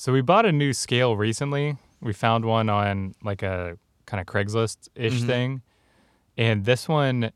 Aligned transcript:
So 0.00 0.12
we 0.12 0.20
bought 0.20 0.46
a 0.46 0.52
new 0.52 0.72
scale 0.72 1.16
recently. 1.16 1.76
We 2.00 2.12
found 2.12 2.44
one 2.44 2.68
on 2.68 3.16
like 3.24 3.42
a 3.42 3.76
kind 4.06 4.20
of 4.20 4.26
Craigslist 4.26 4.88
ish 4.94 5.20
Mhm. 5.22 5.26
thing. 5.26 5.62
And 6.36 6.64
this 6.64 6.88
one 6.88 7.32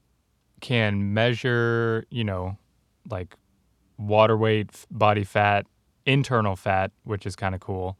can 0.60 1.12
measure, 1.12 2.04
you 2.08 2.22
know, 2.22 2.56
like 3.10 3.34
water 3.98 4.36
weight, 4.36 4.86
body 4.92 5.24
fat, 5.24 5.66
internal 6.06 6.54
fat, 6.54 6.92
which 7.02 7.26
is 7.26 7.34
kind 7.34 7.52
of 7.52 7.60
cool, 7.60 7.98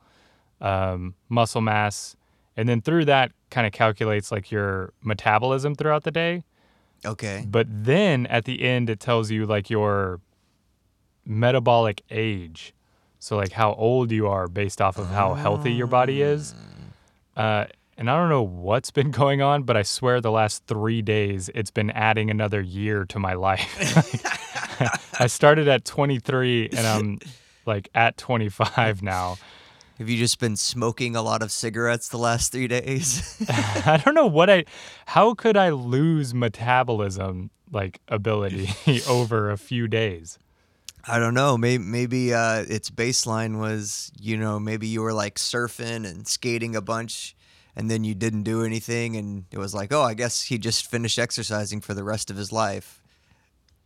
um, 0.60 1.16
muscle 1.28 1.60
mass. 1.60 2.14
And 2.56 2.68
then 2.68 2.80
through 2.82 3.06
that, 3.06 3.32
kind 3.50 3.66
of 3.66 3.72
calculates 3.72 4.30
like 4.30 4.52
your 4.52 4.92
metabolism 5.02 5.74
throughout 5.74 6.04
the 6.04 6.12
day. 6.12 6.44
Okay. 7.04 7.44
But 7.48 7.66
then 7.68 8.26
at 8.28 8.44
the 8.44 8.62
end, 8.62 8.88
it 8.88 9.00
tells 9.00 9.32
you 9.32 9.44
like 9.44 9.68
your 9.70 10.20
metabolic 11.26 12.02
age. 12.10 12.72
So, 13.22 13.36
like 13.36 13.52
how 13.52 13.74
old 13.74 14.10
you 14.10 14.26
are 14.26 14.48
based 14.48 14.82
off 14.82 14.98
of 14.98 15.06
how 15.06 15.34
healthy 15.34 15.72
your 15.72 15.86
body 15.86 16.22
is. 16.22 16.56
Uh, 17.36 17.66
and 17.96 18.10
I 18.10 18.18
don't 18.18 18.28
know 18.30 18.42
what's 18.42 18.90
been 18.90 19.10
going 19.22 19.40
on, 19.40 19.62
but 19.62 19.76
I 19.76 19.82
swear 19.82 20.20
the 20.20 20.32
last 20.32 20.66
three 20.66 21.02
days 21.02 21.48
it's 21.54 21.70
been 21.70 21.92
adding 21.92 22.30
another 22.30 22.60
year 22.60 23.04
to 23.04 23.20
my 23.20 23.34
life. 23.34 23.70
I 25.20 25.28
started 25.28 25.68
at 25.68 25.84
23 25.84 26.70
and 26.70 26.84
I'm 26.84 27.20
like 27.64 27.88
at 27.94 28.16
25 28.16 29.04
now. 29.04 29.36
Have 29.98 30.08
you 30.08 30.18
just 30.18 30.40
been 30.40 30.56
smoking 30.56 31.14
a 31.14 31.22
lot 31.22 31.42
of 31.42 31.52
cigarettes 31.52 32.08
the 32.08 32.18
last 32.18 32.50
three 32.50 32.66
days? 32.66 33.40
I 33.48 34.02
don't 34.04 34.16
know 34.16 34.26
what 34.26 34.50
I, 34.50 34.64
how 35.06 35.34
could 35.34 35.56
I 35.56 35.70
lose 35.70 36.34
metabolism 36.34 37.50
like 37.70 38.00
ability 38.08 38.68
over 39.08 39.48
a 39.48 39.56
few 39.56 39.86
days? 39.86 40.40
I 41.06 41.18
don't 41.18 41.34
know. 41.34 41.56
Maybe 41.58 41.82
maybe 41.82 42.32
uh, 42.34 42.64
its 42.68 42.90
baseline 42.90 43.58
was 43.58 44.12
you 44.20 44.36
know 44.36 44.58
maybe 44.60 44.86
you 44.86 45.02
were 45.02 45.12
like 45.12 45.36
surfing 45.36 46.08
and 46.08 46.26
skating 46.28 46.76
a 46.76 46.80
bunch, 46.80 47.34
and 47.74 47.90
then 47.90 48.04
you 48.04 48.14
didn't 48.14 48.44
do 48.44 48.64
anything, 48.64 49.16
and 49.16 49.44
it 49.50 49.58
was 49.58 49.74
like 49.74 49.92
oh 49.92 50.02
I 50.02 50.14
guess 50.14 50.42
he 50.42 50.58
just 50.58 50.86
finished 50.90 51.18
exercising 51.18 51.80
for 51.80 51.94
the 51.94 52.04
rest 52.04 52.30
of 52.30 52.36
his 52.36 52.52
life. 52.52 53.00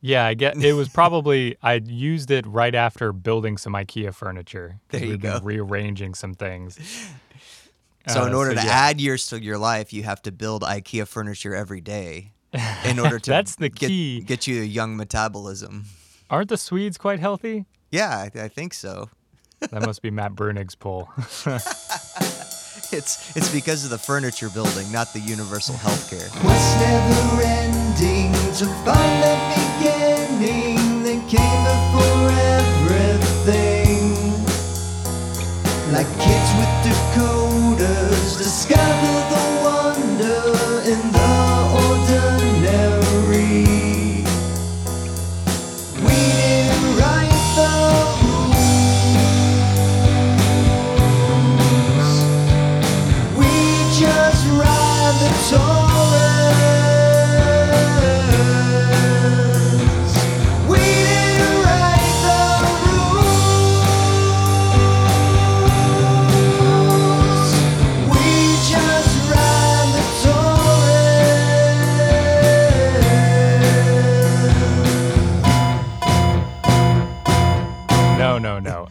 Yeah, 0.02 0.26
I 0.26 0.34
get 0.34 0.56
it 0.62 0.74
was 0.74 0.88
probably 1.00 1.56
I 1.62 1.74
used 1.74 2.30
it 2.30 2.46
right 2.46 2.74
after 2.74 3.12
building 3.12 3.56
some 3.56 3.72
IKEA 3.72 4.14
furniture. 4.14 4.78
There 4.90 5.04
you 5.04 5.16
go. 5.16 5.40
rearranging 5.42 6.14
some 6.14 6.34
things. 6.34 6.78
So 8.08 8.24
in 8.24 8.32
Uh, 8.34 8.36
order 8.36 8.54
to 8.54 8.62
yeah. 8.62 8.70
add 8.70 9.00
years 9.00 9.26
to 9.30 9.42
your 9.42 9.58
life, 9.58 9.92
you 9.92 10.04
have 10.04 10.22
to 10.22 10.30
build 10.30 10.62
IKEA 10.62 11.08
furniture 11.08 11.56
every 11.56 11.80
day 11.80 12.30
in 12.84 13.00
order 13.00 13.18
to 13.26 13.30
That's 13.30 13.56
the 13.56 13.68
get, 13.68 13.88
key. 13.88 14.20
get 14.20 14.46
you 14.46 14.62
a 14.62 14.64
young 14.64 14.96
metabolism. 14.96 15.86
Aren't 16.30 16.48
the 16.48 16.56
Swedes 16.56 16.98
quite 16.98 17.20
healthy? 17.20 17.66
Yeah, 17.90 18.10
I, 18.10 18.30
I 18.44 18.48
think 18.48 18.74
so. 18.74 19.10
That 19.70 19.86
must 19.86 20.02
be 20.02 20.10
Matt 20.10 20.34
Bruenig's 20.34 20.74
poll. 20.74 21.08
It's 22.92 23.36
it's 23.36 23.50
because 23.52 23.82
of 23.82 23.90
the 23.90 23.98
furniture 23.98 24.48
building, 24.48 24.92
not 24.92 25.12
the 25.12 25.18
universal 25.18 25.76
health 25.76 26.08
care. 26.08 26.28
What's 26.46 26.74
never 26.80 27.42
ending 27.42 28.32
to 28.54 28.66
find 28.86 29.16
that 29.26 29.42
beginning 29.58 31.02
that 31.02 31.20
came 31.26 31.62
before 31.66 32.30
everything. 32.62 34.14
Like 35.92 36.06
kids 36.22 36.50
with 36.54 36.72
decoders 36.86 38.38
discover 38.38 39.14
the 39.34 39.45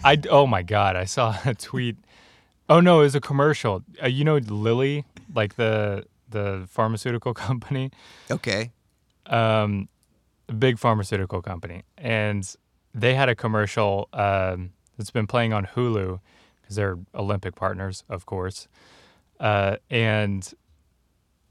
I 0.05 0.17
oh 0.29 0.45
my 0.47 0.61
god, 0.63 0.95
I 0.95 1.05
saw 1.05 1.35
a 1.45 1.53
tweet. 1.53 1.97
Oh 2.69 2.79
no, 2.79 2.99
it 3.01 3.03
was 3.03 3.15
a 3.15 3.21
commercial. 3.21 3.83
Uh, 4.01 4.07
you 4.07 4.23
know 4.23 4.37
Lilly, 4.37 5.03
like 5.33 5.55
the 5.55 6.05
the 6.29 6.65
pharmaceutical 6.69 7.33
company, 7.47 7.91
Okay. 8.31 8.71
um, 9.27 9.87
big 10.59 10.77
pharmaceutical 10.79 11.41
company, 11.41 11.83
and 11.97 12.55
they 12.93 13.13
had 13.15 13.29
a 13.29 13.35
commercial 13.35 14.07
um, 14.13 14.71
that's 14.97 15.11
been 15.11 15.27
playing 15.27 15.53
on 15.53 15.65
Hulu 15.65 16.19
because 16.61 16.75
they're 16.77 16.97
Olympic 17.13 17.55
partners, 17.55 18.03
of 18.09 18.25
course, 18.25 18.67
uh, 19.39 19.77
and 19.89 20.53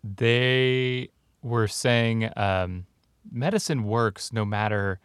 they 0.02 1.08
were 1.42 1.68
saying 1.68 2.30
um, 2.36 2.86
medicine 3.30 3.84
works 3.84 4.32
no 4.32 4.44
matter 4.44 4.98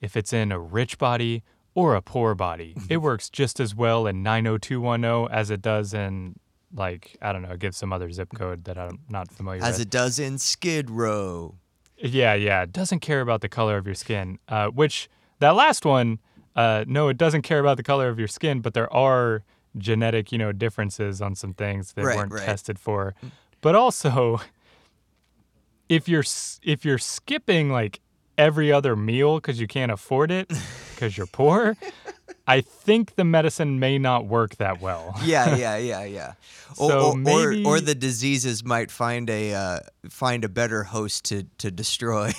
if 0.00 0.16
it's 0.16 0.32
in 0.32 0.52
a 0.52 0.58
rich 0.58 0.98
body 0.98 1.42
or 1.74 1.94
a 1.94 2.02
poor 2.02 2.34
body. 2.34 2.74
it 2.88 2.98
works 2.98 3.28
just 3.28 3.58
as 3.60 3.74
well 3.74 4.06
in 4.06 4.22
90210 4.22 5.28
as 5.36 5.50
it 5.50 5.60
does 5.62 5.92
in 5.94 6.38
like 6.72 7.16
I 7.22 7.32
don't 7.32 7.42
know, 7.42 7.56
give 7.56 7.74
some 7.76 7.92
other 7.92 8.10
zip 8.10 8.30
code 8.34 8.64
that 8.64 8.76
I'm 8.78 9.00
not 9.08 9.30
familiar 9.32 9.60
As 9.62 9.66
with. 9.66 9.74
As 9.74 9.80
it 9.80 9.90
does 9.90 10.18
in 10.18 10.38
Skid 10.38 10.90
Row. 10.90 11.56
Yeah, 11.96 12.34
yeah. 12.34 12.62
It 12.62 12.72
doesn't 12.72 13.00
care 13.00 13.20
about 13.20 13.40
the 13.40 13.48
color 13.48 13.76
of 13.76 13.86
your 13.86 13.94
skin. 13.94 14.38
Uh, 14.48 14.66
which 14.68 15.08
that 15.38 15.54
last 15.54 15.84
one, 15.84 16.18
uh, 16.56 16.84
no, 16.88 17.08
it 17.08 17.16
doesn't 17.16 17.42
care 17.42 17.60
about 17.60 17.76
the 17.76 17.82
color 17.84 18.08
of 18.08 18.18
your 18.18 18.26
skin, 18.28 18.60
but 18.60 18.74
there 18.74 18.92
are 18.92 19.44
genetic, 19.78 20.32
you 20.32 20.38
know, 20.38 20.50
differences 20.52 21.22
on 21.22 21.34
some 21.36 21.54
things 21.54 21.92
that 21.92 22.04
Right, 22.04 22.16
weren't 22.16 22.32
right. 22.32 22.44
tested 22.44 22.78
for. 22.78 23.14
But 23.60 23.74
also, 23.76 24.40
if 25.88 26.08
you're 26.08 26.24
if 26.62 26.84
you're 26.84 26.98
skipping 26.98 27.70
like 27.70 28.00
every 28.38 28.72
other 28.72 28.96
meal 28.96 29.36
because 29.36 29.60
you 29.60 29.66
can't 29.66 29.92
afford 29.92 30.30
it 30.30 30.48
because 30.94 31.16
you're 31.16 31.26
poor, 31.26 31.76
I 32.46 32.60
think 32.60 33.14
the 33.16 33.24
medicine 33.24 33.78
may 33.78 33.98
not 33.98 34.26
work 34.26 34.56
that 34.56 34.80
well. 34.80 35.14
Yeah, 35.24 35.56
yeah, 35.56 35.76
yeah, 35.76 36.04
yeah. 36.04 36.32
Or, 36.78 36.90
So 36.90 36.98
or, 36.98 37.12
or, 37.12 37.16
maybe- 37.16 37.64
or 37.64 37.80
the 37.80 37.94
diseases 37.94 38.64
might 38.64 38.90
find 38.90 39.30
a 39.30 39.54
uh, 39.54 39.78
find 40.10 40.44
a 40.44 40.48
better 40.48 40.84
host 40.84 41.24
to 41.26 41.44
to 41.58 41.70
destroy. 41.70 42.32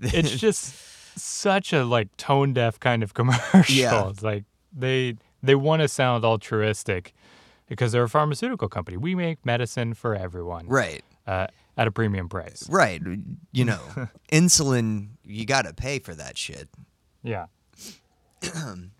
it's 0.00 0.36
just 0.36 0.74
such 1.18 1.72
a 1.72 1.84
like 1.84 2.16
tone 2.16 2.52
deaf 2.54 2.78
kind 2.80 3.02
of 3.02 3.12
commercial. 3.14 3.74
Yeah. 3.74 4.08
It's 4.08 4.22
like 4.22 4.44
they 4.72 5.16
they 5.42 5.54
want 5.54 5.82
to 5.82 5.88
sound 5.88 6.24
altruistic 6.24 7.12
because 7.68 7.92
they're 7.92 8.04
a 8.04 8.08
pharmaceutical 8.08 8.68
company. 8.68 8.96
We 8.96 9.14
make 9.14 9.44
medicine 9.44 9.94
for 9.94 10.14
everyone, 10.14 10.66
right, 10.68 11.04
Uh, 11.26 11.48
at 11.78 11.86
a 11.86 11.90
premium 11.90 12.28
price. 12.28 12.66
right. 12.68 13.00
You 13.52 13.64
know, 13.64 13.80
insulin. 14.32 15.08
You 15.24 15.46
got 15.46 15.64
to 15.64 15.72
pay 15.72 15.98
for 16.00 16.14
that 16.14 16.36
shit. 16.36 16.68
Yeah. 17.22 17.46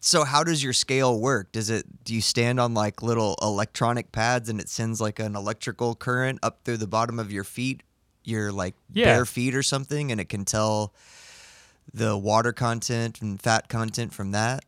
So 0.00 0.24
how 0.24 0.42
does 0.42 0.64
your 0.64 0.72
scale 0.72 1.20
work? 1.20 1.52
Does 1.52 1.70
it 1.70 2.04
do 2.04 2.14
you 2.14 2.20
stand 2.20 2.58
on 2.58 2.74
like 2.74 3.02
little 3.02 3.36
electronic 3.42 4.10
pads 4.10 4.48
and 4.48 4.58
it 4.60 4.68
sends 4.68 5.00
like 5.00 5.18
an 5.20 5.36
electrical 5.36 5.94
current 5.94 6.38
up 6.42 6.60
through 6.64 6.78
the 6.78 6.86
bottom 6.88 7.18
of 7.18 7.30
your 7.30 7.44
feet, 7.44 7.82
your 8.24 8.50
like 8.50 8.74
Yeah. 8.92 9.04
bare 9.04 9.24
feet 9.26 9.54
or 9.54 9.62
something 9.62 10.10
and 10.10 10.20
it 10.20 10.28
can 10.28 10.44
tell 10.44 10.92
the 11.92 12.16
water 12.16 12.52
content 12.52 13.20
and 13.20 13.40
fat 13.40 13.68
content 13.68 14.12
from 14.12 14.32
that? 14.32 14.64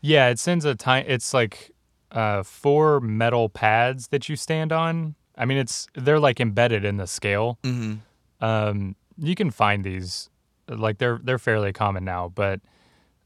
Yeah, 0.00 0.28
it 0.28 0.38
sends 0.38 0.64
a 0.64 0.74
time 0.74 1.04
It's 1.08 1.34
like 1.34 1.72
uh, 2.12 2.42
four 2.42 3.00
metal 3.00 3.48
pads 3.48 4.08
that 4.08 4.28
you 4.28 4.36
stand 4.36 4.72
on. 4.72 5.14
I 5.36 5.44
mean, 5.44 5.58
it's 5.58 5.86
they're 5.94 6.20
like 6.20 6.40
embedded 6.40 6.84
in 6.84 6.96
the 6.96 7.06
scale. 7.06 7.58
Mhm. 7.62 7.98
Um, 8.40 8.96
you 9.18 9.34
can 9.34 9.50
find 9.50 9.84
these, 9.84 10.30
like 10.68 10.98
they're 10.98 11.20
they're 11.22 11.38
fairly 11.38 11.72
common 11.72 12.04
now. 12.04 12.28
But 12.34 12.60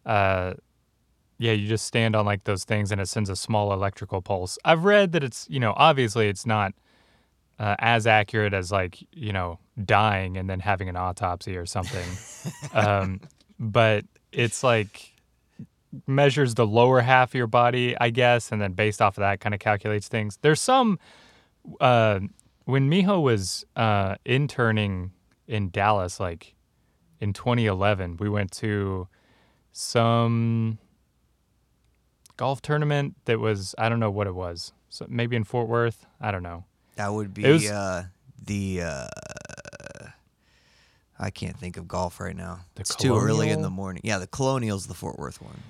uh, 0.06 0.54
yeah, 1.38 1.52
you 1.52 1.68
just 1.68 1.86
stand 1.86 2.14
on 2.16 2.24
like 2.24 2.44
those 2.44 2.64
things, 2.64 2.92
and 2.92 3.00
it 3.00 3.08
sends 3.08 3.30
a 3.30 3.36
small 3.36 3.72
electrical 3.72 4.22
pulse. 4.22 4.58
I've 4.64 4.84
read 4.84 5.12
that 5.12 5.24
it's 5.24 5.46
you 5.48 5.60
know 5.60 5.74
obviously 5.76 6.28
it's 6.28 6.46
not 6.46 6.72
uh, 7.58 7.76
as 7.78 8.06
accurate 8.06 8.54
as 8.54 8.70
like 8.72 8.98
you 9.12 9.32
know 9.32 9.58
dying 9.84 10.36
and 10.36 10.48
then 10.48 10.60
having 10.60 10.88
an 10.88 10.96
autopsy 10.96 11.56
or 11.56 11.66
something, 11.66 12.06
um, 12.74 13.20
but 13.58 14.04
it's 14.32 14.62
like 14.62 15.12
measures 16.06 16.54
the 16.54 16.66
lower 16.66 17.00
half 17.00 17.30
of 17.30 17.34
your 17.34 17.46
body, 17.46 17.96
I 18.00 18.10
guess, 18.10 18.50
and 18.50 18.60
then 18.60 18.72
based 18.72 19.00
off 19.00 19.16
of 19.16 19.22
that, 19.22 19.40
kind 19.40 19.54
of 19.54 19.60
calculates 19.60 20.08
things. 20.08 20.38
There's 20.42 20.60
some 20.60 20.98
uh, 21.80 22.20
when 22.64 22.90
Miho 22.90 23.22
was 23.22 23.64
uh, 23.76 24.16
interning 24.24 25.12
in 25.46 25.70
Dallas, 25.70 26.20
like 26.20 26.54
in 27.20 27.32
2011, 27.32 28.16
we 28.18 28.28
went 28.28 28.50
to 28.52 29.08
some 29.72 30.78
golf 32.36 32.62
tournament 32.62 33.16
that 33.24 33.40
was 33.40 33.74
I 33.78 33.88
don't 33.88 34.00
know 34.00 34.10
what 34.10 34.26
it 34.26 34.34
was. 34.34 34.72
So 34.88 35.06
maybe 35.08 35.36
in 35.36 35.44
Fort 35.44 35.68
Worth. 35.68 36.06
I 36.20 36.30
don't 36.30 36.42
know. 36.42 36.64
That 36.96 37.12
would 37.12 37.34
be 37.34 37.44
was- 37.44 37.68
uh, 37.68 38.04
the. 38.44 38.82
Uh, 38.82 39.06
I 41.18 41.30
can't 41.30 41.56
think 41.56 41.76
of 41.76 41.86
golf 41.86 42.18
right 42.18 42.34
now. 42.36 42.60
It's 42.76 42.94
too 42.94 43.16
early 43.16 43.50
in 43.50 43.62
the 43.62 43.70
morning. 43.70 44.02
Yeah, 44.04 44.18
the 44.18 44.26
Colonial's 44.26 44.88
the 44.88 44.94
Fort 44.94 45.18
Worth 45.18 45.40
one. 45.40 45.62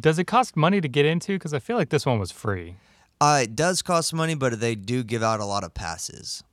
Does 0.00 0.18
it 0.18 0.24
cost 0.24 0.56
money 0.56 0.80
to 0.80 0.88
get 0.88 1.06
into? 1.06 1.34
Because 1.34 1.54
I 1.54 1.60
feel 1.60 1.76
like 1.76 1.90
this 1.90 2.04
one 2.04 2.18
was 2.18 2.32
free. 2.32 2.74
Uh, 3.20 3.40
it 3.44 3.56
does 3.56 3.82
cost 3.82 4.12
money, 4.12 4.34
but 4.34 4.60
they 4.60 4.74
do 4.74 5.02
give 5.02 5.22
out 5.22 5.40
a 5.40 5.44
lot 5.44 5.64
of 5.64 5.72
passes. 5.74 6.44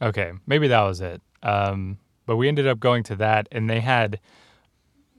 Okay, 0.00 0.32
maybe 0.46 0.68
that 0.68 0.82
was 0.82 1.00
it. 1.00 1.22
Um, 1.42 1.98
but 2.26 2.36
we 2.36 2.48
ended 2.48 2.66
up 2.66 2.78
going 2.80 3.02
to 3.04 3.16
that, 3.16 3.48
and 3.50 3.68
they 3.70 3.80
had 3.80 4.20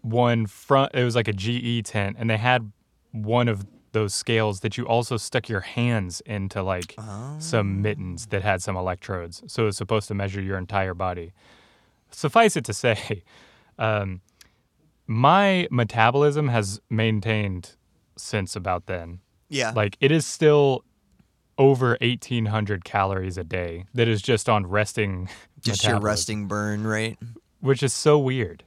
one 0.01 0.45
front. 0.45 0.93
It 0.93 1.03
was 1.03 1.15
like 1.15 1.27
a 1.27 1.33
GE 1.33 1.85
tent, 1.85 2.17
and 2.19 2.29
they 2.29 2.37
had 2.37 2.71
one 3.11 3.47
of 3.47 3.65
those 3.93 4.13
scales 4.13 4.61
that 4.61 4.77
you 4.77 4.85
also 4.85 5.17
stuck 5.17 5.47
your 5.47 5.61
hands 5.61 6.21
into, 6.25 6.61
like 6.63 6.95
some 7.39 7.81
mittens 7.81 8.27
that 8.27 8.41
had 8.41 8.61
some 8.61 8.75
electrodes. 8.75 9.43
So 9.47 9.63
it 9.63 9.65
was 9.67 9.77
supposed 9.77 10.07
to 10.09 10.13
measure 10.15 10.41
your 10.41 10.57
entire 10.57 10.93
body. 10.93 11.31
Suffice 12.11 12.55
it 12.55 12.65
to 12.65 12.73
say, 12.83 13.23
um, 13.77 14.21
my 15.07 15.67
metabolism 15.71 16.47
has 16.49 16.81
maintained 16.89 17.75
since 18.17 18.55
about 18.55 18.85
then. 18.87 19.19
Yeah. 19.53 19.71
Like 19.75 19.95
it 20.01 20.11
is 20.11 20.25
still 20.25 20.83
over 21.57 21.97
1800 22.01 22.83
calories 22.83 23.37
a 23.37 23.43
day 23.43 23.85
that 23.93 24.07
is 24.07 24.21
just 24.21 24.49
on 24.49 24.65
resting 24.65 25.29
just 25.61 25.83
your 25.85 25.99
resting 25.99 26.47
burn 26.47 26.83
rate. 26.85 27.17
which 27.61 27.83
is 27.83 27.93
so 27.93 28.17
weird 28.17 28.63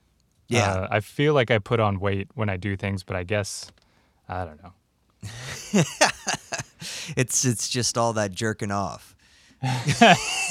Yeah. 0.49 0.71
Uh, 0.73 0.89
i 0.93 1.01
feel 1.01 1.35
like 1.35 1.51
i 1.51 1.59
put 1.59 1.81
on 1.81 1.99
weight 1.99 2.29
when 2.35 2.49
i 2.49 2.57
do 2.57 2.77
things 2.77 3.03
but 3.03 3.17
i 3.17 3.25
guess 3.25 3.73
i 4.29 4.45
don't 4.45 4.61
know 4.63 4.73
It's 7.17 7.45
it's 7.45 7.69
just 7.69 7.99
all 7.99 8.13
that 8.15 8.31
jerking 8.31 8.71
off. 8.71 9.17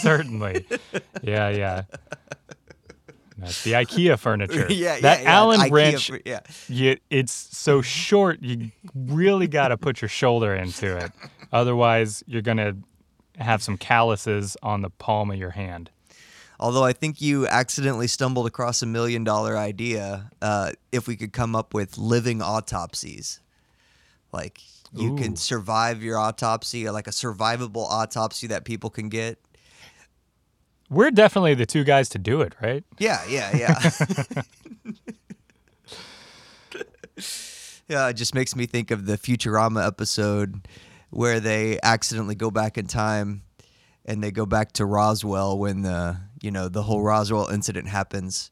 certainly 0.01 0.65
yeah 1.23 1.49
yeah 1.49 1.83
That's 3.37 3.63
the 3.63 3.73
ikea 3.73 4.17
furniture 4.19 4.67
yeah, 4.69 4.99
that 5.01 5.19
yeah, 5.19 5.23
yeah. 5.23 5.33
allen 5.33 5.69
wrench 5.69 6.09
yeah. 6.25 6.39
you, 6.69 6.97
it's 7.09 7.33
so 7.33 7.81
short 7.81 8.41
you 8.41 8.71
really 8.95 9.47
got 9.47 9.69
to 9.69 9.77
put 9.77 10.01
your 10.01 10.09
shoulder 10.09 10.55
into 10.55 10.95
it 10.97 11.11
otherwise 11.51 12.23
you're 12.27 12.41
gonna 12.41 12.77
have 13.37 13.61
some 13.61 13.77
calluses 13.77 14.55
on 14.63 14.81
the 14.81 14.89
palm 14.89 15.31
of 15.31 15.37
your 15.37 15.51
hand 15.51 15.89
Although 16.59 16.83
I 16.83 16.93
think 16.93 17.21
you 17.21 17.47
accidentally 17.47 18.07
stumbled 18.07 18.47
across 18.47 18.81
a 18.81 18.85
million 18.85 19.23
dollar 19.23 19.57
idea. 19.57 20.31
Uh, 20.41 20.71
if 20.91 21.07
we 21.07 21.15
could 21.15 21.33
come 21.33 21.55
up 21.55 21.73
with 21.73 21.97
living 21.97 22.41
autopsies, 22.41 23.41
like 24.31 24.61
you 24.93 25.13
Ooh. 25.13 25.17
can 25.17 25.35
survive 25.35 26.01
your 26.01 26.17
autopsy, 26.17 26.89
like 26.89 27.07
a 27.07 27.11
survivable 27.11 27.85
autopsy 27.89 28.47
that 28.47 28.63
people 28.63 28.89
can 28.89 29.09
get. 29.09 29.37
We're 30.89 31.11
definitely 31.11 31.55
the 31.55 31.65
two 31.65 31.83
guys 31.83 32.09
to 32.09 32.19
do 32.19 32.41
it, 32.41 32.53
right? 32.61 32.83
Yeah, 32.99 33.23
yeah, 33.27 33.55
yeah. 33.55 33.91
yeah, 37.87 38.07
it 38.09 38.13
just 38.13 38.35
makes 38.35 38.55
me 38.55 38.65
think 38.65 38.91
of 38.91 39.05
the 39.05 39.17
Futurama 39.17 39.85
episode 39.85 40.67
where 41.09 41.39
they 41.39 41.79
accidentally 41.81 42.35
go 42.35 42.51
back 42.51 42.77
in 42.77 42.87
time 42.87 43.43
and 44.05 44.23
they 44.23 44.31
go 44.31 44.45
back 44.45 44.73
to 44.73 44.85
Roswell 44.85 45.57
when 45.57 45.81
the 45.81 46.17
you 46.41 46.51
know 46.51 46.69
the 46.69 46.83
whole 46.83 47.01
Roswell 47.01 47.47
incident 47.47 47.87
happens, 47.87 48.51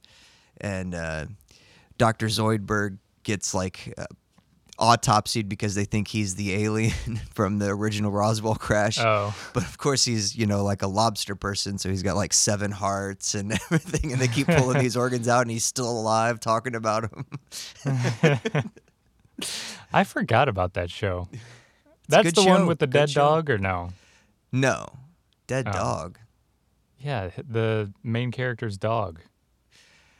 and 0.60 0.96
uh, 0.96 1.26
Doctor 1.98 2.26
Zoidberg 2.26 2.98
gets 3.24 3.54
like 3.54 3.94
uh, 3.98 4.06
autopsied 4.84 5.48
because 5.48 5.76
they 5.76 5.86
think 5.86 6.10
he's 6.10 6.36
the 6.36 6.54
alien 6.54 6.92
from 7.34 7.60
the 7.60 7.70
original 7.70 8.12
Roswell 8.12 8.56
crash. 8.56 9.00
Oh. 9.00 9.34
But 9.54 9.64
of 9.64 9.78
course, 9.78 10.04
he's 10.04 10.36
you 10.36 10.46
know 10.46 10.64
like 10.64 10.82
a 10.82 10.88
lobster 10.88 11.36
person, 11.36 11.78
so 11.78 11.90
he's 11.90 12.04
got 12.04 12.16
like 12.18 12.34
seven 12.34 12.72
hearts 12.72 13.34
and 13.34 13.52
everything, 13.72 14.12
and 14.12 14.22
they 14.22 14.28
keep 14.28 14.48
pulling 14.48 14.80
these 14.80 14.98
organs 15.04 15.28
out, 15.28 15.42
and 15.44 15.52
he's 15.52 15.66
still 15.66 15.90
alive, 15.90 16.40
talking 16.40 16.76
about 16.76 17.10
them. 17.10 17.26
I 19.92 20.04
forgot 20.04 20.48
about 20.50 20.74
that 20.74 20.90
show. 20.90 21.28
a 21.34 21.38
That's 22.10 22.34
the 22.34 22.42
show, 22.44 22.50
one 22.50 22.68
with 22.68 22.80
the 22.80 22.88
good 22.88 22.94
dead 22.94 23.10
show. 23.12 23.22
dog, 23.22 23.50
or 23.50 23.58
no? 23.58 23.90
No, 24.52 24.88
dead 25.48 25.68
Oh. 25.68 25.72
dog. 25.72 26.20
Yeah, 27.00 27.32
the 27.50 27.92
main 28.04 28.32
character's 28.32 28.78
dog. 28.78 29.20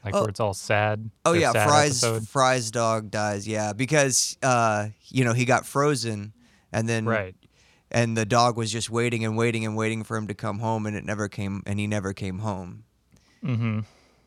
Like 0.04 0.14
Oh. 0.14 0.20
where 0.20 0.28
it's 0.28 0.40
all 0.40 0.52
sad. 0.54 1.10
Oh 1.24 1.32
yeah, 1.32 1.52
sad 1.52 1.68
Fry's 1.68 2.04
episode. 2.04 2.28
Fry's 2.28 2.70
dog 2.70 3.10
dies. 3.10 3.48
Yeah, 3.48 3.72
because 3.72 4.36
uh, 4.42 4.88
you 5.08 5.24
know 5.24 5.32
he 5.32 5.44
got 5.46 5.64
frozen, 5.66 6.32
and 6.72 6.88
then 6.88 7.06
Right. 7.06 7.34
and 7.90 8.16
the 8.16 8.26
dog 8.26 8.56
was 8.58 8.70
just 8.70 8.90
waiting 8.90 9.24
and 9.24 9.36
waiting 9.36 9.64
and 9.64 9.76
waiting 9.76 10.04
for 10.04 10.16
him 10.16 10.26
to 10.26 10.34
come 10.34 10.58
home, 10.58 10.84
and 10.86 10.94
it 10.96 11.04
never 11.04 11.28
came, 11.28 11.62
and 11.66 11.78
he 11.80 11.86
never 11.86 12.12
came 12.12 12.40
home, 12.40 12.84
Mm-hmm. 13.42 13.80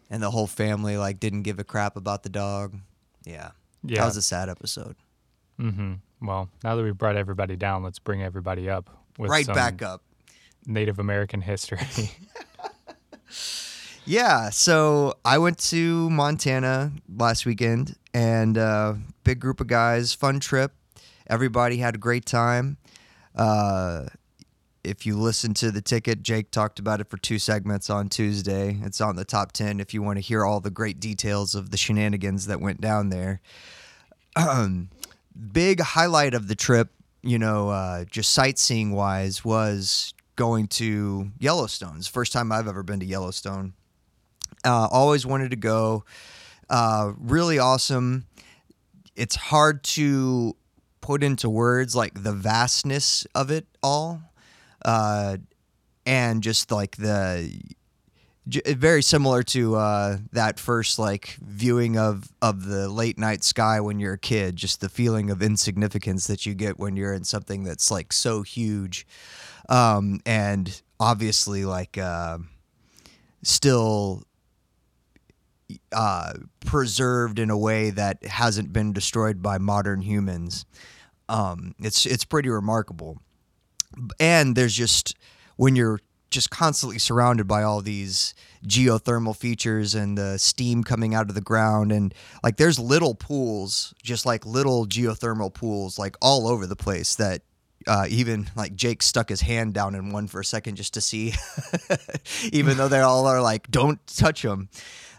and 0.09 0.23
the 0.23 0.31
whole 0.31 0.47
family 0.47 0.97
like 0.97 1.19
didn't 1.19 1.43
give 1.43 1.59
a 1.59 1.63
crap 1.63 1.95
about 1.95 2.23
the 2.23 2.29
dog. 2.29 2.75
Yeah, 3.23 3.51
Yeah. 3.83 3.99
that 3.99 4.05
was 4.07 4.17
a 4.17 4.21
sad 4.23 4.49
episode. 4.49 4.95
mm-hmm. 5.59 5.93
Well, 6.25 6.49
now 6.63 6.75
that 6.75 6.81
we've 6.83 6.97
brought 6.97 7.15
everybody 7.17 7.55
down, 7.55 7.83
let's 7.83 7.99
bring 7.99 8.23
everybody 8.23 8.67
up 8.67 8.89
with 9.19 9.29
right 9.29 9.45
back 9.45 9.83
up. 9.83 10.01
Native 10.65 10.97
American 10.97 11.41
history. 11.41 11.79
Yeah, 14.09 14.51
so 14.51 15.15
I 15.25 15.37
went 15.37 15.57
to 15.71 16.09
Montana 16.09 16.93
last 17.13 17.45
weekend 17.45 17.97
and 18.13 18.57
uh, 18.57 18.93
big 19.25 19.41
group 19.41 19.59
of 19.59 19.67
guys, 19.67 20.13
fun 20.13 20.39
trip. 20.39 20.71
Everybody 21.29 21.75
had 21.75 21.95
a 21.95 21.97
great 21.97 22.25
time. 22.25 22.77
Uh, 23.35 24.05
if 24.81 25.05
you 25.05 25.17
listen 25.17 25.53
to 25.55 25.71
the 25.71 25.81
ticket, 25.81 26.23
Jake 26.23 26.51
talked 26.51 26.79
about 26.79 27.01
it 27.01 27.09
for 27.09 27.17
two 27.17 27.37
segments 27.37 27.89
on 27.89 28.07
Tuesday. 28.07 28.79
It's 28.81 29.01
on 29.01 29.17
the 29.17 29.25
top 29.25 29.51
10 29.51 29.81
if 29.81 29.93
you 29.93 30.01
want 30.01 30.15
to 30.15 30.21
hear 30.21 30.45
all 30.45 30.61
the 30.61 30.71
great 30.71 31.01
details 31.01 31.53
of 31.53 31.71
the 31.71 31.77
shenanigans 31.77 32.47
that 32.47 32.61
went 32.61 32.79
down 32.79 33.09
there. 33.09 33.41
Um, 34.37 34.87
big 35.51 35.81
highlight 35.81 36.33
of 36.33 36.47
the 36.47 36.55
trip, 36.55 36.91
you 37.23 37.37
know, 37.37 37.71
uh, 37.71 38.05
just 38.05 38.31
sightseeing 38.31 38.93
wise, 38.93 39.43
was 39.43 40.13
going 40.37 40.69
to 40.69 41.29
Yellowstone's 41.39 42.07
first 42.07 42.31
time 42.31 42.53
I've 42.53 42.69
ever 42.69 42.83
been 42.83 43.01
to 43.01 43.05
Yellowstone. 43.05 43.73
Uh, 44.67 44.85
always 44.91 45.25
wanted 45.25 45.51
to 45.51 45.55
go. 45.55 46.03
Uh, 46.69 47.13
really 47.17 47.57
awesome. 47.57 48.25
It's 49.15 49.35
hard 49.35 49.81
to 49.95 50.57
put 50.99 51.23
into 51.23 51.49
words 51.49 51.95
like 51.95 52.21
the 52.21 52.33
vastness 52.33 53.25
of 53.33 53.49
it 53.49 53.65
all, 53.81 54.21
uh, 54.83 55.37
and 56.05 56.43
just 56.43 56.69
like 56.69 56.97
the 56.97 57.57
j- 58.49 58.73
very 58.73 59.01
similar 59.01 59.41
to 59.43 59.77
uh, 59.77 60.17
that 60.33 60.59
first 60.59 60.99
like 60.99 61.37
viewing 61.41 61.97
of 61.97 62.27
of 62.41 62.65
the 62.65 62.89
late 62.89 63.17
night 63.17 63.45
sky 63.45 63.79
when 63.79 64.01
you're 64.01 64.15
a 64.15 64.19
kid. 64.19 64.57
Just 64.57 64.81
the 64.81 64.89
feeling 64.89 65.29
of 65.29 65.41
insignificance 65.41 66.27
that 66.27 66.45
you 66.45 66.53
get 66.53 66.77
when 66.77 66.97
you're 66.97 67.13
in 67.13 67.23
something 67.23 67.63
that's 67.63 67.89
like 67.89 68.11
so 68.11 68.41
huge, 68.41 69.07
um, 69.69 70.19
and 70.25 70.81
obviously 70.99 71.63
like. 71.63 71.97
Uh, 71.97 72.39
still 73.43 74.23
uh, 75.91 76.33
preserved 76.65 77.39
in 77.39 77.49
a 77.49 77.57
way 77.57 77.89
that 77.89 78.23
hasn't 78.25 78.73
been 78.73 78.93
destroyed 78.93 79.41
by 79.41 79.57
modern 79.57 80.01
humans. 80.01 80.65
Um, 81.29 81.75
it's 81.79 82.05
it's 82.05 82.23
pretty 82.23 82.49
remarkable, 82.49 83.19
and 84.19 84.55
there's 84.55 84.73
just 84.73 85.15
when 85.57 85.75
you're 85.75 85.99
just 86.29 86.49
constantly 86.49 86.99
surrounded 86.99 87.47
by 87.47 87.63
all 87.63 87.81
these 87.81 88.33
geothermal 88.65 89.35
features 89.35 89.95
and 89.95 90.17
the 90.17 90.37
steam 90.37 90.83
coming 90.83 91.15
out 91.15 91.29
of 91.29 91.35
the 91.35 91.41
ground 91.41 91.89
and 91.89 92.13
like 92.43 92.57
there's 92.57 92.77
little 92.77 93.15
pools 93.15 93.93
just 94.03 94.25
like 94.25 94.45
little 94.45 94.85
geothermal 94.85 95.53
pools 95.53 95.97
like 95.97 96.17
all 96.21 96.45
over 96.45 96.67
the 96.67 96.75
place 96.75 97.15
that 97.15 97.43
uh, 97.87 98.05
even 98.09 98.49
like 98.55 98.75
Jake 98.75 99.01
stuck 99.01 99.29
his 99.29 99.41
hand 99.41 99.73
down 99.73 99.95
in 99.95 100.11
one 100.11 100.27
for 100.27 100.41
a 100.41 100.45
second 100.45 100.75
just 100.75 100.93
to 100.95 101.01
see, 101.01 101.33
even 102.51 102.77
though 102.77 102.89
they 102.89 102.99
all 102.99 103.25
are 103.25 103.41
like, 103.41 103.69
don't 103.71 104.05
touch 104.07 104.41
them. 104.41 104.69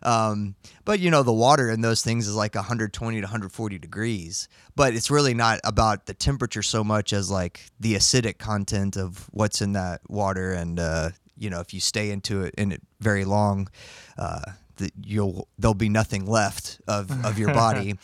Um, 0.02 0.54
but 0.84 1.00
you 1.00 1.10
know, 1.10 1.22
the 1.22 1.32
water 1.32 1.70
in 1.70 1.80
those 1.80 2.02
things 2.02 2.26
is 2.26 2.34
like 2.34 2.54
120 2.54 3.16
to 3.16 3.22
140 3.22 3.78
degrees. 3.78 4.48
But 4.76 4.94
it's 4.94 5.10
really 5.10 5.34
not 5.34 5.60
about 5.64 6.06
the 6.06 6.14
temperature 6.14 6.62
so 6.62 6.84
much 6.84 7.12
as 7.12 7.30
like 7.30 7.60
the 7.80 7.94
acidic 7.94 8.38
content 8.38 8.96
of 8.96 9.28
what's 9.32 9.60
in 9.60 9.72
that 9.72 10.00
water. 10.08 10.52
And, 10.52 10.78
uh, 10.78 11.10
you 11.36 11.50
know, 11.50 11.60
if 11.60 11.74
you 11.74 11.80
stay 11.80 12.10
into 12.10 12.42
it 12.42 12.54
in 12.56 12.72
it 12.72 12.82
very 13.00 13.24
long, 13.24 13.68
uh, 14.16 14.52
that 14.78 14.92
you'll 15.04 15.48
there'll 15.58 15.74
be 15.74 15.88
nothing 15.88 16.26
left 16.26 16.80
of, 16.88 17.10
of 17.24 17.38
your 17.38 17.52
body 17.52 17.94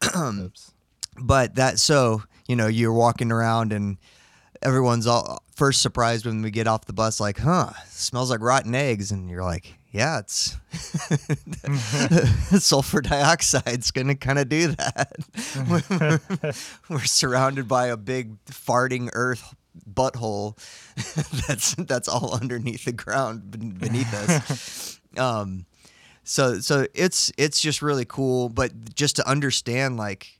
but 1.18 1.54
that 1.54 1.78
so 1.78 2.22
you 2.46 2.56
know 2.56 2.66
you're 2.66 2.92
walking 2.92 3.32
around 3.32 3.72
and 3.72 3.96
everyone's 4.62 5.06
all 5.06 5.42
first 5.54 5.80
surprised 5.80 6.26
when 6.26 6.42
we 6.42 6.50
get 6.50 6.66
off 6.66 6.84
the 6.84 6.92
bus 6.92 7.20
like 7.20 7.38
huh 7.38 7.70
smells 7.86 8.30
like 8.30 8.40
rotten 8.40 8.74
eggs 8.74 9.10
and 9.10 9.30
you're 9.30 9.42
like 9.42 9.77
yeah, 9.90 10.18
it's 10.18 10.56
sulfur 12.64 13.00
dioxide's 13.00 13.90
gonna 13.90 14.14
kind 14.14 14.38
of 14.38 14.48
do 14.48 14.68
that. 14.68 16.20
We're 16.88 17.04
surrounded 17.04 17.68
by 17.68 17.86
a 17.86 17.96
big 17.96 18.44
farting 18.46 19.10
earth 19.12 19.54
butthole 19.88 20.56
that's 21.46 21.74
that's 21.74 22.08
all 22.08 22.34
underneath 22.34 22.84
the 22.84 22.92
ground 22.92 23.50
beneath 23.50 24.12
us. 24.14 24.94
Um, 25.16 25.64
so 26.22 26.60
so 26.60 26.86
it's 26.92 27.32
it's 27.38 27.60
just 27.60 27.80
really 27.80 28.04
cool, 28.04 28.50
but 28.50 28.94
just 28.94 29.16
to 29.16 29.26
understand 29.26 29.96
like 29.96 30.38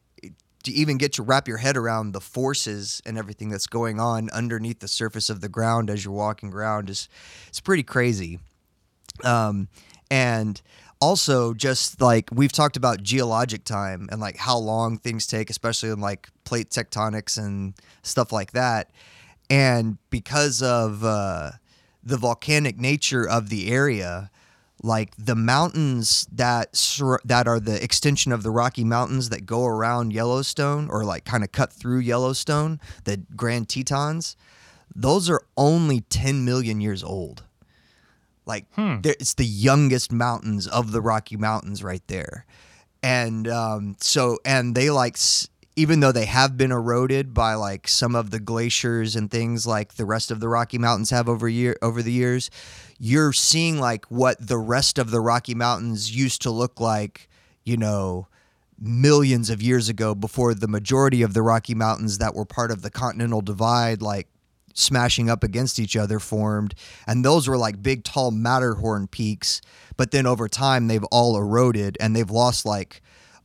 to 0.65 0.71
even 0.71 0.99
get 0.99 1.15
to 1.15 1.23
wrap 1.23 1.49
your 1.49 1.57
head 1.57 1.77
around 1.77 2.13
the 2.13 2.21
forces 2.21 3.01
and 3.07 3.17
everything 3.17 3.49
that's 3.49 3.67
going 3.67 3.99
on 3.99 4.29
underneath 4.29 4.81
the 4.81 4.87
surface 4.87 5.31
of 5.31 5.41
the 5.41 5.49
ground 5.49 5.89
as 5.89 6.05
you're 6.05 6.13
walking 6.13 6.53
around 6.53 6.91
is 6.91 7.09
it's 7.49 7.61
pretty 7.61 7.83
crazy. 7.83 8.39
Um, 9.25 9.69
and 10.11 10.61
also 11.01 11.55
just 11.55 12.01
like 12.01 12.29
we've 12.33 12.53
talked 12.53 12.77
about 12.77 13.03
geologic 13.03 13.65
time 13.65 14.09
and 14.11 14.21
like 14.21 14.37
how 14.37 14.59
long 14.59 14.99
things 14.99 15.27
take, 15.27 15.51
especially 15.51 15.91
in 15.91 16.01
like 16.01 16.29
plate 16.45 16.71
tectonics 16.71 17.39
and 17.39 17.75
stuff 18.03 18.33
like 18.33 18.53
that. 18.53 18.91
And 19.51 19.99
because 20.11 20.63
of 20.63 21.05
uh, 21.05 21.53
the 22.03 22.17
volcanic 22.17 22.79
nature 22.79 23.29
of 23.29 23.49
the 23.49 23.71
area, 23.71 24.31
like 24.83 25.15
the 25.17 25.35
mountains 25.35 26.27
that 26.33 26.77
sur- 26.77 27.21
that 27.25 27.49
are 27.49 27.59
the 27.59 27.83
extension 27.83 28.33
of 28.33 28.43
the 28.43 28.51
Rocky 28.51 28.85
Mountains 28.85 29.31
that 29.31 29.47
go 29.47 29.67
around 29.67 30.13
Yellowstone 30.13 30.89
or 30.89 31.05
like 31.05 31.25
kind 31.25 31.43
of 31.43 31.53
cut 31.53 31.73
through 31.73 31.99
Yellowstone, 31.99 32.81
the 33.05 33.19
Grand 33.37 33.69
Tetons, 33.69 34.37
those 34.95 35.29
are 35.29 35.43
only 35.57 36.01
10 36.03 36.45
million 36.45 36.81
years 36.81 37.03
old. 37.03 37.45
Like 38.49 38.65
there- 39.03 39.15
it's 39.21 39.35
the 39.35 39.45
youngest 39.47 40.11
mountains 40.11 40.67
of 40.67 40.91
the 40.91 41.01
Rocky 41.01 41.37
Mountains 41.37 41.85
right 41.85 42.03
there. 42.09 42.47
And 43.03 43.47
um, 43.47 43.97
so 44.01 44.39
and 44.45 44.75
they 44.75 44.91
like 44.91 45.17
even 45.77 46.01
though 46.01 46.11
they 46.11 46.25
have 46.25 46.57
been 46.57 46.73
eroded 46.73 47.33
by 47.33 47.55
like 47.55 47.87
some 47.87 48.17
of 48.17 48.31
the 48.31 48.41
glaciers 48.41 49.15
and 49.15 49.31
things 49.31 49.65
like 49.65 49.95
the 49.95 50.05
rest 50.05 50.33
of 50.33 50.41
the 50.41 50.49
Rocky 50.49 50.79
Mountains 50.79 51.11
have 51.11 51.29
over 51.29 51.49
year 51.49 51.77
over 51.81 52.03
the 52.03 52.11
years, 52.11 52.51
you're 52.99 53.33
seeing 53.33 53.79
like 53.79 54.05
what 54.07 54.45
the 54.45 54.59
rest 54.59 54.99
of 54.99 55.13
the 55.13 55.21
Rocky 55.21 55.55
Mountains 55.55 56.11
used 56.17 56.43
to 56.43 56.51
look 56.51 56.81
like, 56.81 57.29
you 57.65 57.77
know, 57.77 58.27
millions 58.81 59.51
of 59.51 59.63
years 59.63 59.89
ago 59.89 60.15
before 60.15 60.55
the 60.55 60.69
majority 60.69 61.23
of 61.23 61.35
the 61.35 61.43
Rocky 61.43 61.75
Mountains 61.75 62.19
that 62.19 62.35
were 62.35 62.45
part 62.45 62.71
of 62.73 62.83
the 62.83 62.91
Continental 62.91 63.41
Divide 63.41 64.03
like 64.03 64.27
smashing 64.79 65.29
up 65.29 65.43
against 65.43 65.79
each 65.79 65.97
other 65.97 66.19
formed 66.19 66.75
and 67.07 67.25
those 67.25 67.49
were 67.49 67.59
like 67.59 67.83
big 67.83 68.05
tall 68.05 68.31
Matterhorn 68.31 69.07
peaks 69.07 69.61
but 69.97 70.11
then 70.11 70.27
over 70.27 70.49
time 70.49 70.87
they've 70.87 71.05
all 71.05 71.37
eroded 71.37 71.97
and 72.01 72.15
they've 72.15 72.31
lost 72.31 72.65
like 72.65 73.03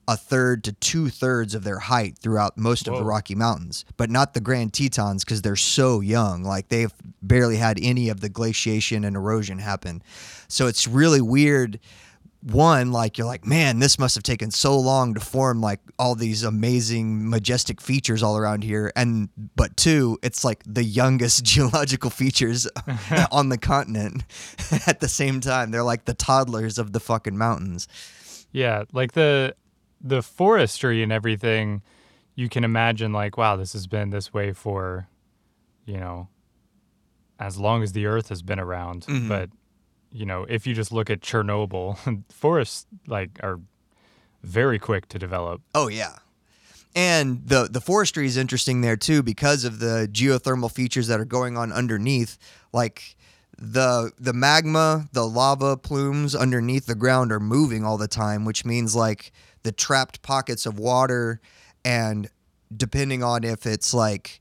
a 0.08 0.18
third 0.18 0.64
to 0.66 0.74
two 0.74 1.10
thirds 1.10 1.56
of 1.56 1.64
their 1.64 1.80
height 1.80 2.18
throughout 2.18 2.58
most 2.58 2.88
of 2.88 2.96
the 2.96 3.04
Rocky 3.04 3.36
Mountains, 3.36 3.86
but 3.96 4.10
not 4.10 4.34
the 4.34 4.42
Grand 4.42 4.74
Tetons 4.74 5.24
because 5.24 5.42
they're 5.42 5.56
so 5.56 6.02
young. 6.02 6.44
Like 6.44 6.68
they've 6.68 6.94
barely 7.22 7.56
had 7.56 7.80
any 7.82 8.10
of 8.10 8.20
the 8.20 8.30
glaciation 8.30 9.06
and 9.06 9.16
erosion 9.16 9.60
happen. 9.60 10.04
So 10.50 10.68
it's 10.68 10.88
really 10.88 11.22
weird. 11.22 11.80
One, 12.46 12.92
like 12.92 13.18
you're 13.18 13.26
like, 13.28 13.46
man, 13.46 13.80
this 13.80 13.98
must 13.98 14.16
have 14.16 14.24
taken 14.24 14.52
so 14.52 14.78
long 14.78 15.14
to 15.14 15.22
form 15.22 15.62
like 15.62 15.80
all 15.98 16.14
these 16.14 16.44
amazing, 16.44 17.30
majestic 17.30 17.80
features 17.80 18.22
all 18.22 18.36
around 18.38 18.64
here. 18.66 18.92
And 18.98 19.30
but 19.56 19.78
two, 19.78 20.20
it's 20.22 20.44
like 20.44 20.62
the 20.66 20.84
youngest 20.84 21.44
geological 21.46 22.10
features 22.10 22.68
on 23.32 23.48
the 23.48 23.58
continent 23.58 24.24
at 24.88 25.00
the 25.00 25.08
same 25.08 25.40
time. 25.40 25.72
They're 25.72 25.84
like 25.84 26.04
the 26.04 26.14
toddlers 26.14 26.78
of 26.78 26.92
the 26.92 27.00
fucking 27.00 27.38
mountains. 27.38 27.88
Yeah, 28.52 28.84
like 28.92 29.14
the 29.14 29.56
the 30.02 30.22
forestry 30.22 31.02
and 31.02 31.14
everything, 31.14 31.82
you 32.36 32.50
can 32.50 32.66
imagine 32.66 33.14
like, 33.14 33.38
wow, 33.38 33.56
this 33.56 33.72
has 33.72 33.88
been 33.88 34.10
this 34.10 34.34
way 34.34 34.52
for, 34.52 35.08
you 35.86 35.98
know, 35.98 36.28
as 37.40 37.58
long 37.58 37.84
as 37.84 37.94
the 37.94 38.06
earth 38.06 38.28
has 38.30 38.42
been 38.42 38.60
around. 38.60 39.06
Mhm. 39.06 39.30
But, 39.30 39.50
you 40.14 40.26
know, 40.26 40.46
if 40.48 40.68
you 40.68 40.74
just 40.74 40.92
look 40.92 41.10
at 41.10 41.22
Chernobyl, 41.22 42.24
forests 42.32 42.86
like 43.08 43.40
are 43.42 43.60
very 44.44 44.80
quick 44.80 45.10
to 45.10 45.20
develop. 45.20 45.62
Oh 45.74 45.88
yeah. 45.88 46.18
And 46.96 47.42
the 47.48 47.68
the 47.70 47.82
forestry 47.82 48.28
is 48.28 48.38
interesting 48.38 48.82
there 48.82 48.96
too 48.96 49.24
because 49.24 49.64
of 49.66 49.80
the 49.80 50.08
geothermal 50.12 50.72
features 50.72 51.08
that 51.08 51.20
are 51.20 51.26
going 51.26 51.58
on 51.58 51.72
underneath. 51.72 52.38
Like 52.72 53.16
the 53.58 54.12
the 54.20 54.34
magma, 54.34 55.10
the 55.12 55.26
lava 55.26 55.76
plumes 55.76 56.36
underneath 56.36 56.86
the 56.86 56.96
ground 56.96 57.32
are 57.32 57.40
moving 57.40 57.84
all 57.84 57.98
the 57.98 58.08
time, 58.08 58.46
which 58.46 58.64
means 58.64 58.96
like 58.96 59.32
the 59.64 59.72
trapped 59.72 60.22
pockets 60.22 60.66
of 60.68 60.78
water 60.78 61.42
and 61.84 62.30
depending 62.76 63.24
on 63.24 63.44
if 63.44 63.66
it's 63.66 63.94
like 63.94 64.40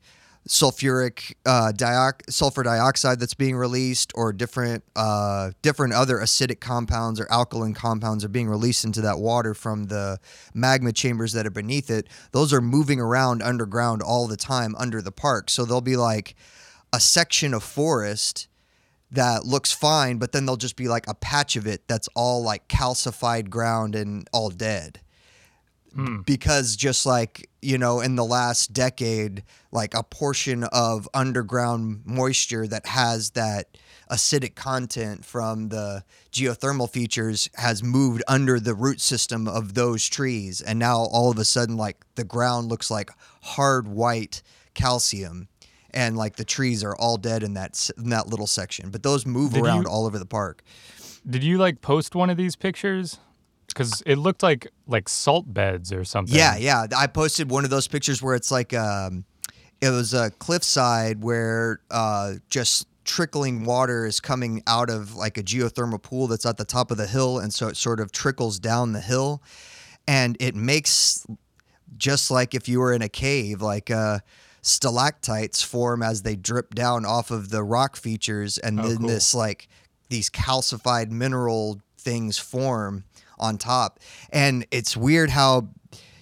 sulfuric 0.49 1.35
uh, 1.47 1.73
diox- 1.75 2.31
sulfur 2.31 2.63
dioxide 2.65 3.21
that's 3.21 3.35
being 3.35 3.57
released 3.57 4.13
or 4.15 4.33
different 4.33 4.83
uh, 4.97 5.53
different 5.63 5.93
other 5.93 6.17
acidic 6.17 6.61
compounds 6.61 7.21
or 7.21 7.31
alkaline 7.31 7.75
compounds 7.75 8.25
are 8.25 8.29
being 8.29 8.49
released 8.49 8.85
into 8.85 9.01
that 9.01 9.19
water 9.19 9.55
from 9.55 9.85
the 9.85 10.19
magma 10.53 10.93
chambers 10.93 11.33
that 11.33 11.47
are 11.47 11.51
beneath 11.51 11.91
it 11.91 12.09
those 12.33 12.53
are 12.53 12.61
moving 12.61 13.01
around 13.01 13.43
underground 13.43 14.03
all 14.03 14.27
the 14.27 14.37
time 14.37 14.75
under 14.79 15.01
the 15.01 15.13
park. 15.13 15.49
So 15.49 15.65
there'll 15.65 15.81
be 15.81 15.97
like 15.97 16.35
a 16.93 16.99
section 16.99 17.55
of 17.55 17.63
forest 17.63 18.49
that 19.13 19.45
looks 19.45 19.71
fine 19.71 20.19
but 20.19 20.33
then 20.33 20.45
there'll 20.45 20.57
just 20.57 20.77
be 20.77 20.89
like 20.89 21.07
a 21.07 21.15
patch 21.15 21.55
of 21.55 21.67
it 21.67 21.87
that's 21.87 22.09
all 22.17 22.43
like 22.43 22.67
calcified 22.67 23.49
ground 23.49 23.95
and 23.95 24.29
all 24.33 24.51
dead 24.51 25.02
Hmm. 25.95 26.23
because 26.23 26.75
just 26.77 27.05
like 27.05 27.51
you 27.61 27.77
know 27.77 28.01
in 28.01 28.17
the 28.17 28.25
last 28.25 28.73
decade 28.73 29.43
like 29.71 29.93
a 29.95 30.03
portion 30.03 30.65
of 30.65 31.09
underground 31.13 32.03
moisture 32.05 32.67
that 32.67 32.87
has 32.87 33.31
that 33.31 33.77
acidic 34.11 34.55
content 34.55 35.25
from 35.25 35.69
the 35.69 36.05
geothermal 36.33 36.91
features 36.91 37.49
has 37.55 37.83
moved 37.83 38.23
under 38.29 38.61
the 38.61 38.75
root 38.75 39.01
system 39.01 39.49
of 39.49 39.73
those 39.75 40.07
trees. 40.09 40.61
And 40.61 40.79
now 40.79 40.99
all 40.99 41.31
of 41.31 41.39
a 41.39 41.45
sudden 41.45 41.77
like 41.79 42.05
the 42.15 42.25
ground 42.25 42.69
looks 42.69 42.91
like 42.91 43.11
hard 43.43 43.89
white 43.89 44.43
calcium 44.75 45.49
and 45.95 46.17
like 46.17 46.37
the 46.37 46.45
trees 46.45 46.83
are 46.85 46.95
all 46.97 47.17
dead 47.17 47.43
in 47.43 47.55
that 47.55 47.91
in 47.97 48.11
that 48.11 48.27
little 48.29 48.47
section. 48.47 48.91
But 48.91 49.03
those 49.03 49.25
move 49.25 49.55
Did 49.55 49.63
around 49.65 49.83
you- 49.85 49.89
all 49.89 50.05
over 50.07 50.19
the 50.19 50.27
park. 50.27 50.63
Did 51.29 51.43
you 51.45 51.57
like 51.59 51.81
post 51.81 52.15
one 52.15 52.29
of 52.31 52.37
these 52.37 52.57
pictures? 52.57 53.19
Because 53.75 54.03
it 54.07 54.17
looked 54.17 54.43
like 54.43 54.69
like 54.87 55.09
salt 55.09 55.53
beds 55.53 55.93
or 55.93 56.05
something. 56.05 56.35
Yeah, 56.37 56.57
yeah. 56.57 56.87
I 56.97 57.07
posted 57.07 57.51
one 57.51 57.65
of 57.65 57.71
those 57.71 57.89
pictures 57.89 58.23
where 58.23 58.35
it's 58.35 58.51
like 58.51 58.75
um, 58.75 59.25
it 59.81 59.91
was 59.91 60.15
a 60.15 60.31
cliffside 60.33 61.23
where 61.23 61.81
uh, 61.91 62.35
just 62.49 62.87
trickling 63.05 63.65
water 63.65 64.07
is 64.07 64.21
coming 64.21 64.63
out 64.67 64.89
of 64.89 65.17
like 65.17 65.37
a 65.37 65.43
geothermal 65.43 66.01
pool 66.01 66.29
that's 66.29 66.47
at 66.47 66.57
the 66.57 66.65
top 66.65 66.91
of 66.91 66.97
the 66.99 67.07
hill, 67.07 67.39
and 67.39 67.53
so 67.53 67.69
it 67.69 67.77
sort 67.77 67.99
of 68.01 68.13
trickles 68.13 68.59
down 68.59 68.93
the 68.93 69.01
hill, 69.01 69.43
and 70.07 70.37
it 70.41 70.55
makes 70.55 71.27
just 71.97 72.31
like 72.31 72.55
if 72.55 72.69
you 72.69 72.79
were 72.81 72.93
in 72.93 73.03
a 73.03 73.09
cave, 73.09 73.61
like 73.61 73.91
uh, 73.91 74.19
stalactites 74.63 75.63
form 75.63 76.03
as 76.03 76.23
they 76.23 76.37
drip 76.37 76.75
down 76.75 77.05
off 77.05 77.31
of 77.31 77.51
the 77.51 77.63
rock 77.63 77.97
features, 77.97 78.59
and 78.59 78.81
Oh, 78.81 78.89
then 78.89 78.99
cool. 78.99 79.09
this 79.09 79.35
like 79.35 79.69
these 80.09 80.31
calcified 80.31 81.11
mineral 81.11 81.81
things 81.99 82.39
form 82.39 83.05
on 83.43 83.59
top. 83.59 84.01
And 84.33 84.67
it's 84.71 84.97
weird 84.97 85.29
how 85.29 85.69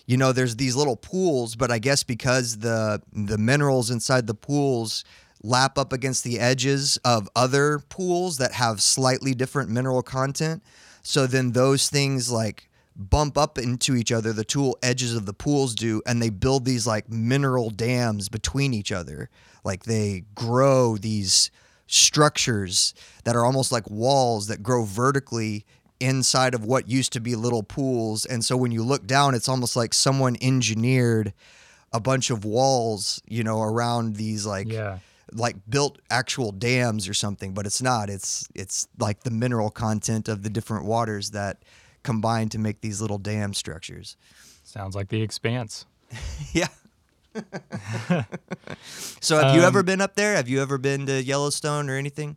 you 0.06 0.16
know 0.16 0.32
there's 0.32 0.56
these 0.56 0.74
little 0.74 0.96
pools, 0.96 1.54
but 1.54 1.70
I 1.70 1.78
guess 1.78 2.02
because 2.02 2.58
the 2.58 3.00
the 3.12 3.38
minerals 3.38 3.90
inside 3.90 4.26
the 4.26 4.34
pools 4.34 5.04
lap 5.42 5.78
up 5.78 5.92
against 5.92 6.24
the 6.24 6.38
edges 6.40 6.98
of 7.04 7.28
other 7.36 7.78
pools 7.88 8.38
that 8.38 8.52
have 8.52 8.82
slightly 8.82 9.34
different 9.34 9.70
mineral 9.70 10.02
content. 10.02 10.62
So 11.02 11.26
then 11.26 11.52
those 11.52 11.88
things 11.88 12.30
like 12.30 12.68
bump 12.96 13.38
up 13.38 13.56
into 13.56 13.94
each 13.94 14.12
other, 14.12 14.32
the 14.32 14.44
tool 14.44 14.76
edges 14.82 15.14
of 15.14 15.26
the 15.26 15.32
pools 15.32 15.74
do, 15.74 16.02
and 16.06 16.20
they 16.20 16.30
build 16.30 16.64
these 16.64 16.86
like 16.86 17.08
mineral 17.08 17.70
dams 17.70 18.28
between 18.28 18.74
each 18.74 18.92
other. 18.92 19.30
Like 19.64 19.84
they 19.84 20.24
grow 20.34 20.96
these 20.96 21.50
structures 21.86 22.94
that 23.24 23.34
are 23.34 23.44
almost 23.44 23.72
like 23.72 23.88
walls 23.90 24.46
that 24.46 24.62
grow 24.62 24.84
vertically 24.84 25.64
inside 26.00 26.54
of 26.54 26.64
what 26.64 26.88
used 26.88 27.12
to 27.12 27.20
be 27.20 27.36
little 27.36 27.62
pools. 27.62 28.24
And 28.26 28.44
so 28.44 28.56
when 28.56 28.72
you 28.72 28.82
look 28.82 29.06
down, 29.06 29.34
it's 29.34 29.48
almost 29.48 29.76
like 29.76 29.92
someone 29.94 30.36
engineered 30.40 31.32
a 31.92 32.00
bunch 32.00 32.30
of 32.30 32.44
walls, 32.44 33.20
you 33.26 33.44
know, 33.44 33.60
around 33.62 34.16
these 34.16 34.46
like 34.46 34.70
Yeah. 34.72 34.98
like 35.32 35.56
built 35.68 35.98
actual 36.10 36.52
dams 36.52 37.08
or 37.08 37.14
something, 37.14 37.52
but 37.54 37.66
it's 37.66 37.82
not. 37.82 38.08
It's 38.10 38.48
it's 38.54 38.88
like 38.98 39.22
the 39.24 39.30
mineral 39.30 39.70
content 39.70 40.28
of 40.28 40.42
the 40.42 40.50
different 40.50 40.84
waters 40.86 41.30
that 41.32 41.62
combine 42.02 42.48
to 42.50 42.58
make 42.58 42.80
these 42.80 43.00
little 43.00 43.18
dam 43.18 43.52
structures. 43.54 44.16
Sounds 44.64 44.94
like 44.94 45.08
the 45.08 45.20
expanse. 45.22 45.84
Yeah. 46.52 46.68
so 49.20 49.38
have 49.38 49.54
you 49.54 49.60
Um, 49.60 49.66
ever 49.66 49.82
been 49.82 50.00
up 50.00 50.16
there? 50.16 50.34
Have 50.36 50.48
you 50.48 50.60
ever 50.60 50.78
been 50.78 51.06
to 51.06 51.22
Yellowstone 51.22 51.88
or 51.90 51.96
anything? 51.96 52.36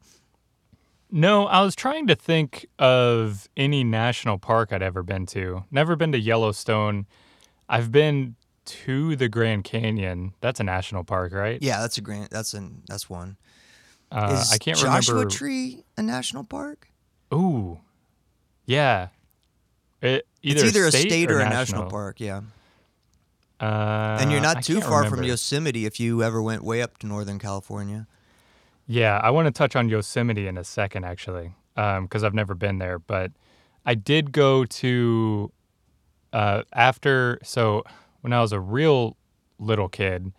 No, 1.16 1.46
I 1.46 1.62
was 1.62 1.76
trying 1.76 2.08
to 2.08 2.16
think 2.16 2.66
of 2.80 3.48
any 3.56 3.84
national 3.84 4.40
park 4.40 4.74
I'd 4.74 4.82
ever 4.82 5.04
been 5.04 5.28
to. 5.28 5.64
Never 5.70 5.96
been 5.96 6.12
to 6.12 6.20
Yellowstone. 6.20 7.06
I've 7.70 7.92
been 7.92 8.36
to 8.66 9.16
the 9.16 9.30
Grand 9.30 9.64
Canyon. 9.64 10.34
That's 10.42 10.60
a 10.60 10.64
national 10.64 11.04
park, 11.04 11.32
right? 11.32 11.62
Yeah, 11.62 11.82
that's 11.82 12.00
a 12.00 12.02
grand. 12.02 12.30
That's 12.32 12.56
an 12.56 12.82
that's 12.88 13.12
one. 13.12 13.38
Uh, 14.12 14.40
Is 14.42 14.52
I 14.52 14.58
can't 14.58 14.76
Joshua 14.78 15.14
remember. 15.14 15.30
Tree 15.36 15.84
a 15.98 16.02
national 16.02 16.46
park? 16.46 16.88
Ooh, 17.32 17.80
yeah. 18.66 19.10
It, 20.02 20.26
either 20.42 20.66
it's 20.66 20.76
either 20.76 20.86
a 20.88 20.92
state, 20.92 21.10
state 21.10 21.30
or, 21.32 21.36
a 21.40 21.44
national, 21.44 21.84
national 21.84 21.90
park. 21.92 22.20
Yeah, 22.20 22.42
Uh, 23.60 24.18
and 24.20 24.32
you're 24.32 24.40
I 24.40 24.54
not 24.54 24.64
too 24.64 24.82
far 24.82 25.08
from. 25.08 25.22
Yosemite 25.24 25.86
if 25.86 26.00
you 26.00 26.24
ever 26.24 26.42
went 26.42 26.64
way 26.64 26.82
up 26.82 26.98
to 27.00 27.08
Northern 27.08 27.38
California. 27.38 28.08
Yeah, 28.88 29.20
I 29.24 29.30
want 29.32 29.46
to 29.48 29.52
touch 29.52 29.76
on 29.76 29.90
Yosemite 29.90 30.48
in 30.48 30.58
a 30.58 30.64
second, 30.64 31.06
actually, 31.06 31.54
because 31.76 32.24
I've 32.24 32.34
never 32.34 32.54
been 32.54 32.80
there. 32.80 33.00
But 33.00 33.32
I 33.86 33.96
did 33.96 34.32
go 34.32 34.66
to 34.66 35.52
uh, 36.34 36.64
after. 36.74 37.40
So 37.44 37.84
when 38.22 38.34
I 38.34 38.42
was 38.42 38.52
a 38.52 38.60
real 38.60 39.16
little 39.60 39.88
kid, 39.90 40.34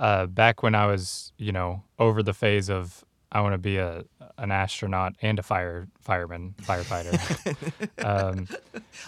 uh, 0.00 0.26
back 0.26 0.62
when 0.62 0.74
I 0.74 0.86
was, 0.86 1.32
you 1.38 1.52
know, 1.52 1.82
over 1.98 2.22
the 2.22 2.34
phase 2.34 2.68
of 2.70 3.04
I 3.30 3.40
want 3.42 3.54
to 3.54 3.58
be 3.58 3.76
a 3.76 4.04
an 4.38 4.50
astronaut 4.52 5.14
and 5.20 5.38
a 5.38 5.42
fire 5.42 5.88
fireman 6.00 6.54
firefighter. 6.62 7.18
um, 8.04 8.48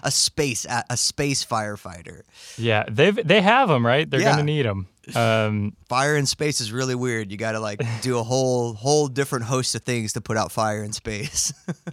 A 0.03 0.11
space 0.11 0.65
a, 0.65 0.85
a 0.91 0.97
space 0.97 1.45
firefighter. 1.45 2.23
yeah, 2.59 2.85
they've 2.91 3.17
they 3.27 3.41
have 3.41 3.69
them 3.69 3.87
right. 3.87 4.11
They're 4.11 4.21
Yeah. 4.21 4.31
gonna 4.33 4.43
need 4.43 4.67
them. 4.67 4.89
Um, 5.15 5.77
Fire 5.89 6.17
in 6.17 6.27
space 6.27 6.61
is 6.61 6.73
really 6.73 6.95
weird. 6.95 7.31
You 7.31 7.37
got 7.37 7.53
to 7.53 7.61
like 7.61 7.81
do 8.03 8.19
a 8.19 8.23
whole 8.23 8.75
whole 8.75 9.09
different 9.09 9.47
host 9.47 9.75
of 9.75 9.83
things 9.83 10.13
to 10.15 10.21
put 10.21 10.37
out 10.37 10.53
fire 10.53 10.83
in 10.85 10.93
space. 10.93 11.53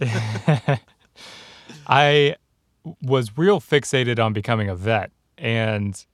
I 1.86 2.36
was 3.02 3.36
real 3.36 3.60
fixated 3.60 4.18
on 4.18 4.32
becoming 4.32 4.68
a 4.68 4.74
vet. 4.74 5.10
And 5.36 6.04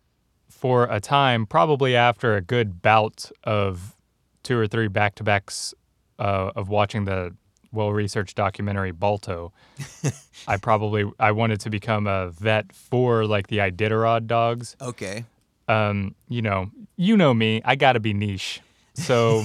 for 0.49 0.85
a 0.85 1.01
time, 1.01 1.47
probably 1.47 1.97
after 1.97 2.37
a 2.37 2.41
good 2.41 2.81
bout 2.83 3.31
of 3.45 3.97
two 4.43 4.59
or 4.59 4.67
three 4.67 4.89
back 4.89 5.15
to 5.17 5.25
backs 5.25 5.75
uh, 6.19 6.53
of 6.55 6.69
watching 6.69 7.05
the 7.05 7.35
well 7.73 7.93
researched 7.93 8.37
documentary 8.37 8.93
Balto, 8.93 9.53
I 10.49 10.57
probably 10.57 11.11
I 11.19 11.33
wanted 11.33 11.61
to 11.61 11.71
become 11.71 12.07
a 12.07 12.31
vet 12.31 12.73
for 12.73 13.27
like 13.27 13.49
the 13.49 13.59
Iditarod 13.59 14.27
dogs. 14.27 14.77
okay. 14.81 15.25
Um, 15.69 16.15
you 16.29 16.43
know, 16.43 16.71
you 16.97 17.17
know 17.17 17.33
me, 17.35 17.63
I 17.65 17.77
gotta 17.77 18.01
be 18.01 18.13
niche. 18.13 18.61
So 18.95 19.45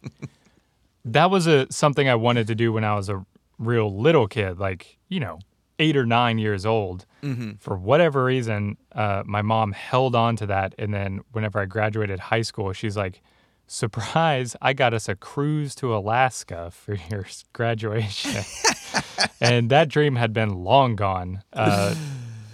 that 1.04 1.30
was 1.30 1.46
a 1.46 1.66
something 1.70 2.08
I 2.08 2.14
wanted 2.16 2.46
to 2.48 2.54
do 2.54 2.72
when 2.72 2.84
I 2.84 2.94
was 2.94 3.08
a 3.08 3.24
real 3.58 3.94
little 3.96 4.28
kid, 4.28 4.58
like, 4.58 4.98
you 5.08 5.20
know, 5.20 5.38
eight 5.78 5.96
or 5.96 6.06
nine 6.06 6.38
years 6.38 6.66
old. 6.66 7.06
Mm-hmm. 7.22 7.52
For 7.58 7.76
whatever 7.76 8.24
reason, 8.24 8.76
uh, 8.92 9.22
my 9.26 9.42
mom 9.42 9.72
held 9.72 10.14
on 10.14 10.36
to 10.36 10.46
that. 10.46 10.74
And 10.78 10.92
then 10.92 11.20
whenever 11.32 11.60
I 11.60 11.66
graduated 11.66 12.18
high 12.18 12.42
school, 12.42 12.72
she's 12.72 12.96
like, 12.96 13.22
surprise, 13.66 14.56
I 14.62 14.72
got 14.72 14.94
us 14.94 15.08
a 15.08 15.16
cruise 15.16 15.74
to 15.76 15.94
Alaska 15.94 16.70
for 16.70 16.94
your 17.10 17.26
graduation. 17.52 18.42
and 19.40 19.70
that 19.70 19.88
dream 19.88 20.16
had 20.16 20.32
been 20.32 20.64
long 20.64 20.96
gone. 20.96 21.42
Uh, 21.52 21.94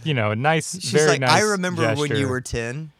you 0.04 0.14
know, 0.14 0.30
a 0.32 0.36
nice, 0.36 0.72
She's 0.80 0.90
very 0.90 1.08
like, 1.08 1.20
nice. 1.20 1.30
I 1.30 1.40
remember 1.40 1.94
when 1.94 2.14
you 2.16 2.28
were 2.28 2.40
ten. 2.40 2.90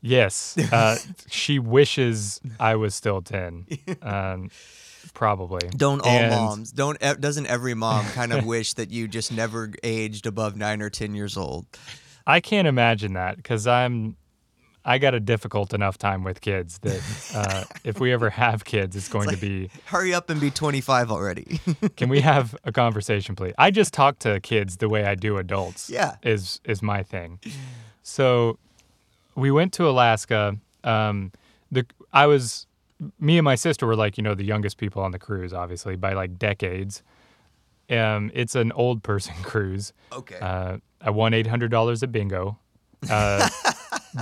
Yes. 0.00 0.56
Uh, 0.72 0.96
she 1.28 1.58
wishes 1.58 2.40
I 2.60 2.76
was 2.76 2.94
still 2.94 3.20
10. 3.22 3.66
Um, 4.02 4.50
probably. 5.14 5.68
Don't 5.70 6.00
all 6.00 6.08
And- 6.08 6.30
moms? 6.30 6.70
Don't 6.72 6.98
doesn't 7.20 7.46
every 7.46 7.74
mom 7.74 8.04
kind 8.06 8.32
of 8.32 8.44
wish 8.46 8.74
that 8.74 8.90
you 8.90 9.08
just 9.08 9.32
never 9.32 9.72
aged 9.82 10.26
above 10.26 10.56
nine 10.56 10.82
or 10.82 10.90
ten 10.90 11.14
years 11.14 11.36
old? 11.36 11.66
I 12.26 12.40
can't 12.40 12.68
imagine 12.68 13.14
that 13.14 13.36
because 13.36 13.66
I'm. 13.66 14.16
I 14.84 14.98
got 14.98 15.14
a 15.14 15.20
difficult 15.20 15.74
enough 15.74 15.98
time 15.98 16.24
with 16.24 16.40
kids 16.40 16.78
that 16.78 17.02
uh, 17.34 17.64
if 17.84 18.00
we 18.00 18.12
ever 18.12 18.30
have 18.30 18.64
kids, 18.64 18.96
it's 18.96 19.08
going 19.08 19.28
to 19.28 19.36
be. 19.36 19.70
Hurry 19.86 20.14
up 20.14 20.30
and 20.30 20.40
be 20.40 20.50
twenty 20.50 20.80
five 20.80 21.10
already. 21.10 21.60
Can 21.96 22.08
we 22.08 22.20
have 22.20 22.56
a 22.64 22.72
conversation, 22.72 23.36
please? 23.36 23.54
I 23.58 23.70
just 23.70 23.92
talk 23.92 24.18
to 24.20 24.40
kids 24.40 24.78
the 24.78 24.88
way 24.88 25.04
I 25.04 25.14
do 25.14 25.36
adults. 25.38 25.90
Yeah. 25.90 26.16
is 26.22 26.60
is 26.64 26.82
my 26.82 27.02
thing. 27.02 27.38
So, 28.02 28.58
we 29.34 29.50
went 29.50 29.72
to 29.74 29.88
Alaska. 29.88 30.56
Um, 30.84 31.32
the 31.70 31.84
I 32.12 32.26
was, 32.26 32.66
me 33.20 33.36
and 33.36 33.44
my 33.44 33.54
sister 33.56 33.86
were 33.86 33.96
like 33.96 34.16
you 34.16 34.22
know 34.22 34.34
the 34.34 34.44
youngest 34.44 34.78
people 34.78 35.02
on 35.02 35.10
the 35.10 35.18
cruise, 35.18 35.52
obviously 35.52 35.96
by 35.96 36.14
like 36.14 36.38
decades. 36.38 37.02
Um, 37.90 38.30
it's 38.34 38.54
an 38.54 38.72
old 38.72 39.02
person 39.02 39.34
cruise. 39.42 39.92
okay. 40.12 40.38
Uh, 40.40 40.78
I 41.00 41.10
won 41.10 41.34
eight 41.34 41.46
hundred 41.46 41.70
dollars 41.70 42.02
at 42.02 42.10
bingo. 42.12 42.58
Uh, 43.08 43.48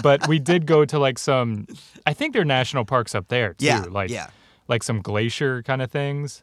but 0.03 0.27
we 0.29 0.39
did 0.39 0.67
go 0.67 0.85
to 0.85 0.99
like 0.99 1.19
some. 1.19 1.67
I 2.07 2.13
think 2.13 2.33
there 2.33 2.43
are 2.43 2.47
national 2.47 2.85
parks 2.85 3.15
up 3.15 3.29
there 3.29 3.55
too. 3.55 3.67
yeah. 3.67 3.85
like 3.91 4.11
yeah. 4.11 4.29
like 4.69 4.83
some 4.83 5.01
glacier 5.01 5.63
kind 5.63 5.83
of 5.83 5.91
things. 5.91 6.43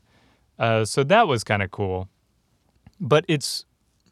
Uh, 0.59 0.85
so 0.85 1.03
that 1.03 1.27
was 1.27 1.43
kind 1.43 1.63
of 1.63 1.71
cool. 1.71 2.09
But 2.99 3.25
it's 3.27 3.65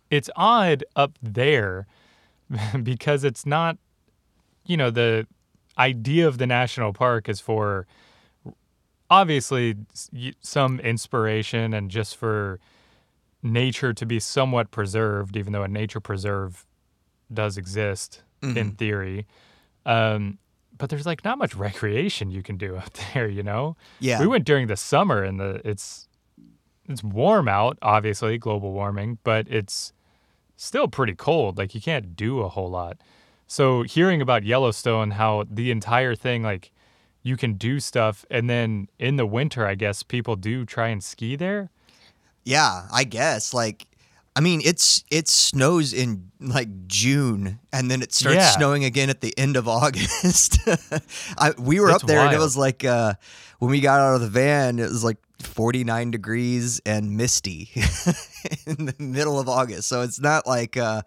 it's 0.10 0.30
odd 0.36 0.84
up 0.96 1.18
there 1.22 1.88
because 2.84 3.24
it's 3.24 3.46
not, 3.46 3.78
you 4.66 4.78
know, 4.78 4.90
the 4.90 5.28
idea 5.78 6.28
of 6.28 6.38
the 6.38 6.48
national 6.48 6.94
park 6.94 7.30
is 7.30 7.40
for 7.40 7.88
obviously 9.10 9.76
some 10.42 10.80
inspiration 10.80 11.74
and 11.74 11.90
just 11.92 12.16
for 12.16 12.60
nature 13.44 13.94
to 13.94 14.06
be 14.06 14.20
somewhat 14.20 14.72
preserved, 14.72 15.36
even 15.36 15.54
though 15.54 15.64
a 15.64 15.68
nature 15.68 16.00
preserve 16.00 16.66
does 17.34 17.58
exist 17.58 18.24
in 18.42 18.72
theory. 18.72 19.28
Um, 19.86 20.38
but 20.78 20.90
there's 20.90 21.06
like 21.06 21.24
not 21.24 21.38
much 21.38 21.56
recreation 21.56 22.32
you 22.32 22.42
can 22.44 22.58
do 22.58 22.76
up 22.84 22.94
there, 23.14 23.28
you 23.28 23.44
know. 23.44 23.76
Yeah. 24.00 24.20
We 24.20 24.28
went 24.28 24.46
during 24.46 24.68
the 24.68 24.78
summer 24.78 25.24
and 25.24 25.40
the 25.40 25.62
it's 25.64 26.08
it's 26.88 27.04
warm 27.04 27.48
out, 27.48 27.78
obviously 27.82 28.38
global 28.38 28.74
warming, 28.74 29.20
but 29.24 29.48
it's 29.50 29.94
still 30.56 30.88
pretty 30.88 31.16
cold. 31.16 31.58
Like 31.58 31.74
you 31.76 31.82
can't 31.82 32.16
do 32.16 32.40
a 32.40 32.50
whole 32.50 32.70
lot. 32.70 32.98
So 33.48 33.84
hearing 33.84 34.22
about 34.22 34.44
Yellowstone, 34.44 35.12
how 35.12 35.46
the 35.50 35.72
entire 35.72 36.16
thing 36.16 36.42
like 36.42 36.72
you 37.24 37.38
can 37.38 37.54
do 37.56 37.80
stuff, 37.80 38.26
and 38.32 38.50
then 38.50 38.88
in 38.98 39.18
the 39.18 39.26
winter, 39.26 39.68
I 39.68 39.76
guess 39.76 40.04
people 40.04 40.36
do 40.36 40.66
try 40.66 40.88
and 40.88 41.04
ski 41.04 41.36
there. 41.36 41.70
Yeah, 42.44 42.88
I 42.92 43.04
guess. 43.04 43.54
Like, 43.54 43.86
I 44.36 44.40
mean, 44.40 44.62
it's 44.64 45.04
it 45.12 45.28
snows 45.28 45.92
in 45.94 46.32
like 46.40 46.88
June, 46.88 47.60
and 47.74 47.92
then 47.92 48.02
it 48.02 48.14
starts 48.14 48.36
Yeah. 48.38 48.52
snowing 48.52 48.86
again 48.86 49.10
at 49.10 49.22
the 49.22 49.38
end 49.38 49.58
of 49.58 49.68
August. 49.80 50.58
I, 51.38 51.52
we 51.58 51.80
were 51.80 51.88
That's 51.92 52.04
up 52.04 52.08
there, 52.08 52.20
and 52.22 52.34
it 52.34 52.40
was 52.40 52.56
like 52.56 52.86
uh, 52.86 53.14
when 53.60 53.72
we 53.72 53.82
got 53.82 54.00
out 54.00 54.16
of 54.16 54.22
the 54.22 54.30
van, 54.30 54.80
it 54.80 54.90
was 54.90 55.04
like 55.04 55.18
49 55.42 56.12
degrees 56.12 56.80
and 56.86 57.18
misty 57.18 57.70
in 58.66 58.86
the 58.86 58.96
middle 59.00 59.40
of 59.40 59.50
August. 59.50 59.88
So 59.88 60.02
it's 60.02 60.20
not 60.20 60.46
like. 60.48 60.78
Uh, 60.78 61.02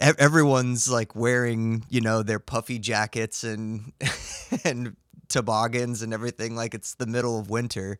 Everyone's 0.00 0.88
like 0.88 1.16
wearing, 1.16 1.84
you 1.88 2.00
know, 2.00 2.22
their 2.22 2.38
puffy 2.38 2.78
jackets 2.78 3.42
and 3.42 3.92
and 4.64 4.94
toboggans 5.28 6.02
and 6.02 6.14
everything 6.14 6.54
like 6.54 6.72
it's 6.72 6.94
the 6.94 7.06
middle 7.06 7.36
of 7.40 7.50
winter. 7.50 7.98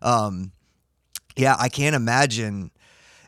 Um, 0.00 0.52
yeah, 1.36 1.56
I 1.58 1.68
can't 1.68 1.96
imagine. 1.96 2.70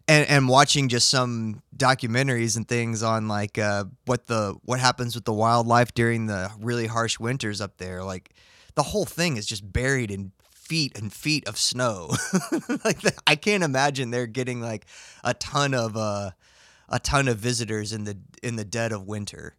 And 0.09 0.29
and 0.29 0.49
watching 0.49 0.89
just 0.89 1.09
some 1.09 1.63
documentaries 1.77 2.57
and 2.57 2.67
things 2.67 3.03
on 3.03 3.29
like 3.29 3.57
uh, 3.59 3.85
what 4.05 4.27
the 4.27 4.57
what 4.65 4.81
happens 4.81 5.15
with 5.15 5.25
the 5.25 5.33
wildlife 5.33 5.95
during 5.95 6.27
the 6.27 6.51
really 6.61 6.87
harsh 6.87 7.19
winters 7.19 7.61
up 7.61 7.79
there. 7.79 8.03
Like 8.03 8.31
the 8.75 8.83
whole 8.83 9.05
thing 9.05 9.37
is 9.37 9.47
just 9.47 9.73
buried 9.73 10.11
in 10.11 10.33
feet 10.51 10.99
and 10.99 11.13
feet 11.13 11.47
of 11.47 11.57
snow. 11.57 12.09
like 12.85 13.01
the, 13.03 13.13
I 13.27 13.37
can't 13.37 13.63
imagine 13.63 14.11
they're 14.11 14.27
getting 14.27 14.61
like 14.61 14.87
a 15.23 15.35
ton 15.35 15.73
of 15.73 15.97
uh, 15.97 16.31
a 16.89 16.99
ton 16.99 17.29
of 17.29 17.39
visitors 17.39 17.93
in 17.93 18.05
the 18.05 18.19
in 18.43 18.57
the 18.57 18.65
dead 18.65 18.91
of 18.93 19.07
winter. 19.07 19.57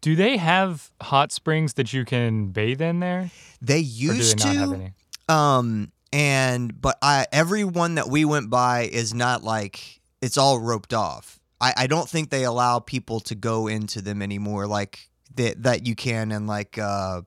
Do 0.00 0.14
they 0.16 0.36
have 0.36 0.90
hot 1.00 1.32
springs 1.32 1.74
that 1.74 1.92
you 1.92 2.04
can 2.04 2.48
bathe 2.48 2.80
in 2.82 3.00
there, 3.00 3.30
They 3.62 3.78
used 3.78 4.38
they 4.38 4.44
not 4.44 4.52
to. 4.52 4.58
have 4.58 4.72
any? 4.72 4.92
Um, 5.28 5.92
and 6.16 6.80
but 6.80 6.96
I 7.02 7.26
everyone 7.30 7.96
that 7.96 8.08
we 8.08 8.24
went 8.24 8.48
by 8.48 8.84
is 8.84 9.12
not 9.12 9.44
like 9.44 10.00
it's 10.22 10.38
all 10.38 10.58
roped 10.58 10.94
off. 10.94 11.38
I, 11.60 11.74
I 11.76 11.86
don't 11.86 12.08
think 12.08 12.30
they 12.30 12.44
allow 12.44 12.78
people 12.78 13.20
to 13.20 13.34
go 13.34 13.66
into 13.66 14.00
them 14.00 14.22
anymore 14.22 14.66
like 14.66 15.10
that 15.34 15.62
that 15.64 15.86
you 15.86 15.94
can 15.94 16.32
in 16.32 16.46
like 16.46 16.78
uh 16.78 17.20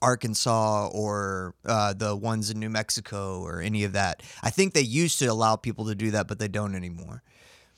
Arkansas 0.00 0.90
or 0.92 1.56
uh, 1.64 1.92
the 1.92 2.14
ones 2.14 2.50
in 2.50 2.60
New 2.60 2.70
Mexico 2.70 3.40
or 3.40 3.60
any 3.60 3.82
of 3.82 3.94
that. 3.94 4.22
I 4.44 4.50
think 4.50 4.72
they 4.72 4.80
used 4.80 5.18
to 5.18 5.26
allow 5.26 5.56
people 5.56 5.86
to 5.86 5.96
do 5.96 6.12
that, 6.12 6.28
but 6.28 6.38
they 6.38 6.46
don't 6.46 6.76
anymore. 6.76 7.24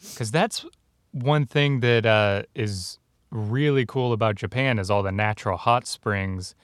Because 0.03 0.31
that's 0.31 0.67
one 1.13 1.47
thing 1.47 1.81
that 1.81 2.05
uh, 2.05 2.43
is 2.55 2.99
really 3.31 3.87
cool 3.87 4.13
about 4.13 4.35
Japan 4.35 4.79
is 4.79 4.91
all 4.91 5.03
the 5.03 5.13
natural 5.13 5.57
hot 5.57 5.87
springs. 5.87 6.55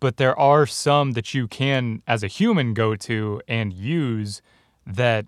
But 0.00 0.16
there 0.16 0.38
are 0.38 0.66
some 0.66 1.12
that 1.12 1.34
you 1.34 1.46
can, 1.46 2.02
as 2.06 2.22
a 2.22 2.26
human, 2.26 2.74
go 2.74 2.96
to 2.96 3.40
and 3.46 3.72
use 3.72 4.42
that 4.86 5.26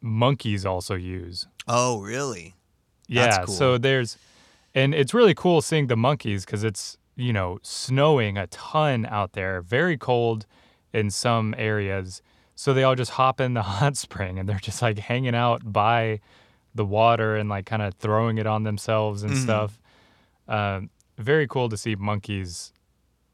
monkeys 0.00 0.64
also 0.64 0.94
use. 0.94 1.46
Oh, 1.66 2.00
really? 2.00 2.54
Yeah. 3.08 3.44
Cool. 3.44 3.54
So 3.54 3.78
there's, 3.78 4.16
and 4.74 4.94
it's 4.94 5.12
really 5.14 5.34
cool 5.34 5.60
seeing 5.62 5.88
the 5.88 5.96
monkeys 5.96 6.44
because 6.44 6.64
it's, 6.64 6.96
you 7.16 7.32
know, 7.32 7.58
snowing 7.62 8.38
a 8.38 8.46
ton 8.48 9.06
out 9.06 9.32
there, 9.32 9.60
very 9.62 9.96
cold 9.96 10.46
in 10.92 11.10
some 11.10 11.54
areas. 11.58 12.22
So 12.54 12.72
they 12.72 12.84
all 12.84 12.94
just 12.94 13.12
hop 13.12 13.40
in 13.40 13.54
the 13.54 13.62
hot 13.78 13.96
spring 13.96 14.38
and 14.38 14.48
they're 14.48 14.58
just 14.58 14.80
like 14.82 14.98
hanging 14.98 15.34
out 15.34 15.72
by 15.72 16.20
the 16.74 16.84
water 16.84 17.34
and 17.36 17.48
like 17.48 17.66
kind 17.66 17.82
of 17.82 17.94
throwing 17.94 18.38
it 18.38 18.46
on 18.46 18.62
themselves 18.62 19.22
and 19.24 19.32
Mhm. 19.32 19.42
stuff. 19.42 19.80
Um, 20.46 20.90
very 21.18 21.46
cool 21.48 21.68
to 21.68 21.76
see 21.76 21.96
monkeys, 21.96 22.72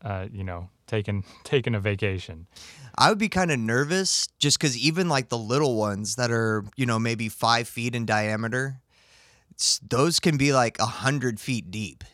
uh, 0.04 0.26
you 0.32 0.44
know, 0.44 0.68
taking 0.86 1.24
taking 1.44 1.74
a 1.74 1.80
vacation. 1.80 2.46
I 2.96 3.08
would 3.08 3.18
be 3.18 3.28
kind 3.28 3.50
of 3.50 3.58
nervous 3.58 4.28
just 4.38 4.58
because 4.58 4.76
even 4.78 5.08
like 5.08 5.28
the 5.28 5.38
little 5.38 5.74
ones 5.76 6.14
that 6.14 6.30
are, 6.30 6.64
you 6.76 6.86
know, 6.86 6.98
maybe 7.00 7.28
five 7.28 7.66
feet 7.66 7.92
in 7.96 8.06
diameter, 8.06 8.80
those 9.88 10.20
can 10.20 10.36
be 10.36 10.52
like 10.52 10.78
a 10.78 10.86
hundred 10.86 11.40
feet 11.40 11.70
deep. 11.72 12.04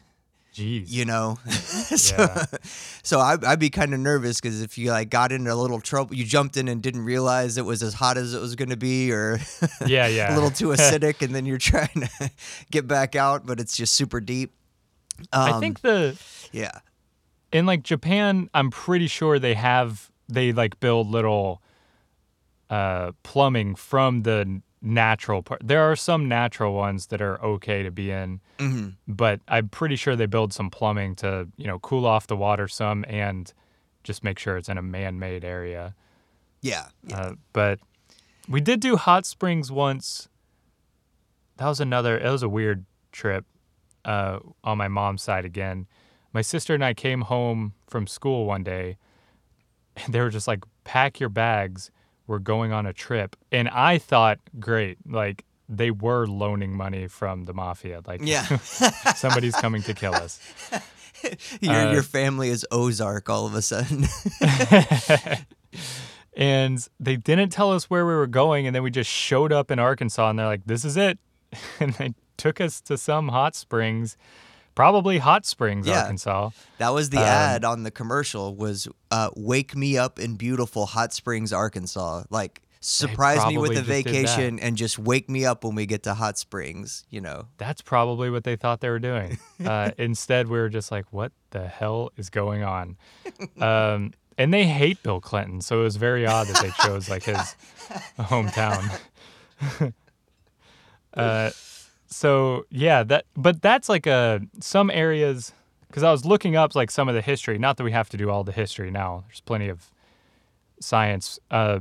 Jeez. 0.54 0.90
You 0.90 1.04
know, 1.04 1.38
so, 1.50 2.16
Yeah. 2.16 2.44
so 3.02 3.20
I, 3.20 3.36
I'd 3.46 3.60
be 3.60 3.70
kind 3.70 3.94
of 3.94 4.00
nervous 4.00 4.40
because 4.40 4.62
if 4.62 4.78
you 4.78 4.90
like 4.90 5.08
got 5.10 5.32
into 5.32 5.52
a 5.52 5.54
little 5.54 5.80
trouble, 5.80 6.14
you 6.16 6.24
jumped 6.24 6.56
in 6.56 6.66
and 6.66 6.82
didn't 6.82 7.04
realize 7.04 7.56
it 7.58 7.64
was 7.64 7.82
as 7.82 7.94
hot 7.94 8.16
as 8.18 8.34
it 8.34 8.40
was 8.40 8.56
going 8.56 8.70
to 8.70 8.76
be, 8.76 9.12
or 9.12 9.38
Yeah, 9.86 10.06
yeah. 10.08 10.32
a 10.32 10.34
little 10.34 10.50
too 10.50 10.68
acidic, 10.68 11.22
and 11.22 11.34
then 11.34 11.46
you're 11.46 11.58
trying 11.58 11.88
to 12.18 12.30
get 12.70 12.88
back 12.88 13.14
out, 13.14 13.46
but 13.46 13.60
it's 13.60 13.76
just 13.76 13.94
super 13.94 14.20
deep. 14.20 14.52
I 15.32 15.50
Um, 15.52 15.60
think 15.60 15.80
the 15.82 16.18
yeah, 16.52 16.72
in 17.52 17.66
like 17.66 17.82
Japan, 17.82 18.48
I'm 18.54 18.70
pretty 18.70 19.06
sure 19.06 19.38
they 19.38 19.54
have 19.54 20.10
they 20.28 20.52
like 20.52 20.78
build 20.80 21.08
little 21.08 21.60
uh 22.68 23.12
plumbing 23.22 23.74
from 23.74 24.22
the 24.22 24.60
natural 24.82 25.42
part. 25.42 25.60
There 25.64 25.82
are 25.82 25.96
some 25.96 26.28
natural 26.28 26.72
ones 26.74 27.08
that 27.08 27.20
are 27.20 27.42
okay 27.42 27.82
to 27.82 27.90
be 27.90 28.10
in, 28.10 28.40
hmm 28.58 28.88
but 29.06 29.40
I'm 29.48 29.68
pretty 29.68 29.96
sure 29.96 30.16
they 30.16 30.26
build 30.26 30.52
some 30.52 30.70
plumbing 30.70 31.16
to, 31.16 31.48
you 31.56 31.66
know, 31.66 31.78
cool 31.80 32.06
off 32.06 32.26
the 32.28 32.36
water 32.36 32.68
some 32.68 33.04
and 33.08 33.52
just 34.04 34.24
make 34.24 34.38
sure 34.38 34.56
it's 34.56 34.68
in 34.68 34.78
a 34.78 34.82
man-made 34.82 35.44
area. 35.44 35.94
yeah, 36.62 36.86
yeah. 37.04 37.16
Uh, 37.20 37.32
but 37.52 37.80
we 38.48 38.60
did 38.60 38.80
do 38.80 38.96
hot 38.96 39.26
springs 39.26 39.70
once. 39.70 40.28
That 41.58 41.66
was 41.68 41.80
another. 41.80 42.18
It 42.18 42.30
was 42.30 42.42
a 42.42 42.48
weird 42.48 42.86
trip 43.12 43.44
uh, 44.04 44.38
on 44.64 44.78
my 44.78 44.88
mom's 44.88 45.22
side 45.22 45.44
again. 45.44 45.86
My 46.32 46.42
sister 46.42 46.74
and 46.74 46.84
I 46.84 46.94
came 46.94 47.22
home 47.22 47.74
from 47.88 48.06
school 48.06 48.46
one 48.46 48.62
day, 48.62 48.96
and 49.96 50.14
they 50.14 50.20
were 50.20 50.30
just 50.30 50.48
like, 50.48 50.64
"Pack 50.84 51.20
your 51.20 51.28
bags. 51.28 51.90
We're 52.26 52.38
going 52.38 52.72
on 52.72 52.86
a 52.86 52.92
trip." 52.92 53.36
And 53.50 53.68
I 53.68 53.98
thought, 53.98 54.38
great, 54.58 54.98
like 55.06 55.44
they 55.70 55.90
were 55.90 56.26
loaning 56.26 56.72
money 56.72 57.06
from 57.06 57.44
the 57.44 57.54
mafia. 57.54 58.02
Like, 58.04 58.20
yeah. 58.24 58.44
somebody's 59.14 59.54
coming 59.54 59.82
to 59.82 59.94
kill 59.94 60.14
us. 60.14 60.40
your 61.60 61.74
Uh, 61.74 61.92
your 61.92 62.02
family 62.02 62.48
is 62.48 62.66
Ozark 62.72 63.30
all 63.30 63.46
of 63.46 63.54
a 63.54 63.62
sudden. 63.62 64.06
and 66.36 66.88
they 66.98 67.16
didn't 67.16 67.50
tell 67.50 67.72
us 67.72 67.88
where 67.88 68.04
we 68.04 68.14
were 68.14 68.26
going 68.26 68.66
and 68.66 68.74
then 68.74 68.82
we 68.82 68.90
just 68.90 69.10
showed 69.10 69.52
up 69.52 69.70
in 69.70 69.78
arkansas 69.78 70.30
and 70.30 70.38
they're 70.38 70.46
like 70.46 70.64
this 70.64 70.84
is 70.84 70.96
it 70.96 71.18
and 71.80 71.92
they 71.94 72.14
took 72.36 72.60
us 72.60 72.80
to 72.80 72.96
some 72.96 73.28
hot 73.28 73.54
springs 73.54 74.16
probably 74.74 75.18
hot 75.18 75.44
springs 75.46 75.86
Yeah. 75.86 76.00
arkansas 76.02 76.50
That 76.78 76.90
was 76.94 77.10
the 77.10 77.18
Um, 77.18 77.24
ad 77.24 77.64
on 77.64 77.82
the 77.82 77.90
commercial 77.90 78.54
was 78.54 78.88
uh, 79.10 79.30
"Wake 79.36 79.76
me 79.76 79.98
up 79.98 80.18
in 80.18 80.36
beautiful 80.36 80.86
Hot 80.86 81.12
Springs, 81.12 81.52
Arkansas." 81.52 82.24
Like 82.30 82.62
surprise 82.82 83.44
me 83.46 83.58
with 83.58 83.72
a 83.72 83.74
just 83.74 83.86
did 83.86 83.88
that. 83.90 84.04
vacation 84.06 84.58
and 84.58 84.74
just 84.78 84.98
wake 84.98 85.28
me 85.28 85.44
up 85.44 85.64
when 85.64 85.74
we 85.74 85.84
get 85.84 86.02
to 86.04 86.14
Hot 86.14 86.38
Springs. 86.38 87.04
You 87.10 87.20
know, 87.20 87.48
that's 87.58 87.82
probably 87.82 88.30
what 88.30 88.44
they 88.44 88.56
thought 88.56 88.80
they 88.80 88.88
were 88.88 88.98
doing 88.98 89.38
uh, 89.64 89.90
instead 89.98 90.48
we 90.48 90.58
were 90.58 90.70
just 90.70 90.90
like 90.90 91.04
what 91.10 91.32
the 91.50 91.68
hell 91.68 92.10
is 92.16 92.30
going 92.30 92.62
on 92.62 92.96
um, 93.60 94.12
and 94.38 94.54
they 94.54 94.64
hate 94.64 95.02
bill 95.02 95.20
clinton 95.20 95.60
so 95.60 95.80
it 95.80 95.82
was 95.82 95.96
very 95.96 96.24
odd 96.26 96.46
that 96.46 96.62
they 96.62 96.70
chose 96.82 97.10
like 97.10 97.24
his 97.24 97.36
hometown 98.18 98.88
uh, 101.14 101.50
so 102.10 102.64
yeah 102.70 103.02
that 103.02 103.24
but 103.36 103.62
that's 103.62 103.88
like 103.88 104.06
a 104.06 104.40
some 104.60 104.90
areas 104.90 105.52
because 105.86 106.02
i 106.02 106.10
was 106.10 106.24
looking 106.24 106.56
up 106.56 106.74
like 106.74 106.90
some 106.90 107.08
of 107.08 107.14
the 107.14 107.22
history 107.22 107.58
not 107.58 107.76
that 107.76 107.84
we 107.84 107.92
have 107.92 108.08
to 108.08 108.16
do 108.16 108.30
all 108.30 108.44
the 108.44 108.52
history 108.52 108.90
now 108.90 109.24
there's 109.26 109.40
plenty 109.40 109.68
of 109.68 109.90
science 110.80 111.38
uh, 111.50 111.78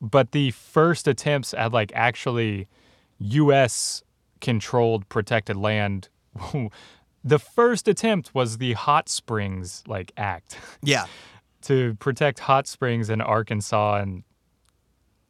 but 0.00 0.32
the 0.32 0.50
first 0.52 1.06
attempts 1.06 1.54
at 1.54 1.72
like 1.72 1.92
actually 1.94 2.66
us 3.20 4.02
controlled 4.40 5.08
protected 5.08 5.56
land 5.56 6.08
the 7.24 7.38
first 7.38 7.88
attempt 7.88 8.34
was 8.34 8.58
the 8.58 8.72
hot 8.72 9.08
springs 9.08 9.82
like 9.86 10.12
act. 10.16 10.58
Yeah, 10.82 11.06
to 11.62 11.94
protect 11.94 12.40
hot 12.40 12.66
springs 12.66 13.10
in 13.10 13.20
Arkansas 13.20 13.98
and 13.98 14.24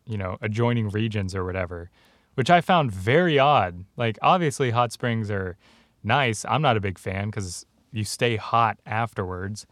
you 0.07 0.17
know 0.17 0.39
adjoining 0.41 0.89
regions 0.89 1.35
or 1.35 1.45
whatever, 1.45 1.91
which 2.35 2.51
I 2.51 2.61
found 2.61 2.91
very 2.93 3.39
odd. 3.39 3.85
Like 3.97 4.19
obviously 4.23 4.71
hot 4.71 4.93
springs 4.93 5.31
are 5.31 5.57
nice. 6.03 6.45
I'm 6.49 6.63
not 6.63 6.77
a 6.77 6.81
big 6.81 6.99
fan 6.99 7.31
cuz 7.31 7.65
you 7.93 8.05
stay 8.05 8.37
hot 8.37 8.79
afterwards, 8.87 9.67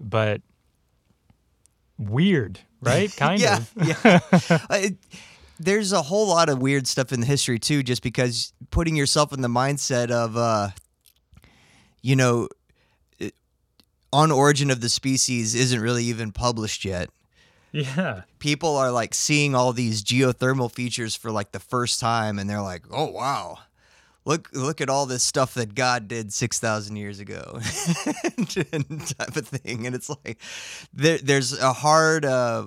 but 0.00 0.40
weird, 1.98 2.60
right? 2.80 3.14
Kind 3.16 3.40
yeah, 3.40 3.58
of. 3.58 3.72
yeah. 3.84 4.20
Uh, 4.70 4.74
it- 4.74 4.96
there's 5.60 5.90
a 5.92 6.02
whole 6.02 6.28
lot 6.28 6.48
of 6.48 6.60
weird 6.60 6.86
stuff 6.86 7.12
in 7.12 7.18
the 7.18 7.26
history 7.26 7.58
too, 7.58 7.82
just 7.82 8.00
because 8.00 8.52
putting 8.70 8.94
yourself 8.94 9.32
in 9.32 9.40
the 9.40 9.48
mindset 9.48 10.08
of, 10.08 10.36
uh, 10.36 10.68
you 12.00 12.14
know, 12.14 12.46
on 14.12 14.30
Origin 14.30 14.70
of 14.70 14.80
the 14.80 14.88
Species 14.88 15.56
isn't 15.56 15.80
really 15.80 16.04
even 16.04 16.30
published 16.30 16.84
yet. 16.84 17.10
Yeah. 17.72 18.22
people 18.38 18.76
are 18.76 18.90
like 18.90 19.12
seeing 19.14 19.54
all 19.54 19.72
these 19.72 20.02
geothermal 20.02 20.72
features 20.72 21.14
for 21.14 21.30
like 21.30 21.52
the 21.52 21.60
first 21.60 22.00
time 22.00 22.38
and 22.38 22.48
they're 22.48 22.62
like 22.62 22.84
oh 22.90 23.06
wow. 23.10 23.58
Look 24.24 24.50
look 24.52 24.80
at 24.80 24.90
all 24.90 25.06
this 25.06 25.22
stuff 25.22 25.54
that 25.54 25.74
god 25.74 26.06
did 26.08 26.32
6000 26.32 26.96
years 26.96 27.18
ago. 27.20 27.60
Type 28.48 29.36
of 29.36 29.48
thing. 29.48 29.86
And 29.86 29.94
it's 29.94 30.10
like 30.10 30.38
there, 30.92 31.18
there's 31.18 31.58
a 31.58 31.72
hard 31.72 32.24
uh 32.24 32.66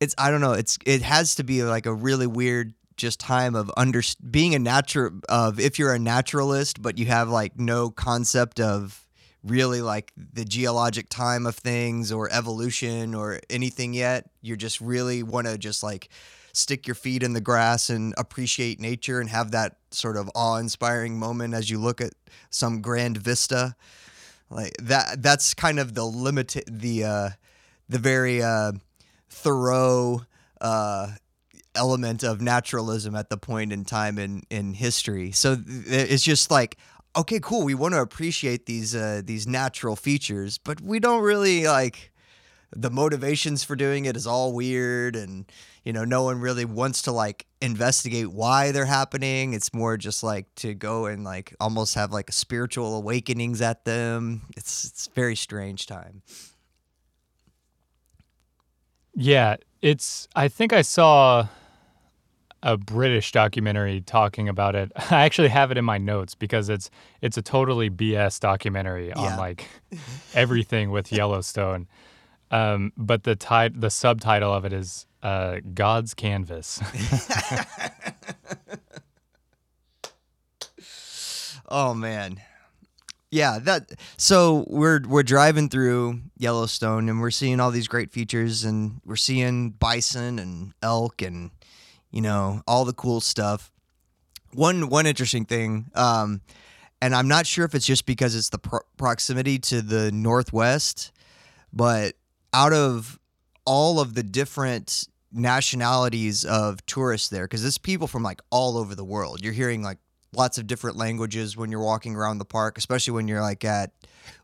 it's 0.00 0.14
i 0.18 0.30
don't 0.30 0.40
know 0.40 0.52
it's 0.52 0.78
it 0.84 1.02
has 1.02 1.36
to 1.36 1.44
be 1.44 1.62
like 1.62 1.86
a 1.86 1.92
really 1.94 2.26
weird 2.26 2.74
just 2.96 3.18
time 3.20 3.54
of 3.54 3.70
under 3.76 4.02
being 4.30 4.54
a 4.54 4.58
natural 4.58 5.12
of 5.28 5.58
if 5.58 5.78
you're 5.78 5.94
a 5.94 5.98
naturalist 5.98 6.80
but 6.82 6.98
you 6.98 7.06
have 7.06 7.28
like 7.28 7.58
no 7.58 7.90
concept 7.90 8.60
of 8.60 9.03
really 9.44 9.82
like 9.82 10.12
the 10.16 10.44
geologic 10.44 11.08
time 11.08 11.46
of 11.46 11.54
things 11.54 12.10
or 12.10 12.32
evolution 12.32 13.14
or 13.14 13.40
anything 13.50 13.92
yet. 13.92 14.30
You 14.40 14.56
just 14.56 14.80
really 14.80 15.22
want 15.22 15.46
to 15.46 15.58
just 15.58 15.82
like 15.82 16.08
stick 16.52 16.86
your 16.86 16.94
feet 16.94 17.22
in 17.22 17.32
the 17.32 17.40
grass 17.40 17.90
and 17.90 18.14
appreciate 18.16 18.80
nature 18.80 19.20
and 19.20 19.28
have 19.28 19.50
that 19.50 19.76
sort 19.90 20.16
of 20.16 20.30
awe-inspiring 20.34 21.18
moment 21.18 21.52
as 21.52 21.68
you 21.68 21.78
look 21.78 22.00
at 22.00 22.12
some 22.50 22.80
grand 22.80 23.18
vista. 23.18 23.74
Like 24.50 24.72
that 24.82 25.22
that's 25.22 25.52
kind 25.52 25.78
of 25.78 25.94
the 25.94 26.04
limit 26.04 26.56
the 26.66 27.04
uh 27.04 27.30
the 27.88 27.98
very 27.98 28.42
uh 28.42 28.72
thorough 29.28 30.22
uh 30.60 31.12
element 31.74 32.22
of 32.22 32.40
naturalism 32.40 33.16
at 33.16 33.30
the 33.30 33.36
point 33.36 33.72
in 33.72 33.84
time 33.84 34.18
in 34.18 34.42
in 34.48 34.74
history. 34.74 35.32
So 35.32 35.56
it's 35.66 36.22
just 36.22 36.50
like 36.50 36.76
okay, 37.16 37.40
cool. 37.40 37.64
We 37.64 37.74
want 37.74 37.94
to 37.94 38.00
appreciate 38.00 38.66
these 38.66 38.94
uh, 38.94 39.22
these 39.24 39.46
natural 39.46 39.96
features, 39.96 40.58
but 40.58 40.80
we 40.80 40.98
don't 41.00 41.22
really 41.22 41.66
like 41.66 42.12
the 42.76 42.90
motivations 42.90 43.62
for 43.62 43.76
doing 43.76 44.04
it 44.04 44.16
is 44.16 44.26
all 44.26 44.52
weird 44.52 45.14
and 45.14 45.44
you 45.84 45.92
know 45.92 46.04
no 46.04 46.24
one 46.24 46.40
really 46.40 46.64
wants 46.64 47.02
to 47.02 47.12
like 47.12 47.46
investigate 47.60 48.32
why 48.32 48.72
they're 48.72 48.84
happening 48.84 49.52
it's 49.52 49.72
more 49.72 49.96
just 49.96 50.24
like 50.24 50.52
to 50.56 50.74
go 50.74 51.06
and 51.06 51.22
like 51.22 51.54
almost 51.60 51.94
have 51.94 52.10
like 52.10 52.32
spiritual 52.32 52.96
awakenings 52.96 53.60
at 53.60 53.84
them 53.84 54.42
it's 54.56 54.84
it's 54.86 55.06
very 55.14 55.36
strange 55.36 55.86
time 55.86 56.20
Yeah, 59.14 59.56
it's. 59.80 60.28
I 60.34 60.48
think 60.48 60.72
I 60.72 60.82
saw 60.82 61.46
a 62.64 62.76
British 62.76 63.30
documentary 63.30 64.00
talking 64.00 64.48
about 64.48 64.74
it. 64.74 64.90
I 65.10 65.24
actually 65.24 65.48
have 65.48 65.70
it 65.70 65.76
in 65.78 65.84
my 65.84 65.98
notes 65.98 66.34
because 66.34 66.68
it's 66.68 66.90
it's 67.20 67.36
a 67.36 67.42
totally 67.42 67.90
BS 67.90 68.40
documentary 68.40 69.08
Yeah. 69.08 69.18
on 69.18 69.38
like 69.38 69.68
everything 70.34 70.90
with 70.90 71.12
Yellowstone. 71.12 71.86
Um, 72.50 72.92
but 72.96 73.22
the 73.24 73.36
tit- 73.36 73.80
the 73.80 73.90
subtitle 73.90 74.52
of 74.52 74.64
it 74.64 74.72
is 74.72 75.06
uh, 75.22 75.58
God's 75.74 76.14
Canvas. 76.14 76.80
oh 81.68 81.94
man 81.94 82.40
Yeah, 83.30 83.58
that 83.60 83.90
so 84.16 84.64
we're 84.68 85.00
we're 85.06 85.22
driving 85.22 85.68
through 85.68 86.20
Yellowstone 86.38 87.08
and 87.08 87.20
we're 87.20 87.30
seeing 87.30 87.58
all 87.60 87.70
these 87.70 87.88
great 87.88 88.10
features 88.12 88.64
and 88.64 89.00
we're 89.04 89.16
seeing 89.16 89.70
bison 89.70 90.38
and 90.38 90.72
elk 90.82 91.20
and 91.22 91.50
you 92.14 92.20
know 92.20 92.62
all 92.66 92.84
the 92.84 92.92
cool 92.92 93.20
stuff. 93.20 93.72
One 94.52 94.88
one 94.88 95.04
interesting 95.04 95.44
thing, 95.44 95.90
um, 95.96 96.40
and 97.02 97.12
I'm 97.12 97.26
not 97.26 97.44
sure 97.44 97.64
if 97.64 97.74
it's 97.74 97.84
just 97.84 98.06
because 98.06 98.36
it's 98.36 98.50
the 98.50 98.58
pro- 98.58 98.86
proximity 98.96 99.58
to 99.58 99.82
the 99.82 100.12
northwest, 100.12 101.10
but 101.72 102.14
out 102.52 102.72
of 102.72 103.18
all 103.66 103.98
of 103.98 104.14
the 104.14 104.22
different 104.22 105.08
nationalities 105.32 106.44
of 106.44 106.86
tourists 106.86 107.28
there, 107.30 107.44
because 107.44 107.62
there's 107.62 107.78
people 107.78 108.06
from 108.06 108.22
like 108.22 108.40
all 108.48 108.78
over 108.78 108.94
the 108.94 109.04
world. 109.04 109.42
You're 109.42 109.52
hearing 109.52 109.82
like 109.82 109.98
lots 110.36 110.58
of 110.58 110.66
different 110.66 110.96
languages 110.96 111.56
when 111.56 111.70
you're 111.70 111.82
walking 111.82 112.14
around 112.14 112.38
the 112.38 112.44
park, 112.44 112.78
especially 112.78 113.12
when 113.12 113.28
you're 113.28 113.40
like 113.40 113.64
at 113.64 113.92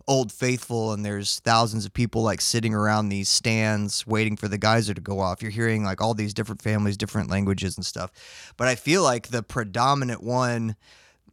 Old 0.07 0.33
Faithful 0.33 0.93
and 0.93 1.05
there's 1.05 1.41
thousands 1.41 1.85
of 1.85 1.93
people 1.93 2.23
like 2.23 2.41
sitting 2.41 2.75
around 2.75 3.09
these 3.09 3.29
stands 3.29 4.07
waiting 4.07 4.37
for 4.37 4.49
the 4.49 4.59
geyser 4.59 4.95
to 4.95 5.01
go 5.01 5.21
off. 5.21 5.43
You're 5.43 5.51
hearing 5.51 5.85
like 5.85 6.01
all 6.01 6.15
these 6.15 6.35
different 6.35 6.63
families, 6.63 6.97
different 6.97 7.31
languages 7.31 7.77
and 7.77 7.87
stuff. 7.87 8.11
But 8.57 8.69
I 8.69 8.75
feel 8.75 9.03
like 9.03 9.29
the 9.29 9.43
predominant 9.43 10.23
one, 10.23 10.77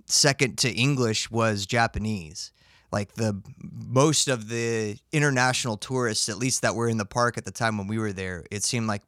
second 0.05 0.57
to 0.59 0.71
English, 0.71 1.31
was 1.31 1.65
Japanese. 1.65 2.51
Like 2.91 3.15
the 3.15 3.41
most 3.61 4.27
of 4.27 4.47
the 4.47 4.97
international 5.11 5.77
tourists, 5.77 6.29
at 6.29 6.37
least 6.37 6.61
that 6.61 6.75
were 6.75 6.87
in 6.87 6.97
the 6.97 7.05
park 7.05 7.37
at 7.37 7.45
the 7.45 7.51
time 7.51 7.77
when 7.77 7.87
we 7.87 7.97
were 7.97 8.13
there, 8.13 8.45
it 8.51 8.63
seemed 8.63 8.87
like 8.87 9.01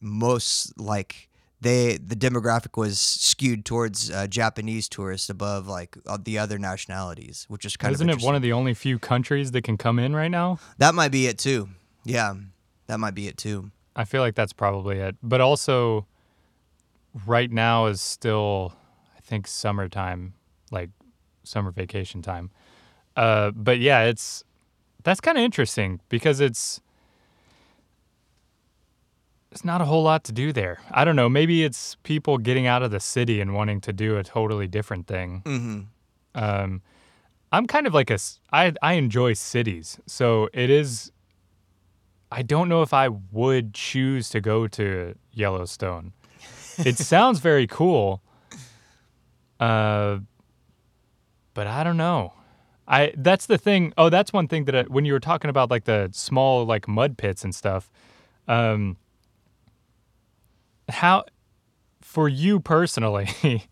most 0.00 0.78
like 0.80 1.25
they 1.60 1.96
the 1.96 2.14
demographic 2.16 2.76
was 2.76 3.00
skewed 3.00 3.64
towards 3.64 4.10
uh, 4.10 4.26
Japanese 4.26 4.88
tourists 4.88 5.30
above 5.30 5.66
like 5.66 5.96
uh, 6.06 6.18
the 6.22 6.38
other 6.38 6.58
nationalities, 6.58 7.46
which 7.48 7.64
is 7.64 7.76
kind 7.76 7.94
of 7.94 8.00
Isn't 8.00 8.10
it 8.10 8.22
one 8.22 8.34
of 8.34 8.42
the 8.42 8.52
only 8.52 8.74
few 8.74 8.98
countries 8.98 9.52
that 9.52 9.62
can 9.62 9.76
come 9.76 9.98
in 9.98 10.14
right 10.14 10.30
now? 10.30 10.58
that 10.78 10.94
might 10.94 11.12
be 11.12 11.26
it 11.26 11.38
too. 11.38 11.68
Yeah, 12.04 12.34
that 12.86 12.98
might 12.98 13.14
be 13.14 13.26
it 13.26 13.36
too. 13.36 13.70
I 13.94 14.04
feel 14.04 14.20
like 14.20 14.34
that's 14.34 14.52
probably 14.52 14.98
it. 14.98 15.16
But 15.22 15.40
also, 15.40 16.06
right 17.26 17.50
now 17.50 17.86
is 17.86 18.02
still, 18.02 18.74
I 19.16 19.20
think, 19.20 19.46
summertime, 19.46 20.34
like 20.70 20.90
summer 21.44 21.70
vacation 21.70 22.20
time. 22.20 22.50
Uh, 23.16 23.50
but 23.52 23.78
yeah, 23.78 24.02
it's 24.02 24.44
that's 25.02 25.20
kind 25.20 25.38
of 25.38 25.44
interesting 25.44 26.00
because 26.10 26.40
it's 26.40 26.80
there's 29.56 29.64
not 29.64 29.80
a 29.80 29.86
whole 29.86 30.02
lot 30.02 30.22
to 30.24 30.32
do 30.32 30.52
there. 30.52 30.80
I 30.90 31.06
don't 31.06 31.16
know. 31.16 31.30
Maybe 31.30 31.64
it's 31.64 31.94
people 32.02 32.36
getting 32.36 32.66
out 32.66 32.82
of 32.82 32.90
the 32.90 33.00
city 33.00 33.40
and 33.40 33.54
wanting 33.54 33.80
to 33.82 33.92
do 33.92 34.18
a 34.18 34.22
totally 34.22 34.66
different 34.66 35.06
thing. 35.06 35.40
hmm 35.46 35.80
Um, 36.34 36.82
I'm 37.52 37.66
kind 37.66 37.86
of 37.86 37.94
like 37.94 38.10
a 38.10 38.18
I 38.52 38.74
I 38.82 38.94
enjoy 38.94 39.32
cities, 39.32 39.98
so 40.06 40.50
it 40.52 40.68
is. 40.68 41.10
I 42.30 42.42
don't 42.42 42.68
know 42.68 42.82
if 42.82 42.92
I 42.92 43.08
would 43.08 43.72
choose 43.72 44.28
to 44.30 44.40
go 44.42 44.66
to 44.68 45.14
Yellowstone. 45.32 46.12
It 46.76 46.98
sounds 47.12 47.38
very 47.40 47.66
cool, 47.66 48.20
uh, 49.58 50.18
but 51.54 51.66
I 51.66 51.82
don't 51.82 51.96
know. 51.96 52.34
I 52.86 53.14
that's 53.16 53.46
the 53.46 53.56
thing. 53.56 53.94
Oh, 53.96 54.10
that's 54.10 54.34
one 54.34 54.48
thing 54.48 54.66
that 54.66 54.74
I, 54.76 54.82
when 54.82 55.06
you 55.06 55.14
were 55.14 55.20
talking 55.20 55.48
about 55.48 55.70
like 55.70 55.84
the 55.84 56.10
small 56.12 56.66
like 56.66 56.86
mud 56.86 57.16
pits 57.16 57.42
and 57.42 57.54
stuff. 57.54 57.90
Um, 58.48 58.96
how 60.88 61.24
for 62.00 62.28
you 62.28 62.60
personally? 62.60 63.28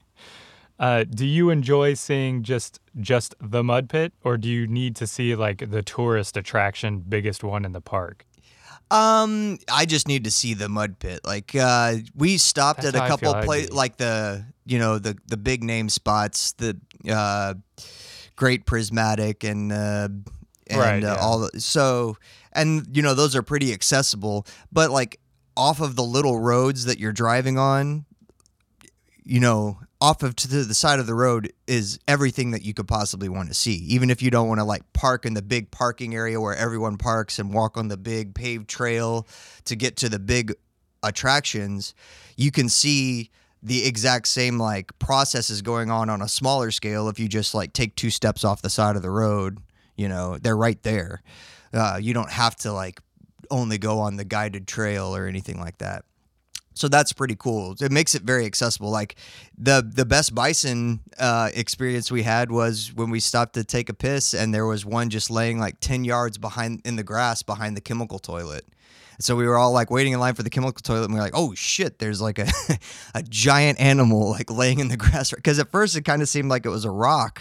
Uh, 0.77 1.05
do 1.05 1.25
you 1.25 1.51
enjoy 1.51 1.95
seeing 1.95 2.43
just 2.43 2.81
just 3.01 3.35
the 3.41 3.63
mud 3.63 3.89
pit, 3.89 4.13
or 4.25 4.37
do 4.37 4.49
you 4.49 4.67
need 4.67 4.97
to 4.97 5.07
see 5.07 5.37
like 5.37 5.71
the 5.71 5.83
tourist 5.83 6.37
attraction, 6.37 6.99
biggest 7.09 7.45
one 7.45 7.65
in 7.65 7.73
the 7.73 7.81
park? 7.81 8.27
Um, 8.91 9.59
I 9.73 9.87
just 9.87 10.09
need 10.09 10.25
to 10.25 10.31
see 10.31 10.53
the 10.53 10.69
mud 10.69 10.99
pit. 10.99 11.21
Like, 11.25 11.55
uh, 11.55 11.99
we 12.15 12.39
stopped 12.39 12.83
That's 12.83 12.97
at 12.97 13.05
a 13.05 13.09
couple 13.09 13.33
places, 13.35 13.73
like 13.73 13.99
the 13.99 14.45
you 14.67 14.79
know 14.79 14.99
the 14.99 15.17
the 15.29 15.37
big 15.37 15.63
name 15.63 15.89
spots, 15.89 16.53
the 16.53 16.77
uh, 17.09 17.55
Great 18.35 18.67
Prismatic 18.67 19.45
and 19.45 19.73
uh, 19.73 20.09
and 20.67 20.81
Right, 20.81 21.05
uh, 21.05 21.15
yeah. 21.15 21.17
all 21.21 21.39
the, 21.41 21.61
so 21.61 22.17
and 22.53 22.85
you 22.97 23.03
know 23.03 23.15
those 23.15 23.37
are 23.37 23.43
pretty 23.43 23.73
accessible, 23.73 24.45
but 24.73 24.91
like 24.91 25.21
off 25.57 25.81
of 25.81 25.97
the 25.97 26.03
little 26.03 26.39
roads 26.39 26.85
that 26.85 26.99
you're 26.99 27.13
driving 27.13 27.59
on, 27.59 28.05
you 29.25 29.41
know, 29.41 29.79
off 30.01 30.23
of 30.23 30.37
to 30.37 30.49
the 30.49 30.75
side 30.75 30.99
of 30.99 31.07
the 31.07 31.15
road 31.15 31.51
is 31.67 31.99
everything 32.07 32.51
that 32.51 32.63
you 32.63 32.75
could 32.75 32.87
possibly 32.87 33.29
want 33.29 33.49
to 33.49 33.55
see. 33.55 33.77
Even 33.77 34.11
if 34.11 34.21
you 34.21 34.31
don't 34.31 34.49
want 34.49 34.61
to 34.61 34.65
like 34.65 34.83
park 34.93 35.25
in 35.25 35.33
the 35.33 35.43
big 35.43 35.71
parking 35.71 36.15
area 36.15 36.39
where 36.41 36.55
everyone 36.55 36.99
parks 36.99 37.39
and 37.39 37.55
walk 37.55 37.79
on 37.79 37.89
the 37.89 37.97
big 37.97 38.35
paved 38.35 38.69
trail 38.69 39.27
to 39.65 39.75
get 39.75 39.97
to 39.97 40.09
the 40.11 40.19
big 40.19 40.53
attractions, 41.03 41.95
you 42.37 42.51
can 42.51 42.69
see 42.69 43.31
the 43.63 43.87
exact 43.87 44.29
same 44.29 44.59
like 44.59 44.97
processes 44.99 45.63
going 45.63 45.91
on 45.91 46.11
on 46.11 46.21
a 46.21 46.29
smaller 46.29 46.71
scale 46.71 47.09
if 47.09 47.19
you 47.19 47.27
just 47.27 47.55
like 47.55 47.73
take 47.73 47.97
two 47.97 48.11
steps 48.11 48.45
off 48.45 48.61
the 48.61 48.69
side 48.69 48.97
of 48.97 49.03
the 49.03 49.11
road, 49.11 49.59
you 49.97 50.07
know, 50.07 50.37
they're 50.37 50.57
right 50.57 50.83
there. 50.83 51.23
Uh, 51.73 51.99
you 52.01 52.13
don't 52.13 52.31
have 52.31 52.55
to 52.55 52.73
like 52.73 53.01
only 53.55 53.79
go 53.79 54.01
on 54.01 54.17
the 54.17 54.25
guided 54.25 54.67
trail 54.67 55.15
or 55.15 55.27
anything 55.27 55.61
like 55.61 55.79
that 55.79 56.05
so 56.75 56.89
that's 56.89 57.13
pretty 57.13 57.37
cool. 57.37 57.77
It 57.81 57.93
makes 57.93 58.15
it 58.15 58.23
very 58.23 58.45
accessible. 58.45 58.91
Like 58.91 59.15
the 59.57 59.89
the 59.89 60.05
best 60.05 60.35
bison 60.35 61.01
uh, 61.19 61.51
experience 61.55 62.11
we 62.11 62.25
had 62.25 62.51
was 62.51 62.93
when 62.93 63.11
we 63.11 63.21
stopped 63.21 63.55
to 63.55 63.65
take 63.65 63.89
a 63.89 63.95
piss, 63.95 64.35
and 64.35 64.53
there 64.53 64.67
was 64.67 64.85
one 64.85 65.09
just 65.09 65.31
laying 65.31 65.59
like 65.59 65.79
ten 65.81 66.05
yards 66.05 66.37
behind 66.37 66.83
in 66.85 66.97
the 66.97 67.05
grass 67.05 67.43
behind 67.43 67.77
the 67.77 67.81
chemical 67.81 68.19
toilet. 68.19 68.67
So 69.21 69.37
we 69.37 69.47
were 69.47 69.57
all 69.57 69.71
like 69.71 69.93
waiting 69.93 70.13
in 70.13 70.19
line 70.19 70.35
for 70.35 70.43
the 70.43 70.51
chemical 70.51 70.83
toilet, 70.83 71.05
and 71.05 71.15
we 71.15 71.21
are 71.21 71.23
like, 71.23 71.37
"Oh 71.37 71.55
shit!" 71.55 72.01
There's 72.01 72.21
like 72.21 72.41
a 72.41 72.49
a 73.15 73.23
giant 73.23 73.81
animal 73.81 74.31
like 74.31 74.51
laying 74.51 74.81
in 74.81 74.89
the 74.89 74.97
grass. 74.97 75.31
Because 75.31 75.61
at 75.61 75.71
first 75.71 75.97
it 75.97 76.05
kind 76.05 76.23
of 76.23 76.29
seemed 76.29 76.51
like 76.51 76.67
it 76.67 76.71
was 76.71 76.85
a 76.85 76.91
rock. 76.91 77.41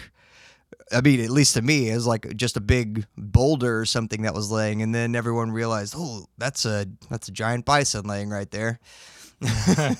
I 0.92 1.00
mean, 1.00 1.20
at 1.20 1.30
least 1.30 1.54
to 1.54 1.62
me, 1.62 1.90
it 1.90 1.94
was 1.94 2.06
like 2.06 2.36
just 2.36 2.56
a 2.56 2.60
big 2.60 3.06
boulder 3.16 3.80
or 3.80 3.84
something 3.84 4.22
that 4.22 4.34
was 4.34 4.50
laying, 4.50 4.82
and 4.82 4.94
then 4.94 5.14
everyone 5.14 5.50
realized, 5.50 5.94
"Oh, 5.96 6.26
that's 6.38 6.64
a 6.64 6.86
that's 7.10 7.28
a 7.28 7.32
giant 7.32 7.64
bison 7.64 8.06
laying 8.06 8.30
right 8.30 8.50
there." 8.50 8.78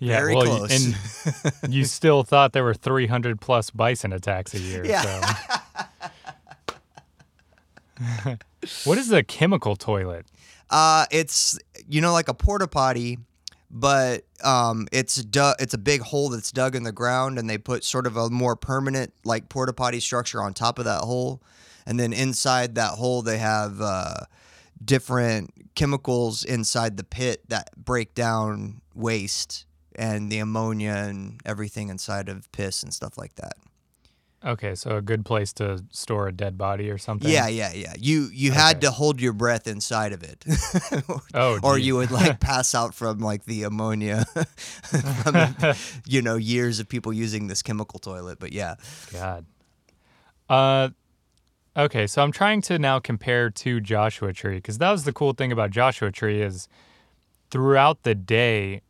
Yeah, 0.00 0.20
Very 0.20 0.34
well, 0.34 0.66
close. 0.66 1.62
and 1.62 1.72
you 1.72 1.84
still 1.86 2.24
thought 2.24 2.52
there 2.52 2.64
were 2.64 2.74
300 2.74 3.40
plus 3.40 3.70
bison 3.70 4.12
attacks 4.12 4.52
a 4.52 4.58
year. 4.58 4.84
Yeah. 4.84 5.02
So. 5.02 5.20
what 8.84 8.98
is 8.98 9.12
a 9.12 9.22
chemical 9.22 9.76
toilet? 9.76 10.26
Uh, 10.68 11.06
it's 11.10 11.58
you 11.88 12.00
know 12.00 12.12
like 12.12 12.28
a 12.28 12.34
porta 12.34 12.66
potty, 12.66 13.18
but 13.74 14.22
um, 14.44 14.86
it's 14.92 15.16
du- 15.16 15.56
it's 15.58 15.74
a 15.74 15.78
big 15.78 16.00
hole 16.00 16.28
that's 16.28 16.52
dug 16.52 16.76
in 16.76 16.84
the 16.84 16.92
ground, 16.92 17.38
and 17.38 17.50
they 17.50 17.58
put 17.58 17.82
sort 17.82 18.06
of 18.06 18.16
a 18.16 18.30
more 18.30 18.54
permanent 18.54 19.12
like 19.24 19.48
porta 19.48 19.72
potty 19.72 19.98
structure 19.98 20.40
on 20.40 20.54
top 20.54 20.78
of 20.78 20.84
that 20.84 21.00
hole, 21.00 21.42
and 21.84 21.98
then 21.98 22.12
inside 22.12 22.76
that 22.76 22.92
hole 22.92 23.20
they 23.20 23.38
have 23.38 23.80
uh, 23.80 24.14
different 24.82 25.74
chemicals 25.74 26.44
inside 26.44 26.96
the 26.96 27.02
pit 27.02 27.42
that 27.48 27.68
break 27.76 28.14
down 28.14 28.80
waste 28.94 29.66
and 29.96 30.30
the 30.30 30.38
ammonia 30.38 30.92
and 30.92 31.40
everything 31.44 31.88
inside 31.88 32.28
of 32.28 32.50
piss 32.52 32.84
and 32.84 32.94
stuff 32.94 33.18
like 33.18 33.34
that. 33.34 33.54
Okay, 34.44 34.74
so 34.74 34.96
a 34.96 35.02
good 35.02 35.24
place 35.24 35.54
to 35.54 35.82
store 35.90 36.28
a 36.28 36.32
dead 36.32 36.58
body 36.58 36.90
or 36.90 36.98
something. 36.98 37.30
Yeah, 37.30 37.48
yeah, 37.48 37.72
yeah. 37.72 37.94
You 37.98 38.28
you 38.30 38.52
had 38.52 38.82
to 38.82 38.90
hold 38.90 39.18
your 39.18 39.32
breath 39.32 39.66
inside 39.66 40.12
of 40.12 40.22
it. 40.22 40.44
Oh, 41.36 41.58
or 41.62 41.78
you 41.78 41.96
would 41.96 42.10
like 42.10 42.38
pass 42.50 42.74
out 42.74 42.94
from 42.94 43.18
like 43.18 43.44
the 43.44 43.64
ammonia 43.64 44.24
from 45.22 45.74
you 46.06 46.22
know 46.22 46.36
years 46.36 46.78
of 46.78 46.88
people 46.88 47.12
using 47.12 47.46
this 47.46 47.62
chemical 47.62 47.98
toilet. 47.98 48.38
But 48.38 48.52
yeah, 48.52 48.74
God. 49.12 49.46
Uh, 50.48 50.90
okay, 51.76 52.06
so 52.06 52.22
I'm 52.22 52.32
trying 52.32 52.60
to 52.62 52.78
now 52.78 52.98
compare 52.98 53.50
to 53.50 53.80
Joshua 53.80 54.32
Tree 54.32 54.56
because 54.56 54.78
that 54.78 54.90
was 54.90 55.04
the 55.04 55.12
cool 55.12 55.32
thing 55.32 55.50
about 55.52 55.70
Joshua 55.70 56.12
Tree 56.12 56.42
is 56.42 56.68
throughout 57.50 58.02
the 58.02 58.14
day, 58.14 58.82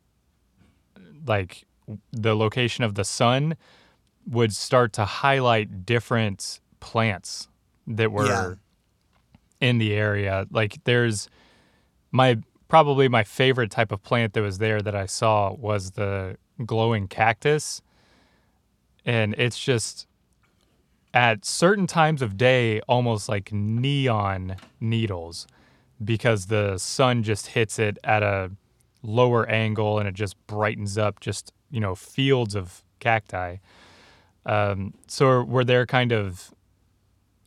like 1.25 1.65
the 2.11 2.35
location 2.35 2.83
of 2.83 2.95
the 2.95 3.05
sun 3.05 3.55
would 4.27 4.53
start 4.55 4.93
to 4.93 5.05
highlight 5.05 5.85
different 5.85 6.59
plants 6.79 7.47
that 7.87 8.11
were 8.11 8.27
Yeah. 8.27 8.53
in 9.61 9.77
the 9.77 9.93
area. 9.93 10.45
Like 10.51 10.83
there's 10.83 11.29
my 12.11 12.37
probably 12.67 13.07
my 13.07 13.23
favorite 13.23 13.69
type 13.71 13.91
of 13.91 14.01
plant 14.03 14.33
that 14.33 14.41
was 14.41 14.57
there 14.57 14.81
that 14.81 14.95
I 14.95 15.05
saw 15.05 15.53
was 15.53 15.91
the 15.91 16.37
glowing 16.65 17.07
cactus. 17.07 17.81
And 19.05 19.35
it's 19.37 19.59
just 19.59 20.07
at 21.13 21.45
certain 21.45 21.87
times 21.87 22.21
of 22.21 22.37
day 22.37 22.81
almost 22.81 23.29
like 23.29 23.51
neon 23.53 24.55
needles 24.81 25.47
because 26.03 26.47
the 26.47 26.77
sun 26.77 27.23
just 27.23 27.47
hits 27.47 27.79
it 27.79 27.97
at 28.03 28.23
a 28.23 28.51
lower 29.01 29.47
angle 29.47 29.99
and 29.99 30.07
it 30.09 30.15
just 30.15 30.35
brightens 30.47 30.97
up 30.97 31.19
just 31.19 31.53
you 31.69 31.79
know 31.79 31.93
fields 31.95 32.55
of 32.55 32.83
cacti 32.99 33.57
um, 34.45 34.93
so 35.07 35.43
were 35.43 35.63
there 35.63 35.85
kind 35.85 36.11
of 36.11 36.53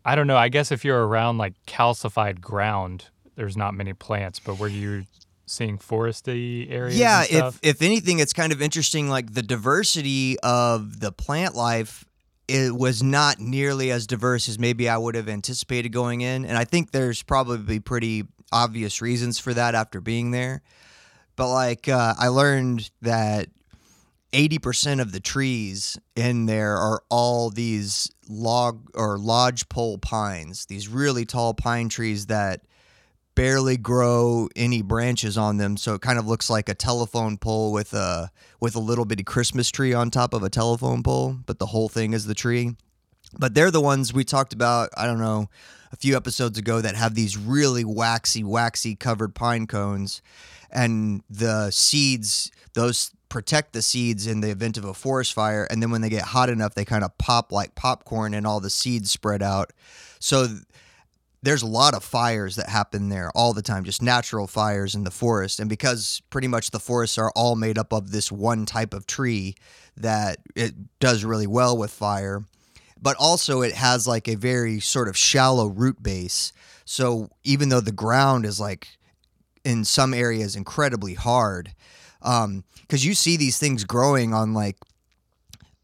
I 0.08 0.14
don't 0.14 0.26
know. 0.26 0.38
I 0.38 0.48
guess 0.48 0.72
if 0.72 0.86
you're 0.86 1.06
around 1.06 1.36
like 1.36 1.52
calcified 1.66 2.40
ground, 2.40 3.10
there's 3.36 3.58
not 3.58 3.74
many 3.74 3.92
plants. 3.92 4.38
But 4.38 4.58
were 4.58 4.68
you 4.68 5.04
seeing 5.44 5.76
foresty 5.76 6.70
areas? 6.70 6.98
Yeah, 6.98 7.18
and 7.20 7.28
stuff? 7.28 7.58
if 7.62 7.76
if 7.76 7.82
anything, 7.82 8.18
it's 8.18 8.32
kind 8.32 8.50
of 8.50 8.62
interesting. 8.62 9.10
Like 9.10 9.34
the 9.34 9.42
diversity 9.42 10.38
of 10.40 11.00
the 11.00 11.12
plant 11.12 11.54
life, 11.54 12.06
it 12.48 12.74
was 12.74 13.02
not 13.02 13.38
nearly 13.38 13.90
as 13.90 14.06
diverse 14.06 14.48
as 14.48 14.58
maybe 14.58 14.88
I 14.88 14.96
would 14.96 15.14
have 15.14 15.28
anticipated 15.28 15.90
going 15.90 16.22
in, 16.22 16.46
and 16.46 16.56
I 16.56 16.64
think 16.64 16.90
there's 16.90 17.22
probably 17.22 17.78
pretty 17.78 18.24
obvious 18.50 19.02
reasons 19.02 19.38
for 19.38 19.52
that 19.52 19.74
after 19.74 20.00
being 20.00 20.30
there. 20.30 20.62
But 21.36 21.52
like, 21.52 21.86
uh, 21.86 22.14
I 22.18 22.28
learned 22.28 22.90
that. 23.02 23.48
80% 24.32 25.00
of 25.00 25.12
the 25.12 25.20
trees 25.20 25.98
in 26.14 26.46
there 26.46 26.76
are 26.76 27.02
all 27.08 27.50
these 27.50 28.10
log 28.28 28.90
or 28.94 29.18
lodgepole 29.18 29.98
pines, 29.98 30.66
these 30.66 30.88
really 30.88 31.24
tall 31.24 31.54
pine 31.54 31.88
trees 31.88 32.26
that 32.26 32.60
barely 33.34 33.76
grow 33.76 34.48
any 34.56 34.82
branches 34.82 35.38
on 35.38 35.58
them, 35.58 35.76
so 35.76 35.94
it 35.94 36.00
kind 36.00 36.18
of 36.18 36.26
looks 36.26 36.50
like 36.50 36.68
a 36.68 36.74
telephone 36.74 37.38
pole 37.38 37.72
with 37.72 37.94
a 37.94 38.30
with 38.60 38.74
a 38.74 38.80
little 38.80 39.04
bitty 39.04 39.22
Christmas 39.22 39.70
tree 39.70 39.94
on 39.94 40.10
top 40.10 40.34
of 40.34 40.42
a 40.42 40.50
telephone 40.50 41.02
pole, 41.02 41.38
but 41.46 41.58
the 41.58 41.66
whole 41.66 41.88
thing 41.88 42.12
is 42.12 42.26
the 42.26 42.34
tree. 42.34 42.74
But 43.38 43.54
they're 43.54 43.70
the 43.70 43.80
ones 43.80 44.12
we 44.12 44.24
talked 44.24 44.52
about, 44.52 44.90
I 44.96 45.06
don't 45.06 45.20
know, 45.20 45.48
a 45.92 45.96
few 45.96 46.16
episodes 46.16 46.58
ago 46.58 46.80
that 46.80 46.96
have 46.96 47.14
these 47.14 47.36
really 47.36 47.84
waxy, 47.84 48.42
waxy 48.42 48.96
covered 48.96 49.34
pine 49.34 49.66
cones 49.66 50.20
and 50.70 51.22
the 51.30 51.70
seeds, 51.70 52.50
those 52.74 53.12
protect 53.28 53.72
the 53.72 53.82
seeds 53.82 54.26
in 54.26 54.40
the 54.40 54.50
event 54.50 54.76
of 54.76 54.84
a 54.84 54.94
forest 54.94 55.32
fire 55.34 55.66
and 55.70 55.82
then 55.82 55.90
when 55.90 56.00
they 56.00 56.08
get 56.08 56.22
hot 56.22 56.48
enough 56.48 56.74
they 56.74 56.84
kind 56.84 57.04
of 57.04 57.16
pop 57.18 57.52
like 57.52 57.74
popcorn 57.74 58.32
and 58.34 58.46
all 58.46 58.60
the 58.60 58.70
seeds 58.70 59.10
spread 59.10 59.42
out. 59.42 59.72
So 60.18 60.48
there's 61.42 61.62
a 61.62 61.66
lot 61.66 61.94
of 61.94 62.02
fires 62.02 62.56
that 62.56 62.68
happen 62.68 63.08
there 63.08 63.30
all 63.34 63.52
the 63.52 63.62
time, 63.62 63.84
just 63.84 64.02
natural 64.02 64.46
fires 64.46 64.94
in 64.94 65.04
the 65.04 65.10
forest. 65.10 65.60
And 65.60 65.68
because 65.68 66.20
pretty 66.30 66.48
much 66.48 66.70
the 66.70 66.80
forests 66.80 67.16
are 67.16 67.30
all 67.36 67.54
made 67.54 67.78
up 67.78 67.92
of 67.92 68.10
this 68.10 68.32
one 68.32 68.66
type 68.66 68.92
of 68.92 69.06
tree, 69.06 69.54
that 69.96 70.38
it 70.56 70.74
does 70.98 71.24
really 71.24 71.46
well 71.46 71.76
with 71.76 71.90
fire. 71.90 72.44
But 73.00 73.16
also, 73.18 73.62
it 73.62 73.74
has 73.74 74.08
like 74.08 74.26
a 74.26 74.34
very 74.34 74.80
sort 74.80 75.06
of 75.06 75.16
shallow 75.16 75.66
root 75.66 76.02
base. 76.02 76.52
So 76.84 77.30
even 77.44 77.68
though 77.68 77.80
the 77.80 77.92
ground 77.92 78.44
is 78.44 78.58
like 78.58 78.88
in 79.64 79.84
some 79.84 80.12
areas 80.12 80.56
incredibly 80.56 81.14
hard, 81.14 81.74
Um, 82.22 82.64
because 82.80 83.04
you 83.04 83.14
see 83.14 83.36
these 83.36 83.58
things 83.58 83.84
growing 83.84 84.32
on 84.32 84.54
like 84.54 84.76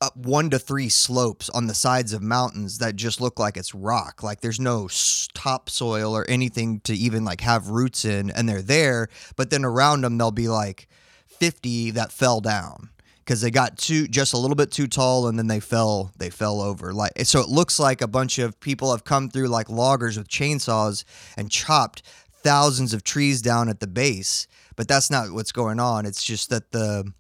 up 0.01 0.17
one 0.17 0.51
to 0.51 0.59
three 0.59 0.89
slopes 0.89 1.49
on 1.51 1.67
the 1.67 1.75
sides 1.75 2.13
of 2.13 2.23
mountains 2.23 2.79
that 2.79 2.97
just 2.97 3.21
look 3.21 3.39
like 3.39 3.57
it's 3.57 3.75
rock. 3.75 4.23
Like 4.23 4.41
there's 4.41 4.61
no 4.61 4.89
topsoil 5.33 6.15
or 6.15 6.29
anything 6.29 6.81
to 6.81 6.95
even 6.95 7.25
like 7.25 7.41
have 7.41 7.69
roots 7.69 8.05
in, 8.05 8.31
and 8.31 8.49
they're 8.49 8.63
there. 8.63 9.09
But 9.37 9.51
then 9.51 9.65
around 9.65 10.03
them, 10.03 10.19
there'll 10.19 10.31
be 10.31 10.49
like 10.49 10.89
50 11.27 11.93
that 11.93 12.13
fell 12.13 12.41
down 12.41 12.91
because 13.19 13.41
they 13.41 13.51
got 13.51 13.79
too 13.79 14.07
just 14.07 14.35
a 14.35 14.39
little 14.39 14.57
bit 14.57 14.71
too 14.71 14.87
tall, 14.87 15.27
and 15.27 15.39
then 15.39 15.47
they 15.47 15.61
fell 15.61 16.13
they 16.19 16.31
fell 16.31 16.61
over. 16.61 16.93
Like 16.93 17.13
so, 17.25 17.41
it 17.41 17.49
looks 17.49 17.79
like 17.79 18.03
a 18.03 18.09
bunch 18.09 18.39
of 18.39 18.59
people 18.61 18.91
have 18.91 19.05
come 19.05 19.31
through 19.31 19.49
like 19.49 19.71
loggers 19.71 20.19
with 20.19 20.29
chainsaws 20.29 21.05
and 21.37 21.51
chopped 21.51 22.03
thousands 22.43 22.93
of 22.93 23.03
trees 23.03 23.41
down 23.41 23.69
at 23.69 23.81
the 23.81 23.87
base. 23.87 24.47
But 24.77 24.89
that's 24.89 25.11
not 25.11 25.31
what's 25.33 25.53
going 25.53 25.81
on. 25.81 26.07
It's 26.07 26.23
just 26.23 26.51
that 26.51 26.73
the 26.73 27.13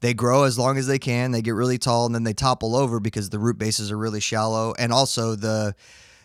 they 0.00 0.14
grow 0.14 0.42
as 0.42 0.58
long 0.58 0.78
as 0.78 0.86
they 0.88 0.98
can. 0.98 1.30
They 1.30 1.42
get 1.42 1.54
really 1.54 1.78
tall 1.78 2.06
and 2.06 2.14
then 2.14 2.24
they 2.24 2.32
topple 2.32 2.74
over 2.74 2.98
because 2.98 3.30
the 3.30 3.38
root 3.38 3.56
bases 3.56 3.90
are 3.92 3.96
really 3.96 4.20
shallow. 4.20 4.74
And 4.78 4.92
also 4.92 5.36
the 5.36 5.74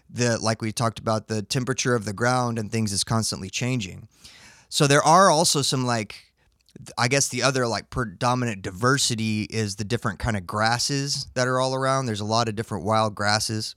the 0.10 0.39
like 0.39 0.62
we 0.62 0.71
talked 0.71 1.00
about 1.00 1.28
the 1.28 1.41
temperature 1.41 1.95
of 1.95 2.06
the 2.06 2.13
ground 2.13 2.58
and 2.58 2.71
things 2.71 2.91
is 2.91 3.04
constantly 3.04 3.50
changing. 3.50 4.08
So 4.69 4.88
there 4.88 5.04
are 5.04 5.30
also 5.30 5.62
some 5.62 5.86
like 5.86 6.28
I 6.97 7.08
guess 7.08 7.30
the 7.30 7.43
other 7.43 7.67
like 7.67 7.89
predominant 7.89 8.62
diversity 8.62 9.43
is 9.43 9.76
the 9.76 9.84
different 9.84 10.19
kind 10.19 10.38
of 10.38 10.45
grasses 10.45 11.28
that 11.34 11.47
are 11.47 11.60
all 11.60 11.76
around. 11.76 12.06
There's 12.06 12.19
a 12.19 12.26
lot 12.26 12.50
of 12.50 12.56
different 12.56 12.84
wild 12.84 13.15
grasses. 13.15 13.76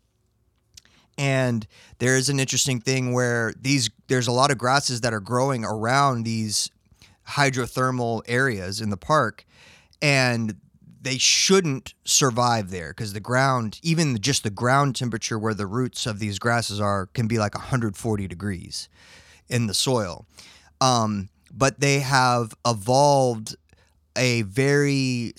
And 1.18 1.66
there 1.98 2.16
is 2.16 2.30
an 2.30 2.40
interesting 2.40 2.80
thing 2.80 3.12
where 3.12 3.52
these 3.60 3.90
there's 4.08 4.28
a 4.28 4.32
lot 4.32 4.50
of 4.50 4.56
grasses 4.56 5.02
that 5.02 5.12
are 5.12 5.20
growing 5.20 5.64
around 5.64 6.24
these 6.24 6.70
hydrothermal 7.30 8.22
areas 8.26 8.80
in 8.80 8.90
the 8.90 8.96
park 8.96 9.44
and 10.02 10.56
they 11.02 11.16
shouldn't 11.16 11.94
survive 12.04 12.70
there 12.70 12.90
because 12.90 13.12
the 13.12 13.20
ground, 13.20 13.80
even 13.82 14.18
just 14.20 14.42
the 14.42 14.50
ground 14.50 14.96
temperature 14.96 15.38
where 15.38 15.54
the 15.54 15.66
roots 15.66 16.06
of 16.06 16.18
these 16.18 16.38
grasses 16.38 16.80
are, 16.80 17.06
can 17.06 17.26
be 17.26 17.38
like 17.38 17.54
140 17.54 18.28
degrees 18.28 18.88
in 19.48 19.66
the 19.66 19.74
soil. 19.74 20.26
Um, 20.80 21.30
but 21.52 21.80
they 21.80 22.00
have 22.00 22.54
evolved 22.66 23.56
a 24.16 24.42
very 24.42 25.32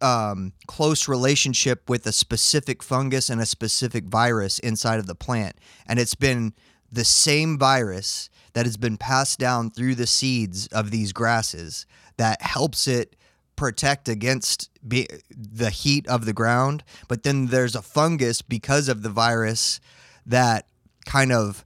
um, 0.00 0.52
close 0.66 1.08
relationship 1.08 1.88
with 1.88 2.06
a 2.06 2.12
specific 2.12 2.82
fungus 2.82 3.30
and 3.30 3.40
a 3.40 3.46
specific 3.46 4.04
virus 4.04 4.58
inside 4.58 4.98
of 4.98 5.06
the 5.06 5.14
plant. 5.14 5.56
And 5.86 5.98
it's 5.98 6.14
been 6.14 6.52
the 6.92 7.04
same 7.04 7.58
virus 7.58 8.28
that 8.52 8.66
has 8.66 8.76
been 8.76 8.96
passed 8.96 9.38
down 9.38 9.70
through 9.70 9.94
the 9.94 10.06
seeds 10.06 10.66
of 10.68 10.90
these 10.90 11.12
grasses 11.12 11.86
that 12.16 12.42
helps 12.42 12.86
it 12.86 13.16
protect 13.56 14.08
against 14.08 14.70
be, 14.86 15.06
the 15.30 15.70
heat 15.70 16.06
of 16.08 16.24
the 16.24 16.32
ground. 16.32 16.82
But 17.08 17.22
then 17.22 17.46
there's 17.46 17.76
a 17.76 17.82
fungus 17.82 18.42
because 18.42 18.88
of 18.88 19.02
the 19.02 19.10
virus 19.10 19.80
that 20.26 20.66
kind 21.04 21.32
of 21.32 21.64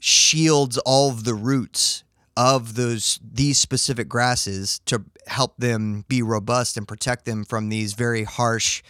shields 0.00 0.78
all 0.78 1.10
of 1.10 1.24
the 1.24 1.34
roots 1.34 2.04
of 2.36 2.74
those 2.74 3.20
these 3.22 3.58
specific 3.58 4.08
grasses 4.08 4.80
to 4.86 5.04
help 5.26 5.56
them 5.56 6.04
be 6.08 6.20
robust 6.20 6.76
and 6.76 6.86
protect 6.88 7.24
them 7.24 7.44
from 7.44 7.68
these 7.68 7.94
very 7.94 8.24
harsh 8.24 8.82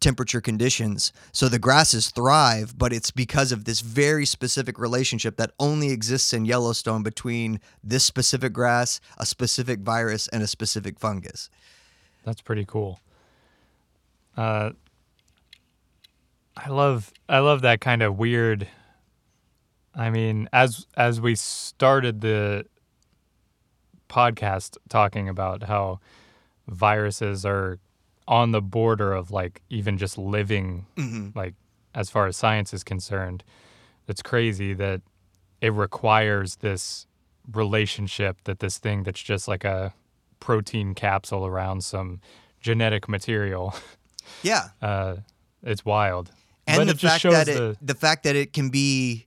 temperature 0.00 0.40
conditions. 0.40 1.12
So 1.32 1.48
the 1.48 1.58
grasses 1.58 2.10
thrive, 2.10 2.78
but 2.78 2.92
it's 2.92 3.10
because 3.10 3.52
of 3.52 3.64
this 3.64 3.80
very 3.80 4.24
specific 4.24 4.78
relationship 4.78 5.36
that 5.36 5.52
only 5.58 5.90
exists 5.90 6.32
in 6.32 6.44
Yellowstone 6.44 7.02
between 7.02 7.60
this 7.82 8.04
specific 8.04 8.52
grass, 8.52 9.00
a 9.18 9.26
specific 9.26 9.80
virus, 9.80 10.28
and 10.28 10.42
a 10.42 10.46
specific 10.46 10.98
fungus. 10.98 11.50
That's 12.24 12.40
pretty 12.40 12.64
cool. 12.64 13.00
Uh, 14.36 14.70
I 16.56 16.68
love 16.70 17.12
I 17.28 17.38
love 17.38 17.62
that 17.62 17.80
kind 17.80 18.02
of 18.02 18.18
weird. 18.18 18.68
I 19.94 20.10
mean, 20.10 20.48
as 20.52 20.86
as 20.96 21.20
we 21.20 21.34
started 21.34 22.20
the 22.20 22.66
podcast 24.08 24.76
talking 24.88 25.28
about 25.28 25.64
how 25.64 26.00
viruses 26.66 27.44
are 27.44 27.78
on 28.28 28.52
the 28.52 28.60
border 28.62 29.12
of 29.12 29.30
like 29.30 29.62
even 29.70 29.98
just 29.98 30.16
living, 30.18 30.86
like 31.34 31.54
as 31.94 32.10
far 32.10 32.26
as 32.26 32.36
science 32.36 32.72
is 32.74 32.84
concerned, 32.84 33.42
it's 34.06 34.22
crazy 34.22 34.74
that 34.74 35.00
it 35.60 35.72
requires 35.72 36.56
this 36.56 37.06
relationship 37.52 38.36
that 38.44 38.60
this 38.60 38.78
thing 38.78 39.02
that's 39.02 39.22
just 39.22 39.48
like 39.48 39.64
a 39.64 39.94
protein 40.38 40.94
capsule 40.94 41.46
around 41.46 41.82
some 41.82 42.20
genetic 42.60 43.08
material. 43.08 43.74
Yeah. 44.42 44.64
Uh, 44.82 45.16
it's 45.62 45.86
wild. 45.86 46.30
and 46.66 46.76
but 46.76 46.84
the 46.84 46.90
it 46.90 46.98
just 46.98 47.12
fact 47.12 47.22
shows 47.22 47.32
that 47.32 47.46
the 47.46 47.70
it, 47.70 47.78
the 47.80 47.94
fact 47.94 48.24
that 48.24 48.36
it 48.36 48.52
can 48.52 48.68
be 48.68 49.26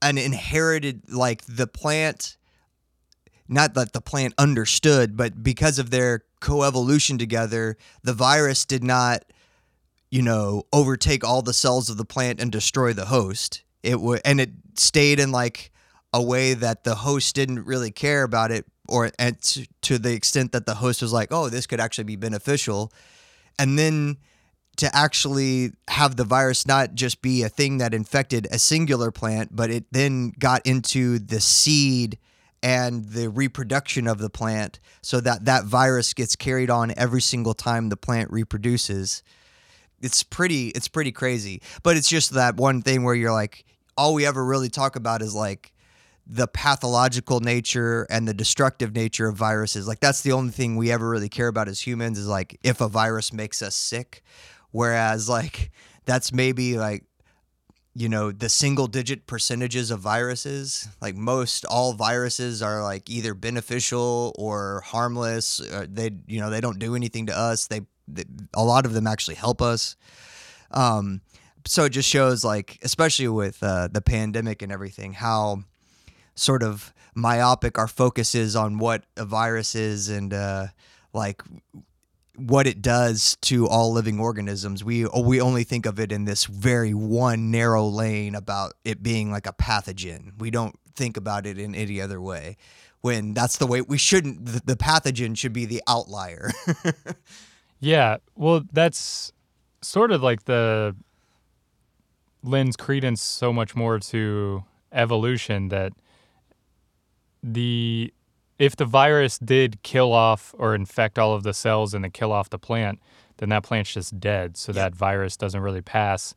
an 0.00 0.16
inherited 0.16 1.02
like 1.12 1.42
the 1.46 1.66
plant 1.66 2.36
not 3.48 3.74
that 3.74 3.92
the 3.92 4.00
plant 4.00 4.32
understood 4.38 5.16
but 5.16 5.42
because 5.42 5.80
of 5.80 5.90
their 5.90 6.22
coevolution 6.40 7.18
together 7.18 7.76
the 8.02 8.14
virus 8.14 8.64
did 8.64 8.82
not 8.82 9.24
you 10.10 10.22
know 10.22 10.64
overtake 10.72 11.24
all 11.24 11.42
the 11.42 11.52
cells 11.52 11.88
of 11.88 11.96
the 11.96 12.04
plant 12.04 12.40
and 12.40 12.50
destroy 12.50 12.92
the 12.92 13.06
host. 13.06 13.62
It 13.82 14.00
would 14.00 14.20
and 14.24 14.40
it 14.40 14.50
stayed 14.74 15.20
in 15.20 15.32
like 15.32 15.70
a 16.12 16.22
way 16.22 16.54
that 16.54 16.84
the 16.84 16.96
host 16.96 17.34
didn't 17.34 17.64
really 17.64 17.90
care 17.90 18.24
about 18.24 18.50
it 18.50 18.66
or 18.88 19.10
and 19.18 19.40
to, 19.42 19.66
to 19.82 19.98
the 19.98 20.12
extent 20.12 20.52
that 20.52 20.66
the 20.66 20.74
host 20.74 21.00
was 21.00 21.12
like 21.12 21.28
oh 21.30 21.48
this 21.48 21.66
could 21.66 21.80
actually 21.80 22.04
be 22.04 22.16
beneficial. 22.16 22.92
And 23.58 23.78
then 23.78 24.16
to 24.76 24.94
actually 24.96 25.72
have 25.88 26.16
the 26.16 26.24
virus 26.24 26.66
not 26.66 26.94
just 26.94 27.20
be 27.20 27.42
a 27.42 27.48
thing 27.48 27.78
that 27.78 27.92
infected 27.92 28.48
a 28.50 28.58
singular 28.58 29.10
plant, 29.10 29.54
but 29.54 29.70
it 29.70 29.84
then 29.90 30.32
got 30.38 30.64
into 30.66 31.18
the 31.18 31.40
seed 31.40 32.18
and 32.62 33.06
the 33.06 33.28
reproduction 33.28 34.06
of 34.06 34.18
the 34.18 34.30
plant 34.30 34.80
so 35.02 35.20
that 35.20 35.44
that 35.46 35.64
virus 35.64 36.12
gets 36.14 36.36
carried 36.36 36.70
on 36.70 36.92
every 36.96 37.22
single 37.22 37.54
time 37.54 37.88
the 37.88 37.96
plant 37.96 38.30
reproduces. 38.30 39.22
It's 40.02 40.22
pretty 40.22 40.68
it's 40.68 40.88
pretty 40.88 41.12
crazy. 41.12 41.62
But 41.82 41.96
it's 41.96 42.08
just 42.08 42.32
that 42.32 42.56
one 42.56 42.82
thing 42.82 43.02
where 43.02 43.14
you're 43.14 43.32
like 43.32 43.64
all 43.96 44.14
we 44.14 44.26
ever 44.26 44.44
really 44.44 44.68
talk 44.68 44.96
about 44.96 45.22
is 45.22 45.34
like 45.34 45.72
the 46.26 46.46
pathological 46.46 47.40
nature 47.40 48.06
and 48.08 48.26
the 48.28 48.34
destructive 48.34 48.94
nature 48.94 49.26
of 49.26 49.36
viruses. 49.36 49.88
Like 49.88 50.00
that's 50.00 50.22
the 50.22 50.32
only 50.32 50.52
thing 50.52 50.76
we 50.76 50.92
ever 50.92 51.08
really 51.08 51.28
care 51.28 51.48
about 51.48 51.68
as 51.68 51.80
humans 51.80 52.18
is 52.18 52.26
like 52.26 52.58
if 52.62 52.80
a 52.80 52.88
virus 52.88 53.32
makes 53.32 53.62
us 53.62 53.74
sick. 53.74 54.22
Whereas 54.70 55.28
like 55.28 55.70
that's 56.04 56.32
maybe 56.32 56.78
like 56.78 57.04
you 58.00 58.08
know 58.08 58.32
the 58.32 58.48
single 58.48 58.86
digit 58.86 59.26
percentages 59.26 59.90
of 59.90 60.00
viruses 60.00 60.88
like 61.02 61.14
most 61.14 61.66
all 61.66 61.92
viruses 61.92 62.62
are 62.62 62.82
like 62.82 63.10
either 63.10 63.34
beneficial 63.34 64.34
or 64.38 64.82
harmless 64.86 65.60
or 65.60 65.86
they 65.86 66.10
you 66.26 66.40
know 66.40 66.48
they 66.48 66.62
don't 66.62 66.78
do 66.78 66.96
anything 66.96 67.26
to 67.26 67.36
us. 67.36 67.66
They, 67.66 67.82
they 68.08 68.24
a 68.54 68.64
lot 68.64 68.86
of 68.86 68.94
them 68.94 69.06
actually 69.06 69.34
help 69.34 69.60
us. 69.60 69.96
Um 70.70 71.20
so 71.66 71.84
it 71.84 71.90
just 71.90 72.08
shows 72.08 72.42
like 72.42 72.78
especially 72.82 73.28
with 73.28 73.62
uh, 73.62 73.88
the 73.92 74.00
pandemic 74.00 74.62
and 74.62 74.72
everything 74.72 75.12
how 75.12 75.64
sort 76.34 76.62
of 76.62 76.94
myopic 77.14 77.76
our 77.76 77.88
focus 77.88 78.34
is 78.34 78.56
on 78.56 78.78
what 78.78 79.04
a 79.18 79.26
virus 79.26 79.74
is 79.74 80.08
and 80.08 80.32
uh 80.32 80.68
like 81.12 81.42
what 82.48 82.66
it 82.66 82.82
does 82.82 83.36
to 83.42 83.68
all 83.68 83.92
living 83.92 84.18
organisms. 84.20 84.82
We 84.84 85.06
oh, 85.06 85.22
we 85.22 85.40
only 85.40 85.64
think 85.64 85.86
of 85.86 85.98
it 86.00 86.12
in 86.12 86.24
this 86.24 86.44
very 86.44 86.94
one 86.94 87.50
narrow 87.50 87.86
lane 87.86 88.34
about 88.34 88.74
it 88.84 89.02
being 89.02 89.30
like 89.30 89.46
a 89.46 89.52
pathogen. 89.52 90.38
We 90.38 90.50
don't 90.50 90.78
think 90.94 91.16
about 91.16 91.46
it 91.46 91.58
in 91.58 91.74
any 91.74 92.00
other 92.00 92.20
way. 92.20 92.56
When 93.00 93.32
that's 93.32 93.56
the 93.56 93.66
way 93.66 93.80
we 93.80 93.96
shouldn't. 93.96 94.44
The, 94.44 94.60
the 94.64 94.76
pathogen 94.76 95.36
should 95.36 95.52
be 95.52 95.64
the 95.64 95.82
outlier. 95.88 96.50
Yeah, 97.80 98.18
well, 98.36 98.62
that's 98.72 99.32
sort 99.80 100.12
of 100.12 100.22
like 100.22 100.44
the 100.44 100.94
lends 102.42 102.76
credence 102.76 103.22
so 103.22 103.52
much 103.52 103.74
more 103.74 103.98
to 103.98 104.64
evolution 104.92 105.68
that 105.68 105.92
the 107.42 108.12
if 108.60 108.76
the 108.76 108.84
virus 108.84 109.38
did 109.38 109.82
kill 109.82 110.12
off 110.12 110.54
or 110.58 110.74
infect 110.74 111.18
all 111.18 111.32
of 111.32 111.42
the 111.44 111.54
cells 111.54 111.94
and 111.94 112.04
then 112.04 112.10
kill 112.10 112.30
off 112.30 112.50
the 112.50 112.58
plant, 112.58 113.00
then 113.38 113.48
that 113.48 113.62
plant's 113.62 113.94
just 113.94 114.20
dead. 114.20 114.58
So 114.58 114.70
that 114.72 114.94
virus 114.94 115.34
doesn't 115.34 115.62
really 115.62 115.80
pass. 115.80 116.34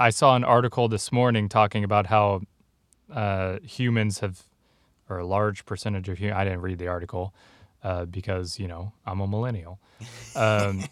I 0.00 0.08
saw 0.08 0.34
an 0.34 0.42
article 0.42 0.88
this 0.88 1.12
morning 1.12 1.50
talking 1.50 1.84
about 1.84 2.06
how 2.06 2.40
uh, 3.12 3.58
humans 3.62 4.20
have, 4.20 4.44
or 5.10 5.18
a 5.18 5.26
large 5.26 5.66
percentage 5.66 6.08
of 6.08 6.18
humans, 6.18 6.38
I 6.38 6.44
didn't 6.44 6.62
read 6.62 6.78
the 6.78 6.88
article 6.88 7.34
uh, 7.84 8.06
because, 8.06 8.58
you 8.58 8.66
know, 8.66 8.94
I'm 9.04 9.20
a 9.20 9.26
millennial. 9.26 9.78
Um, 10.34 10.84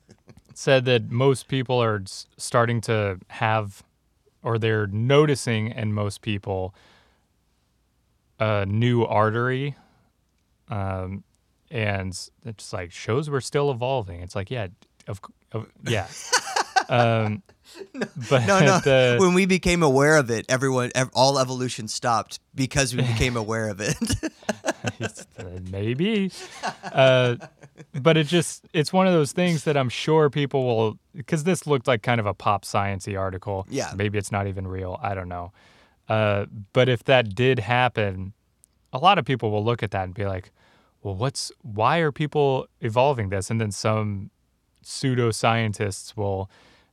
said 0.54 0.86
that 0.86 1.10
most 1.10 1.48
people 1.48 1.82
are 1.82 2.02
starting 2.38 2.80
to 2.80 3.18
have, 3.28 3.82
or 4.42 4.58
they're 4.58 4.86
noticing 4.86 5.68
in 5.68 5.92
most 5.92 6.22
people, 6.22 6.74
a 8.38 8.66
new 8.66 9.04
artery. 9.04 9.74
Um, 10.68 11.24
and 11.70 12.18
it's 12.44 12.72
like 12.72 12.92
shows 12.92 13.28
we're 13.30 13.40
still 13.40 13.70
evolving. 13.70 14.20
It's 14.20 14.34
like, 14.36 14.50
yeah, 14.50 14.68
of, 15.08 15.20
of 15.52 15.66
yeah. 15.86 16.06
um, 16.88 17.42
but 18.30 18.46
no, 18.46 18.60
no. 18.60 18.78
the- 18.80 19.16
when 19.20 19.34
we 19.34 19.46
became 19.46 19.82
aware 19.82 20.16
of 20.16 20.30
it, 20.30 20.46
everyone, 20.48 20.90
ev- 20.94 21.10
all 21.14 21.38
evolution 21.38 21.88
stopped 21.88 22.38
because 22.54 22.94
we 22.94 23.02
became 23.02 23.36
aware 23.44 23.68
of 23.68 23.80
it. 23.80 23.96
Maybe 25.70 26.30
uh, 26.92 27.36
but 27.92 28.16
it 28.16 28.26
just 28.26 28.64
it's 28.72 28.92
one 28.92 29.06
of 29.06 29.12
those 29.12 29.32
things 29.32 29.64
that 29.64 29.76
i'm 29.76 29.88
sure 29.88 30.30
people 30.30 30.64
will 30.64 30.98
because 31.14 31.44
this 31.44 31.66
looked 31.66 31.86
like 31.86 32.02
kind 32.02 32.20
of 32.20 32.26
a 32.26 32.32
pop 32.34 32.64
sciencey 32.64 33.18
article 33.18 33.66
Yeah. 33.68 33.92
maybe 33.96 34.16
it's 34.16 34.32
not 34.32 34.46
even 34.46 34.66
real 34.66 34.98
i 35.02 35.14
don't 35.14 35.28
know 35.28 35.52
uh, 36.08 36.46
but 36.72 36.88
if 36.88 37.04
that 37.04 37.34
did 37.34 37.58
happen 37.58 38.32
a 38.92 38.98
lot 38.98 39.18
of 39.18 39.24
people 39.24 39.50
will 39.50 39.64
look 39.64 39.82
at 39.82 39.90
that 39.90 40.04
and 40.04 40.14
be 40.14 40.24
like 40.24 40.50
well 41.02 41.14
what's 41.14 41.52
why 41.62 41.98
are 41.98 42.12
people 42.12 42.66
evolving 42.80 43.28
this 43.28 43.50
and 43.50 43.60
then 43.60 43.70
some 43.70 44.30
pseudoscientists 44.84 46.16
will 46.16 46.50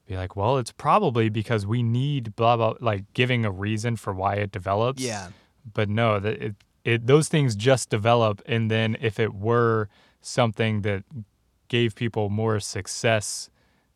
be 0.07 0.15
like 0.15 0.35
well 0.35 0.57
it's 0.57 0.71
probably 0.71 1.29
because 1.29 1.65
we 1.65 1.81
need 1.83 2.35
blah 2.35 2.57
blah 2.57 2.73
like 2.79 3.05
giving 3.13 3.45
a 3.45 3.51
reason 3.51 3.95
for 3.95 4.13
why 4.13 4.35
it 4.35 4.51
develops 4.51 5.01
yeah. 5.01 5.29
but 5.73 5.89
no 5.89 6.19
that 6.19 6.41
it, 6.41 6.55
it 6.83 7.07
those 7.07 7.29
things 7.29 7.55
just 7.55 7.89
develop 7.89 8.41
and 8.45 8.69
then 8.69 8.97
if 8.99 9.19
it 9.19 9.33
were 9.33 9.87
something 10.21 10.81
that 10.81 11.03
gave 11.67 11.95
people 11.95 12.29
more 12.29 12.59
success 12.59 13.49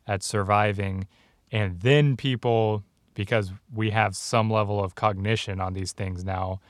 at 0.06 0.22
surviving 0.22 1.06
and 1.50 1.80
then 1.80 2.16
people 2.16 2.84
because 3.18 3.52
we 3.74 3.90
have 3.90 4.16
some 4.16 4.50
level 4.50 4.82
of 4.82 4.94
cognition 4.94 5.60
on 5.60 5.74
these 5.74 5.92
things 5.92 6.24
now 6.24 6.60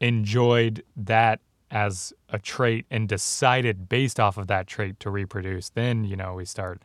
enjoyed 0.00 0.82
that 0.96 1.40
as 1.70 2.12
a 2.30 2.38
trait 2.38 2.86
and 2.90 3.08
decided 3.08 3.88
based 3.88 4.18
off 4.18 4.38
of 4.38 4.46
that 4.46 4.66
trait 4.66 4.98
to 5.00 5.10
reproduce 5.10 5.68
then 5.70 6.04
you 6.04 6.16
know 6.16 6.34
we 6.34 6.44
start 6.44 6.80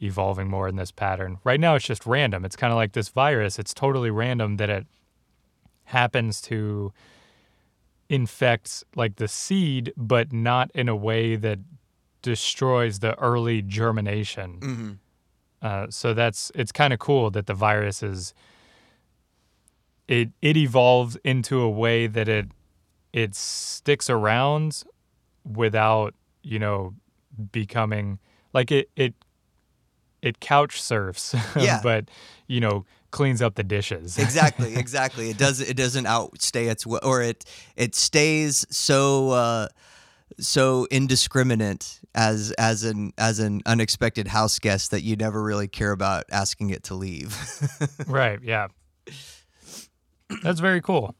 evolving 0.00 0.48
more 0.48 0.66
in 0.68 0.76
this 0.76 0.90
pattern. 0.90 1.38
Right 1.44 1.60
now 1.60 1.74
it's 1.74 1.84
just 1.84 2.06
random. 2.06 2.44
It's 2.44 2.56
kind 2.56 2.72
of 2.72 2.76
like 2.76 2.92
this 2.92 3.08
virus. 3.08 3.58
It's 3.58 3.74
totally 3.74 4.10
random 4.10 4.56
that 4.56 4.70
it 4.70 4.86
happens 5.84 6.40
to 6.42 6.92
infect 8.08 8.82
like 8.96 9.16
the 9.16 9.28
seed, 9.28 9.92
but 9.96 10.32
not 10.32 10.70
in 10.74 10.88
a 10.88 10.96
way 10.96 11.36
that 11.36 11.58
destroys 12.22 13.00
the 13.00 13.18
early 13.18 13.62
germination. 13.62 14.58
hmm 14.60 14.92
Uh, 15.62 15.86
so 15.90 16.14
that's 16.14 16.50
it's 16.54 16.72
kind 16.72 16.92
of 16.92 16.98
cool 16.98 17.30
that 17.30 17.46
the 17.46 17.54
virus 17.54 18.02
is 18.02 18.32
it 20.08 20.30
it 20.42 20.56
evolves 20.56 21.16
into 21.24 21.60
a 21.60 21.68
way 21.68 22.06
that 22.06 22.28
it 22.28 22.46
it 23.12 23.34
sticks 23.34 24.08
around 24.10 24.82
without 25.44 26.14
you 26.42 26.58
know 26.58 26.94
becoming 27.52 28.18
like 28.52 28.72
it 28.72 28.90
it 28.96 29.14
it 30.22 30.40
couch 30.40 30.80
surfs 30.80 31.34
Yeah. 31.56 31.80
but 31.82 32.10
you 32.46 32.60
know 32.60 32.84
cleans 33.10 33.42
up 33.42 33.54
the 33.54 33.62
dishes 33.64 34.18
exactly 34.26 34.76
exactly 34.76 35.30
it 35.30 35.38
does 35.38 35.60
it 35.60 35.76
doesn't 35.76 36.06
outstay 36.06 36.66
its 36.68 36.86
or 36.86 37.22
it 37.22 37.44
it 37.76 37.94
stays 37.94 38.66
so 38.70 39.30
uh 39.30 39.68
so 40.38 40.86
indiscriminate 40.90 42.00
as 42.14 42.52
as 42.52 42.84
an 42.84 43.12
as 43.18 43.38
an 43.38 43.62
unexpected 43.66 44.28
house 44.28 44.58
guest 44.58 44.90
that 44.90 45.02
you 45.02 45.16
never 45.16 45.42
really 45.42 45.68
care 45.68 45.92
about 45.92 46.24
asking 46.30 46.70
it 46.70 46.84
to 46.84 46.94
leave. 46.94 47.36
Right 48.06 48.40
yeah. 48.42 48.68
That's 50.42 50.60
very 50.60 50.80
cool. 50.80 51.14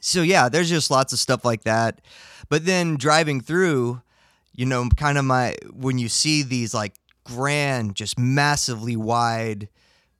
So 0.00 0.22
yeah 0.22 0.48
there's 0.48 0.68
just 0.68 0.90
lots 0.90 1.12
of 1.12 1.18
stuff 1.18 1.44
like 1.44 1.64
that. 1.64 2.00
But 2.48 2.66
then 2.66 2.96
driving 2.96 3.40
through 3.40 4.02
you 4.54 4.66
know 4.66 4.88
kind 4.96 5.18
of 5.18 5.24
my 5.24 5.56
when 5.72 5.98
you 5.98 6.08
see 6.08 6.42
these 6.42 6.74
like 6.74 6.94
grand 7.24 7.94
just 7.94 8.18
massively 8.18 8.96
wide 8.96 9.68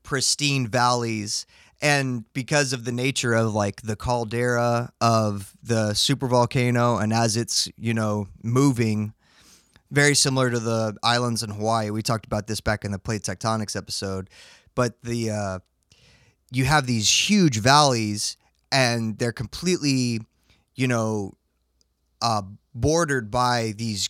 pristine 0.02 0.66
valleys 0.66 1.46
and 1.82 2.24
because 2.32 2.72
of 2.72 2.84
the 2.84 2.92
nature 2.92 3.34
of 3.34 3.52
like 3.52 3.82
the 3.82 3.96
caldera 3.96 4.92
of 5.00 5.52
the 5.62 5.90
supervolcano 5.90 7.02
and 7.02 7.12
as 7.12 7.36
it's 7.36 7.68
you 7.76 7.92
know 7.92 8.28
moving 8.42 9.12
very 9.90 10.14
similar 10.14 10.48
to 10.48 10.60
the 10.60 10.96
islands 11.02 11.42
in 11.42 11.50
hawaii 11.50 11.90
we 11.90 12.00
talked 12.00 12.24
about 12.24 12.46
this 12.46 12.60
back 12.60 12.84
in 12.84 12.92
the 12.92 12.98
plate 12.98 13.22
tectonics 13.22 13.76
episode 13.76 14.30
but 14.74 15.02
the 15.02 15.30
uh, 15.30 15.58
you 16.50 16.64
have 16.64 16.86
these 16.86 17.10
huge 17.28 17.58
valleys 17.58 18.36
and 18.70 19.18
they're 19.18 19.32
completely 19.32 20.20
you 20.74 20.86
know 20.86 21.32
uh, 22.22 22.42
bordered 22.74 23.30
by 23.30 23.74
these 23.76 24.08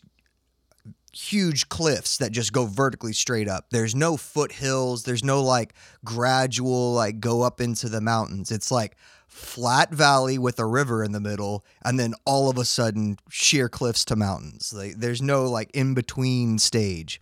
huge 1.12 1.68
cliffs 1.68 2.16
that 2.18 2.32
just 2.32 2.52
go 2.52 2.66
vertically 2.66 3.12
straight 3.12 3.48
up. 3.48 3.66
There's 3.70 3.94
no 3.94 4.16
foothills. 4.16 5.04
There's 5.04 5.22
no 5.22 5.42
like 5.42 5.74
gradual 6.04 6.94
like 6.94 7.20
go 7.20 7.42
up 7.42 7.60
into 7.60 7.88
the 7.88 8.00
mountains. 8.00 8.50
It's 8.50 8.70
like 8.70 8.96
flat 9.28 9.92
valley 9.92 10.38
with 10.38 10.58
a 10.58 10.66
river 10.66 11.02
in 11.04 11.12
the 11.12 11.20
middle 11.20 11.64
and 11.82 11.98
then 11.98 12.12
all 12.26 12.50
of 12.50 12.58
a 12.58 12.64
sudden 12.64 13.18
sheer 13.30 13.68
cliffs 13.68 14.04
to 14.06 14.16
mountains. 14.16 14.72
Like 14.74 14.94
there's 14.96 15.22
no 15.22 15.44
like 15.44 15.70
in 15.74 15.94
between 15.94 16.58
stage. 16.58 17.20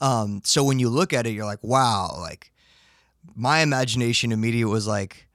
Um 0.00 0.42
so 0.44 0.62
when 0.62 0.78
you 0.78 0.88
look 0.90 1.12
at 1.12 1.26
it 1.26 1.30
you're 1.30 1.46
like 1.46 1.64
wow, 1.64 2.16
like 2.18 2.52
my 3.34 3.60
imagination 3.60 4.30
immediately 4.30 4.70
was 4.70 4.86
like 4.86 5.28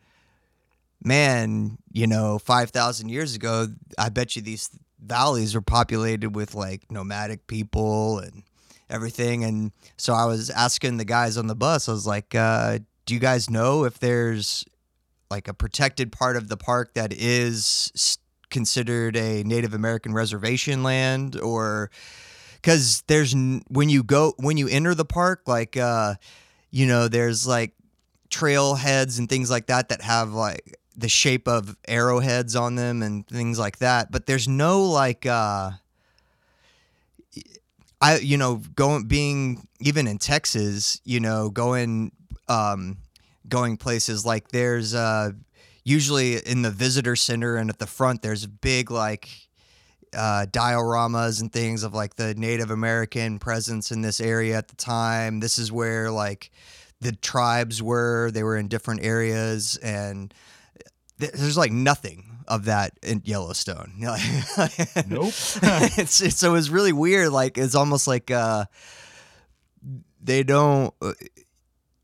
man, 1.03 1.77
you 1.91 2.07
know, 2.07 2.39
5,000 2.39 3.09
years 3.09 3.35
ago, 3.35 3.67
I 3.97 4.07
bet 4.07 4.37
you 4.37 4.41
these 4.41 4.69
valleys 5.03 5.55
were 5.55 5.61
populated 5.61 6.35
with 6.35 6.55
like 6.55 6.89
nomadic 6.91 7.47
people 7.47 8.19
and 8.19 8.43
everything. 8.89 9.43
And 9.43 9.71
so 9.97 10.13
I 10.13 10.25
was 10.25 10.49
asking 10.49 10.97
the 10.97 11.05
guys 11.05 11.37
on 11.37 11.47
the 11.47 11.55
bus, 11.55 11.89
I 11.89 11.91
was 11.91 12.07
like, 12.07 12.33
uh, 12.35 12.79
do 13.05 13.13
you 13.13 13.19
guys 13.19 13.49
know 13.49 13.83
if 13.83 13.99
there's 13.99 14.65
like 15.29 15.47
a 15.47 15.53
protected 15.53 16.11
part 16.11 16.37
of 16.37 16.47
the 16.47 16.57
park 16.57 16.93
that 16.93 17.11
is 17.11 18.17
considered 18.49 19.17
a 19.17 19.43
Native 19.43 19.73
American 19.73 20.13
reservation 20.13 20.83
land 20.83 21.39
or 21.39 21.89
because 22.55 23.03
there's 23.07 23.33
when 23.67 23.89
you 23.89 24.03
go 24.03 24.33
when 24.37 24.57
you 24.57 24.67
enter 24.67 24.93
the 24.93 25.03
park 25.03 25.41
like 25.47 25.75
uh 25.75 26.13
you 26.69 26.85
know 26.85 27.07
there's 27.07 27.47
like 27.47 27.73
trailheads 28.29 29.17
and 29.17 29.27
things 29.27 29.49
like 29.49 29.67
that 29.67 29.89
that 29.89 30.01
have 30.01 30.33
like 30.33 30.75
the 30.95 31.09
shape 31.09 31.47
of 31.47 31.75
arrowheads 31.87 32.55
on 32.55 32.75
them 32.75 33.01
and 33.01 33.27
things 33.27 33.57
like 33.57 33.79
that 33.79 34.11
but 34.11 34.25
there's 34.25 34.47
no 34.47 34.83
like 34.83 35.25
uh 35.25 35.71
I 38.03 38.17
you 38.17 38.35
know 38.35 38.61
going 38.75 39.05
being 39.05 39.65
even 39.79 40.07
in 40.07 40.17
Texas, 40.17 40.99
you 41.05 41.21
know 41.21 41.49
going 41.49 42.11
um, 42.49 42.97
going 43.47 43.77
places 43.77 44.25
like 44.25 44.49
there's 44.49 44.93
uh, 44.93 45.31
usually 45.85 46.35
in 46.35 46.63
the 46.63 46.69
visitor 46.69 47.15
center 47.15 47.55
and 47.55 47.69
at 47.69 47.79
the 47.79 47.87
front 47.87 48.21
there's 48.21 48.45
big 48.45 48.91
like 48.91 49.29
uh, 50.13 50.45
dioramas 50.51 51.39
and 51.39 51.53
things 51.53 51.83
of 51.83 51.93
like 51.93 52.15
the 52.15 52.35
Native 52.35 52.71
American 52.71 53.39
presence 53.39 53.89
in 53.89 54.01
this 54.01 54.19
area 54.19 54.57
at 54.57 54.67
the 54.67 54.75
time. 54.75 55.39
This 55.39 55.57
is 55.57 55.71
where 55.71 56.11
like 56.11 56.51
the 56.99 57.13
tribes 57.13 57.81
were. 57.81 58.31
They 58.31 58.43
were 58.43 58.57
in 58.57 58.67
different 58.67 59.05
areas 59.05 59.77
and 59.77 60.33
there's 61.33 61.57
like 61.57 61.71
nothing 61.71 62.39
of 62.47 62.65
that 62.65 62.93
in 63.01 63.21
Yellowstone. 63.25 63.93
Nope. 63.99 64.17
it's, 65.97 66.21
it's 66.21 66.37
so 66.37 66.55
it's 66.55 66.69
really 66.69 66.93
weird. 66.93 67.29
Like 67.31 67.57
it's 67.57 67.75
almost 67.75 68.07
like 68.07 68.31
uh, 68.31 68.65
they 70.21 70.43
don't. 70.43 70.93
uh, 71.01 71.13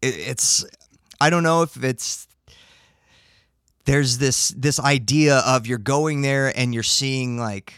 It, 0.02 0.16
it's 0.32 0.66
I 1.20 1.30
don't 1.30 1.44
know 1.44 1.62
if 1.64 1.84
it's 1.84 2.28
there's 3.86 4.18
this 4.20 4.50
this 4.50 4.80
idea 4.80 5.40
of 5.40 5.68
you're 5.68 5.78
going 5.78 6.22
there 6.22 6.56
and 6.58 6.74
you're 6.74 6.84
seeing 6.84 7.38
like 7.38 7.74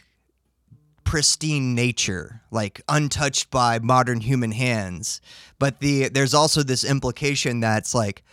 pristine 1.04 1.74
nature, 1.76 2.42
like 2.52 2.82
untouched 2.88 3.50
by 3.50 3.80
modern 3.80 4.22
human 4.22 4.52
hands. 4.52 5.22
But 5.60 5.80
the 5.80 6.10
there's 6.10 6.34
also 6.34 6.64
this 6.64 6.84
implication 6.84 7.60
that's 7.60 7.94
like 7.96 8.24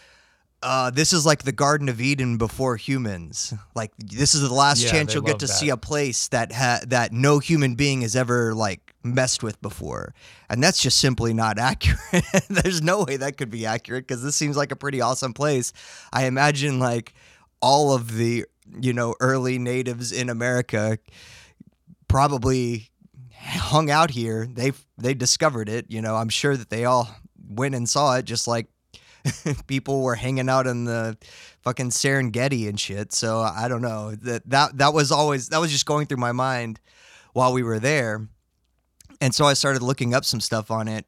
uh, 0.62 0.90
this 0.90 1.12
is 1.12 1.24
like 1.24 1.42
the 1.44 1.52
Garden 1.52 1.88
of 1.88 2.00
Eden 2.00 2.36
before 2.36 2.76
humans. 2.76 3.54
Like 3.74 3.92
this 3.98 4.34
is 4.34 4.40
the 4.42 4.52
last 4.52 4.82
Yeah, 4.82 4.90
chance 4.90 5.14
you'll 5.14 5.22
get 5.22 5.38
to 5.40 5.46
that. 5.46 5.52
see 5.52 5.68
a 5.68 5.76
place 5.76 6.28
that 6.28 6.52
ha- 6.52 6.80
that 6.88 7.12
no 7.12 7.38
human 7.38 7.74
being 7.76 8.00
has 8.02 8.16
ever 8.16 8.54
like 8.54 8.94
messed 9.04 9.42
with 9.42 9.60
before, 9.62 10.14
and 10.50 10.62
that's 10.62 10.80
just 10.82 10.98
simply 10.98 11.32
not 11.32 11.58
accurate. 11.70 12.24
There's 12.50 12.82
no 12.82 13.04
way 13.04 13.16
that 13.18 13.36
could 13.36 13.50
be 13.50 13.66
accurate 13.66 14.06
because 14.06 14.22
this 14.22 14.34
seems 14.36 14.56
like 14.56 14.72
a 14.72 14.76
pretty 14.76 15.00
awesome 15.00 15.32
place. 15.32 15.72
I 16.12 16.26
imagine 16.26 16.78
like 16.80 17.14
all 17.60 17.94
of 17.94 18.14
the 18.16 18.44
you 18.80 18.92
know 18.92 19.14
early 19.20 19.58
natives 19.58 20.12
in 20.12 20.28
America 20.28 20.98
probably 22.08 22.90
hung 23.36 23.90
out 23.90 24.10
here. 24.10 24.46
They 24.50 24.72
they 24.96 25.14
discovered 25.14 25.68
it. 25.68 25.86
You 25.88 26.02
know, 26.02 26.16
I'm 26.16 26.28
sure 26.28 26.56
that 26.56 26.70
they 26.70 26.84
all 26.84 27.08
went 27.48 27.74
and 27.74 27.88
saw 27.88 28.16
it, 28.16 28.24
just 28.24 28.46
like 28.48 28.66
people 29.66 30.02
were 30.02 30.14
hanging 30.14 30.48
out 30.48 30.66
in 30.66 30.84
the 30.84 31.16
fucking 31.62 31.90
Serengeti 31.90 32.68
and 32.68 32.78
shit. 32.78 33.12
So 33.12 33.40
I 33.40 33.68
don't 33.68 33.82
know. 33.82 34.14
That 34.14 34.48
that 34.50 34.78
that 34.78 34.94
was 34.94 35.10
always 35.12 35.48
that 35.48 35.60
was 35.60 35.70
just 35.70 35.86
going 35.86 36.06
through 36.06 36.18
my 36.18 36.32
mind 36.32 36.80
while 37.32 37.52
we 37.52 37.62
were 37.62 37.78
there, 37.78 38.26
and 39.20 39.34
so 39.34 39.44
I 39.44 39.54
started 39.54 39.82
looking 39.82 40.14
up 40.14 40.24
some 40.24 40.40
stuff 40.40 40.70
on 40.70 40.88
it, 40.88 41.06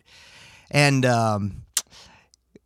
and 0.71 1.05
um, 1.05 1.65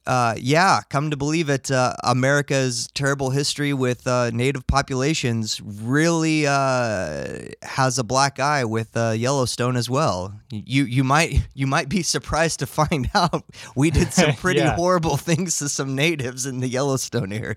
uh, 0.07 0.34
yeah, 0.38 0.80
come 0.90 1.11
to 1.11 1.16
believe 1.16 1.48
it, 1.48 1.70
uh, 1.70 1.94
America's 2.05 2.88
terrible 2.94 3.30
history 3.30 3.72
with 3.72 4.07
uh, 4.07 4.30
native 4.32 4.66
populations 4.66 5.61
really 5.62 6.46
uh, 6.46 7.38
has 7.62 7.98
a 7.98 8.05
black 8.05 8.38
eye 8.38 8.64
with 8.64 8.96
uh, 8.96 9.11
Yellowstone 9.12 9.76
as 9.76 9.88
well. 9.88 10.38
You 10.50 10.84
you 10.84 11.05
might 11.05 11.46
you 11.55 11.66
might 11.66 11.88
be 11.88 12.02
surprised 12.02 12.59
to 12.61 12.66
find 12.66 13.09
out 13.14 13.44
we 13.74 13.90
did 13.90 14.12
some 14.12 14.32
pretty 14.36 14.61
Yeah. 14.61 14.76
horrible 14.76 15.16
things 15.16 15.57
to 15.59 15.68
some 15.68 15.94
natives 15.94 16.44
in 16.46 16.61
the 16.61 16.68
Yellowstone 16.68 17.32
area. 17.32 17.57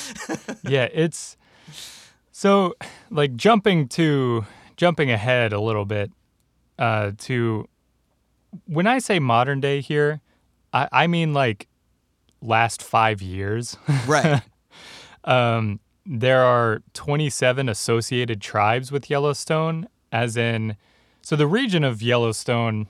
yeah, 0.62 0.88
it's 0.92 1.36
so 2.30 2.74
like 3.10 3.36
jumping 3.36 3.88
to 3.88 4.46
jumping 4.76 5.10
ahead 5.10 5.52
a 5.52 5.60
little 5.60 5.84
bit 5.84 6.10
uh, 6.78 7.12
to 7.18 7.68
when 8.66 8.86
I 8.86 8.98
say 8.98 9.18
modern 9.18 9.60
day 9.60 9.80
here, 9.80 10.20
I, 10.72 10.88
I 10.90 11.06
mean 11.06 11.32
like 11.34 11.68
last 12.42 12.82
five 12.82 13.22
years. 13.22 13.76
right. 14.06 14.42
um, 15.24 15.80
there 16.04 16.42
are 16.42 16.82
27 16.94 17.68
associated 17.68 18.40
tribes 18.40 18.90
with 18.90 19.08
Yellowstone, 19.08 19.88
as 20.10 20.36
in, 20.36 20.76
so 21.22 21.36
the 21.36 21.46
region 21.46 21.84
of 21.84 22.02
Yellowstone 22.02 22.88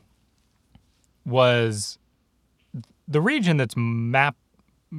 was 1.24 1.98
the 3.06 3.20
region 3.20 3.58
that's 3.58 3.74
map, 3.76 4.36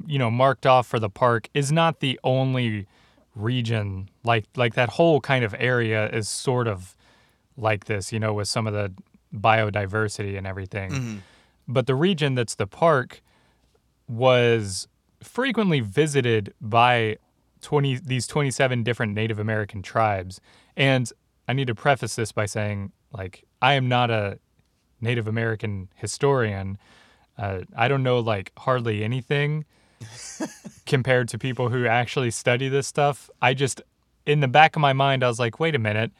you 0.05 0.19
know, 0.19 0.29
marked 0.29 0.65
off 0.65 0.87
for 0.87 0.99
the 0.99 1.09
park 1.09 1.49
is 1.53 1.71
not 1.71 1.99
the 1.99 2.19
only 2.23 2.87
region. 3.35 4.09
Like 4.23 4.45
like 4.55 4.75
that 4.75 4.89
whole 4.89 5.19
kind 5.19 5.43
of 5.43 5.55
area 5.57 6.09
is 6.09 6.29
sort 6.29 6.67
of 6.67 6.95
like 7.57 7.85
this, 7.85 8.13
you 8.13 8.19
know, 8.19 8.33
with 8.33 8.47
some 8.47 8.67
of 8.67 8.73
the 8.73 8.93
biodiversity 9.35 10.37
and 10.37 10.45
everything. 10.45 10.91
But 11.67 11.87
the 11.87 11.95
region 11.95 12.35
that's 12.35 12.55
the 12.55 12.67
park 12.67 13.21
was 14.07 14.87
frequently 15.21 15.79
visited 15.79 16.53
by 16.59 17.17
20 17.61 17.99
these 18.03 18.27
27 18.27 18.83
different 18.83 19.13
Native 19.13 19.39
American 19.39 19.81
tribes. 19.81 20.41
And 20.75 21.11
I 21.47 21.53
need 21.53 21.67
to 21.67 21.75
preface 21.75 22.15
this 22.15 22.31
by 22.31 22.45
saying 22.45 22.91
like 23.11 23.45
I 23.61 23.73
am 23.73 23.87
not 23.87 24.11
a 24.11 24.39
Native 25.01 25.27
American 25.27 25.89
historian. 25.95 26.77
Uh, 27.37 27.61
I 27.75 27.87
don't 27.87 28.03
know 28.03 28.19
like 28.19 28.51
hardly 28.57 29.03
anything 29.03 29.65
compared 30.85 31.29
to 31.29 31.37
people 31.37 31.69
who 31.69 31.85
actually 31.87 32.31
study 32.31 32.69
this 32.69 32.87
stuff. 32.87 33.29
I 33.41 33.53
just 33.53 33.81
in 34.25 34.39
the 34.41 34.47
back 34.47 34.75
of 34.75 34.81
my 34.81 34.93
mind 34.93 35.23
I 35.23 35.27
was 35.27 35.39
like, 35.39 35.59
"Wait 35.59 35.75
a 35.75 35.79
minute. 35.79 36.11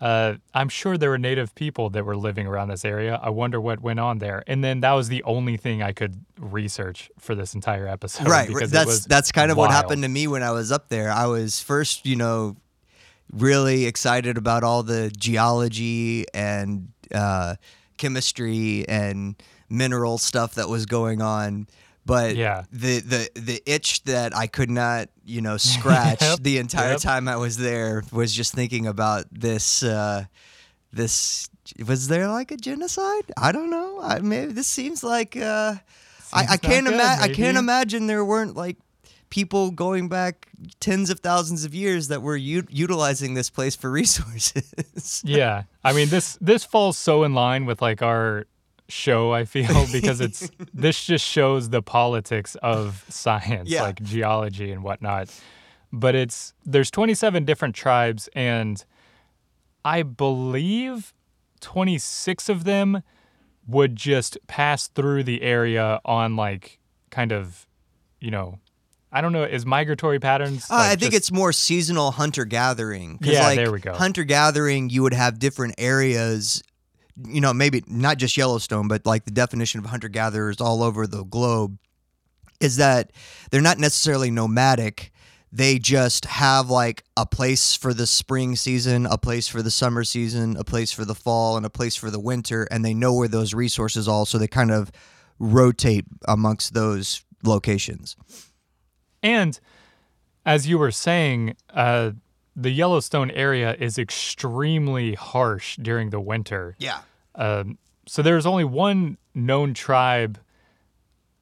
Uh, 0.00 0.34
I'm 0.54 0.68
sure 0.68 0.96
there 0.96 1.10
were 1.10 1.18
native 1.18 1.54
people 1.54 1.90
that 1.90 2.04
were 2.04 2.16
living 2.16 2.46
around 2.46 2.68
this 2.68 2.84
area. 2.84 3.18
I 3.20 3.30
wonder 3.30 3.60
what 3.60 3.80
went 3.80 3.98
on 3.98 4.18
there. 4.18 4.44
And 4.46 4.62
then 4.62 4.80
that 4.80 4.92
was 4.92 5.08
the 5.08 5.22
only 5.24 5.56
thing 5.56 5.82
I 5.82 5.92
could 5.92 6.24
research 6.38 7.10
for 7.18 7.34
this 7.34 7.54
entire 7.54 7.86
episode. 7.88 8.28
right, 8.28 8.30
right. 8.30 8.48
because 8.48 8.70
it 8.70 8.74
That's 8.74 9.06
that's 9.06 9.32
kind 9.32 9.50
of 9.50 9.56
what 9.56 9.70
happened 9.70 10.02
to 10.02 10.08
me 10.08 10.28
when 10.28 10.42
I 10.42 10.52
was 10.52 10.70
up 10.70 10.88
there. 10.88 11.10
I 11.10 11.26
was 11.26 11.60
first, 11.60 12.06
you 12.06 12.14
know, 12.14 12.56
really 13.32 13.86
excited 13.86 14.38
about 14.38 14.62
all 14.62 14.82
the 14.82 15.10
geology 15.16 16.26
and 16.32 16.92
uh, 17.12 17.56
chemistry 17.96 18.88
and 18.88 19.34
mineral 19.68 20.18
stuff 20.18 20.54
that 20.54 20.68
was 20.68 20.86
going 20.86 21.20
on. 21.20 21.66
But 22.08 22.36
Yeah. 22.36 22.64
the, 22.72 23.00
the 23.00 23.30
the 23.34 23.62
itch 23.66 24.02
that 24.04 24.34
I 24.34 24.46
could 24.48 24.70
not, 24.70 25.10
you 25.24 25.40
know, 25.42 25.56
scratch 25.58 26.22
Yep, 26.28 26.38
the 26.42 26.56
entire 26.58 26.92
yep. 26.92 27.00
time 27.00 27.28
I 27.28 27.36
was 27.36 27.56
there 27.58 28.02
was 28.10 28.32
just 28.34 28.54
thinking 28.54 28.86
about 28.86 29.26
this. 29.30 29.82
Uh, 29.82 30.24
this 30.92 31.48
was 31.86 32.08
there 32.08 32.28
like 32.28 32.50
a 32.50 32.56
genocide? 32.56 33.30
I 33.36 33.52
don't 33.52 33.68
know. 33.70 34.00
I 34.02 34.20
maybe 34.20 34.52
this 34.52 34.66
seems 34.66 35.04
like 35.04 35.36
uh, 35.36 35.74
I, 36.32 36.46
I 36.52 36.56
can't 36.56 36.86
imagine. 36.88 37.30
I 37.30 37.34
can't 37.34 37.58
imagine 37.58 38.06
there 38.06 38.24
weren't 38.24 38.56
like 38.56 38.78
people 39.30 39.70
going 39.70 40.08
back 40.08 40.48
tens 40.80 41.10
of 41.10 41.20
thousands 41.20 41.66
of 41.66 41.74
years 41.74 42.08
that 42.08 42.22
were 42.22 42.36
u- 42.38 42.66
utilizing 42.70 43.34
this 43.34 43.50
place 43.50 43.76
for 43.76 43.90
resources. 44.00 45.22
yeah 45.24 45.64
i 45.84 45.92
mean 45.92 46.08
this 46.08 46.38
this 46.40 46.64
falls 46.64 46.96
so 46.96 47.24
in 47.24 47.34
line 47.34 47.66
with 47.66 47.82
like 47.82 48.00
our 48.00 48.46
show 48.88 49.32
i 49.32 49.44
feel 49.44 49.86
because 49.92 50.20
it's 50.20 50.50
this 50.72 51.04
just 51.04 51.24
shows 51.24 51.70
the 51.70 51.82
politics 51.82 52.56
of 52.62 53.04
science 53.08 53.68
Yeah. 53.68 53.82
like 53.82 54.02
geology 54.02 54.72
and 54.72 54.82
whatnot 54.82 55.28
but 55.92 56.14
it's 56.14 56.54
there's 56.64 56.90
27 56.90 57.44
different 57.44 57.74
tribes 57.74 58.28
and 58.34 58.82
i 59.84 60.02
believe 60.02 61.12
26 61.60 62.48
of 62.48 62.64
them 62.64 63.02
would 63.66 63.96
just 63.96 64.38
pass 64.46 64.88
through 64.88 65.24
the 65.24 65.42
area 65.42 66.00
on 66.04 66.36
like 66.36 66.78
kind 67.10 67.32
of 67.32 67.66
you 68.20 68.30
know 68.30 68.58
i 69.12 69.20
don't 69.20 69.32
know 69.32 69.42
is 69.44 69.66
migratory 69.66 70.18
patterns 70.18 70.66
Uh, 70.70 70.74
like, 70.76 70.84
I 70.86 70.88
think 70.90 71.12
just- 71.12 71.14
it's 71.14 71.32
more 71.32 71.52
seasonal 71.52 72.10
hunter 72.12 72.44
gathering. 72.46 73.18
Yeah, 73.20 73.42
like, 73.48 73.56
there 73.56 73.72
we 73.72 73.80
go. 73.80 73.92
Hunter 73.92 74.24
gathering, 74.24 74.88
you 74.90 75.02
would 75.02 75.14
have 75.14 75.38
different 75.38 75.74
areas. 75.78 76.62
You 77.26 77.40
know, 77.40 77.52
maybe 77.52 77.82
not 77.86 78.18
just 78.18 78.36
Yellowstone, 78.36 78.88
but 78.88 79.04
like 79.06 79.24
the 79.24 79.30
definition 79.30 79.80
of 79.80 79.86
hunter 79.86 80.08
gatherers 80.08 80.60
all 80.60 80.82
over 80.82 81.06
the 81.06 81.24
globe 81.24 81.78
is 82.60 82.76
that 82.76 83.12
they're 83.50 83.60
not 83.60 83.78
necessarily 83.78 84.30
nomadic. 84.30 85.12
They 85.50 85.78
just 85.78 86.26
have 86.26 86.68
like 86.68 87.04
a 87.16 87.24
place 87.24 87.74
for 87.74 87.94
the 87.94 88.06
spring 88.06 88.54
season, 88.54 89.06
a 89.06 89.16
place 89.16 89.48
for 89.48 89.62
the 89.62 89.70
summer 89.70 90.04
season, 90.04 90.56
a 90.56 90.64
place 90.64 90.92
for 90.92 91.04
the 91.04 91.14
fall, 91.14 91.56
and 91.56 91.64
a 91.64 91.70
place 91.70 91.96
for 91.96 92.10
the 92.10 92.20
winter, 92.20 92.68
and 92.70 92.84
they 92.84 92.94
know 92.94 93.14
where 93.14 93.28
those 93.28 93.54
resources 93.54 94.06
are. 94.06 94.26
So 94.26 94.38
they 94.38 94.48
kind 94.48 94.70
of 94.70 94.92
rotate 95.38 96.04
amongst 96.26 96.74
those 96.74 97.24
locations. 97.42 98.16
And 99.22 99.58
as 100.44 100.68
you 100.68 100.78
were 100.78 100.90
saying, 100.90 101.56
uh, 101.70 102.12
the 102.54 102.70
Yellowstone 102.70 103.30
area 103.30 103.74
is 103.78 103.98
extremely 103.98 105.14
harsh 105.14 105.76
during 105.76 106.10
the 106.10 106.20
winter. 106.20 106.74
Yeah. 106.78 107.00
Um, 107.38 107.78
so 108.06 108.20
there's 108.20 108.44
only 108.44 108.64
one 108.64 109.16
known 109.34 109.72
tribe. 109.72 110.38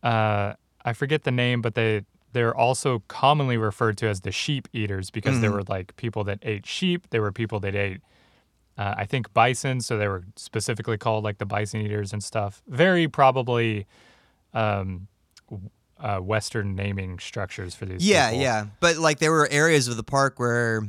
Uh, 0.03 0.53
I 0.85 0.93
forget 0.93 1.25
the 1.25 1.33
name, 1.33 1.61
but 1.63 1.75
they 1.75 2.05
they're 2.33 2.55
also 2.55 3.03
commonly 3.09 3.57
referred 3.57 3.97
to 3.99 4.07
as 4.07 4.21
the 4.21 4.31
sheep 4.31 4.69
eaters 4.73 5.11
because 5.11 5.41
there 5.41 5.51
were 5.51 5.65
like 5.69 5.97
people 5.97 6.23
that 6.25 6.39
ate 6.43 6.67
sheep. 6.67 7.09
There 7.11 7.23
were 7.23 7.33
people 7.33 7.59
that 7.61 7.75
ate 7.75 8.03
Uh, 8.79 8.95
I 8.99 9.07
think 9.07 9.33
bison, 9.33 9.81
so 9.81 9.97
they 9.97 10.07
were 10.07 10.25
specifically 10.37 10.99
called 10.99 11.25
like 11.25 11.39
the 11.39 11.47
bison 11.47 11.81
eaters 11.81 12.13
and 12.13 12.23
stuff. 12.23 12.63
Very 12.69 13.09
probably 13.09 13.87
um, 14.53 15.09
uh, 15.99 16.19
Western 16.19 16.75
naming 16.75 17.19
structures 17.19 17.75
for 17.75 17.87
these. 17.87 18.07
Yeah, 18.07 18.29
people. 18.29 18.43
yeah. 18.43 18.67
But 18.81 18.99
like 18.99 19.19
there 19.19 19.33
were 19.33 19.49
areas 19.51 19.89
of 19.89 19.97
the 19.97 20.05
park 20.05 20.39
where 20.39 20.83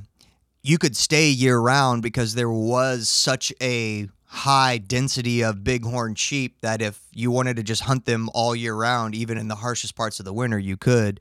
you 0.63 0.77
could 0.77 0.97
stay 0.97 1.29
year 1.29 1.57
round 1.57 2.01
because 2.01 2.35
there 2.35 2.51
was 2.51 3.07
such 3.09 3.53
a 3.61 4.09
high 4.27 4.77
density 4.77 5.41
of 5.41 5.63
bighorn 5.63 6.13
sheep 6.13 6.59
that 6.61 6.81
if 6.81 7.01
you 7.13 7.31
wanted 7.31 7.55
to 7.55 7.63
just 7.63 7.83
hunt 7.83 8.05
them 8.05 8.29
all 8.33 8.55
year 8.55 8.75
round, 8.75 9.15
even 9.15 9.37
in 9.37 9.47
the 9.47 9.55
harshest 9.55 9.95
parts 9.95 10.19
of 10.19 10.25
the 10.25 10.33
winter, 10.33 10.59
you 10.59 10.77
could. 10.77 11.19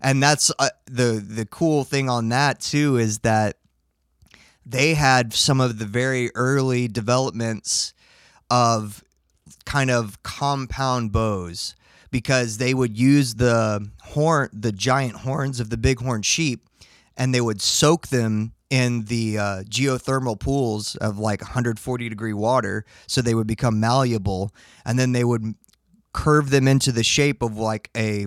And 0.00 0.22
that's 0.22 0.52
uh, 0.58 0.68
the 0.86 1.24
the 1.24 1.46
cool 1.46 1.84
thing 1.84 2.08
on 2.08 2.28
that 2.28 2.60
too 2.60 2.96
is 2.96 3.20
that 3.20 3.56
they 4.66 4.94
had 4.94 5.32
some 5.32 5.60
of 5.60 5.78
the 5.78 5.86
very 5.86 6.30
early 6.34 6.88
developments 6.88 7.94
of 8.50 9.02
kind 9.64 9.90
of 9.90 10.22
compound 10.22 11.12
bows 11.12 11.74
because 12.10 12.58
they 12.58 12.74
would 12.74 12.96
use 12.96 13.34
the 13.34 13.88
horn 14.02 14.50
the 14.52 14.72
giant 14.72 15.16
horns 15.16 15.58
of 15.60 15.70
the 15.70 15.76
bighorn 15.76 16.22
sheep 16.22 16.66
and 17.16 17.34
they 17.34 17.40
would 17.40 17.60
soak 17.60 18.08
them 18.08 18.52
in 18.70 19.04
the 19.04 19.38
uh, 19.38 19.62
geothermal 19.62 20.38
pools 20.38 20.94
of 20.96 21.18
like 21.18 21.40
140 21.40 22.08
degree 22.08 22.32
water 22.32 22.84
so 23.06 23.22
they 23.22 23.34
would 23.34 23.46
become 23.46 23.80
malleable 23.80 24.52
and 24.84 24.98
then 24.98 25.12
they 25.12 25.24
would 25.24 25.54
curve 26.12 26.50
them 26.50 26.68
into 26.68 26.92
the 26.92 27.04
shape 27.04 27.42
of 27.42 27.56
like 27.56 27.90
a 27.96 28.26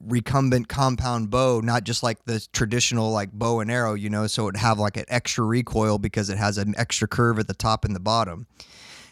recumbent 0.00 0.68
compound 0.68 1.28
bow 1.28 1.60
not 1.60 1.82
just 1.82 2.04
like 2.04 2.24
the 2.24 2.46
traditional 2.52 3.10
like 3.10 3.32
bow 3.32 3.58
and 3.58 3.70
arrow 3.70 3.94
you 3.94 4.08
know 4.08 4.28
so 4.28 4.42
it 4.42 4.46
would 4.46 4.56
have 4.56 4.78
like 4.78 4.96
an 4.96 5.04
extra 5.08 5.44
recoil 5.44 5.98
because 5.98 6.30
it 6.30 6.38
has 6.38 6.56
an 6.56 6.74
extra 6.76 7.08
curve 7.08 7.38
at 7.38 7.48
the 7.48 7.54
top 7.54 7.84
and 7.84 7.94
the 7.94 8.00
bottom. 8.00 8.46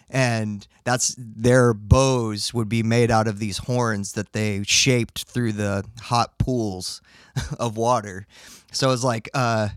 And 0.09 0.67
that's 0.85 1.17
their 1.19 1.75
bows 1.75 2.55
would 2.55 2.69
be 2.69 2.85
made 2.85 3.11
out 3.11 3.27
of 3.27 3.41
these 3.41 3.59
horns 3.59 4.13
that 4.13 4.33
they 4.33 4.63
shaped 4.63 5.25
through 5.25 5.53
the 5.53 5.85
hot 6.01 6.39
pools 6.39 7.01
of 7.59 7.77
water. 7.77 8.29
So 8.71 8.93
it's 8.93 9.03
like 9.03 9.29
uh 9.35 9.71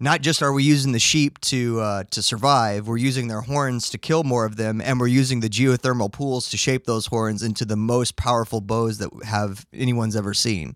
not 0.00 0.22
just 0.22 0.42
are 0.42 0.52
we 0.52 0.64
using 0.64 0.92
the 0.92 0.98
sheep 0.98 1.38
to 1.42 1.80
uh, 1.80 2.04
to 2.10 2.22
survive, 2.22 2.88
we're 2.88 2.96
using 2.96 3.28
their 3.28 3.42
horns 3.42 3.90
to 3.90 3.98
kill 3.98 4.24
more 4.24 4.46
of 4.46 4.56
them, 4.56 4.80
and 4.80 4.98
we're 4.98 5.06
using 5.06 5.40
the 5.40 5.48
geothermal 5.48 6.10
pools 6.10 6.48
to 6.50 6.56
shape 6.56 6.86
those 6.86 7.06
horns 7.06 7.42
into 7.42 7.66
the 7.66 7.76
most 7.76 8.16
powerful 8.16 8.62
bows 8.62 8.98
that 8.98 9.10
have 9.24 9.66
anyone's 9.72 10.16
ever 10.16 10.32
seen. 10.32 10.74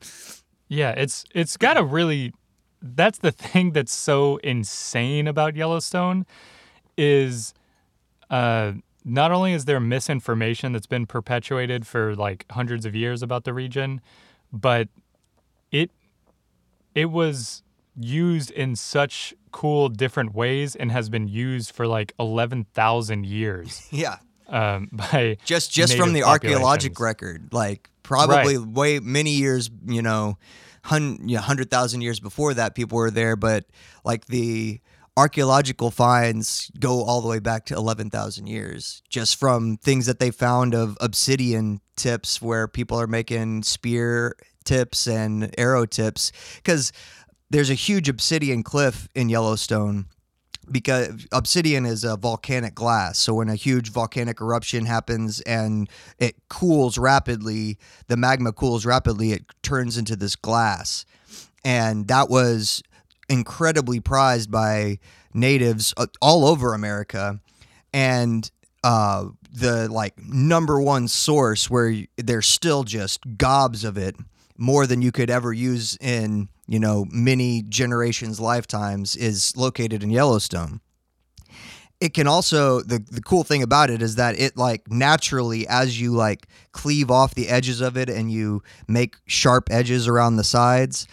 Yeah, 0.69 0.91
it's 0.91 1.25
it's 1.35 1.57
got 1.57 1.79
a 1.79 1.83
really 1.83 2.35
that's 2.83 3.19
the 3.19 3.33
thing 3.33 3.73
that's 3.73 3.95
so 3.95 4.37
insane 4.39 5.27
about 5.27 5.57
Yellowstone 5.57 6.27
is 6.97 7.55
uh 8.31 8.73
not 9.05 9.33
only 9.33 9.53
is 9.53 9.65
there 9.65 9.81
misinformation 9.81 10.73
that's 10.73 10.87
been 10.87 11.07
perpetuated 11.07 11.87
for 11.87 12.15
like 12.15 12.45
hundreds 12.51 12.87
of 12.87 12.95
years 12.95 13.23
about 13.23 13.45
the 13.45 13.55
region, 13.55 14.01
but 14.53 14.89
it 15.71 15.91
it 16.95 17.07
was 17.07 17.63
used 17.99 18.51
in 18.51 18.77
such 18.77 19.35
cool 19.53 19.89
different 19.89 20.35
ways 20.35 20.75
and 20.75 20.91
has 20.91 21.09
been 21.09 21.29
used 21.29 21.71
for 21.73 21.87
like 21.87 22.13
11,000 22.19 23.25
years 23.25 23.87
Yeah, 23.91 24.17
um, 24.49 24.89
by 24.93 25.37
just 25.45 25.73
just 25.73 25.97
from 25.97 26.13
the 26.13 26.25
archaeologic 26.25 26.99
record, 27.01 27.49
like 27.53 27.89
probably 28.03 28.59
way 28.59 29.01
many 29.01 29.33
years, 29.33 29.71
you 29.87 30.03
know, 30.03 30.39
hun- 30.83 31.21
you 31.29 31.37
know, 31.37 31.43
hundred 31.43 31.71
thousand 31.71 32.03
years 32.03 32.21
before 32.21 32.55
that, 32.55 32.75
people 32.75 32.97
were 32.97 33.11
there, 33.11 33.37
but 33.37 33.65
like 34.05 34.27
the 34.27 34.81
archaeological 35.17 35.91
finds 35.91 36.71
go 36.79 37.05
all 37.05 37.21
the 37.21 37.29
way 37.29 37.39
back 37.39 37.65
to 37.67 37.75
11,000 37.75 38.49
years 38.49 39.01
just 39.09 39.37
from 39.37 39.77
things 39.77 40.07
that 40.07 40.19
they 40.19 40.33
found 40.33 40.75
of 40.75 40.99
obsidian 41.01 41.81
tips 41.97 42.43
where 42.43 42.67
people 42.67 43.01
are 43.01 43.07
making 43.07 43.63
spear 43.63 44.35
tips 44.65 45.07
and 45.07 45.55
arrow 45.59 45.87
tips. 45.87 46.33
Because 46.57 46.91
there's 47.51 47.71
a 47.71 47.75
huge 47.75 48.09
obsidian 48.09 48.63
cliff 48.63 49.09
in 49.15 49.29
Yellowstone 49.29 50.07
because 50.71 51.27
obsidian 51.33 51.85
is 51.85 52.05
a 52.05 52.17
volcanic 52.17 52.75
glass. 52.75 53.19
So 53.19 53.35
when 53.35 53.49
a 53.49 53.55
huge 53.55 53.91
volcanic 53.91 54.41
eruption 54.41 54.87
happens 54.87 55.41
and 55.43 55.89
it 56.19 56.37
cools 56.49 56.97
rapidly, 56.97 57.79
the 58.09 58.17
magma 58.17 58.53
cools 58.53 58.87
rapidly, 58.87 59.33
it 59.33 59.45
turns 59.63 59.99
into 59.99 60.17
this 60.17 60.37
glass. 60.37 61.05
And 61.65 62.09
that 62.09 62.29
was 62.29 62.83
incredibly 63.29 64.01
prized 64.01 64.51
by 64.51 64.99
natives 65.33 65.95
uh, 65.97 66.07
all 66.21 66.45
over 66.47 66.75
America. 66.75 67.41
And 67.93 68.51
uh, 68.83 69.27
the 69.53 69.89
like 69.89 70.19
number 70.19 70.81
one 70.81 71.09
source 71.09 71.71
where 71.71 71.95
there's 72.17 72.47
still 72.47 72.85
just 72.85 73.21
gobs 73.39 73.85
of 73.85 73.97
it, 73.97 74.17
more 74.57 74.87
than 74.87 75.03
you 75.03 75.11
could 75.11 75.31
ever 75.31 75.53
use 75.53 75.97
in 76.01 76.49
you 76.67 76.79
know 76.79 77.07
many 77.11 77.63
generations 77.63 78.41
lifetimes, 78.41 79.17
is 79.17 79.57
located 79.57 80.03
in 80.03 80.11
Yellowstone. 80.11 80.81
It 82.01 82.13
can 82.13 82.27
also 82.27 82.81
the 82.81 82.99
the 82.99 83.23
cool 83.23 83.45
thing 83.45 83.63
about 83.63 83.91
it 83.91 84.03
is 84.03 84.17
that 84.17 84.39
it 84.39 84.57
like 84.57 84.91
naturally 84.91 85.67
as 85.69 86.01
you 86.01 86.13
like 86.13 86.49
cleave 86.73 87.11
off 87.11 87.35
the 87.35 87.49
edges 87.49 87.81
of 87.81 87.97
it 87.97 88.11
and 88.11 88.31
you 88.31 88.63
make 88.89 89.17
sharp 89.27 89.69
edges 89.71 90.09
around 90.09 90.37
the 90.37 90.45
sides, 90.45 91.07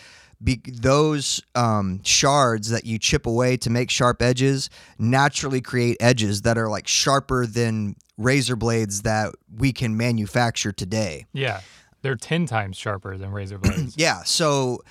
be, 0.43 0.61
those 0.65 1.41
um, 1.55 2.01
shards 2.03 2.69
that 2.69 2.85
you 2.85 2.97
chip 2.97 3.25
away 3.25 3.57
to 3.57 3.69
make 3.69 3.89
sharp 3.89 4.21
edges 4.21 4.69
naturally 4.97 5.61
create 5.61 5.97
edges 5.99 6.41
that 6.41 6.57
are 6.57 6.69
like 6.69 6.87
sharper 6.87 7.45
than 7.45 7.95
razor 8.17 8.55
blades 8.55 9.03
that 9.03 9.33
we 9.55 9.71
can 9.71 9.95
manufacture 9.95 10.71
today. 10.71 11.25
Yeah. 11.33 11.61
They're 12.01 12.15
10 12.15 12.47
times 12.47 12.77
sharper 12.77 13.17
than 13.17 13.31
razor 13.31 13.59
blades. 13.59 13.95
Yeah, 14.01 14.23
so 14.23 14.81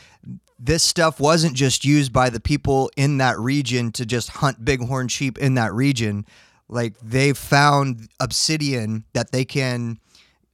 this 0.63 0.83
stuff 0.83 1.19
wasn't 1.19 1.57
just 1.57 1.87
used 1.87 2.13
by 2.13 2.29
the 2.29 2.39
people 2.39 2.91
in 2.95 3.17
that 3.17 3.39
region 3.39 3.91
to 3.93 4.05
just 4.05 4.29
hunt 4.29 4.63
bighorn 4.63 5.09
sheep 5.09 5.39
in 5.39 5.55
that 5.55 5.73
region. 5.73 6.27
Like 6.69 6.99
they 7.01 7.33
found 7.33 8.09
obsidian 8.21 9.05
that 9.15 9.33
they 9.33 9.47
can, 9.47 9.99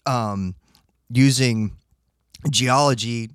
um, 0.06 0.54
using 1.10 1.76
geology, 2.48 3.30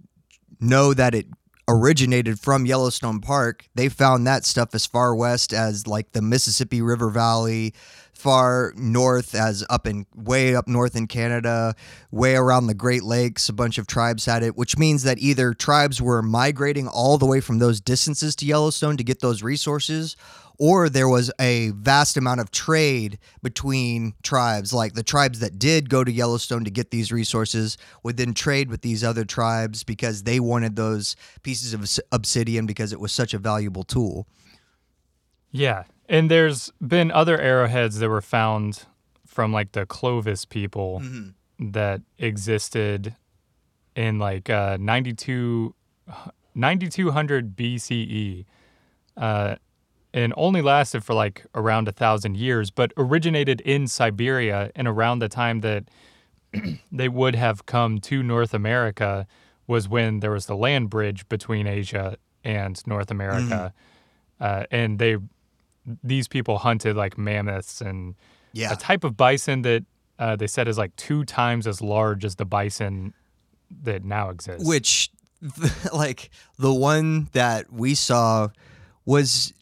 know 0.61 0.93
that 0.93 1.13
it 1.13 1.27
originated 1.67 2.39
from 2.39 2.65
Yellowstone 2.65 3.19
Park. 3.19 3.65
They 3.75 3.89
found 3.89 4.25
that 4.27 4.45
stuff 4.45 4.73
as 4.73 4.85
far 4.85 5.13
west 5.13 5.53
as 5.53 5.87
like 5.87 6.13
the 6.13 6.21
Mississippi 6.21 6.81
River 6.81 7.09
Valley, 7.09 7.73
far 8.21 8.71
north 8.77 9.33
as 9.33 9.65
up 9.67 9.87
in 9.87 10.05
way 10.15 10.55
up 10.55 10.67
north 10.67 10.95
in 10.95 11.07
Canada, 11.07 11.75
way 12.11 12.35
around 12.35 12.67
the 12.67 12.75
Great 12.75 13.03
Lakes. 13.03 13.49
A 13.49 13.53
bunch 13.53 13.79
of 13.79 13.87
tribes 13.87 14.25
had 14.25 14.43
it, 14.43 14.55
which 14.55 14.77
means 14.77 15.01
that 15.03 15.17
either 15.17 15.55
tribes 15.55 15.99
were 15.99 16.21
migrating 16.21 16.87
all 16.87 17.17
the 17.17 17.25
way 17.25 17.41
from 17.41 17.57
those 17.57 17.81
distances 17.81 18.35
to 18.35 18.45
Yellowstone 18.45 18.95
to 18.97 19.03
get 19.03 19.21
those 19.21 19.41
resources, 19.41 20.15
or 20.59 20.87
there 20.87 21.09
was 21.09 21.31
a 21.39 21.71
vast 21.71 22.15
amount 22.15 22.39
of 22.39 22.51
trade 22.51 23.17
between 23.41 24.13
tribes. 24.21 24.71
Like 24.71 24.93
the 24.93 25.01
tribes 25.01 25.39
that 25.39 25.57
did 25.57 25.89
go 25.89 26.03
to 26.03 26.11
Yellowstone 26.11 26.63
to 26.65 26.71
get 26.71 26.91
these 26.91 27.11
resources 27.11 27.75
would 28.03 28.17
then 28.17 28.35
trade 28.35 28.69
with 28.69 28.83
these 28.83 29.03
other 29.03 29.25
tribes 29.25 29.83
because 29.83 30.21
they 30.21 30.39
wanted 30.39 30.75
those 30.75 31.15
pieces 31.41 31.73
of 31.73 31.89
obsidian 32.11 32.67
because 32.67 32.93
it 32.93 32.99
was 32.99 33.11
such 33.11 33.33
a 33.33 33.39
valuable 33.39 33.83
tool. 33.83 34.27
Yeah. 35.51 35.85
And 36.11 36.29
there's 36.29 36.73
been 36.85 37.09
other 37.09 37.39
arrowheads 37.39 37.99
that 37.99 38.09
were 38.09 38.21
found 38.21 38.83
from 39.25 39.53
like 39.53 39.71
the 39.71 39.85
Clovis 39.85 40.43
people 40.43 41.01
that 41.57 42.01
existed 42.17 43.15
in 43.95 44.19
like 44.19 44.49
uh, 44.49 44.75
92, 44.77 45.73
9200 46.53 47.55
BCE 47.55 48.45
uh, 49.15 49.55
and 50.13 50.33
only 50.35 50.61
lasted 50.61 51.01
for 51.01 51.13
like 51.13 51.45
around 51.55 51.87
a 51.87 51.93
thousand 51.93 52.35
years, 52.35 52.71
but 52.71 52.91
originated 52.97 53.61
in 53.61 53.87
Siberia 53.87 54.69
and 54.75 54.89
around 54.89 55.19
the 55.19 55.29
time 55.29 55.61
that 55.61 55.85
they 56.91 57.07
would 57.07 57.35
have 57.35 57.65
come 57.65 57.99
to 57.99 58.21
North 58.21 58.53
America 58.53 59.25
was 59.65 59.87
when 59.87 60.19
there 60.19 60.31
was 60.31 60.45
the 60.47 60.57
land 60.57 60.89
bridge 60.89 61.29
between 61.29 61.67
Asia 61.67 62.17
and 62.43 62.85
North 62.85 63.11
America. 63.11 63.73
Uh, 64.41 64.65
and 64.71 64.99
they 64.99 65.15
these 66.03 66.27
people 66.27 66.57
hunted 66.57 66.95
like 66.95 67.17
mammoths 67.17 67.81
and 67.81 68.15
Yeah. 68.53 68.73
a 68.73 68.75
type 68.75 69.03
of 69.03 69.15
bison 69.17 69.61
that 69.63 69.83
uh, 70.19 70.35
they 70.35 70.47
said 70.47 70.67
is 70.67 70.77
like 70.77 70.95
two 70.97 71.23
times 71.25 71.65
as 71.67 71.81
large 71.81 72.23
as 72.25 72.35
the 72.35 72.45
bison 72.45 73.13
that 73.83 74.03
now 74.03 74.29
exists. 74.29 74.67
which 74.67 75.09
like 75.93 76.29
the 76.59 76.73
one 76.73 77.27
that 77.31 77.71
we 77.73 77.95
saw 77.95 78.47
was 79.05 79.53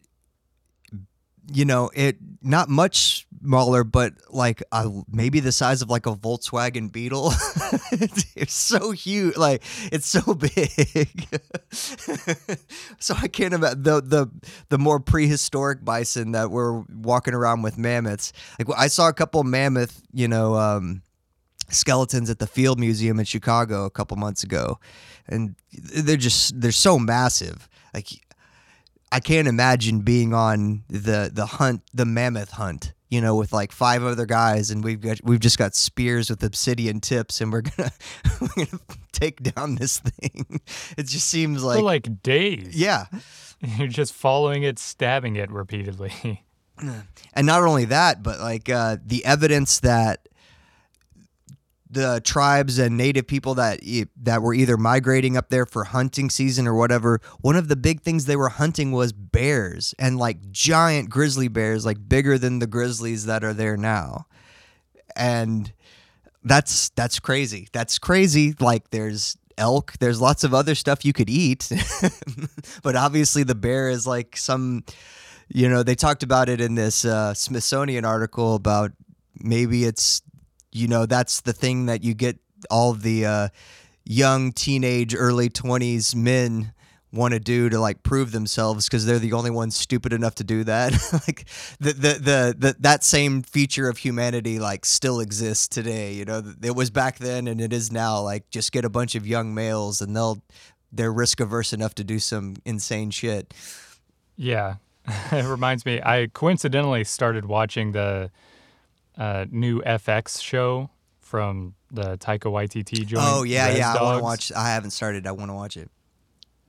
you 1.51 1.65
know, 1.65 1.89
it 1.93 2.17
not 2.41 2.69
much 2.69 3.27
smaller, 3.41 3.83
but 3.83 4.13
like 4.29 4.63
a, 4.71 4.89
maybe 5.11 5.39
the 5.39 5.51
size 5.51 5.81
of 5.81 5.89
like 5.89 6.05
a 6.05 6.15
Volkswagen 6.15 6.91
Beetle. 6.91 7.31
it's 8.35 8.53
so 8.53 8.91
huge, 8.91 9.35
like 9.37 9.63
it's 9.91 10.07
so 10.07 10.33
big. 10.35 11.27
so 12.99 13.15
I 13.21 13.27
can't 13.27 13.53
imagine 13.53 13.83
the 13.83 14.01
the 14.01 14.27
the 14.69 14.77
more 14.77 14.99
prehistoric 14.99 15.83
bison 15.83 16.31
that 16.33 16.51
were 16.51 16.81
walking 16.89 17.33
around 17.33 17.61
with 17.61 17.77
mammoths. 17.77 18.33
Like 18.57 18.77
I 18.77 18.87
saw 18.87 19.09
a 19.09 19.13
couple 19.13 19.43
mammoth, 19.43 20.01
you 20.13 20.27
know. 20.27 20.55
Um, 20.55 21.01
skeletons 21.71 22.31
at 22.31 22.39
the 22.39 22.47
Field 22.47 22.79
Museum 22.79 23.19
in 23.19 23.25
Chicago 23.25 23.85
a 23.85 23.91
couple 23.91 24.17
months 24.17 24.43
ago, 24.43 24.79
and 25.27 25.55
they're 25.71 26.17
just 26.17 26.59
they're 26.59 26.71
so 26.71 26.97
massive. 26.97 27.69
Like 27.93 28.07
I 29.11 29.19
can't 29.19 29.47
imagine 29.47 30.01
being 30.01 30.33
on 30.33 30.83
the 30.87 31.29
the 31.33 31.45
hunt, 31.45 31.81
the 31.93 32.05
mammoth 32.05 32.51
hunt. 32.51 32.93
You 33.11 33.21
know, 33.21 33.35
with 33.35 33.51
like 33.51 33.71
five 33.71 34.03
other 34.03 34.27
guys, 34.27 34.69
and 34.69 34.83
we've 34.83 35.01
got 35.01 35.17
we've 35.23 35.39
just 35.39 35.57
got 35.57 35.73
spears 35.75 36.29
with 36.29 36.43
obsidian 36.43 36.99
tips, 36.99 37.41
and 37.41 37.51
we're 37.51 37.61
gonna 37.77 37.91
we're 38.39 38.65
gonna 38.65 38.79
take 39.11 39.41
down 39.41 39.75
this 39.75 39.97
thing. 39.97 40.61
It 40.95 41.07
just 41.07 41.27
seems 41.27 41.63
like 41.63 41.77
For 41.79 41.83
like 41.83 42.21
days. 42.21 42.75
yeah. 42.75 43.05
You're 43.77 43.87
just 43.87 44.13
following 44.13 44.61
it, 44.63 44.77
stabbing 44.77 45.37
it 45.37 45.49
repeatedly. 45.51 46.45
and 47.33 47.47
not 47.47 47.63
only 47.63 47.85
that, 47.85 48.21
but 48.23 48.39
like 48.39 48.69
uh, 48.69 48.97
the 49.03 49.25
evidence 49.25 49.79
that 49.79 50.28
the 51.89 52.21
tribes 52.23 52.77
and 52.77 52.97
native 52.97 53.25
people 53.25 53.55
that 53.55 53.79
that 54.21 54.41
were 54.41 54.53
either 54.53 54.77
migrating 54.77 55.35
up 55.35 55.49
there 55.49 55.65
for 55.65 55.85
hunting 55.85 56.29
season 56.29 56.67
or 56.67 56.75
whatever, 56.75 57.19
one 57.41 57.55
of 57.55 57.67
the 57.67 57.75
big 57.75 58.01
things 58.01 58.25
they 58.25 58.35
were 58.35 58.49
hunting 58.49 58.91
was 58.91 59.11
bears 59.11 59.95
and 59.97 60.17
like 60.17 60.51
giant 60.51 61.09
grizzly 61.09 61.47
bears, 61.47 61.85
like 61.85 62.07
bigger 62.07 62.37
than 62.37 62.59
the 62.59 62.67
grizzlies 62.67 63.25
that 63.25 63.43
are 63.43 63.53
there 63.53 63.75
now, 63.75 64.27
and 65.15 65.73
that's 66.43 66.89
that's 66.89 67.19
crazy. 67.19 67.67
That's 67.71 67.97
crazy. 67.97 68.53
Like 68.59 68.91
there's 68.91 69.37
elk, 69.57 69.93
there's 69.99 70.21
lots 70.21 70.43
of 70.43 70.53
other 70.53 70.75
stuff 70.75 71.03
you 71.03 71.13
could 71.13 71.29
eat, 71.29 71.71
but 72.83 72.95
obviously 72.95 73.43
the 73.43 73.55
bear 73.55 73.89
is 73.89 74.05
like 74.05 74.37
some 74.37 74.83
you 75.47 75.67
know 75.67 75.81
they 75.81 75.95
talked 75.95 76.21
about 76.21 76.49
it 76.49 76.61
in 76.61 76.75
this 76.75 77.03
uh, 77.03 77.33
smithsonian 77.33 78.05
article 78.05 78.53
about 78.53 78.91
maybe 79.39 79.85
it's 79.85 80.21
you 80.79 80.87
know 80.87 81.05
that's 81.05 81.41
the 81.41 81.53
thing 81.53 81.87
that 81.87 82.03
you 82.03 82.13
get 82.13 82.39
all 82.69 82.93
the 82.93 83.25
uh, 83.25 83.47
young 84.05 84.51
teenage 84.51 85.15
early 85.15 85.49
20s 85.49 86.15
men 86.15 86.73
want 87.11 87.33
to 87.33 87.39
do 87.39 87.69
to 87.69 87.79
like 87.79 88.03
prove 88.03 88.31
themselves 88.31 88.85
because 88.85 89.05
they're 89.05 89.19
the 89.19 89.33
only 89.33 89.49
ones 89.49 89.75
stupid 89.75 90.13
enough 90.13 90.35
to 90.35 90.43
do 90.43 90.63
that. 90.63 90.93
Like 91.27 91.45
the, 91.79 91.93
the 91.93 92.13
the 92.13 92.55
the 92.57 92.75
that 92.79 93.03
same 93.03 93.41
feature 93.41 93.89
of 93.89 93.97
humanity 93.97 94.59
like 94.59 94.85
still 94.85 95.19
exists 95.19 95.67
today 95.67 96.13
you 96.13 96.25
know? 96.25 96.41
It 96.61 96.75
was 96.75 96.89
back 96.91 97.17
then 97.17 97.47
and 97.47 97.59
it 97.59 97.73
is 97.73 97.91
now 97.91 98.21
like 98.21 98.49
just 98.49 98.71
get 98.71 98.85
a 98.85 98.89
bunch 98.89 99.15
of 99.15 99.27
young 99.27 99.53
males 99.53 100.01
and 100.01 100.15
they'll 100.15 100.41
they're 100.91 101.11
risk 101.11 101.39
averse 101.39 101.73
enough 101.73 101.95
to 101.95 102.03
do 102.03 102.19
some 102.19 102.55
insane 102.65 103.11
shit. 103.11 103.53
Yeah. 104.37 104.75
it 105.31 105.45
reminds 105.45 105.85
me, 105.85 106.01
I 106.03 106.27
coincidentally 106.33 107.03
started 107.03 107.45
watching 107.45 107.91
the 107.91 108.31
uh, 109.19 109.45
new 109.51 109.81
FX 109.81 110.41
show 110.41 110.89
from 111.19 111.75
the 111.91 112.17
Taika 112.17 112.51
Waititi 112.51 113.05
joint. 113.05 113.23
oh 113.27 113.43
yeah 113.43 113.67
Res 113.67 113.77
yeah 113.77 113.93
i 113.93 114.01
want 114.01 114.17
to 114.19 114.23
watch 114.23 114.51
i 114.53 114.69
haven't 114.69 114.91
started 114.91 115.27
i 115.27 115.31
want 115.31 115.49
to 115.51 115.53
watch 115.53 115.77
it 115.77 115.89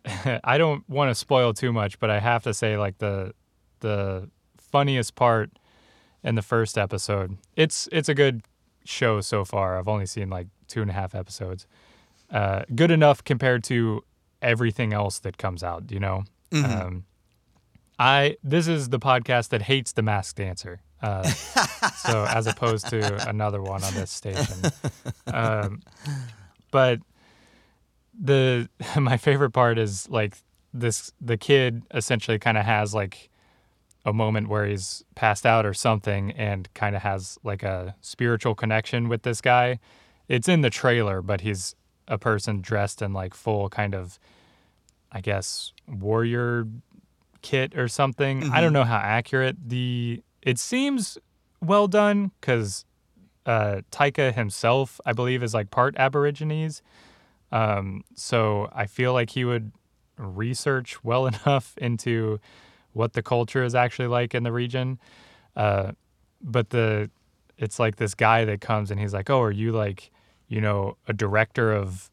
I 0.45 0.59
don't 0.59 0.87
want 0.89 1.11
to 1.11 1.15
spoil 1.15 1.53
too 1.53 1.73
much, 1.73 1.99
but 1.99 2.09
I 2.11 2.21
have 2.21 2.43
to 2.45 2.55
say, 2.55 2.77
like 2.79 2.99
the 2.99 3.35
the 3.81 4.31
funniest 4.59 5.15
part 5.15 5.51
in 6.23 6.35
the 6.37 6.43
first 6.43 6.79
episode. 6.79 7.37
It's 7.57 7.89
it's 7.93 8.09
a 8.09 8.15
good 8.15 8.43
show 8.85 9.21
so 9.21 9.45
far. 9.45 9.79
I've 9.79 9.89
only 9.89 10.07
seen 10.07 10.31
like 10.31 10.49
two 10.69 10.81
and 10.83 10.91
a 10.91 10.95
half 10.95 11.15
episodes. 11.15 11.67
Uh, 12.31 12.63
good 12.75 12.91
enough 12.91 13.23
compared 13.25 13.63
to 13.65 14.03
everything 14.41 14.93
else 14.93 15.19
that 15.19 15.37
comes 15.37 15.63
out. 15.63 15.91
You 15.91 16.01
know. 16.01 16.25
Um, 16.53 17.05
I 17.99 18.37
this 18.43 18.67
is 18.69 18.89
the 18.89 18.99
podcast 18.99 19.51
that 19.51 19.63
hates 19.63 19.93
the 19.93 20.03
Masked 20.03 20.39
Dancer. 20.39 20.81
Uh, 21.03 21.23
so 21.23 22.27
as 22.29 22.47
opposed 22.47 22.89
to 22.89 23.29
another 23.29 23.63
one 23.63 23.83
on 23.83 23.95
this 23.95 24.11
station. 24.11 24.71
Um, 25.27 25.83
but 26.71 27.01
the 28.19 28.69
my 29.01 29.17
favorite 29.17 29.51
part 29.51 29.79
is 29.79 30.09
like 30.09 30.37
this 30.73 31.13
the 31.21 31.37
kid 31.37 31.83
essentially 31.93 32.39
kind 32.39 32.59
of 32.59 32.65
has 32.65 32.95
like 32.95 33.29
a 34.05 34.13
moment 34.13 34.49
where 34.49 34.67
he's 34.67 35.05
passed 35.15 35.45
out 35.45 35.67
or 35.67 35.75
something 35.75 36.31
and 36.33 36.73
kind 36.75 36.97
of 36.97 37.03
has 37.03 37.39
like 37.45 37.63
a 37.63 37.95
spiritual 38.01 38.55
connection 38.55 39.09
with 39.09 39.23
this 39.23 39.41
guy. 39.41 39.79
It's 40.29 40.49
in 40.49 40.61
the 40.63 40.71
trailer, 40.71 41.21
but 41.23 41.43
he's 41.43 41.75
a 42.09 42.19
person 42.19 42.61
dressed 42.61 43.03
in 43.03 43.13
like 43.13 43.35
full 43.35 43.69
kind 43.69 43.95
of 43.95 44.19
I 45.13 45.21
guess 45.21 45.73
warrior 45.89 46.67
kit 47.43 47.77
or 47.77 47.89
something. 47.89 48.51
I 48.51 48.61
don't 48.61 48.73
know 48.73 48.85
how 48.85 48.99
accurate 48.99 49.57
the 49.69 50.23
it 50.43 50.59
seems 50.59 51.19
well 51.61 51.89
done 51.89 52.31
cuz 52.41 52.85
uh 53.47 53.83
Taika 53.91 54.33
himself, 54.35 55.01
I 55.05 55.13
believe 55.13 55.43
is 55.43 55.55
like 55.55 55.71
part 55.71 55.97
aborigines. 55.97 56.83
Um, 57.53 58.05
so 58.15 58.69
I 58.73 58.87
feel 58.87 59.13
like 59.13 59.31
he 59.31 59.45
would 59.45 59.73
research 60.17 61.03
well 61.03 61.27
enough 61.33 61.77
into 61.79 62.41
what 62.93 63.13
the 63.13 63.23
culture 63.23 63.63
is 63.65 63.75
actually 63.75 64.09
like 64.09 64.35
in 64.35 64.43
the 64.43 64.53
region. 64.53 64.99
Uh, 65.57 65.93
but 66.43 66.71
the 66.71 67.11
it's 67.59 67.79
like 67.79 67.97
this 67.97 68.15
guy 68.15 68.45
that 68.47 68.61
comes 68.61 68.91
and 68.91 68.99
he's 68.99 69.13
like, 69.13 69.29
"Oh, 69.29 69.43
are 69.43 69.51
you 69.51 69.73
like, 69.73 70.11
you 70.49 70.61
know, 70.61 70.97
a 71.07 71.13
director 71.13 71.73
of 71.73 72.11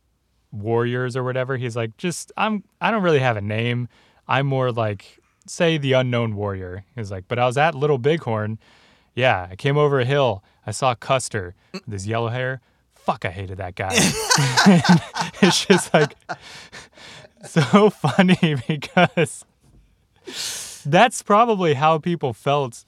warriors 0.51 1.15
or 1.15 1.23
whatever?" 1.23 1.57
He's 1.57 1.75
like, 1.75 1.95
"Just 1.97 2.32
I'm 2.38 2.63
I 2.82 2.91
don't 2.91 3.03
really 3.03 3.19
have 3.19 3.38
a 3.38 3.41
name. 3.41 3.88
I'm 4.28 4.45
more 4.47 4.71
like 4.71 5.19
say 5.49 5.77
the 5.77 5.93
unknown 5.93 6.35
warrior." 6.35 6.85
He's 6.95 7.11
like, 7.11 7.25
"But 7.27 7.39
I 7.39 7.45
was 7.45 7.57
at 7.57 7.75
Little 7.75 7.97
Bighorn. 7.97 8.57
Yeah, 9.15 9.47
I 9.49 9.55
came 9.55 9.77
over 9.77 9.99
a 9.99 10.05
hill. 10.05 10.43
I 10.65 10.71
saw 10.71 10.93
Custer 10.95 11.55
with 11.73 11.91
his 11.91 12.07
yellow 12.07 12.29
hair. 12.29 12.61
Fuck, 12.95 13.25
I 13.25 13.29
hated 13.29 13.57
that 13.57 13.75
guy." 13.75 13.89
it's 15.41 15.65
just 15.65 15.93
like 15.93 16.15
so 17.45 17.89
funny 17.89 18.55
because 18.67 19.45
that's 20.85 21.21
probably 21.23 21.75
how 21.75 21.97
people 21.97 22.33
felt 22.33 22.85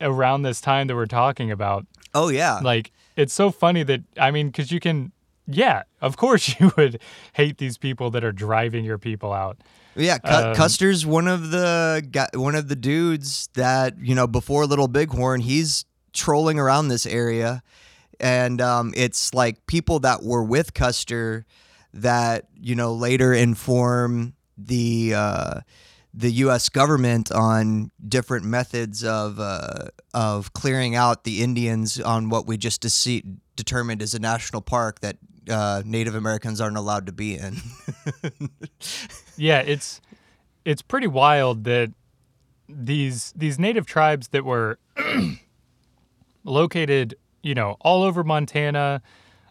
around 0.00 0.42
this 0.42 0.60
time 0.60 0.86
that 0.88 0.94
we're 0.96 1.06
talking 1.06 1.50
about. 1.50 1.86
oh 2.14 2.28
yeah 2.28 2.58
Like, 2.62 2.90
it's 3.16 3.32
so 3.32 3.50
funny 3.50 3.82
that, 3.84 4.02
I 4.18 4.30
mean, 4.30 4.48
because 4.48 4.72
you 4.72 4.80
can, 4.80 5.12
yeah, 5.46 5.82
of 6.00 6.16
course 6.16 6.58
you 6.60 6.72
would 6.76 7.00
hate 7.34 7.58
these 7.58 7.78
people 7.78 8.10
that 8.10 8.24
are 8.24 8.32
driving 8.32 8.84
your 8.84 8.98
people 8.98 9.32
out. 9.32 9.58
Yeah, 9.96 10.18
Cu- 10.18 10.30
Um, 10.50 10.54
Custer's 10.54 11.04
one 11.04 11.28
of 11.28 11.50
the 11.50 12.02
one 12.34 12.54
of 12.54 12.68
the 12.68 12.76
dudes 12.76 13.48
that 13.54 13.98
you 14.00 14.14
know 14.14 14.26
before 14.26 14.66
Little 14.66 14.88
Bighorn. 14.88 15.40
He's 15.42 15.84
trolling 16.12 16.58
around 16.58 16.88
this 16.88 17.06
area, 17.06 17.62
and 18.20 18.60
um, 18.60 18.92
it's 18.96 19.34
like 19.34 19.66
people 19.66 19.98
that 20.00 20.22
were 20.22 20.42
with 20.42 20.74
Custer 20.74 21.44
that 21.92 22.46
you 22.58 22.74
know 22.74 22.94
later 22.94 23.32
inform 23.34 24.34
the 24.56 25.12
uh, 25.14 25.60
the 26.14 26.30
U.S. 26.32 26.68
government 26.68 27.30
on 27.32 27.90
different 28.06 28.44
methods 28.46 29.04
of 29.04 29.38
uh, 29.38 29.86
of 30.14 30.52
clearing 30.54 30.94
out 30.94 31.24
the 31.24 31.42
Indians 31.42 32.00
on 32.00 32.28
what 32.30 32.46
we 32.46 32.56
just 32.56 32.80
determined 33.56 34.00
is 34.00 34.14
a 34.14 34.18
national 34.18 34.62
park 34.62 35.00
that 35.00 35.16
uh, 35.48 35.82
Native 35.84 36.14
Americans 36.14 36.60
aren't 36.60 36.76
allowed 36.76 37.06
to 37.06 37.12
be 37.12 37.36
in. 37.36 37.56
Yeah, 39.36 39.60
it's 39.60 40.00
it's 40.64 40.82
pretty 40.82 41.06
wild 41.06 41.64
that 41.64 41.92
these 42.68 43.32
these 43.34 43.58
native 43.58 43.86
tribes 43.86 44.28
that 44.28 44.44
were 44.44 44.78
located, 46.44 47.14
you 47.42 47.54
know, 47.54 47.76
all 47.80 48.02
over 48.02 48.22
Montana, 48.22 49.02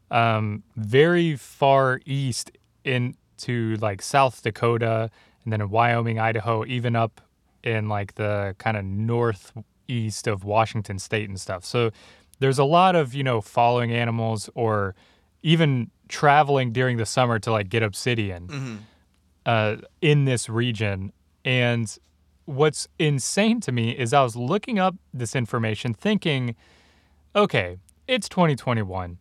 um, 0.09 0.63
very 0.75 1.35
far 1.35 1.99
east 2.05 2.51
into 2.83 3.75
like 3.77 4.01
South 4.01 4.41
Dakota, 4.43 5.09
and 5.43 5.51
then 5.51 5.61
in 5.61 5.69
Wyoming, 5.69 6.19
Idaho, 6.19 6.65
even 6.65 6.95
up 6.95 7.21
in 7.63 7.89
like 7.89 8.15
the 8.15 8.55
kind 8.59 8.77
of 8.77 8.85
northeast 8.85 10.27
of 10.27 10.43
Washington 10.43 10.99
State 10.99 11.27
and 11.27 11.39
stuff. 11.39 11.65
So 11.65 11.91
there's 12.39 12.59
a 12.59 12.63
lot 12.63 12.95
of 12.95 13.13
you 13.13 13.23
know 13.23 13.41
following 13.41 13.91
animals 13.91 14.49
or 14.55 14.95
even 15.43 15.91
traveling 16.07 16.71
during 16.71 16.97
the 16.97 17.05
summer 17.05 17.39
to 17.39 17.51
like 17.51 17.69
get 17.69 17.83
obsidian 17.83 18.85
uh, 19.45 19.77
in 20.01 20.25
this 20.25 20.49
region. 20.49 21.13
And 21.45 21.97
what's 22.45 22.87
insane 22.99 23.61
to 23.61 23.71
me 23.71 23.91
is 23.91 24.13
I 24.13 24.23
was 24.23 24.35
looking 24.35 24.77
up 24.79 24.95
this 25.13 25.35
information 25.35 25.93
thinking, 25.93 26.55
okay, 27.35 27.77
it's 28.07 28.27
2021. 28.29 29.17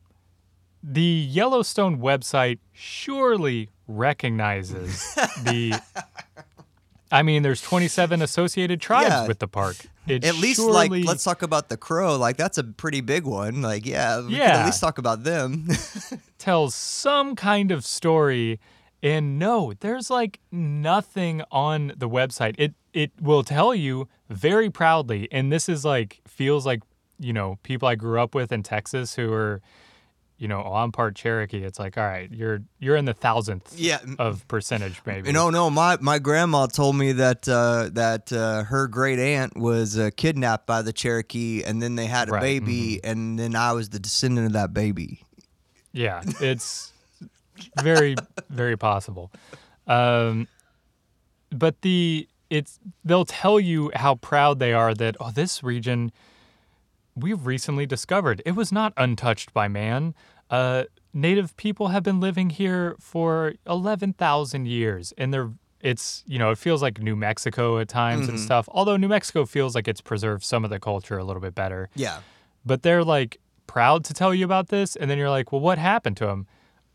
The 0.83 1.03
Yellowstone 1.03 1.99
website 2.01 2.59
surely 2.73 3.69
recognizes 3.87 5.15
the 5.45 5.81
I 7.13 7.23
mean, 7.23 7.43
there's 7.43 7.61
27 7.61 8.23
associated 8.23 8.81
tribes 8.81 9.09
Yeah. 9.09 9.27
with 9.27 9.39
the 9.41 9.49
park. 9.49 9.77
It 10.07 10.25
At 10.25 10.37
least, 10.37 10.61
surely, 10.61 10.89
like, 10.89 11.05
let's 11.05 11.25
talk 11.25 11.43
about 11.43 11.69
the 11.69 11.77
crow. 11.77 12.17
Like, 12.17 12.37
that's 12.37 12.57
a 12.59 12.65
pretty 12.65 13.01
big 13.01 13.25
one. 13.25 13.63
Like, 13.63 13.85
yeah, 13.87 14.21
we 14.21 14.37
Yeah. 14.39 14.61
at 14.61 14.67
least 14.67 14.81
talk 14.81 14.99
about 14.99 15.25
them. 15.25 15.69
tells 16.39 16.75
some 16.75 17.37
kind 17.37 17.71
of 17.71 17.85
story. 17.85 18.59
And 19.03 19.39
no, 19.39 19.73
there's 19.81 20.11
like 20.11 20.41
nothing 20.53 21.43
on 21.51 21.93
the 21.97 22.09
website. 22.09 22.55
It 22.59 22.75
it 22.93 23.13
will 23.21 23.43
tell 23.45 23.75
you 23.75 24.09
very 24.29 24.69
proudly, 24.69 25.27
and 25.33 25.51
this 25.51 25.69
is 25.69 25.85
like 25.85 26.21
feels 26.27 26.67
like 26.67 26.83
you 27.19 27.33
know 27.33 27.59
people 27.63 27.89
I 27.89 27.95
grew 27.95 28.21
up 28.21 28.35
with 28.35 28.53
in 28.53 28.63
Texas 28.63 29.15
who 29.15 29.33
are, 29.33 29.63
you 30.41 30.49
know, 30.49 30.63
oh, 30.65 30.73
I'm 30.73 30.91
part 30.91 31.15
Cherokee. 31.17 31.63
It's 31.63 31.79
like 31.79 31.99
all 31.99 32.05
right, 32.05 32.31
you're 32.33 32.63
you're 32.79 32.97
in 32.97 33.05
the 33.05 33.13
thousandth 33.13 33.79
Yeah. 33.79 33.99
of 34.19 34.49
percentage 34.49 35.01
maybe. 35.05 35.31
No, 35.33 35.51
no. 35.51 35.69
My 35.69 35.99
my 36.01 36.19
grandma 36.19 36.67
told 36.67 36.97
me 36.97 37.13
that 37.13 37.47
uh, 37.47 37.91
that 37.93 38.33
uh, 38.33 38.65
her 38.65 38.89
great 38.89 39.19
aunt 39.19 39.57
was 39.57 39.99
uh, 39.99 40.09
kidnapped 40.17 40.67
by 40.67 40.81
the 40.81 40.95
Cherokee, 40.95 41.63
and 41.63 41.83
then 41.83 41.95
they 41.95 42.07
had 42.07 42.29
a 42.31 42.33
Right, 42.33 42.41
baby, 42.41 43.01
and 43.05 43.39
then 43.39 43.55
I 43.55 43.73
was 43.73 43.91
the 43.91 43.99
descendant 44.01 44.47
of 44.47 44.53
that 44.55 44.73
baby. 44.73 45.23
Yeah, 45.93 46.23
it's 46.41 46.93
very, 47.83 48.17
very 48.49 48.77
possible. 48.79 49.31
Um, 49.87 50.49
but 51.51 51.83
the 51.83 52.27
it's 52.49 52.79
they'll 53.05 53.27
tell 53.27 53.61
you 53.61 53.91
how 53.95 54.15
proud 54.15 54.59
they 54.59 54.73
are 54.73 54.95
that 54.95 55.17
oh 55.21 55.31
this 55.33 55.63
region 55.63 56.13
we've 57.15 57.47
recently 57.47 57.87
discovered 57.87 58.43
it 58.47 58.53
was 58.53 58.71
not 58.73 58.93
untouched 58.97 59.53
by 59.53 59.69
man. 59.69 60.15
Uh, 60.49 60.85
native 61.15 61.57
people 61.57 61.89
have 61.89 62.03
been 62.03 62.21
living 62.21 62.51
here 62.51 62.97
for 63.01 63.55
eleven 63.67 64.13
thousand 64.13 64.67
years, 64.67 65.13
and 65.19 65.33
they're 65.33 65.51
it's 65.81 66.23
you 66.27 66.39
know 66.39 66.51
it 66.51 66.59
feels 66.59 66.83
like 66.83 67.01
New 67.01 67.17
Mexico 67.17 67.79
at 67.79 67.89
times 67.89 68.29
and 68.29 68.39
stuff. 68.39 68.69
Although 68.73 68.97
New 68.97 69.09
Mexico 69.09 69.47
feels 69.47 69.75
like 69.75 69.89
it's 69.89 70.01
preserved 70.01 70.45
some 70.45 70.65
of 70.65 70.71
the 70.71 70.79
culture 70.81 71.17
a 71.19 71.25
little 71.25 71.41
bit 71.41 71.55
better 71.55 71.89
Yeah. 71.95 72.19
but 72.67 72.83
they're 72.83 73.05
like 73.05 73.39
proud 73.67 74.05
to 74.05 74.13
tell 74.15 74.35
you 74.35 74.45
about 74.45 74.69
this 74.69 74.97
and 74.97 75.09
then 75.11 75.17
you're 75.17 75.31
like 75.31 75.53
well 75.53 75.61
what 75.61 75.79
happened 75.79 76.17
to 76.19 76.27
them 76.27 76.47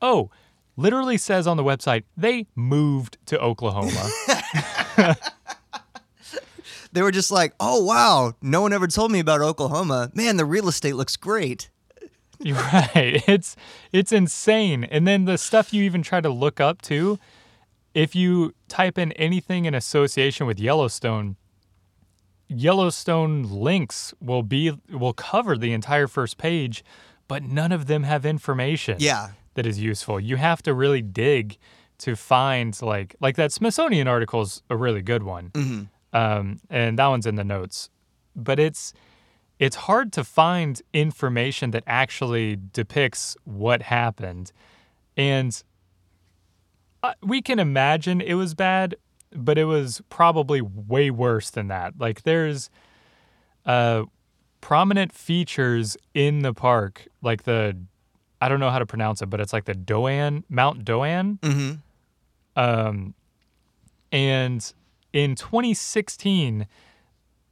oh 0.02 0.30
literally 0.76 1.18
says 1.18 1.48
on 1.48 1.56
the 1.58 1.64
website 1.64 2.04
they 2.18 2.46
moved 2.54 3.18
to 3.26 3.40
oklahoma 3.40 4.10
They 6.96 7.04
were 7.04 7.12
just 7.12 7.30
like, 7.30 7.54
"Oh 7.60 7.84
wow, 7.84 8.34
no 8.42 8.62
one 8.62 8.74
ever 8.74 8.88
told 8.88 9.12
me 9.12 9.20
about 9.20 9.42
Oklahoma. 9.42 10.10
Man, 10.16 10.38
the 10.38 10.46
real 10.46 10.68
estate 10.68 10.96
looks 10.96 11.16
great." 11.16 11.70
you're 12.42 12.58
right 12.74 13.24
it's 13.30 13.56
it's 13.94 14.12
insane 14.12 14.84
and 14.84 15.08
then 15.08 15.24
the 15.24 15.38
stuff 15.38 15.74
you 15.74 15.82
even 15.84 16.02
try 16.04 16.20
to 16.20 16.28
look 16.30 16.60
up 16.60 16.82
too 16.82 17.18
if 17.94 18.14
you 18.14 18.54
type 18.68 18.98
in 18.98 19.14
anything 19.14 19.64
in 19.64 19.74
association 19.74 20.46
with 20.46 20.60
yellowstone 20.60 21.38
yellowstone 22.50 23.44
links 23.44 24.14
will 24.20 24.44
be 24.44 24.72
will 24.92 25.14
cover 25.14 25.58
the 25.58 25.72
entire 25.72 26.08
first 26.08 26.38
page 26.38 26.84
but 27.30 27.42
none 27.42 27.72
of 27.72 27.88
them 27.88 28.04
have 28.04 28.26
information 28.26 28.98
Yeah. 29.00 29.30
that 29.56 29.66
is 29.66 29.80
useful. 29.80 30.20
You 30.20 30.36
have 30.36 30.62
to 30.64 30.74
really 30.74 31.02
dig 31.02 31.58
to 32.00 32.16
find 32.18 32.80
like 32.82 33.16
like 33.22 33.36
that 33.38 33.52
Smithsonian 33.54 34.08
article 34.10 34.42
is 34.42 34.62
a 34.70 34.76
really 34.76 35.02
good 35.02 35.24
one, 35.24 35.50
mm-hmm. 35.52 35.84
Um, 36.16 36.62
and 36.70 36.98
that 36.98 37.08
one's 37.08 37.26
in 37.26 37.36
the 37.36 37.44
notes. 37.44 37.90
But 38.36 38.58
it's 38.58 38.94
it's 39.60 39.76
hard 39.76 40.12
to 40.14 40.24
find 40.24 40.82
information 40.94 41.72
that 41.72 41.84
actually 41.86 42.58
depicts 42.74 43.38
what 43.44 43.82
happened, 43.84 44.52
and 45.16 45.62
uh, 47.04 47.14
we 47.22 47.42
can 47.42 47.60
imagine 47.60 48.22
it 48.22 48.34
was 48.36 48.54
bad, 48.54 48.96
but 49.32 49.58
it 49.58 49.66
was 49.66 50.02
probably 50.10 50.62
way 50.62 51.12
worse 51.12 51.50
than 51.50 51.68
that. 51.68 51.94
Like 52.00 52.24
there's 52.24 52.70
uh, 53.66 54.04
prominent 54.62 55.14
features 55.14 55.98
in 56.14 56.40
the 56.40 56.54
park, 56.54 57.08
like 57.22 57.44
the 57.44 57.78
I 58.42 58.48
don't 58.48 58.62
know 58.62 58.70
how 58.70 58.80
to 58.80 58.86
pronounce 58.86 59.22
it, 59.22 59.30
but 59.30 59.42
it's 59.42 59.54
like 59.54 59.66
the 59.66 59.76
Doane 59.76 60.44
Mount 60.50 60.86
Doane. 60.86 61.40
Mm-hmm. 61.40 61.74
Um, 62.58 63.14
and 64.12 64.74
in 65.16 65.34
2016, 65.34 66.68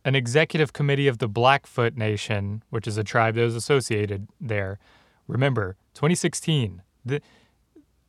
an 0.04 0.16
executive 0.16 0.74
committee 0.74 1.08
of 1.08 1.20
the 1.20 1.30
Blackfoot 1.30 1.96
Nation, 1.96 2.62
which 2.70 2.86
is 2.86 2.98
a 2.98 3.06
tribe 3.06 3.36
that 3.36 3.42
was 3.42 3.56
associated 3.56 4.28
there, 4.40 4.80
remember 5.28 5.78
2016. 5.94 6.82
The 7.06 7.22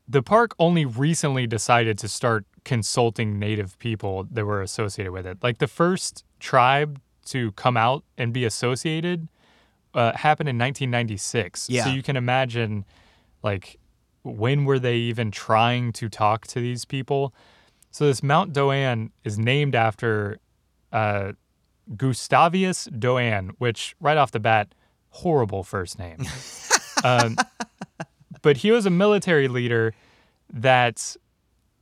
the 0.07 0.23
park 0.23 0.55
only 0.59 0.85
recently 0.85 1.47
decided 1.47 1.97
to 1.99 2.09
start 2.09 2.45
consulting 2.65 3.39
native 3.39 3.79
people 3.79 4.27
that 4.31 4.45
were 4.45 4.61
associated 4.61 5.13
with 5.13 5.25
it. 5.25 5.39
Like 5.43 5.59
the 5.59 5.69
first 5.69 6.25
tribe 6.41 7.01
to 7.27 7.53
come 7.53 7.77
out 7.77 8.05
and 8.19 8.33
be 8.33 8.45
associated 8.45 9.29
uh, 9.95 10.13
happened 10.15 10.51
in 10.51 10.59
1996. 10.59 11.71
Yeah. 11.71 11.85
So 11.85 11.91
you 11.91 12.03
can 12.03 12.17
imagine, 12.17 12.85
like, 13.43 13.79
when 14.25 14.67
were 14.67 14.79
they 14.79 14.97
even 14.97 15.31
trying 15.31 15.93
to 15.93 16.11
talk 16.11 16.47
to 16.49 16.61
these 16.61 16.85
people? 16.85 17.33
So 17.95 18.07
this 18.07 18.25
Mount 18.25 18.53
Doane 18.53 19.13
is 19.23 19.39
named 19.39 19.77
after 19.77 20.41
uh, 20.93 21.35
Gustavius 21.95 22.89
Doane, 22.89 23.53
which 23.59 23.95
right 24.01 24.17
off 24.17 24.33
the 24.33 24.41
bat, 24.41 24.75
horrible 25.11 25.63
first 25.63 25.97
name. 25.97 26.25
um, 27.05 27.37
but 28.43 28.57
he 28.57 28.73
was 28.73 28.85
a 28.85 28.91
military 28.91 29.47
leader 29.47 29.95
that 30.53 31.17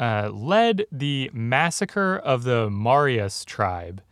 uh, 0.00 0.28
led 0.30 0.84
the 0.92 1.30
massacre 1.32 2.18
of 2.18 2.44
the 2.44 2.68
Marias 2.68 3.42
tribe. 3.46 4.02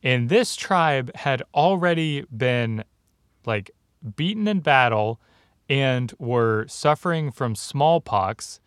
And 0.00 0.28
this 0.28 0.54
tribe 0.54 1.10
had 1.16 1.42
already 1.56 2.24
been 2.36 2.84
like 3.46 3.72
beaten 4.14 4.46
in 4.46 4.60
battle 4.60 5.20
and 5.68 6.12
were 6.20 6.66
suffering 6.68 7.32
from 7.32 7.56
smallpox 7.56 8.60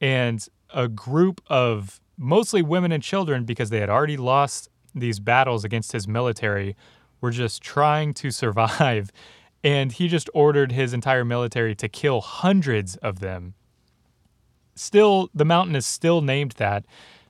and 0.00 0.44
a 0.74 0.88
group 0.88 1.40
of 1.46 2.00
mostly 2.18 2.60
women 2.60 2.92
and 2.92 3.02
children 3.02 3.44
because 3.44 3.70
they 3.70 3.80
had 3.80 3.88
already 3.88 4.16
lost 4.16 4.68
these 4.94 5.20
battles 5.20 5.64
against 5.64 5.92
his 5.92 6.08
military 6.08 6.76
were 7.20 7.30
just 7.30 7.62
trying 7.62 8.12
to 8.14 8.30
survive. 8.30 9.10
And 9.64 9.90
he 9.90 10.06
just 10.06 10.30
ordered 10.34 10.70
his 10.70 10.94
entire 10.94 11.24
military 11.24 11.74
to 11.74 11.88
kill 11.88 12.20
hundreds 12.20 12.94
of 12.98 13.18
them. 13.18 13.54
Still 14.76 15.30
the 15.34 15.44
mountain 15.44 15.74
is 15.74 15.84
still 15.84 16.20
named 16.20 16.52
that 16.52 16.84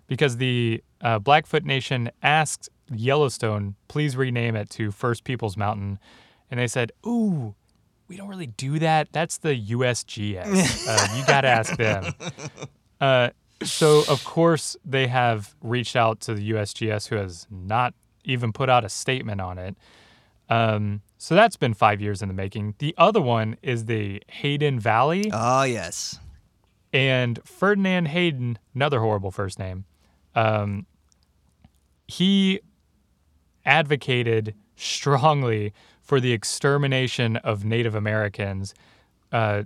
because 0.08 0.36
the 0.36 0.84
uh, 1.00 1.20
blackfoot 1.20 1.64
nation 1.64 2.10
asked 2.22 2.68
yellowstone 2.92 3.76
please 3.88 4.14
rename 4.14 4.56
it 4.56 4.68
to 4.70 4.90
first 4.90 5.24
peoples 5.24 5.56
mountain. 5.56 5.98
And 6.50 6.60
they 6.60 6.66
said 6.66 6.92
ooh 7.06 7.54
we 8.08 8.18
don't 8.18 8.28
really 8.28 8.46
do 8.46 8.78
that. 8.78 9.08
That's 9.12 9.38
the 9.38 9.58
usgs 9.58 10.86
uh, 10.88 11.16
you 11.16 11.24
gotta 11.26 11.48
ask 11.48 11.76
them. 11.76 12.12
Uh, 13.00 13.30
so 13.62 14.04
of 14.08 14.24
course 14.24 14.76
they 14.84 15.06
have 15.08 15.54
reached 15.62 15.96
out 15.96 16.20
to 16.20 16.34
the 16.34 16.50
usgs 16.50 17.08
who 17.08 17.16
has 17.16 17.46
not 17.50 17.94
even 18.24 18.52
put 18.52 18.68
out 18.68 18.84
a 18.84 18.88
statement 18.88 19.40
on 19.40 19.58
it 19.58 19.76
um, 20.50 21.02
so 21.18 21.34
that's 21.34 21.56
been 21.56 21.74
five 21.74 22.00
years 22.00 22.22
in 22.22 22.28
the 22.28 22.34
making 22.34 22.74
the 22.78 22.94
other 22.96 23.20
one 23.20 23.56
is 23.62 23.84
the 23.86 24.22
hayden 24.28 24.78
valley 24.78 25.30
Oh 25.32 25.62
yes. 25.64 26.18
and 26.92 27.38
Ferdinand 27.44 28.06
Hayden, 28.08 28.58
another 28.74 29.00
horrible 29.00 29.30
first 29.30 29.58
name, 29.58 29.84
um, 30.34 30.86
he 32.06 32.60
advocated 33.66 34.54
strongly 34.76 35.72
for 36.00 36.20
the 36.20 36.32
extermination 36.32 37.36
of 37.36 37.64
Native 37.64 37.94
Americans. 37.94 38.74
Uh, 39.30 39.64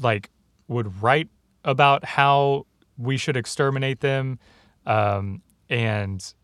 like, 0.00 0.30
would 0.68 1.02
write 1.02 1.28
about 1.64 2.04
how 2.04 2.66
we 2.96 3.16
should 3.16 3.36
exterminate 3.36 4.00
them, 4.00 4.38
um, 4.86 5.42
and 5.68 6.34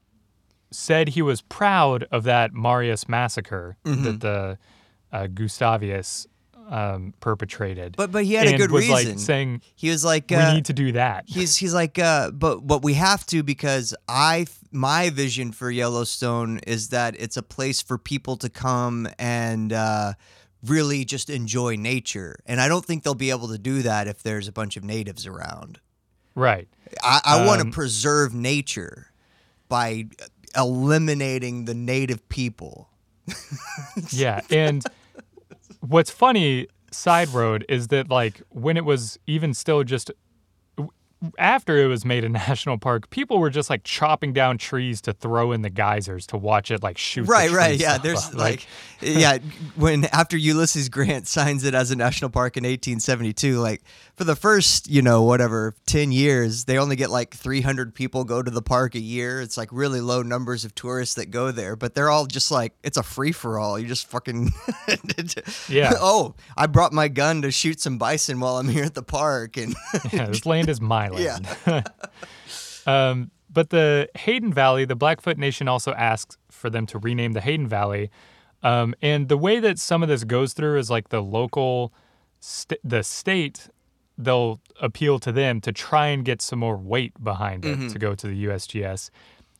said 0.70 1.08
he 1.08 1.22
was 1.22 1.40
proud 1.42 2.04
of 2.10 2.24
that 2.24 2.52
Marias 2.52 3.08
massacre 3.08 3.76
that 3.84 4.20
the 4.20 4.58
uh, 5.12 5.26
Gustavius 5.26 6.26
um, 6.70 7.14
perpetrated. 7.20 7.96
But 7.96 8.12
but 8.12 8.24
he 8.24 8.34
had 8.34 8.46
a 8.46 8.56
good 8.56 8.70
was 8.70 8.88
reason. 8.88 9.12
like 9.12 9.18
saying 9.18 9.62
he 9.74 9.90
was 9.90 10.04
like, 10.04 10.30
we 10.30 10.36
uh, 10.36 10.54
need 10.54 10.66
to 10.66 10.72
do 10.72 10.92
that. 10.92 11.24
he's 11.26 11.56
he's 11.56 11.74
like, 11.74 11.98
uh, 11.98 12.30
but 12.30 12.60
but 12.66 12.82
we 12.82 12.94
have 12.94 13.26
to 13.26 13.42
because 13.42 13.94
I 14.08 14.46
my 14.70 15.10
vision 15.10 15.52
for 15.52 15.70
Yellowstone 15.70 16.60
is 16.66 16.88
that 16.90 17.16
it's 17.18 17.36
a 17.36 17.42
place 17.42 17.82
for 17.82 17.98
people 17.98 18.36
to 18.36 18.48
come 18.48 19.08
and 19.18 19.72
uh, 19.72 20.12
really 20.64 21.04
just 21.04 21.28
enjoy 21.28 21.74
nature, 21.74 22.38
and 22.46 22.60
I 22.60 22.68
don't 22.68 22.84
think 22.84 23.02
they'll 23.02 23.14
be 23.14 23.30
able 23.30 23.48
to 23.48 23.58
do 23.58 23.82
that 23.82 24.06
if 24.06 24.22
there's 24.22 24.46
a 24.46 24.52
bunch 24.52 24.76
of 24.76 24.84
natives 24.84 25.26
around. 25.26 25.80
Right. 26.34 26.68
I, 27.02 27.20
I 27.24 27.46
want 27.46 27.60
to 27.60 27.66
Um, 27.66 27.72
preserve 27.72 28.34
nature 28.34 29.12
by 29.68 30.06
eliminating 30.56 31.64
the 31.66 31.74
native 31.74 32.28
people. 32.28 32.88
Yeah. 34.10 34.40
And 34.50 34.84
what's 35.80 36.10
funny, 36.10 36.66
side 36.90 37.28
road, 37.28 37.64
is 37.68 37.88
that 37.88 38.08
like 38.10 38.42
when 38.50 38.76
it 38.76 38.84
was 38.84 39.18
even 39.26 39.54
still 39.54 39.84
just 39.84 40.10
after 41.38 41.76
it 41.78 41.86
was 41.86 42.04
made 42.04 42.24
a 42.24 42.28
national 42.30 42.78
park, 42.78 43.10
people 43.10 43.38
were 43.38 43.50
just 43.50 43.68
like 43.70 43.84
chopping 43.84 44.32
down 44.32 44.58
trees 44.58 45.00
to 45.02 45.12
throw 45.12 45.52
in 45.52 45.62
the 45.62 45.70
geysers 45.70 46.26
to 46.28 46.36
watch 46.36 46.70
it 46.70 46.82
like 46.82 46.98
shoot. 46.98 47.26
Right, 47.28 47.50
right, 47.50 47.78
yeah. 47.78 47.94
up. 47.96 48.02
There's 48.02 48.34
like, 48.34 48.66
yeah, 49.00 49.38
when 49.76 50.04
after 50.06 50.36
Ulysses 50.36 50.88
Grant 50.88 51.26
signs 51.26 51.64
it 51.64 51.74
as 51.74 51.90
a 51.90 51.96
national 51.96 52.30
park 52.30 52.56
in 52.56 52.64
1872, 52.64 53.58
like 53.58 53.82
for 54.16 54.24
the 54.24 54.36
first, 54.36 54.88
you 54.88 55.02
know, 55.02 55.22
whatever, 55.22 55.74
10 55.86 56.12
years, 56.12 56.64
they 56.64 56.78
only 56.78 56.96
get 56.96 57.10
like 57.10 57.34
300 57.34 57.94
people 57.94 58.24
go 58.24 58.42
to 58.42 58.50
the 58.50 58.62
park 58.62 58.94
a 58.94 59.00
year. 59.00 59.40
It's 59.40 59.56
like 59.56 59.68
really 59.72 60.00
low 60.00 60.22
numbers 60.22 60.64
of 60.64 60.74
tourists 60.74 61.14
that 61.16 61.30
go 61.30 61.50
there, 61.52 61.76
but 61.76 61.94
they're 61.94 62.10
all 62.10 62.26
just 62.26 62.50
like, 62.50 62.74
it's 62.82 62.96
a 62.96 63.02
free 63.02 63.32
for 63.32 63.58
all. 63.58 63.78
You 63.78 63.86
just 63.86 64.06
fucking, 64.08 64.52
Yeah. 65.68 65.92
oh, 65.96 66.34
I 66.56 66.66
brought 66.66 66.92
my 66.92 67.08
gun 67.08 67.42
to 67.42 67.50
shoot 67.50 67.80
some 67.80 67.98
bison 67.98 68.40
while 68.40 68.56
I'm 68.58 68.68
here 68.68 68.84
at 68.84 68.94
the 68.94 69.02
park. 69.02 69.56
And 69.56 69.74
yeah, 70.12 70.26
this 70.26 70.46
land 70.46 70.68
is 70.68 70.80
Yeah. 71.18 71.82
um, 72.86 73.30
but 73.52 73.70
the 73.70 74.08
Hayden 74.16 74.52
Valley, 74.52 74.84
the 74.84 74.94
Blackfoot 74.94 75.38
Nation 75.38 75.68
also 75.68 75.92
asks 75.92 76.36
for 76.50 76.70
them 76.70 76.86
to 76.86 76.98
rename 76.98 77.32
the 77.32 77.40
Hayden 77.40 77.66
Valley. 77.66 78.10
Um, 78.62 78.94
and 79.02 79.28
the 79.28 79.36
way 79.36 79.58
that 79.60 79.78
some 79.78 80.02
of 80.02 80.08
this 80.08 80.24
goes 80.24 80.52
through 80.52 80.78
is 80.78 80.90
like 80.90 81.08
the 81.08 81.20
local, 81.20 81.92
st- 82.40 82.80
the 82.84 83.02
state, 83.02 83.68
they'll 84.18 84.60
appeal 84.80 85.18
to 85.20 85.32
them 85.32 85.60
to 85.62 85.72
try 85.72 86.08
and 86.08 86.24
get 86.24 86.42
some 86.42 86.58
more 86.58 86.76
weight 86.76 87.22
behind 87.22 87.64
it 87.64 87.90
to 87.90 87.98
go 87.98 88.14
to 88.14 88.26
the 88.26 88.44
USGS. 88.44 89.10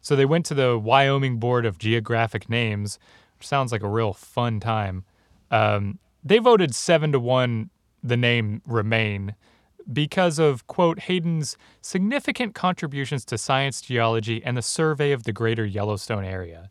So 0.03 0.17
they 0.17 0.27
went 0.27 0.47
to 0.47 0.55
the 0.55 0.79
Wyoming 0.79 1.39
Board 1.39 1.67
of 1.67 1.79
Geographic 1.79 2.49
Names, 2.49 2.99
which 3.39 3.47
sounds 3.47 3.73
like 3.73 3.83
a 3.83 3.89
real 3.89 4.13
fun 4.13 4.61
time. 4.61 5.05
Um, 5.51 5.99
they 6.23 6.39
voted 6.39 6.75
seven 6.75 7.13
to 7.13 7.21
one 7.21 7.71
the 8.03 8.17
name 8.17 8.63
remain 8.67 9.35
because 9.93 10.39
of 10.39 10.67
quote 10.67 11.01
Hayden's 11.01 11.57
significant 11.81 12.55
contributions 12.55 13.25
to 13.27 13.39
science, 13.39 13.81
geology, 13.81 14.43
and 14.45 14.57
the 14.57 14.63
survey 14.63 15.13
of 15.13 15.25
the 15.25 15.33
greater 15.33 15.65
Yellowstone 15.65 16.25
area. 16.25 16.71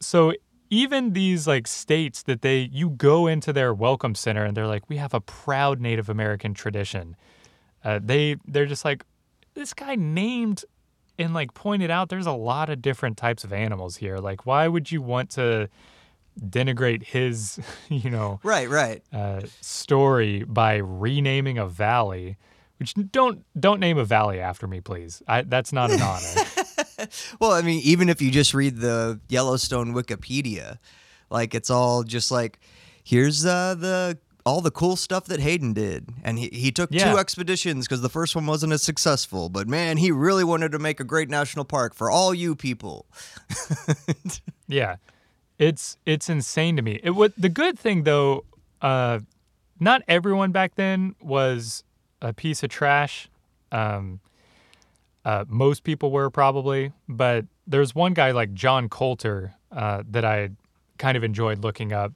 So 0.00 0.32
even 0.70 1.12
these 1.12 1.46
like 1.46 1.66
states 1.66 2.22
that 2.24 2.42
they 2.42 2.68
you 2.72 2.90
go 2.90 3.26
into 3.26 3.52
their 3.52 3.72
welcome 3.74 4.14
center 4.14 4.44
and 4.44 4.56
they're 4.56 4.66
like, 4.66 4.88
we 4.88 4.96
have 4.96 5.14
a 5.14 5.20
proud 5.20 5.80
Native 5.80 6.08
American 6.08 6.54
tradition. 6.54 7.16
Uh, 7.84 8.00
they 8.02 8.36
they're 8.46 8.66
just 8.66 8.84
like, 8.84 9.04
this 9.54 9.74
guy 9.74 9.94
named 9.94 10.64
and 11.18 11.34
like 11.34 11.54
pointed 11.54 11.90
out 11.90 12.08
there's 12.08 12.26
a 12.26 12.32
lot 12.32 12.68
of 12.70 12.80
different 12.80 13.16
types 13.16 13.44
of 13.44 13.52
animals 13.52 13.96
here. 13.96 14.18
Like, 14.18 14.46
why 14.46 14.68
would 14.68 14.92
you 14.92 15.02
want 15.02 15.30
to 15.30 15.68
denigrate 16.40 17.02
his, 17.04 17.58
you 17.88 18.10
know, 18.10 18.40
right, 18.42 18.68
right. 18.68 19.02
uh, 19.12 19.42
story 19.60 20.44
by 20.44 20.76
renaming 20.76 21.58
a 21.58 21.66
valley? 21.66 22.36
Which 22.78 22.94
don't 23.10 23.44
don't 23.58 23.80
name 23.80 23.98
a 23.98 24.04
valley 24.04 24.38
after 24.40 24.66
me, 24.68 24.80
please. 24.80 25.20
I, 25.26 25.42
that's 25.42 25.72
not 25.72 25.90
an 25.90 26.00
honor. 26.02 26.44
Well, 27.40 27.52
I 27.52 27.62
mean, 27.62 27.80
even 27.84 28.08
if 28.08 28.20
you 28.20 28.30
just 28.32 28.52
read 28.54 28.78
the 28.78 29.20
Yellowstone 29.28 29.94
Wikipedia, 29.94 30.78
like 31.30 31.54
it's 31.54 31.70
all 31.70 32.02
just 32.02 32.30
like, 32.32 32.58
here's 33.04 33.46
uh, 33.46 33.76
the 33.78 34.18
all 34.44 34.60
the 34.60 34.70
cool 34.72 34.96
stuff 34.96 35.26
that 35.26 35.38
Hayden 35.40 35.72
did, 35.72 36.08
and 36.24 36.38
he 36.40 36.48
he 36.52 36.72
took 36.72 36.90
Yeah. 36.92 37.12
two 37.12 37.18
expeditions 37.18 37.86
because 37.86 38.00
the 38.00 38.08
first 38.08 38.34
one 38.34 38.46
wasn't 38.46 38.72
as 38.72 38.82
successful, 38.82 39.48
but 39.48 39.68
man, 39.68 39.96
he 39.96 40.10
really 40.10 40.42
wanted 40.44 40.72
to 40.72 40.78
make 40.80 40.98
a 40.98 41.04
great 41.04 41.28
national 41.30 41.64
park 41.64 41.94
for 41.94 42.10
all 42.10 42.34
you 42.34 42.56
people. 42.56 43.06
Yeah, 44.66 44.96
it's 45.58 45.96
it's 46.06 46.28
insane 46.28 46.76
to 46.76 46.82
me. 46.82 47.00
It 47.02 47.10
the 47.36 47.48
good 47.48 47.78
thing 47.78 48.04
though, 48.04 48.44
uh, 48.80 49.20
not 49.80 50.02
everyone 50.08 50.52
back 50.52 50.74
then 50.76 51.14
was 51.20 51.84
a 52.22 52.32
piece 52.32 52.62
of 52.62 52.70
trash. 52.70 53.28
Um, 53.72 54.20
uh, 55.24 55.44
most 55.48 55.84
people 55.84 56.10
were 56.10 56.30
probably, 56.30 56.92
but 57.08 57.44
there's 57.66 57.94
one 57.94 58.14
guy 58.14 58.30
like 58.30 58.54
John 58.54 58.88
Coulter 58.88 59.54
uh, 59.70 60.02
that 60.08 60.24
I 60.24 60.50
kind 60.96 61.16
of 61.16 61.24
enjoyed 61.24 61.62
looking 61.62 61.92
up. 61.92 62.12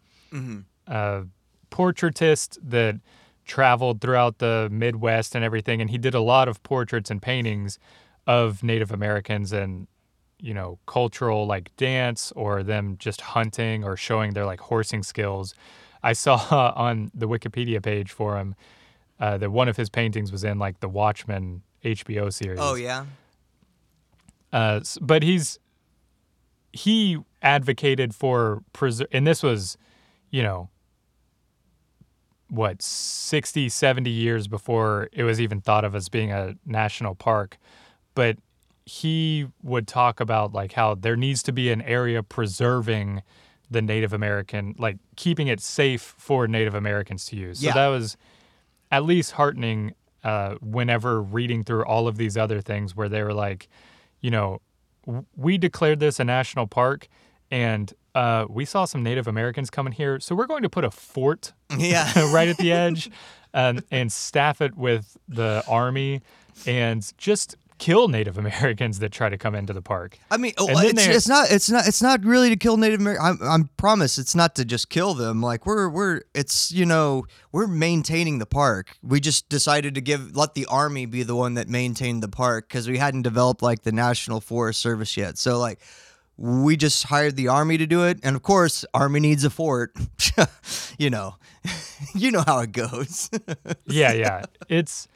Uh, 0.87 1.23
portraitist 1.71 2.59
that 2.63 3.01
traveled 3.45 4.01
throughout 4.01 4.39
the 4.39 4.69
Midwest 4.71 5.35
and 5.35 5.45
everything, 5.45 5.81
and 5.81 5.91
he 5.91 5.99
did 5.99 6.15
a 6.15 6.21
lot 6.21 6.49
of 6.49 6.63
portraits 6.63 7.11
and 7.11 7.21
paintings 7.21 7.79
of 8.27 8.63
Native 8.63 8.93
Americans 8.93 9.53
and 9.53 9.89
you 10.43 10.53
know 10.53 10.79
cultural 10.87 11.47
like 11.47 11.75
dance 11.77 12.33
or 12.37 12.63
them 12.63 12.97
just 12.99 13.21
hunting 13.21 13.85
or 13.85 13.97
showing 13.97 14.35
their 14.35 14.45
like 14.45 14.61
horsing 14.61 15.03
skills. 15.03 15.55
I 16.03 16.13
saw 16.25 16.73
on 16.77 17.11
the 17.15 17.27
Wikipedia 17.29 17.83
page 17.83 18.11
for 18.11 18.37
him 18.37 18.55
uh, 19.21 19.39
that 19.39 19.51
one 19.51 19.69
of 19.69 19.77
his 19.77 19.89
paintings 19.89 20.31
was 20.33 20.45
in 20.45 20.59
like 20.59 20.81
the 20.81 20.89
Watchmen 20.89 21.63
HBO 21.85 22.33
series. 22.33 22.59
Oh 22.61 22.75
yeah, 22.75 23.07
Uh, 24.53 24.81
but 25.01 25.23
he's 25.23 25.59
he 26.73 27.19
advocated 27.43 28.15
for 28.15 28.63
preser- 28.73 29.07
and 29.13 29.27
this 29.27 29.43
was, 29.43 29.77
you 30.31 30.43
know, 30.43 30.69
what 32.49 32.83
60, 32.83 33.69
70 33.69 34.11
years 34.11 34.47
before 34.47 35.09
it 35.13 35.25
was 35.25 35.41
even 35.41 35.61
thought 35.61 35.85
of 35.85 35.95
as 35.95 36.09
being 36.09 36.33
a 36.33 36.55
national 36.67 37.15
park, 37.15 37.59
but 38.15 38.37
he 38.93 39.47
would 39.63 39.89
talk 39.89 40.21
about 40.21 40.53
like 40.53 40.73
how 40.75 40.95
there 40.95 41.17
needs 41.17 41.43
to 41.43 41.51
be 41.51 41.71
an 41.73 41.81
area 41.81 42.23
preserving 42.23 43.23
the 43.71 43.81
Native 43.81 44.13
American, 44.13 44.75
like 44.77 44.99
keeping 45.17 45.47
it 45.49 45.63
safe 45.63 46.15
for 46.19 46.47
Native 46.47 46.75
Americans 46.75 47.25
to 47.25 47.37
use. 47.37 47.61
So 47.61 47.69
Yeah. 47.69 47.73
that 47.73 47.87
was 47.89 48.19
at 48.91 49.03
least 49.05 49.33
heartening 49.33 49.95
uh, 50.23 50.57
whenever 50.61 51.23
reading 51.23 51.65
through 51.65 51.87
all 51.87 52.07
of 52.07 52.19
these 52.19 52.37
other 52.37 52.61
things 52.61 52.95
where 52.95 53.09
they 53.09 53.23
were 53.23 53.33
like, 53.33 53.67
you 54.21 54.31
know, 54.31 54.61
we 55.35 55.57
declared 55.57 55.99
this 55.99 56.21
a 56.21 56.25
national 56.25 56.67
park 56.67 57.09
and 57.51 57.95
uh, 58.15 58.45
we 58.51 58.67
saw 58.67 58.85
some 58.85 59.03
Native 59.03 59.27
Americans 59.27 59.71
coming 59.71 59.95
here, 59.95 60.21
so 60.21 60.35
we're 60.35 60.47
going 60.47 60.65
to 60.65 60.69
put 60.69 60.85
a 60.85 60.91
fort 60.91 61.55
yeah. 61.79 62.13
right 62.35 62.49
at 62.49 62.59
the 62.59 62.71
edge 62.73 63.11
um, 63.55 63.81
and 63.91 64.13
staff 64.13 64.61
it 64.61 64.77
with 64.77 65.17
the 65.29 65.65
army 65.67 66.21
and 66.67 67.11
just 67.17 67.57
kill 67.83 68.07
Native 68.07 68.39
Americans 68.45 69.01
that 69.01 69.11
try 69.11 69.29
to 69.29 69.37
come 69.37 69.57
into 69.57 69.73
the 69.73 69.83
park. 69.83 70.17
I 70.31 70.37
mean, 70.37 70.53
oh, 70.57 70.69
it's, 70.71 71.07
it's 71.07 71.29
not 71.29 71.51
it's 71.51 71.69
not 71.69 71.89
it's 71.89 72.01
not 72.01 72.25
really 72.25 72.49
to 72.51 72.57
kill 72.57 72.77
Native 72.77 73.01
Americans. 73.01 73.41
I'm, 73.43 73.49
I'm 73.49 73.71
promise 73.77 74.19
it's 74.19 74.37
not 74.37 74.55
to 74.57 74.65
just 74.65 74.89
kill 74.89 75.15
them. 75.15 75.43
Like 75.43 75.67
we're 75.67 75.89
we're 75.89 76.23
it's 76.33 76.71
you 76.71 76.87
know 76.87 77.25
we're 77.51 77.67
maintaining 77.67 78.39
the 78.39 78.47
park. 78.47 78.97
We 79.03 79.19
just 79.19 79.49
decided 79.49 79.97
to 79.97 80.01
give 80.01 80.37
let 80.37 80.55
the 80.55 80.67
army 80.67 81.07
be 81.07 81.25
the 81.25 81.35
one 81.35 81.55
that 81.55 81.69
maintained 81.69 82.23
the 82.23 82.29
park 82.29 82.69
because 82.69 82.89
we 82.89 82.99
hadn't 82.99 83.23
developed 83.23 83.63
like 83.63 83.83
the 83.83 83.93
National 83.93 84.41
Forest 84.41 84.81
Service 84.81 85.17
yet. 85.17 85.37
So 85.37 85.59
like 85.59 85.81
we 86.37 86.77
just 86.77 87.05
hired 87.05 87.37
the 87.37 87.49
army 87.49 87.79
to 87.79 87.87
do 87.87 88.05
it, 88.05 88.21
and 88.23 88.37
of 88.37 88.43
course, 88.43 88.85
army 88.95 89.19
needs 89.19 89.43
a 89.43 89.51
fort. 89.51 89.97
you 90.99 91.11
know, 91.11 91.35
you 92.15 92.31
know 92.31 92.45
how 92.47 92.61
it 92.61 92.71
goes. 92.71 93.29
yeah, 93.87 94.13
yeah. 94.13 94.45
It's 94.69 95.09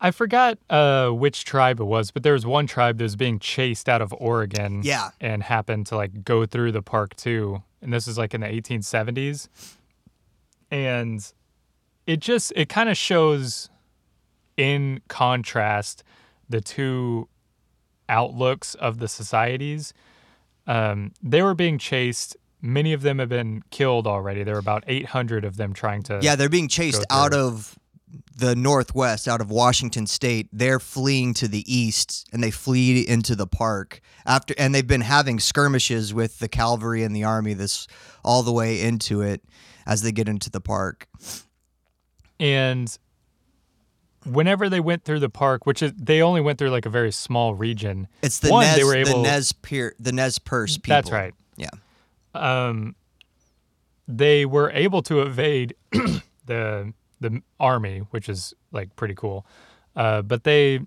I 0.00 0.10
forgot 0.10 0.58
uh, 0.68 1.10
which 1.10 1.44
tribe 1.44 1.80
it 1.80 1.84
was, 1.84 2.10
but 2.10 2.22
there 2.22 2.34
was 2.34 2.44
one 2.44 2.66
tribe 2.66 2.98
that 2.98 3.04
was 3.04 3.16
being 3.16 3.38
chased 3.38 3.88
out 3.88 4.02
of 4.02 4.14
Oregon. 4.18 4.82
Yeah. 4.84 5.10
And 5.20 5.42
happened 5.42 5.86
to 5.86 5.96
like 5.96 6.24
go 6.24 6.46
through 6.46 6.72
the 6.72 6.82
park 6.82 7.16
too. 7.16 7.62
And 7.80 7.92
this 7.92 8.06
is 8.06 8.18
like 8.18 8.34
in 8.34 8.40
the 8.42 8.48
1870s. 8.48 9.48
And 10.70 11.32
it 12.06 12.20
just 12.20 12.52
it 12.56 12.68
kind 12.68 12.88
of 12.88 12.96
shows 12.96 13.70
in 14.56 15.00
contrast 15.08 16.02
the 16.48 16.60
two 16.60 17.28
outlooks 18.08 18.74
of 18.74 18.98
the 18.98 19.08
societies. 19.08 19.92
Um, 20.66 21.12
they 21.22 21.42
were 21.42 21.54
being 21.54 21.78
chased. 21.78 22.36
Many 22.60 22.92
of 22.92 23.02
them 23.02 23.18
have 23.18 23.28
been 23.28 23.62
killed 23.70 24.06
already. 24.06 24.42
There 24.42 24.54
were 24.54 24.60
about 24.60 24.84
800 24.86 25.44
of 25.44 25.56
them 25.56 25.72
trying 25.72 26.02
to. 26.04 26.20
Yeah, 26.22 26.36
they're 26.36 26.48
being 26.48 26.68
chased 26.68 27.04
out 27.10 27.34
of 27.34 27.78
the 28.38 28.54
Northwest, 28.54 29.26
out 29.26 29.40
of 29.40 29.50
Washington 29.50 30.06
State. 30.06 30.48
They're 30.52 30.78
fleeing 30.78 31.32
to 31.34 31.48
the 31.48 31.64
east, 31.72 32.28
and 32.32 32.44
they 32.44 32.50
flee 32.50 33.06
into 33.06 33.34
the 33.34 33.46
park 33.46 34.00
after. 34.26 34.54
And 34.58 34.74
they've 34.74 34.86
been 34.86 35.00
having 35.00 35.40
skirmishes 35.40 36.12
with 36.12 36.38
the 36.38 36.48
cavalry 36.48 37.02
and 37.02 37.16
the 37.16 37.24
army 37.24 37.54
this 37.54 37.86
all 38.22 38.42
the 38.42 38.52
way 38.52 38.82
into 38.82 39.22
it 39.22 39.42
as 39.86 40.02
they 40.02 40.12
get 40.12 40.28
into 40.28 40.50
the 40.50 40.60
park. 40.60 41.08
And 42.38 42.96
whenever 44.26 44.68
they 44.68 44.80
went 44.80 45.04
through 45.04 45.20
the 45.20 45.30
park, 45.30 45.64
which 45.64 45.82
is 45.82 45.92
they 45.96 46.20
only 46.20 46.40
went 46.40 46.58
through 46.58 46.70
like 46.70 46.84
a 46.84 46.90
very 46.90 47.12
small 47.12 47.54
region. 47.54 48.08
It's 48.22 48.40
the 48.40 48.50
One, 48.50 48.66
Nez, 48.66 48.76
they 48.76 48.84
were 48.84 48.96
able- 48.96 49.22
the 49.22 49.28
Nez 49.28 49.52
Pier, 49.52 49.94
the 49.98 50.12
Nez 50.12 50.38
Perce 50.38 50.76
people. 50.76 50.90
That's 50.96 51.10
right. 51.10 51.32
Yeah. 51.56 51.70
Um, 52.34 52.96
they 54.06 54.44
were 54.44 54.70
able 54.72 55.02
to 55.02 55.22
evade 55.22 55.74
the 56.46 56.92
the 57.20 57.40
army, 57.58 58.00
which 58.10 58.28
is 58.28 58.54
like 58.72 58.94
pretty 58.96 59.14
cool. 59.14 59.46
Uh, 59.94 60.22
but 60.22 60.44
they 60.44 60.80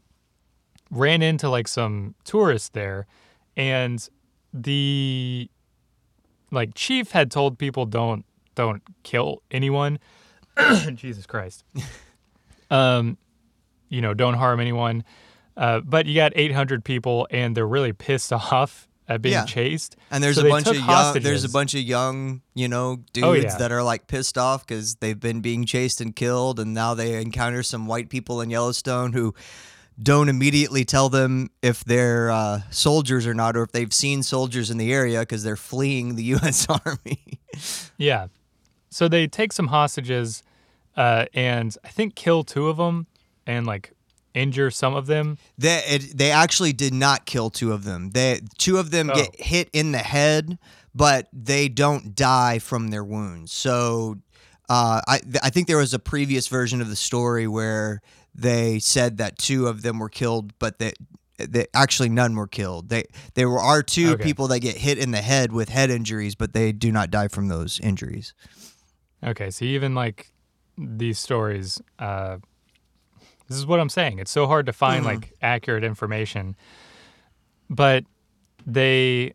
ran 0.91 1.21
into 1.21 1.49
like 1.49 1.67
some 1.67 2.15
tourists 2.23 2.69
there, 2.69 3.07
and 3.57 4.07
the 4.53 5.49
like 6.51 6.73
chief 6.75 7.11
had 7.11 7.31
told 7.31 7.57
people 7.57 7.85
don't 7.85 8.25
don't 8.55 8.81
kill 9.03 9.41
anyone. 9.51 9.99
Jesus 10.93 11.25
Christ. 11.25 11.63
Um, 12.71 13.17
you 13.89 13.99
know, 14.01 14.13
don't 14.13 14.35
harm 14.35 14.59
anyone. 14.59 15.03
Uh, 15.57 15.79
but 15.79 16.05
you 16.05 16.15
got 16.15 16.31
800 16.35 16.85
people, 16.85 17.27
and 17.31 17.57
they're 17.57 17.67
really 17.67 17.93
pissed 17.93 18.31
off 18.33 18.87
at 19.09 19.21
being 19.21 19.33
Yeah. 19.33 19.43
chased. 19.45 19.97
And 20.11 20.23
there's 20.23 20.35
So 20.35 20.41
a 20.41 20.43
they 20.45 20.49
bunch 20.51 20.65
took 20.67 20.75
of 20.75 20.79
young, 20.79 20.87
there's 20.87 21.25
a 21.43 21.47
hostages. 21.47 21.51
bunch 21.51 21.73
of 21.73 21.81
young, 21.81 22.41
you 22.53 22.67
know, 22.69 22.97
dudes 23.11 23.27
Oh, 23.27 23.33
yeah. 23.33 23.57
that 23.57 23.71
are 23.73 23.83
like 23.83 24.07
pissed 24.07 24.37
off 24.37 24.65
because 24.65 24.95
they've 24.95 25.19
been 25.19 25.41
being 25.41 25.65
chased 25.65 25.99
and 25.99 26.15
killed, 26.15 26.59
and 26.59 26.73
now 26.73 26.93
they 26.93 27.19
encounter 27.21 27.63
some 27.63 27.87
white 27.87 28.09
people 28.09 28.39
in 28.39 28.49
Yellowstone 28.49 29.11
who 29.13 29.33
don't 30.01 30.29
immediately 30.29 30.85
tell 30.85 31.09
them 31.09 31.49
if 31.61 31.83
they're 31.83 32.31
uh, 32.31 32.61
soldiers 32.69 33.27
or 33.27 33.33
not, 33.33 33.57
or 33.57 33.63
if 33.63 33.71
they've 33.73 33.91
seen 33.93 34.23
soldiers 34.23 34.69
in 34.71 34.77
the 34.77 34.93
area 34.93 35.19
because 35.21 35.43
they're 35.43 35.57
fleeing 35.57 36.15
the 36.15 36.23
U.S. 36.35 36.65
Army. 36.69 37.41
Yeah. 37.97 38.27
So 38.91 39.07
they 39.09 39.27
take 39.27 39.51
some 39.51 39.67
hostages 39.67 40.41
uh, 40.95 41.25
and 41.33 41.75
I 41.83 41.89
think 41.89 42.15
kill 42.15 42.43
two 42.43 42.67
of 42.69 42.77
them 42.77 43.07
and 43.45 43.65
like 43.67 43.91
injure 44.33 44.71
some 44.71 44.95
of 44.95 45.07
them. 45.07 45.37
They 45.57 45.83
it, 45.87 46.17
they 46.17 46.31
actually 46.31 46.73
did 46.73 46.93
not 46.93 47.25
kill 47.25 47.49
two 47.49 47.71
of 47.73 47.83
them. 47.83 48.11
They 48.11 48.41
two 48.57 48.77
of 48.77 48.91
them 48.91 49.09
Oh. 49.09 49.15
get 49.15 49.39
hit 49.39 49.69
in 49.73 49.91
the 49.91 49.99
head, 49.99 50.57
but 50.93 51.27
they 51.33 51.69
don't 51.69 52.15
die 52.15 52.59
from 52.59 52.89
their 52.89 53.03
wounds. 53.03 53.51
So 53.51 54.17
uh, 54.69 55.01
I 55.07 55.19
I 55.43 55.49
think 55.49 55.67
there 55.67 55.77
was 55.77 55.93
a 55.93 55.99
previous 55.99 56.47
version 56.47 56.81
of 56.81 56.89
the 56.89 56.95
story 56.95 57.47
where 57.47 58.01
they 58.35 58.79
said 58.79 59.17
that 59.17 59.37
two 59.37 59.67
of 59.67 59.81
them 59.81 59.99
were 59.99 60.09
killed, 60.09 60.57
but 60.59 60.79
that. 60.79 60.93
They, 61.41 61.67
actually, 61.73 62.09
none 62.09 62.35
were 62.35 62.47
killed. 62.47 62.89
They 62.89 63.05
there 63.35 63.47
were, 63.49 63.61
are 63.61 63.81
two 63.81 64.09
Okay. 64.09 64.23
people 64.23 64.49
that 64.49 64.59
get 64.59 64.75
hit 64.75 64.97
in 64.97 65.11
the 65.11 65.21
head 65.21 65.53
with 65.53 65.69
head 65.69 65.89
injuries, 65.89 66.35
but 66.35 66.51
they 66.51 66.73
do 66.73 66.91
not 66.91 67.09
die 67.11 67.29
from 67.29 67.47
those 67.47 67.79
injuries. 67.79 68.33
Okay. 69.25 69.49
So 69.49 69.63
even 69.63 69.95
like 69.95 70.33
these 70.77 71.17
stories, 71.17 71.81
uh, 71.97 72.39
this 73.49 73.57
is 73.57 73.65
what 73.65 73.79
I'm 73.79 73.89
saying. 73.89 74.19
It's 74.19 74.31
so 74.31 74.47
hard 74.47 74.67
to 74.67 74.73
find 74.73 75.03
like 75.03 75.33
accurate 75.41 75.83
information. 75.83 76.55
But 77.69 78.05
they 78.65 79.33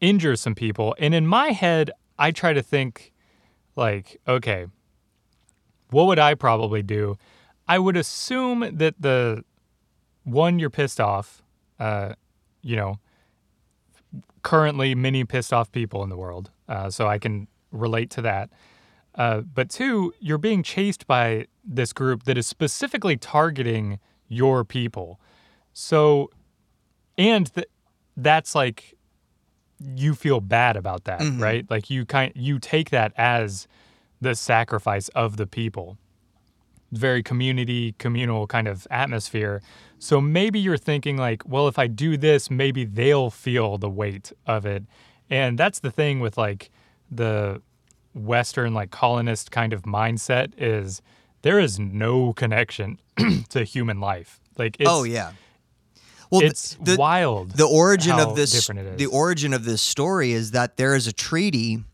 injure 0.00 0.36
some 0.36 0.54
people. 0.54 0.94
And 0.98 1.14
in 1.14 1.26
my 1.26 1.48
head, 1.48 1.90
I 2.18 2.30
try 2.30 2.52
to 2.52 2.62
think 2.62 3.12
like, 3.76 4.20
okay, 4.28 4.66
what 5.90 6.06
would 6.06 6.18
I 6.18 6.34
probably 6.34 6.82
do? 6.82 7.18
I 7.68 7.78
would 7.78 7.96
assume 7.96 8.76
that 8.76 8.94
the 8.98 9.44
one 10.24 10.58
you're 10.58 10.70
pissed 10.70 11.00
off, 11.00 11.42
uh, 11.78 12.14
you 12.62 12.76
know, 12.76 12.98
currently 14.42 14.94
many 14.94 15.24
pissed 15.24 15.52
off 15.52 15.70
people 15.72 16.02
in 16.02 16.10
the 16.10 16.16
world, 16.16 16.50
uh, 16.68 16.90
so 16.90 17.06
I 17.06 17.18
can 17.18 17.48
relate 17.70 18.10
to 18.10 18.22
that. 18.22 18.50
Uh, 19.14 19.40
but 19.40 19.68
two, 19.68 20.14
you're 20.20 20.38
being 20.38 20.62
chased 20.62 21.06
by 21.06 21.46
this 21.64 21.92
group 21.92 22.24
that 22.24 22.38
is 22.38 22.46
specifically 22.46 23.16
targeting 23.16 23.98
your 24.28 24.64
people. 24.64 25.20
So, 25.72 26.30
and 27.18 27.52
th- 27.54 27.68
that's 28.16 28.54
like 28.54 28.94
you 29.94 30.14
feel 30.14 30.40
bad 30.40 30.76
about 30.76 31.04
that, 31.04 31.20
right? 31.40 31.70
Like 31.70 31.90
you 31.90 32.06
kind 32.06 32.32
you 32.34 32.58
take 32.58 32.90
that 32.90 33.12
as 33.16 33.66
the 34.20 34.34
sacrifice 34.34 35.08
of 35.08 35.36
the 35.36 35.46
people. 35.46 35.98
Very 36.92 37.22
community, 37.22 37.94
communal 37.98 38.46
kind 38.46 38.68
of 38.68 38.86
atmosphere. 38.90 39.62
So 39.98 40.20
maybe 40.20 40.58
you're 40.58 40.76
thinking 40.76 41.16
like, 41.16 41.42
well, 41.46 41.66
if 41.68 41.78
I 41.78 41.86
do 41.86 42.16
this, 42.16 42.50
maybe 42.50 42.84
they'll 42.84 43.30
feel 43.30 43.78
the 43.78 43.90
weight 43.90 44.32
of 44.46 44.66
it. 44.66 44.84
And 45.30 45.58
that's 45.58 45.80
the 45.80 45.90
thing 45.90 46.20
with 46.20 46.36
like 46.36 46.70
the 47.10 47.62
Western 48.14 48.74
like 48.74 48.90
colonist 48.90 49.50
kind 49.50 49.72
of 49.72 49.82
mindset 49.82 50.52
is 50.58 51.02
there 51.42 51.58
is 51.58 51.78
no 51.78 52.32
connection 52.32 52.98
to 53.50 53.64
human 53.64 54.00
life. 54.00 54.40
Like 54.56 54.76
it's 54.78 54.88
oh 54.88 55.04
yeah. 55.04 55.32
Well, 56.30 56.40
it's 56.42 56.78
the, 56.80 56.96
wild. 56.96 57.50
the 57.52 57.66
origin 57.66 58.18
of 58.18 58.36
this 58.36 58.52
different 58.52 58.80
it 58.80 58.86
is. 58.92 58.98
the 58.98 59.06
origin 59.06 59.52
of 59.52 59.64
this 59.64 59.82
story 59.82 60.32
is 60.32 60.52
that 60.52 60.78
there 60.78 60.94
is 60.94 61.06
a 61.06 61.12
treaty 61.12 61.84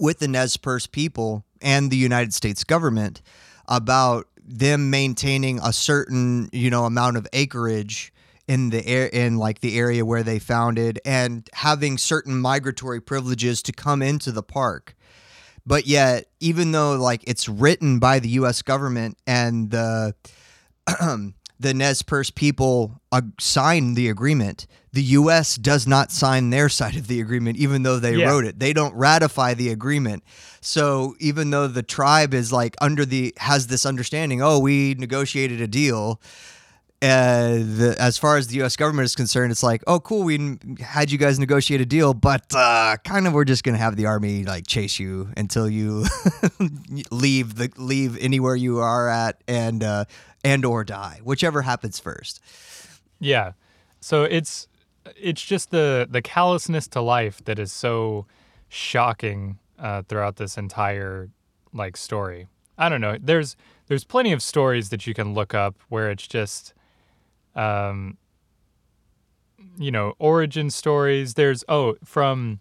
with 0.00 0.20
the 0.20 0.28
Nez 0.28 0.56
Perce 0.56 0.86
people 0.86 1.44
and 1.60 1.90
the 1.90 1.96
United 1.96 2.32
States 2.32 2.64
government 2.64 3.20
about 3.66 4.26
them 4.42 4.88
maintaining 4.88 5.58
a 5.58 5.72
certain 5.72 6.48
you 6.52 6.70
know 6.70 6.84
amount 6.84 7.18
of 7.18 7.26
acreage 7.32 8.12
in 8.46 8.70
the 8.70 8.86
air 8.86 9.06
in 9.06 9.36
like 9.36 9.60
the 9.60 9.78
area 9.78 10.04
where 10.04 10.22
they 10.22 10.38
founded 10.38 10.98
and 11.04 11.48
having 11.52 11.98
certain 11.98 12.40
migratory 12.40 13.00
privileges 13.00 13.62
to 13.62 13.72
come 13.72 14.00
into 14.00 14.32
the 14.32 14.42
park 14.42 14.94
but 15.68 15.86
yet 15.86 16.24
even 16.40 16.72
though 16.72 16.94
like 16.96 17.22
it's 17.26 17.48
written 17.48 17.98
by 17.98 18.18
the 18.18 18.30
US 18.40 18.62
government 18.62 19.16
and 19.26 19.70
the 19.70 20.14
the 21.60 21.74
Nez 21.74 22.02
Perce 22.02 22.30
people 22.30 23.00
uh, 23.12 23.22
signed 23.38 23.96
the 23.96 24.08
agreement. 24.08 24.66
The 24.92 25.02
U.S. 25.02 25.56
does 25.56 25.86
not 25.86 26.10
sign 26.10 26.50
their 26.50 26.68
side 26.68 26.96
of 26.96 27.08
the 27.08 27.20
agreement, 27.20 27.58
even 27.58 27.82
though 27.82 27.98
they 27.98 28.14
Yeah. 28.16 28.28
wrote 28.28 28.44
it. 28.44 28.58
They 28.58 28.72
don't 28.72 28.94
ratify 28.94 29.54
the 29.54 29.70
agreement. 29.70 30.22
So 30.60 31.14
even 31.18 31.50
though 31.50 31.66
the 31.66 31.82
tribe 31.82 32.32
is 32.32 32.52
like 32.52 32.76
under 32.80 33.04
the 33.04 33.34
has 33.38 33.66
this 33.66 33.84
understanding, 33.84 34.40
oh, 34.40 34.58
we 34.58 34.94
negotiated 34.94 35.60
a 35.60 35.66
deal. 35.68 36.20
Uh, 37.00 37.58
the, 37.58 37.94
as 38.00 38.18
far 38.18 38.36
as 38.36 38.48
the 38.48 38.56
U.S. 38.56 38.74
government 38.74 39.04
is 39.04 39.14
concerned, 39.14 39.52
it's 39.52 39.62
like, 39.62 39.84
oh, 39.86 40.00
cool, 40.00 40.24
we 40.24 40.58
had 40.80 41.12
you 41.12 41.18
guys 41.18 41.38
negotiate 41.38 41.80
a 41.80 41.86
deal, 41.86 42.12
but 42.12 42.52
uh, 42.56 42.96
kind 43.04 43.28
of 43.28 43.34
we're 43.34 43.44
just 43.44 43.62
gonna 43.62 43.78
have 43.78 43.94
the 43.94 44.06
army 44.06 44.42
like 44.42 44.66
chase 44.66 44.98
you 44.98 45.28
until 45.36 45.68
you 45.68 46.06
leave 47.12 47.54
the 47.54 47.70
leave 47.76 48.18
anywhere 48.18 48.56
you 48.56 48.78
are 48.78 49.08
at 49.08 49.40
and 49.46 49.84
uh, 49.84 50.06
and 50.42 50.64
or 50.64 50.82
die, 50.82 51.20
whichever 51.22 51.62
happens 51.62 52.00
first. 52.00 52.40
Yeah. 53.20 53.52
So 54.00 54.24
it's 54.24 54.66
it's 55.16 55.44
just 55.44 55.70
the 55.70 56.06
the 56.10 56.22
callousness 56.22 56.88
to 56.88 57.00
life 57.00 57.44
that 57.44 57.60
is 57.60 57.72
so 57.72 58.26
shocking 58.68 59.58
uh, 59.78 60.02
throughout 60.08 60.36
this 60.36 60.58
entire 60.58 61.30
like 61.72 61.96
story. 61.96 62.48
I 62.76 62.88
don't 62.88 63.00
know. 63.00 63.18
There's 63.20 63.56
there's 63.86 64.04
plenty 64.04 64.32
of 64.32 64.42
stories 64.42 64.90
that 64.90 65.06
you 65.06 65.14
can 65.14 65.34
look 65.34 65.54
up 65.54 65.76
where 65.88 66.10
it's 66.10 66.26
just 66.26 66.74
um 67.58 68.16
you 69.78 69.90
know, 69.90 70.14
origin 70.18 70.70
stories. 70.70 71.34
There's 71.34 71.64
oh, 71.68 71.96
from 72.04 72.60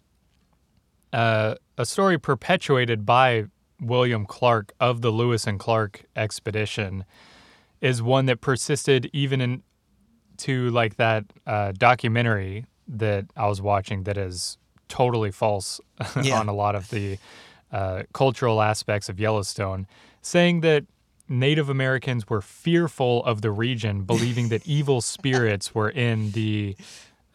uh, 1.14 1.56
a 1.78 1.86
story 1.86 2.18
perpetuated 2.20 3.06
by 3.06 3.45
William 3.82 4.26
Clark 4.26 4.74
of 4.80 5.02
the 5.02 5.10
Lewis 5.10 5.48
and 5.48 5.60
Clark 5.60 6.04
expedition 6.16 7.06
is 7.82 8.02
one 8.02 8.26
that 8.28 8.41
persisted 8.41 9.10
even 9.14 9.41
in 9.41 9.64
to 10.38 10.70
like 10.70 10.98
that 10.98 11.26
uh, 11.48 11.72
documentary 11.78 12.66
that 12.88 13.26
I 13.36 13.48
was 13.48 13.62
watching 13.62 14.04
that 14.04 14.18
is 14.18 14.58
totally 14.88 15.32
false 15.32 15.82
Yeah. 16.22 16.39
on 16.39 16.48
a 16.48 16.54
lot 16.54 16.76
of 16.76 16.89
the 16.89 17.18
uh, 17.72 18.04
cultural 18.14 18.62
aspects 18.62 19.10
of 19.10 19.20
Yellowstone, 19.20 19.88
saying 20.22 20.62
that 20.62 20.86
Native 21.30 21.69
Americans 21.69 22.30
were 22.30 22.41
fearful 22.41 23.23
of 23.25 23.41
the 23.41 23.51
region, 23.51 24.01
believing 24.13 24.49
that 24.49 24.65
evil 24.67 25.01
spirits 25.01 25.73
were 25.75 25.89
in 25.89 26.32
the 26.32 26.75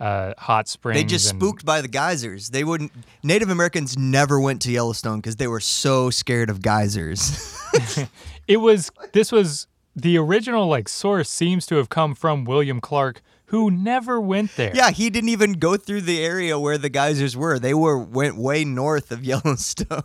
uh, 0.01 0.35
hot 0.39 0.69
springs. 0.69 0.99
They 1.01 1.05
just 1.05 1.29
spooked 1.29 1.65
by 1.65 1.81
the 1.81 1.89
geysers. 1.89 2.51
They 2.51 2.65
wouldn't. 2.65 2.93
Native 3.23 3.51
Americans 3.51 3.97
never 3.97 4.41
went 4.41 4.61
to 4.63 4.71
Yellowstone 4.73 5.19
because 5.21 5.37
they 5.37 5.47
were 5.47 5.61
so 5.61 6.11
scared 6.11 6.51
of 6.51 6.63
geysers. 6.63 7.59
It 8.49 8.57
was 8.57 8.91
this 9.13 9.31
was 9.31 9.69
the 9.95 10.19
original 10.19 10.67
like 10.67 10.89
source 10.89 11.31
seems 11.31 11.65
to 11.67 11.77
have 11.77 11.89
come 11.89 12.15
from 12.15 12.45
William 12.45 12.81
Clark, 12.81 13.23
who 13.47 13.71
never 13.71 14.21
went 14.21 14.57
there. 14.57 14.73
yeah, 14.75 14.91
he 14.91 15.09
didn't 15.11 15.29
even 15.31 15.53
go 15.55 15.77
through 15.77 16.01
the 16.03 16.23
area 16.23 16.59
where 16.59 16.77
the 16.77 16.89
geysers 16.89 17.37
were. 17.37 17.59
They 17.61 17.73
were 17.73 17.97
went 17.99 18.37
way 18.37 18.65
north 18.65 19.13
of 19.13 19.25
Yellowstone. 19.31 20.03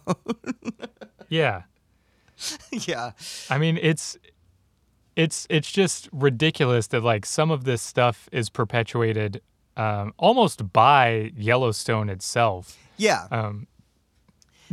Yeah. 1.30 1.64
yeah. 2.72 3.12
I 3.50 3.58
mean, 3.58 3.78
it's 3.82 4.18
it's 5.16 5.48
it's 5.50 5.72
just 5.72 6.10
ridiculous 6.12 6.88
that 6.88 7.04
like 7.04 7.26
some 7.26 7.52
of 7.52 7.64
this 7.64 7.82
stuff 7.82 8.30
is 8.32 8.50
perpetuated 8.50 9.42
um, 9.78 10.14
almost 10.18 10.74
by 10.74 11.32
Yellowstone 11.36 12.10
itself. 12.10 12.78
Yeah. 12.98 13.28
Um, 13.32 13.68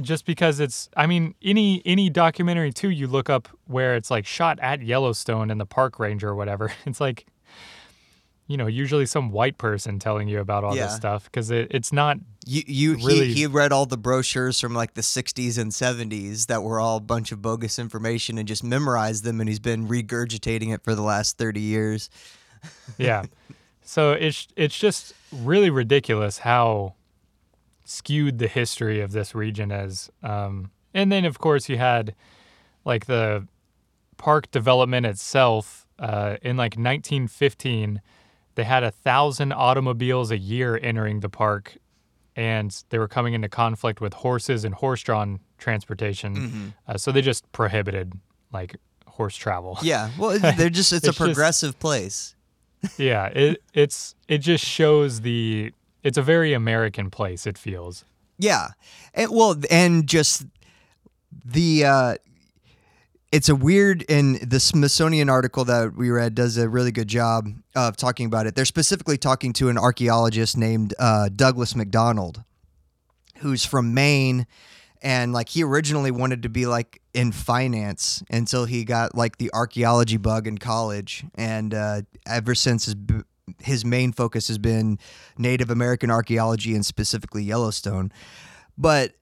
just 0.00 0.26
because 0.26 0.58
it's, 0.58 0.88
I 0.96 1.06
mean, 1.06 1.34
any 1.42 1.82
any 1.84 2.10
documentary 2.10 2.72
too, 2.72 2.90
you 2.90 3.06
look 3.06 3.30
up 3.30 3.48
where 3.66 3.94
it's 3.94 4.10
like 4.10 4.26
shot 4.26 4.58
at 4.60 4.82
Yellowstone 4.82 5.50
and 5.50 5.60
the 5.60 5.66
park 5.66 5.98
ranger 5.98 6.30
or 6.30 6.34
whatever. 6.34 6.72
It's 6.86 7.00
like, 7.00 7.26
you 8.46 8.56
know, 8.56 8.66
usually 8.66 9.06
some 9.06 9.30
white 9.30 9.56
person 9.56 9.98
telling 9.98 10.28
you 10.28 10.38
about 10.40 10.64
all 10.64 10.76
Yeah. 10.76 10.86
this 10.86 10.96
stuff 10.96 11.24
because 11.24 11.50
it, 11.50 11.68
it's 11.70 11.92
not. 11.92 12.18
You, 12.46 12.62
you 12.66 12.94
really- 12.96 13.28
he, 13.28 13.34
he 13.34 13.46
read 13.46 13.72
all 13.72 13.86
the 13.86 13.96
brochures 13.96 14.60
from 14.60 14.74
like 14.74 14.94
the 14.94 15.00
60s 15.00 15.56
and 15.58 15.72
70s 15.72 16.46
that 16.48 16.62
were 16.62 16.78
all 16.78 16.98
a 16.98 17.00
bunch 17.00 17.32
of 17.32 17.40
bogus 17.40 17.78
information 17.78 18.36
and 18.36 18.46
just 18.46 18.62
memorized 18.62 19.24
them 19.24 19.40
and 19.40 19.48
he's 19.48 19.60
been 19.60 19.88
regurgitating 19.88 20.74
it 20.74 20.84
for 20.84 20.94
the 20.94 21.02
last 21.02 21.38
30 21.38 21.60
years. 21.60 22.10
Yeah. 22.98 23.24
so 23.82 24.12
it's 24.12 24.48
it's 24.56 24.78
just 24.78 25.12
really 25.32 25.68
ridiculous 25.70 26.38
how 26.38 26.94
skewed 27.84 28.38
the 28.38 28.48
history 28.48 29.00
of 29.00 29.12
this 29.12 29.34
region 29.34 29.70
is. 29.70 30.10
Um, 30.22 30.70
and 30.94 31.12
then 31.12 31.24
of 31.26 31.38
course 31.38 31.68
you 31.68 31.76
had 31.76 32.14
like 32.84 33.06
the 33.06 33.46
park 34.16 34.50
development 34.50 35.04
itself, 35.06 35.86
uh, 35.98 36.36
in 36.42 36.56
like 36.56 36.72
1915, 36.76 38.00
they 38.54 38.64
had 38.64 38.82
a 38.84 38.90
thousand 38.90 39.52
automobiles 39.52 40.30
a 40.30 40.38
year 40.38 40.78
entering 40.82 41.20
the 41.20 41.28
park, 41.28 41.76
and 42.36 42.84
they 42.90 42.98
were 42.98 43.08
coming 43.08 43.34
into 43.34 43.48
conflict 43.48 44.00
with 44.00 44.12
horses 44.14 44.64
and 44.64 44.74
horse-drawn 44.74 45.40
transportation. 45.58 46.34
Mm-hmm. 46.36 46.68
Uh, 46.88 46.98
so 46.98 47.12
they 47.12 47.22
just 47.22 47.50
prohibited 47.52 48.12
like 48.52 48.76
horse 49.06 49.36
travel. 49.36 49.78
Yeah. 49.82 50.10
Well, 50.18 50.38
they're 50.38 50.70
just 50.70 50.92
it's, 50.92 51.04
It's 51.04 51.04
a 51.04 51.10
just- 51.10 51.18
progressive 51.18 51.78
place. 51.78 52.34
yeah. 52.98 53.26
It 53.26 53.62
it's 53.72 54.14
it 54.28 54.38
just 54.38 54.64
shows 54.64 55.20
the. 55.22 55.72
It's 56.02 56.18
a 56.18 56.22
very 56.22 56.52
American 56.52 57.08
place. 57.10 57.46
It 57.46 57.56
feels. 57.56 58.04
Yeah. 58.38 58.68
And 59.14 59.30
well, 59.30 59.56
and 59.70 60.06
just 60.06 60.44
the 61.44 61.84
uh 61.84 62.14
it's 63.34 63.48
a 63.48 63.56
weird 63.56 64.04
and 64.08 64.36
the 64.36 64.60
Smithsonian 64.60 65.28
article 65.28 65.64
that 65.64 65.96
we 65.96 66.08
read 66.08 66.36
does 66.36 66.56
a 66.56 66.68
really 66.68 66.92
good 66.92 67.08
job 67.08 67.48
of 67.74 67.96
talking 67.96 68.26
about 68.26 68.46
it. 68.46 68.54
They're 68.54 68.64
specifically 68.64 69.18
talking 69.18 69.52
to 69.54 69.68
an 69.68 69.76
archaeologist 69.76 70.56
named 70.56 70.94
uh, 71.00 71.30
Douglas 71.34 71.74
MacDonald, 71.74 72.44
who's 73.38 73.64
from 73.64 73.92
Maine, 73.92 74.46
and 75.02 75.32
like 75.32 75.48
he 75.48 75.64
originally 75.64 76.12
wanted 76.12 76.44
to 76.44 76.48
be 76.48 76.66
like 76.66 77.02
in 77.12 77.32
finance 77.32 78.22
until 78.30 78.66
he 78.66 78.84
got 78.84 79.16
like 79.16 79.38
the 79.38 79.50
archaeology 79.52 80.16
bug 80.16 80.46
in 80.46 80.58
college, 80.58 81.24
and 81.34 81.74
uh, 81.74 82.02
ever 82.26 82.54
since 82.54 82.84
his 82.84 82.94
his 83.58 83.84
main 83.84 84.12
focus 84.12 84.46
has 84.46 84.58
been 84.58 84.96
Native 85.36 85.70
American 85.70 86.08
archaeology 86.08 86.72
and 86.72 86.86
specifically 86.86 87.42
Yellowstone. 87.42 88.12
But 88.78 89.14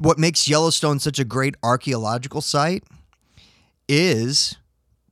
what 0.00 0.18
makes 0.18 0.48
Yellowstone 0.48 0.98
such 0.98 1.20
a 1.20 1.24
great 1.24 1.54
archaeological 1.62 2.40
site 2.40 2.82
is 3.88 4.56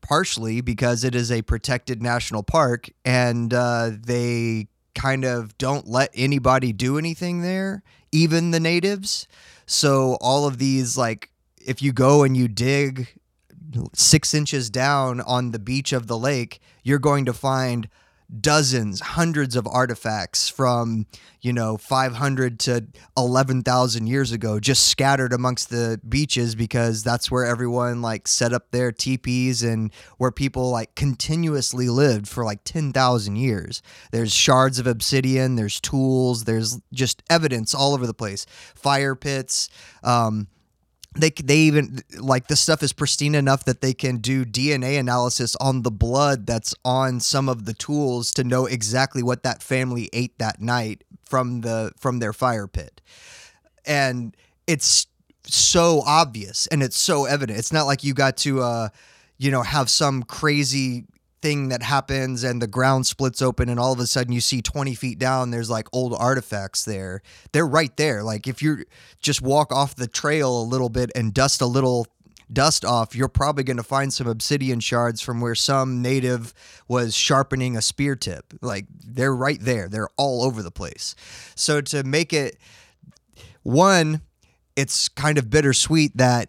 partially 0.01 0.61
because 0.61 1.05
it 1.05 1.15
is 1.15 1.31
a 1.31 1.43
protected 1.43 2.03
national 2.03 2.43
park 2.43 2.90
and 3.05 3.55
uh, 3.55 3.90
they 4.05 4.66
kind 4.94 5.24
of 5.24 5.57
don't 5.59 5.86
let 5.86 6.11
anybody 6.15 6.73
do 6.73 6.99
anything 6.99 7.40
there, 7.40 7.82
even 8.11 8.51
the 8.51 8.61
natives. 8.61 9.27
So 9.66 10.19
all 10.20 10.47
of 10.47 10.59
these, 10.59 10.99
like, 10.99 11.31
if 11.65 11.81
you 11.81 11.93
go 11.93 12.24
and 12.24 12.36
you 12.36 12.49
dig 12.49 13.09
six 13.94 14.35
inches 14.35 14.69
down 14.69 15.20
on 15.20 15.53
the 15.53 15.59
beach 15.59 15.93
of 15.93 16.07
the 16.07 16.19
lake, 16.19 16.61
you're 16.82 16.99
going 16.99 17.24
to 17.24 17.32
find 17.32 17.89
dozens, 18.41 19.01
hundreds 19.01 19.57
of 19.57 19.67
artifacts 19.67 20.49
from, 20.49 21.07
you 21.41 21.53
know, 21.53 21.77
500 21.77 22.59
to 22.61 22.87
11,000 23.17 24.07
years 24.07 24.33
ago 24.33 24.59
just 24.59 24.89
scattered 24.89 25.33
amongst 25.33 25.71
the 25.71 26.01
beaches 26.09 26.55
because 26.55 27.03
that's 27.03 27.31
where 27.31 27.45
everyone 27.45 28.01
like 28.01 28.27
set 28.27 28.53
up 28.53 28.71
their 28.71 28.93
teepees 28.93 29.63
and 29.63 29.93
where 30.19 30.31
people 30.31 30.71
like 30.71 30.95
continuously 30.95 31.89
lived 31.89 32.29
for 32.29 32.45
like 32.45 32.65
10,000 32.65 33.37
years. 33.37 33.83
There's 34.11 34.33
shards 34.33 34.79
of 34.79 34.87
obsidian, 34.87 35.57
there's 35.57 35.81
tools, 35.81 36.45
there's 36.45 36.81
just 36.93 37.23
evidence 37.29 37.75
all 37.75 37.95
over 37.95 38.07
the 38.07 38.15
place. 38.15 38.47
Fire 38.75 39.15
pits, 39.15 39.69
um, 40.03 40.49
they 41.14 41.30
they 41.30 41.59
even 41.59 42.01
like 42.18 42.48
the 42.48 42.56
stuff 42.56 42.82
is 42.82 42.93
pristine 42.93 43.34
enough 43.34 43.64
that 43.64 43.80
they 43.80 43.93
can 43.93 44.18
do 44.18 44.44
DNA 44.44 44.98
analysis 44.98 45.55
on 45.56 45.82
the 45.82 45.90
blood 45.90 46.47
that's 46.47 46.74
on 46.84 47.20
some 47.20 47.48
of 47.48 47.64
the 47.64 47.74
tools 47.74 48.30
to 48.32 48.44
know 48.44 48.66
exactly 48.66 49.22
what 49.22 49.43
that 49.43 49.62
family 49.62 50.09
ate 50.12 50.39
that 50.39 50.60
night 50.60 51.05
from 51.24 51.60
the 51.60 51.93
from 51.98 52.18
their 52.18 52.32
fire 52.32 52.66
pit. 52.66 53.01
And 53.84 54.34
it's 54.66 55.06
so 55.44 56.02
obvious 56.06 56.66
and 56.68 56.82
it's 56.82 56.97
so 56.97 57.26
evident. 57.26 57.59
It's 57.59 57.72
not 57.72 57.84
like 57.84 58.05
you 58.05 58.14
got 58.14 58.36
to 58.39 58.62
uh 58.62 58.89
you 59.39 59.51
know 59.51 59.62
have 59.62 59.90
some 59.90 60.22
crazy 60.22 61.05
thing 61.43 61.69
that 61.69 61.82
happens 61.82 62.44
and 62.44 62.62
the 62.62 62.66
ground 62.66 63.06
splits 63.06 63.43
open 63.43 63.69
and 63.69 63.78
all 63.78 63.93
of 63.93 63.98
a 63.98 64.06
sudden 64.06 64.32
you 64.32 64.40
see 64.40 64.62
20 64.62 64.94
feet 64.94 65.19
down 65.19 65.51
there's 65.51 65.69
like 65.69 65.89
old 65.93 66.14
artifacts 66.14 66.85
there. 66.85 67.20
They're 67.52 67.66
right 67.66 67.94
there. 67.97 68.23
Like 68.23 68.47
if 68.47 68.62
you 68.62 68.85
just 69.20 69.43
walk 69.43 69.73
off 69.73 69.97
the 69.97 70.06
trail 70.06 70.60
a 70.60 70.64
little 70.64 70.89
bit 70.89 71.10
and 71.14 71.35
dust 71.35 71.60
a 71.60 71.66
little 71.66 72.06
dust 72.52 72.85
off 72.85 73.14
you're 73.14 73.28
probably 73.28 73.64
going 73.64 73.78
to 73.78 73.82
find 73.82 74.12
some 74.12 74.27
obsidian 74.27 74.78
shards 74.78 75.23
from 75.23 75.40
where 75.40 75.55
some 75.55 76.02
native 76.02 76.52
was 76.86 77.14
sharpening 77.14 77.77
a 77.77 77.82
spear 77.82 78.14
tip. 78.14 78.55
Like 78.60 78.86
they're 79.05 79.35
right 79.35 79.60
there. 79.60 79.89
They're 79.89 80.10
all 80.16 80.43
over 80.43 80.62
the 80.62 80.70
place. 80.70 81.14
So 81.55 81.81
to 81.81 82.05
make 82.05 82.32
it 82.32 82.59
one 83.62 84.23
it's 84.77 85.09
kind 85.09 85.39
of 85.39 85.51
bittersweet 85.51 86.16
that 86.16 86.48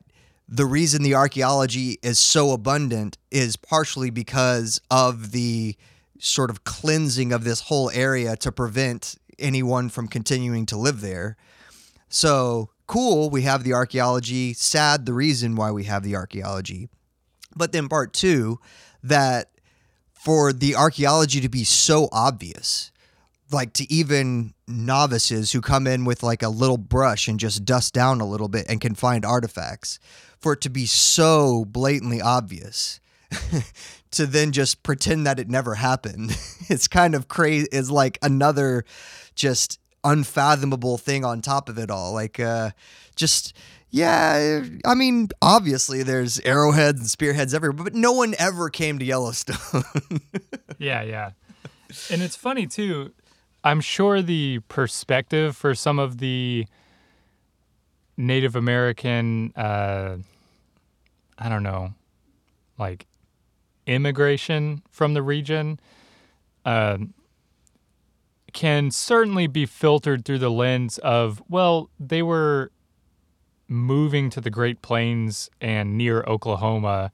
the 0.54 0.66
reason 0.68 1.02
the 1.02 1.16
archaeology 1.16 1.98
is 2.04 2.20
so 2.20 2.52
abundant 2.52 3.18
is 3.32 3.56
partially 3.56 4.12
because 4.12 4.80
of 4.92 5.32
the 5.32 5.76
sort 6.20 6.52
of 6.52 6.64
cleansing 6.64 7.34
of 7.34 7.44
this 7.44 7.62
whole 7.62 7.90
area 7.90 8.36
to 8.36 8.52
prevent 8.52 9.16
anyone 9.40 9.90
from 9.90 10.08
continuing 10.08 10.68
to 10.68 10.78
live 10.78 11.02
there. 11.02 11.38
So 12.08 12.70
cool, 12.86 13.32
we 13.32 13.42
have 13.42 13.64
the 13.64 13.74
archaeology. 13.74 14.54
Sad, 14.54 15.08
the 15.08 15.14
reason 15.14 15.56
why 15.56 15.72
we 15.72 15.86
have 15.86 16.04
the 16.04 16.16
archaeology. 16.16 16.88
But 17.56 17.72
then 17.72 17.90
part 17.90 18.14
two, 18.14 18.60
that 19.02 19.50
for 20.14 20.54
the 20.54 20.76
archaeology 20.76 21.42
to 21.42 21.50
be 21.50 21.64
so 21.64 22.10
obvious, 22.12 22.92
like 23.52 23.74
to 23.74 23.92
even 23.92 24.54
novices 24.68 25.52
who 25.52 25.62
come 25.62 25.88
in 25.88 26.06
with 26.06 26.22
like 26.22 26.44
a 26.44 26.50
little 26.50 26.78
brush 26.78 27.28
and 27.28 27.40
just 27.40 27.66
dust 27.66 27.96
down 27.96 28.22
a 28.22 28.26
little 28.26 28.48
bit 28.48 28.68
and 28.70 28.80
can 28.80 28.94
find 28.94 29.26
artifacts, 29.26 29.98
for 30.44 30.54
it 30.54 30.62
to 30.62 30.70
be 30.70 30.86
so 30.86 31.66
blatantly 31.66 32.22
obvious. 32.22 33.00
to 34.12 34.28
then 34.28 34.52
just 34.52 34.84
pretend 34.84 35.26
that 35.26 35.40
it 35.40 35.50
never 35.50 35.76
happened. 35.76 36.38
It's 36.70 36.88
kind 36.88 37.14
of 37.14 37.28
crazy. 37.28 37.68
Is 37.74 37.92
like 37.92 38.18
another 38.22 38.86
just 39.36 39.80
unfathomable 40.06 40.98
thing 40.98 41.26
on 41.26 41.42
top 41.42 41.68
of 41.68 41.78
it 41.78 41.92
all. 41.92 42.14
Like, 42.14 42.40
uh, 42.40 42.72
just 43.18 43.54
yeah. 43.90 44.64
I 44.86 44.96
mean, 44.96 45.28
obviously 45.42 46.04
there's 46.04 46.40
arrowheads 46.40 47.02
and 47.02 47.10
spearheads 47.10 47.54
everywhere, 47.54 47.84
but 47.84 47.94
no 47.94 48.14
one 48.14 48.34
ever 48.40 48.70
came 48.70 48.98
to 49.00 49.06
Yellowstone. 49.06 49.84
Yeah, 50.80 51.04
yeah. 51.04 51.32
And 52.10 52.22
it's 52.22 52.36
funny 52.36 52.66
too. 52.66 53.14
I'm 53.64 53.80
sure 53.80 54.22
the 54.22 54.60
perspective 54.68 55.56
for 55.56 55.76
some 55.76 56.00
of 56.00 56.18
the 56.18 56.66
Native 58.18 58.56
American, 58.56 59.54
uh, 59.56 60.18
I 61.44 61.50
don't 61.50 61.64
know, 61.64 61.94
like 62.80 63.06
immigration 63.86 64.82
from 64.90 65.14
the 65.14 65.22
region, 65.22 65.78
uh, 66.64 66.98
can 68.54 68.92
certainly 68.92 69.48
be 69.48 69.66
filtered 69.66 70.24
through 70.24 70.40
the 70.40 70.52
lens 70.52 71.00
of, 71.00 71.42
well, 71.50 71.90
they 72.00 72.22
were 72.22 72.72
moving 73.68 74.30
to 74.30 74.40
the 74.40 74.50
Great 74.50 74.82
Plains 74.82 75.50
and 75.60 75.98
near 75.98 76.24
Oklahoma 76.24 77.12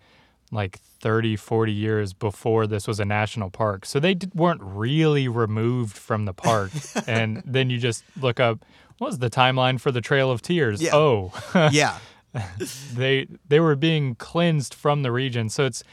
like 0.51 0.79
30, 0.99 1.35
40 1.35 1.71
years 1.71 2.13
before 2.13 2.67
this 2.67 2.87
was 2.87 2.99
a 2.99 3.05
national 3.05 3.49
park. 3.49 3.85
So 3.85 3.99
they 3.99 4.13
d- 4.15 4.29
weren't 4.35 4.61
really 4.61 5.27
removed 5.27 5.97
from 5.97 6.25
the 6.25 6.33
park. 6.33 6.71
and 7.07 7.41
then 7.45 7.69
you 7.69 7.77
just 7.77 8.03
look 8.19 8.39
up, 8.39 8.65
what 8.97 9.07
was 9.07 9.19
the 9.19 9.29
timeline 9.29 9.79
for 9.79 9.91
the 9.91 10.01
Trail 10.01 10.29
of 10.29 10.41
Tears? 10.41 10.81
Yeah. 10.81 10.95
Oh, 10.95 11.31
yeah. 11.71 11.97
they 12.93 13.27
they 13.47 13.59
were 13.59 13.75
being 13.75 14.15
cleansed 14.15 14.73
from 14.73 15.03
the 15.03 15.11
region. 15.11 15.49
So 15.49 15.65
it's 15.65 15.83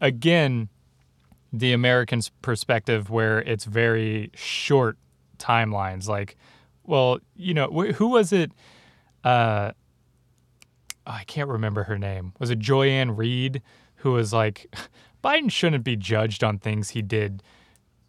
again 0.00 0.68
the 1.52 1.72
American's 1.72 2.30
perspective 2.40 3.10
where 3.10 3.40
it's 3.40 3.64
very 3.64 4.30
short 4.34 4.96
timelines. 5.38 6.08
Like, 6.08 6.36
well, 6.84 7.18
you 7.36 7.52
know, 7.52 7.68
wh- 7.68 7.94
who 7.94 8.08
was 8.08 8.32
it? 8.32 8.52
Uh, 9.22 9.72
I 11.06 11.24
can't 11.24 11.48
remember 11.48 11.84
her 11.84 11.98
name. 11.98 12.32
Was 12.38 12.50
it 12.50 12.58
Joy-Ann 12.58 13.16
Reid 13.16 13.60
who 13.96 14.12
was 14.12 14.32
like, 14.32 14.74
Biden 15.24 15.50
shouldn't 15.50 15.84
be 15.84 15.96
judged 15.96 16.42
on 16.42 16.58
things 16.58 16.90
he 16.90 17.02
did 17.02 17.42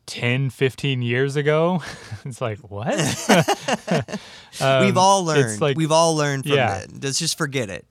10, 0.06 0.50
15 0.50 1.02
years 1.02 1.36
ago? 1.36 1.82
it's 2.26 2.42
like, 2.42 2.60
what? 2.60 2.98
Um, 4.62 4.86
We've 4.86 4.98
all 4.98 5.26
learned. 5.26 5.60
like- 5.62 5.76
We've 5.78 5.92
all 5.92 6.16
learned 6.16 6.44
from 6.44 6.54
Yeah. 6.54 6.78
it. 6.82 7.04
Let's 7.04 7.18
just 7.18 7.40
forget 7.40 7.70
it. 7.72 7.88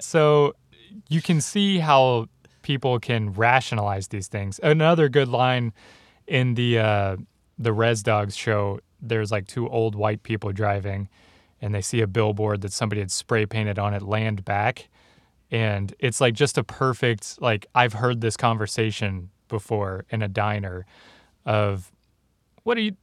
So 0.00 0.54
you 1.10 1.20
can 1.20 1.42
see 1.42 1.80
how 1.80 2.28
people 2.62 2.98
can 2.98 3.34
rationalize 3.34 4.08
these 4.08 4.26
things. 4.26 4.58
Another 4.62 5.10
good 5.10 5.28
line 5.28 5.74
in 6.26 6.54
the 6.54 6.78
uh, 6.78 7.16
the 7.58 7.74
Res 7.74 8.02
Dogs 8.02 8.34
show. 8.36 8.80
There's 9.02 9.30
like 9.30 9.46
two 9.48 9.68
old 9.68 9.94
white 9.94 10.22
people 10.22 10.50
driving, 10.52 11.08
and 11.60 11.74
they 11.74 11.82
see 11.82 12.00
a 12.00 12.06
billboard 12.06 12.62
that 12.62 12.72
somebody 12.72 13.02
had 13.02 13.10
spray 13.10 13.44
painted 13.44 13.78
on 13.78 13.92
it, 13.92 14.00
"Land 14.02 14.46
Back," 14.46 14.88
and 15.50 15.94
it's 15.98 16.22
like 16.22 16.32
just 16.32 16.56
a 16.56 16.64
perfect 16.64 17.36
like 17.42 17.66
I've 17.74 17.92
heard 17.94 18.22
this 18.22 18.36
conversation 18.38 19.28
before 19.50 20.06
in 20.08 20.22
a 20.22 20.28
diner, 20.28 20.86
of 21.44 21.92
what 22.62 22.76
do 22.76 22.80
you 22.82 22.96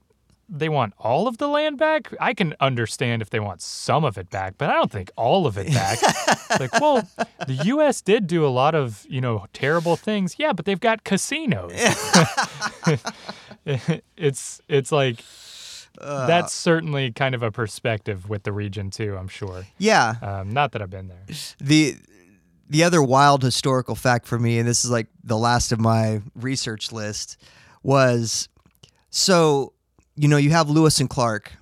they 0.50 0.70
want 0.70 0.94
all 0.98 1.28
of 1.28 1.38
the 1.40 1.48
land 1.48 1.78
back. 1.78 2.14
I 2.20 2.34
can 2.34 2.56
understand 2.60 3.22
if 3.22 3.30
they 3.30 3.40
want 3.40 3.62
some 3.62 4.06
of 4.06 4.18
it 4.18 4.30
back, 4.30 4.56
but 4.58 4.70
I 4.70 4.74
don't 4.74 4.92
think 4.92 5.12
all 5.18 5.46
of 5.46 5.58
it 5.58 5.68
back. 5.68 6.00
Like, 6.62 6.80
well, 6.80 7.06
the 7.46 7.62
U.S. 7.66 8.02
did 8.02 8.26
do 8.26 8.46
a 8.46 8.48
lot 8.48 8.74
of 8.74 9.06
you 9.10 9.20
know 9.20 9.46
terrible 9.52 9.98
things, 9.98 10.38
yeah, 10.40 10.54
but 10.54 10.64
they've 10.66 10.80
got 10.80 11.04
casinos. 11.04 11.74
it's 14.18 14.62
it's 14.70 14.92
like 14.92 15.20
that's 16.00 16.54
certainly 16.54 17.12
kind 17.12 17.36
of 17.36 17.44
a 17.44 17.52
perspective 17.52 18.30
with 18.30 18.44
the 18.44 18.54
region 18.54 18.90
too. 18.90 19.18
I'm 19.18 19.28
sure. 19.28 19.66
Yeah. 19.78 20.16
Um, 20.22 20.54
not 20.54 20.72
that 20.72 20.82
I've 20.82 20.90
been 20.90 21.10
there. 21.10 21.26
the 21.60 21.98
the 22.70 22.84
other 22.84 23.02
wild 23.02 23.44
historical 23.44 23.96
fact 23.96 24.28
for 24.28 24.38
me, 24.38 24.60
and 24.60 24.68
this 24.68 24.84
is 24.84 24.92
like 24.92 25.08
the 25.24 25.38
last 25.38 25.72
of 25.72 25.80
my 25.80 26.22
research 26.36 26.92
list, 26.92 27.38
was 27.84 28.50
so 29.10 29.74
you 30.16 30.28
know 30.28 30.38
you 30.38 30.52
have 30.52 30.70
Lewis 30.70 31.00
and 31.00 31.10
Clark, 31.10 31.54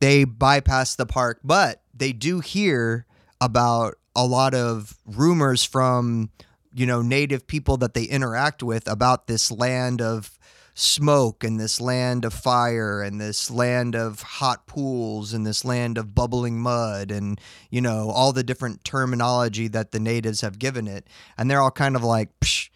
they 0.00 0.24
bypass 0.24 0.94
the 0.94 1.06
park, 1.06 1.40
but 1.44 1.82
they 1.94 2.12
do 2.12 2.40
hear 2.40 3.06
about 3.40 3.94
a 4.14 4.26
lot 4.26 4.54
of 4.54 4.98
rumors 5.06 5.64
from 5.64 6.30
you 6.74 6.86
know 6.86 7.02
native 7.02 7.46
people 7.46 7.76
that 7.78 7.94
they 7.94 8.04
interact 8.04 8.62
with 8.62 8.88
about 8.88 9.26
this 9.26 9.50
land 9.50 10.02
of 10.02 10.38
smoke 10.74 11.44
and 11.44 11.58
this 11.58 11.80
land 11.80 12.24
of 12.24 12.32
fire 12.32 13.02
and 13.02 13.20
this 13.20 13.50
land 13.50 13.94
of 13.94 14.22
hot 14.22 14.66
pools 14.66 15.32
and 15.32 15.46
this 15.46 15.64
land 15.64 15.98
of 15.98 16.14
bubbling 16.14 16.60
mud 16.60 17.10
and 17.10 17.40
you 17.70 17.80
know 17.80 18.10
all 18.10 18.32
the 18.32 18.42
different 18.42 18.84
terminology 18.84 19.68
that 19.68 19.90
the 19.90 20.00
natives 20.00 20.40
have 20.40 20.58
given 20.58 20.86
it. 20.86 21.06
And 21.36 21.50
they're 21.50 21.60
all 21.60 21.70
kind 21.70 21.96
of 21.96 22.04
like 22.04 22.30
Psh, 22.40 22.70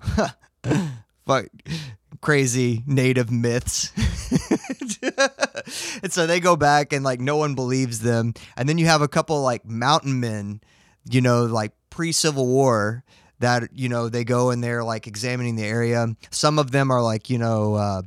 fuck 1.26 1.46
crazy 2.20 2.82
native 2.86 3.30
myths. 3.30 3.92
And 6.02 6.12
so 6.12 6.26
they 6.26 6.40
go 6.40 6.56
back 6.56 6.92
and 6.92 7.04
like 7.04 7.20
no 7.20 7.36
one 7.36 7.54
believes 7.54 8.00
them. 8.00 8.34
And 8.56 8.68
then 8.68 8.78
you 8.78 8.86
have 8.86 9.02
a 9.02 9.08
couple 9.08 9.40
like 9.42 9.64
mountain 9.64 10.20
men 10.20 10.60
you 11.08 11.20
know 11.20 11.44
like 11.44 11.72
pre-civil 11.88 12.46
war 12.46 13.04
that 13.40 13.70
you 13.74 13.88
know 13.88 14.08
they 14.08 14.24
go 14.24 14.50
and 14.50 14.62
they're 14.62 14.84
like 14.84 15.06
examining 15.06 15.56
the 15.56 15.64
area. 15.64 16.06
Some 16.30 16.58
of 16.58 16.70
them 16.70 16.90
are 16.90 17.02
like 17.02 17.28
you 17.28 17.38
know 17.38 17.74
uh, 17.74 18.02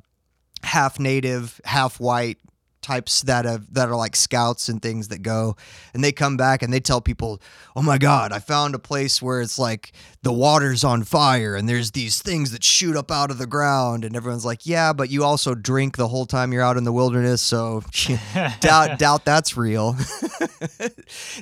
half 0.64 1.00
native 1.00 1.60
half 1.66 2.00
white 2.00 2.38
types 2.84 3.22
that 3.24 3.46
have 3.46 3.74
that 3.74 3.90
are 3.90 3.96
like 3.96 4.16
scouts 4.16 4.70
and 4.70 4.82
things 4.82 5.08
that 5.08 5.22
go. 5.22 5.56
And 5.94 6.04
they 6.04 6.12
come 6.12 6.38
back 6.38 6.62
and 6.62 6.72
they 6.72 6.80
tell 6.80 7.02
people 7.02 7.42
oh 7.76 7.82
my 7.82 7.98
god 7.98 8.32
i 8.32 8.40
found 8.40 8.76
a 8.76 8.80
place 8.80 9.22
where 9.22 9.42
it's 9.42 9.58
like 9.58 9.94
the 10.22 10.32
water's 10.32 10.84
on 10.84 11.04
fire 11.04 11.56
and 11.56 11.68
there's 11.68 11.92
these 11.92 12.22
things 12.22 12.52
that 12.52 12.64
shoot 12.64 12.96
up 12.96 13.12
out 13.12 13.32
of 13.32 13.38
the 13.38 13.48
ground. 13.48 14.06
And 14.06 14.16
everyone's 14.16 14.46
like 14.46 14.66
yeah 14.66 14.94
but 14.94 15.10
you 15.10 15.24
also 15.24 15.56
drink 15.56 15.98
the 15.98 16.08
whole 16.08 16.26
time 16.26 16.54
you're 16.54 16.62
out 16.62 16.78
in 16.78 16.84
the 16.84 16.92
wilderness 16.92 17.42
so 17.42 17.84
doubt 18.60 19.00
doubt 19.00 19.26
that's 19.26 19.58
real. 19.58 19.96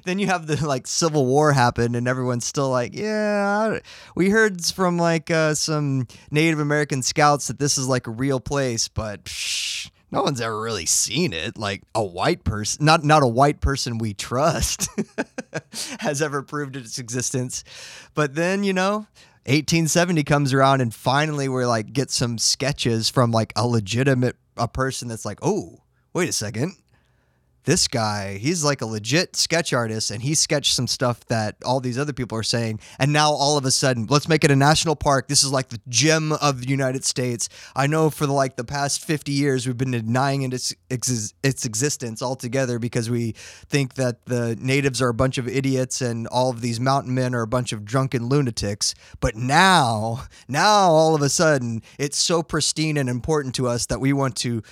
Then 0.05 0.19
you 0.19 0.27
have 0.27 0.47
the 0.47 0.65
like 0.65 0.87
civil 0.87 1.25
war 1.25 1.53
happen 1.53 1.95
and 1.95 2.07
everyone's 2.07 2.45
still 2.45 2.69
like 2.69 2.95
yeah 2.95 3.79
we 4.15 4.29
heard 4.29 4.63
from 4.65 4.97
like 4.97 5.29
uh, 5.31 5.53
some 5.53 6.07
native 6.29 6.59
american 6.59 7.01
scouts 7.01 7.47
that 7.47 7.59
this 7.59 7.77
is 7.77 7.87
like 7.87 8.07
a 8.07 8.11
real 8.11 8.39
place 8.39 8.87
but 8.87 9.23
psh, 9.25 9.89
no 10.11 10.23
one's 10.23 10.41
ever 10.41 10.59
really 10.59 10.85
seen 10.85 11.33
it. 11.33 11.57
Like 11.57 11.83
a 11.95 12.03
white 12.03 12.43
person 12.43 12.85
not 12.85 13.03
not 13.03 13.23
a 13.23 13.27
white 13.27 13.61
person 13.61 13.97
we 13.97 14.13
trust 14.13 14.87
has 15.99 16.21
ever 16.21 16.41
proved 16.41 16.75
its 16.75 16.99
existence. 16.99 17.63
But 18.13 18.35
then 18.35 18.63
you 18.63 18.73
know 18.73 19.07
1870 19.45 20.23
comes 20.23 20.53
around 20.53 20.81
and 20.81 20.93
finally 20.93 21.49
we're 21.49 21.65
like 21.65 21.93
get 21.93 22.11
some 22.11 22.37
sketches 22.37 23.09
from 23.09 23.31
like 23.31 23.53
a 23.55 23.65
legitimate 23.65 24.35
a 24.57 24.67
person 24.67 25.07
that's 25.07 25.25
like 25.25 25.39
oh 25.41 25.81
wait 26.13 26.29
a 26.29 26.33
second 26.33 26.75
this 27.63 27.87
guy, 27.87 28.37
he's 28.37 28.63
like 28.63 28.81
a 28.81 28.85
legit 28.85 29.35
sketch 29.35 29.73
artist 29.73 30.11
and 30.11 30.21
he 30.21 30.33
sketched 30.33 30.73
some 30.73 30.87
stuff 30.87 31.25
that 31.25 31.55
all 31.63 31.79
these 31.79 31.97
other 31.97 32.13
people 32.13 32.37
are 32.37 32.43
saying. 32.43 32.79
And 32.97 33.13
now 33.13 33.31
all 33.31 33.57
of 33.57 33.65
a 33.65 33.71
sudden, 33.71 34.07
let's 34.09 34.27
make 34.27 34.43
it 34.43 34.51
a 34.51 34.55
national 34.55 34.95
park. 34.95 35.27
This 35.27 35.43
is 35.43 35.51
like 35.51 35.69
the 35.69 35.79
gem 35.87 36.31
of 36.31 36.61
the 36.61 36.67
United 36.67 37.03
States. 37.03 37.49
I 37.75 37.87
know 37.87 38.09
for 38.09 38.25
the, 38.25 38.33
like 38.33 38.55
the 38.55 38.63
past 38.63 39.03
50 39.03 39.31
years, 39.31 39.67
we've 39.67 39.77
been 39.77 39.91
denying 39.91 40.41
its, 40.41 40.73
its, 40.89 41.33
its 41.43 41.65
existence 41.65 42.21
altogether 42.21 42.79
because 42.79 43.09
we 43.09 43.33
think 43.33 43.93
that 43.95 44.25
the 44.25 44.55
natives 44.59 45.01
are 45.01 45.09
a 45.09 45.13
bunch 45.13 45.37
of 45.37 45.47
idiots 45.47 46.01
and 46.01 46.27
all 46.27 46.49
of 46.49 46.61
these 46.61 46.79
mountain 46.79 47.13
men 47.13 47.35
are 47.35 47.41
a 47.41 47.47
bunch 47.47 47.71
of 47.71 47.85
drunken 47.85 48.27
lunatics. 48.27 48.95
But 49.19 49.35
now, 49.35 50.25
now 50.47 50.89
all 50.89 51.15
of 51.15 51.21
a 51.21 51.29
sudden, 51.29 51.83
it's 51.99 52.17
so 52.17 52.41
pristine 52.41 52.97
and 52.97 53.09
important 53.09 53.55
to 53.55 53.67
us 53.67 53.85
that 53.87 53.99
we 53.99 54.13
want 54.13 54.35
to 54.37 54.63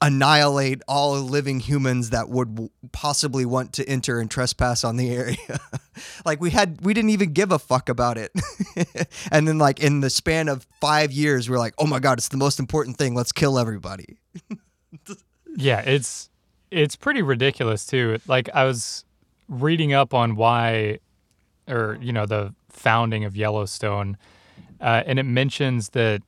annihilate 0.00 0.80
all 0.86 1.14
living 1.16 1.60
humans 1.60 2.10
that 2.10 2.28
would 2.28 2.54
w- 2.54 2.70
possibly 2.92 3.44
want 3.44 3.72
to 3.72 3.88
enter 3.88 4.20
and 4.20 4.30
trespass 4.30 4.84
on 4.84 4.96
the 4.96 5.10
area. 5.10 5.36
like 6.24 6.40
we 6.40 6.50
had 6.50 6.80
we 6.82 6.94
didn't 6.94 7.10
even 7.10 7.32
give 7.32 7.50
a 7.50 7.58
fuck 7.58 7.88
about 7.88 8.16
it. 8.16 8.30
and 9.32 9.48
then 9.48 9.58
like 9.58 9.80
in 9.80 10.00
the 10.00 10.10
span 10.10 10.48
of 10.48 10.66
5 10.80 11.10
years 11.12 11.50
we're 11.50 11.58
like, 11.58 11.74
"Oh 11.78 11.86
my 11.86 11.98
god, 11.98 12.18
it's 12.18 12.28
the 12.28 12.36
most 12.36 12.60
important 12.60 12.96
thing. 12.96 13.14
Let's 13.14 13.32
kill 13.32 13.58
everybody." 13.58 14.18
Yeah, 15.56 15.80
it's 15.80 16.30
it's 16.70 16.94
pretty 16.94 17.20
ridiculous 17.22 17.84
too. 17.84 18.18
Like 18.28 18.48
I 18.54 18.64
was 18.64 19.04
reading 19.48 19.92
up 19.92 20.14
on 20.14 20.36
why, 20.36 21.00
or 21.66 21.98
you 22.00 22.12
know, 22.12 22.26
the 22.26 22.54
founding 22.68 23.24
of 23.24 23.36
Yellowstone, 23.36 24.16
uh, 24.80 25.02
and 25.04 25.18
it 25.18 25.24
mentions 25.24 25.90
that 25.90 26.22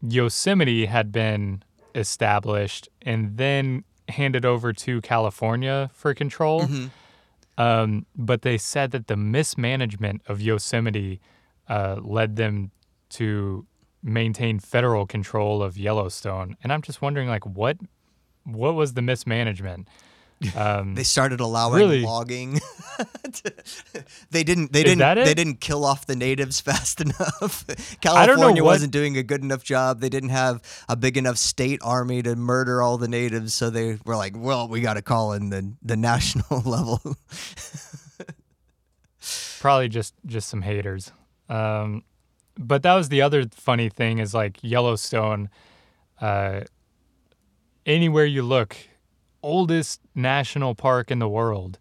Yosemite 0.00 0.86
had 0.86 1.12
been 1.12 1.62
established 1.94 2.88
and 3.02 3.36
then 3.36 3.84
handed 4.08 4.44
over 4.44 4.72
to 4.72 5.00
California 5.00 5.90
for 5.94 6.14
control. 6.14 6.66
Um, 7.58 8.06
but 8.16 8.42
they 8.42 8.58
said 8.58 8.90
that 8.92 9.06
the 9.06 9.16
mismanagement 9.16 10.22
of 10.26 10.40
Yosemite 10.40 11.20
uh, 11.68 11.96
led 12.02 12.36
them 12.36 12.70
to 13.10 13.66
maintain 14.02 14.58
federal 14.58 15.06
control 15.06 15.62
of 15.62 15.76
Yellowstone. 15.76 16.56
And 16.62 16.72
I'm 16.72 16.82
just 16.82 17.02
wondering, 17.02 17.28
like, 17.28 17.46
what 17.46 17.76
what 18.44 18.74
was 18.74 18.94
the 18.94 19.02
mismanagement? 19.02 19.86
Um, 20.56 20.94
They 20.94 21.02
started 21.04 21.40
allowing 21.40 21.74
Really? 21.80 22.02
logging. 22.02 22.60
they 24.30 24.42
didn't. 24.44 24.72
They 24.72 24.80
Is 24.80 24.96
didn't. 24.96 25.24
They 25.24 25.34
didn't 25.34 25.60
kill 25.60 25.84
off 25.84 26.06
the 26.06 26.16
natives 26.16 26.60
fast 26.68 27.00
enough. 27.00 27.64
I 27.68 27.74
don't 27.74 27.78
know 27.78 27.84
California 28.00 28.62
what- 28.64 28.70
wasn't 28.74 28.92
doing 28.92 29.16
a 29.16 29.22
good 29.22 29.42
enough 29.42 29.62
job. 29.64 30.00
They 30.00 30.08
didn't 30.08 30.30
have 30.30 30.60
a 30.88 30.96
big 30.96 31.16
enough 31.16 31.36
state 31.38 31.80
army 31.82 32.22
to 32.22 32.36
murder 32.36 32.82
all 32.82 32.98
the 32.98 33.08
natives. 33.08 33.54
So 33.54 33.70
they 33.70 33.98
were 34.04 34.16
like, 34.16 34.34
"Well, 34.36 34.68
we 34.68 34.80
got 34.80 34.94
to 34.94 35.02
call 35.02 35.32
in 35.32 35.50
the 35.50 35.72
the 35.82 35.96
national 36.10 36.60
level." 36.62 37.00
probably 39.60 39.88
just 39.88 40.14
just 40.26 40.48
some 40.48 40.62
haters. 40.62 41.12
Um, 41.48 42.02
but 42.58 42.82
that 42.82 42.94
was 42.94 43.08
the 43.08 43.22
other 43.22 43.44
funny 43.54 43.88
thing 43.88 44.18
is 44.18 44.34
like 44.34 44.58
Yellowstone. 44.62 45.48
Uh, 46.20 46.60
anywhere 47.86 48.26
you 48.26 48.42
look, 48.42 48.76
oldest 49.42 50.00
national 50.14 50.74
park 50.74 51.10
in 51.10 51.18
the 51.18 51.28
world. 51.28 51.78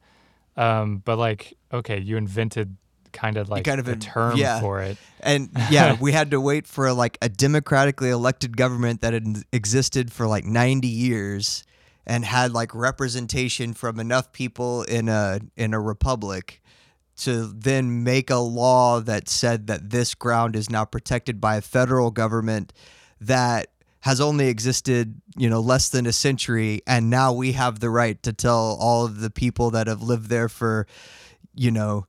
Um, 0.57 1.01
but 1.03 1.17
like, 1.17 1.57
okay, 1.73 1.99
you 1.99 2.17
invented 2.17 2.77
kind 3.11 3.37
of 3.37 3.49
like 3.49 3.65
kind 3.65 3.79
of 3.79 3.87
a 3.87 3.95
term 3.95 4.37
yeah. 4.37 4.59
for 4.59 4.81
it. 4.81 4.97
And 5.19 5.49
yeah, 5.69 5.97
we 6.01 6.11
had 6.11 6.31
to 6.31 6.41
wait 6.41 6.67
for 6.67 6.93
like 6.93 7.17
a 7.21 7.29
democratically 7.29 8.09
elected 8.09 8.57
government 8.57 9.01
that 9.01 9.13
had 9.13 9.43
existed 9.51 10.11
for 10.11 10.27
like 10.27 10.45
90 10.45 10.87
years 10.87 11.63
and 12.05 12.25
had 12.25 12.51
like 12.53 12.73
representation 12.73 13.73
from 13.73 13.99
enough 13.99 14.31
people 14.31 14.83
in 14.83 15.09
a 15.09 15.39
in 15.55 15.73
a 15.73 15.79
republic 15.79 16.61
to 17.17 17.47
then 17.47 18.03
make 18.03 18.29
a 18.29 18.37
law 18.37 18.99
that 18.99 19.29
said 19.29 19.67
that 19.67 19.91
this 19.91 20.15
ground 20.15 20.55
is 20.55 20.69
now 20.69 20.83
protected 20.83 21.39
by 21.39 21.57
a 21.57 21.61
federal 21.61 22.09
government 22.09 22.73
that 23.19 23.67
has 24.01 24.19
only 24.19 24.47
existed, 24.47 25.21
you 25.37 25.49
know, 25.49 25.59
less 25.59 25.89
than 25.89 26.05
a 26.05 26.11
century 26.11 26.81
and 26.87 27.09
now 27.09 27.31
we 27.33 27.53
have 27.53 27.79
the 27.79 27.89
right 27.89 28.21
to 28.23 28.33
tell 28.33 28.77
all 28.79 29.05
of 29.05 29.21
the 29.21 29.29
people 29.29 29.71
that 29.71 29.87
have 29.87 30.01
lived 30.01 30.29
there 30.29 30.49
for 30.49 30.87
you 31.55 31.71
know 31.71 32.05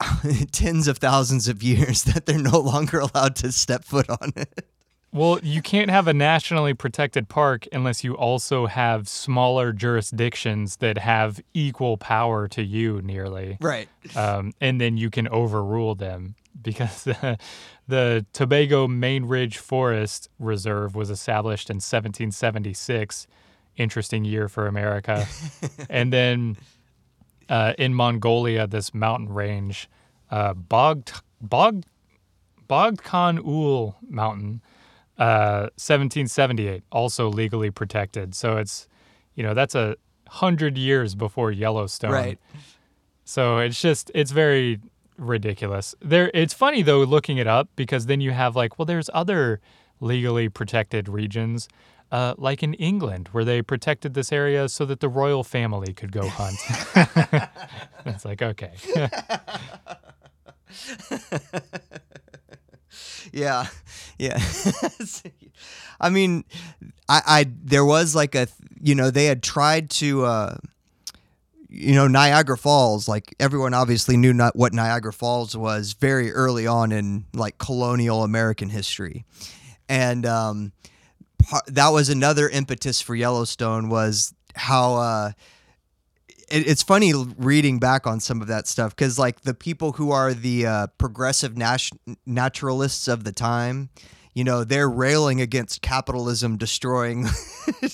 tens 0.52 0.88
of 0.88 0.98
thousands 0.98 1.48
of 1.48 1.62
years 1.62 2.04
that 2.04 2.26
they're 2.26 2.38
no 2.38 2.58
longer 2.58 3.00
allowed 3.00 3.36
to 3.36 3.52
step 3.52 3.84
foot 3.84 4.08
on 4.08 4.32
it. 4.36 4.66
Well, 5.14 5.40
you 5.42 5.60
can't 5.60 5.90
have 5.90 6.08
a 6.08 6.14
nationally 6.14 6.72
protected 6.72 7.28
park 7.28 7.68
unless 7.70 8.02
you 8.02 8.16
also 8.16 8.66
have 8.66 9.08
smaller 9.08 9.70
jurisdictions 9.70 10.76
that 10.76 10.96
have 10.96 11.38
equal 11.52 11.98
power 11.98 12.48
to 12.48 12.62
you, 12.62 13.02
nearly. 13.02 13.58
Right. 13.60 13.88
um, 14.16 14.54
and 14.58 14.80
then 14.80 14.96
you 14.96 15.10
can 15.10 15.28
overrule 15.28 15.94
them 15.94 16.34
because 16.62 17.04
the, 17.04 17.38
the 17.88 18.26
Tobago 18.32 18.88
Main 18.88 19.24
Ridge 19.24 19.58
Forest 19.58 20.28
Reserve 20.38 20.94
was 20.94 21.10
established 21.10 21.70
in 21.70 21.76
1776. 21.76 23.26
Interesting 23.76 24.24
year 24.24 24.48
for 24.48 24.66
America. 24.66 25.26
and 25.90 26.12
then 26.12 26.56
uh, 27.48 27.74
in 27.78 27.94
Mongolia, 27.94 28.66
this 28.66 28.94
mountain 28.94 29.28
range, 29.28 29.88
uh, 30.30 30.54
Bog 30.54 31.08
Bog 31.40 31.84
Bogd 32.68 33.02
Khan 33.02 33.38
Uul 33.38 33.94
Mountain, 34.08 34.62
Uh, 35.18 35.68
1778, 35.76 36.82
also 36.90 37.28
legally 37.28 37.70
protected. 37.70 38.34
So 38.34 38.56
it's, 38.56 38.88
you 39.34 39.42
know, 39.42 39.52
that's 39.54 39.74
a 39.74 39.96
hundred 40.28 40.78
years 40.78 41.14
before 41.14 41.52
Yellowstone. 41.52 42.12
Right. 42.12 42.38
So 43.24 43.58
it's 43.58 43.80
just 43.80 44.10
it's 44.14 44.30
very 44.30 44.80
ridiculous. 45.18 45.94
There 46.00 46.30
it's 46.34 46.54
funny 46.54 46.82
though 46.82 47.02
looking 47.02 47.38
it 47.38 47.46
up 47.46 47.68
because 47.76 48.06
then 48.06 48.20
you 48.20 48.32
have 48.32 48.56
like 48.56 48.78
well 48.78 48.86
there's 48.86 49.10
other 49.12 49.60
legally 50.00 50.48
protected 50.48 51.08
regions 51.08 51.68
uh, 52.10 52.34
like 52.36 52.62
in 52.62 52.74
England 52.74 53.28
where 53.32 53.44
they 53.44 53.62
protected 53.62 54.14
this 54.14 54.32
area 54.32 54.68
so 54.68 54.84
that 54.84 55.00
the 55.00 55.08
royal 55.08 55.42
family 55.42 55.94
could 55.94 56.12
go 56.12 56.28
hunt. 56.28 56.58
it's 58.06 58.24
like 58.24 58.42
okay. 58.42 58.72
Yeah, 63.32 63.66
yeah. 64.18 64.38
I 66.00 66.10
mean, 66.10 66.44
I, 67.08 67.22
I 67.26 67.50
there 67.62 67.84
was 67.84 68.14
like 68.14 68.34
a 68.34 68.48
you 68.80 68.94
know 68.94 69.10
they 69.10 69.26
had 69.26 69.42
tried 69.42 69.90
to 69.90 70.24
uh, 70.24 70.56
you 71.72 71.94
know 71.94 72.06
Niagara 72.06 72.58
Falls. 72.58 73.08
Like 73.08 73.34
everyone 73.40 73.74
obviously 73.74 74.16
knew 74.16 74.32
not 74.32 74.54
what 74.54 74.72
Niagara 74.72 75.12
Falls 75.12 75.56
was 75.56 75.94
very 75.94 76.30
early 76.32 76.66
on 76.66 76.92
in 76.92 77.24
like 77.32 77.58
colonial 77.58 78.22
American 78.22 78.68
history, 78.68 79.24
and 79.88 80.26
um, 80.26 80.72
par- 81.42 81.62
that 81.66 81.88
was 81.88 82.08
another 82.08 82.48
impetus 82.48 83.00
for 83.00 83.14
Yellowstone 83.14 83.88
was 83.88 84.34
how. 84.54 84.94
Uh, 84.94 85.32
it, 86.50 86.68
it's 86.68 86.82
funny 86.82 87.14
reading 87.38 87.78
back 87.78 88.06
on 88.06 88.20
some 88.20 88.42
of 88.42 88.48
that 88.48 88.68
stuff 88.68 88.94
because 88.94 89.18
like 89.18 89.40
the 89.40 89.54
people 89.54 89.92
who 89.92 90.10
are 90.10 90.34
the 90.34 90.66
uh, 90.66 90.86
progressive 90.98 91.56
nat- 91.56 91.88
naturalists 92.26 93.08
of 93.08 93.24
the 93.24 93.32
time 93.32 93.88
you 94.34 94.44
know 94.44 94.64
they're 94.64 94.88
railing 94.88 95.40
against 95.40 95.82
capitalism 95.82 96.56
destroying 96.56 97.26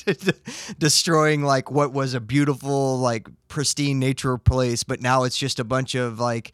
destroying 0.79 1.43
like 1.43 1.71
what 1.71 1.93
was 1.93 2.15
a 2.15 2.21
beautiful 2.21 2.99
like 2.99 3.29
pristine 3.49 3.99
nature 3.99 4.37
place 4.39 4.85
but 4.85 5.01
now 5.01 5.25
it's 5.25 5.37
just 5.37 5.59
a 5.59 5.65
bunch 5.65 5.95
of 5.95 6.21
like 6.21 6.53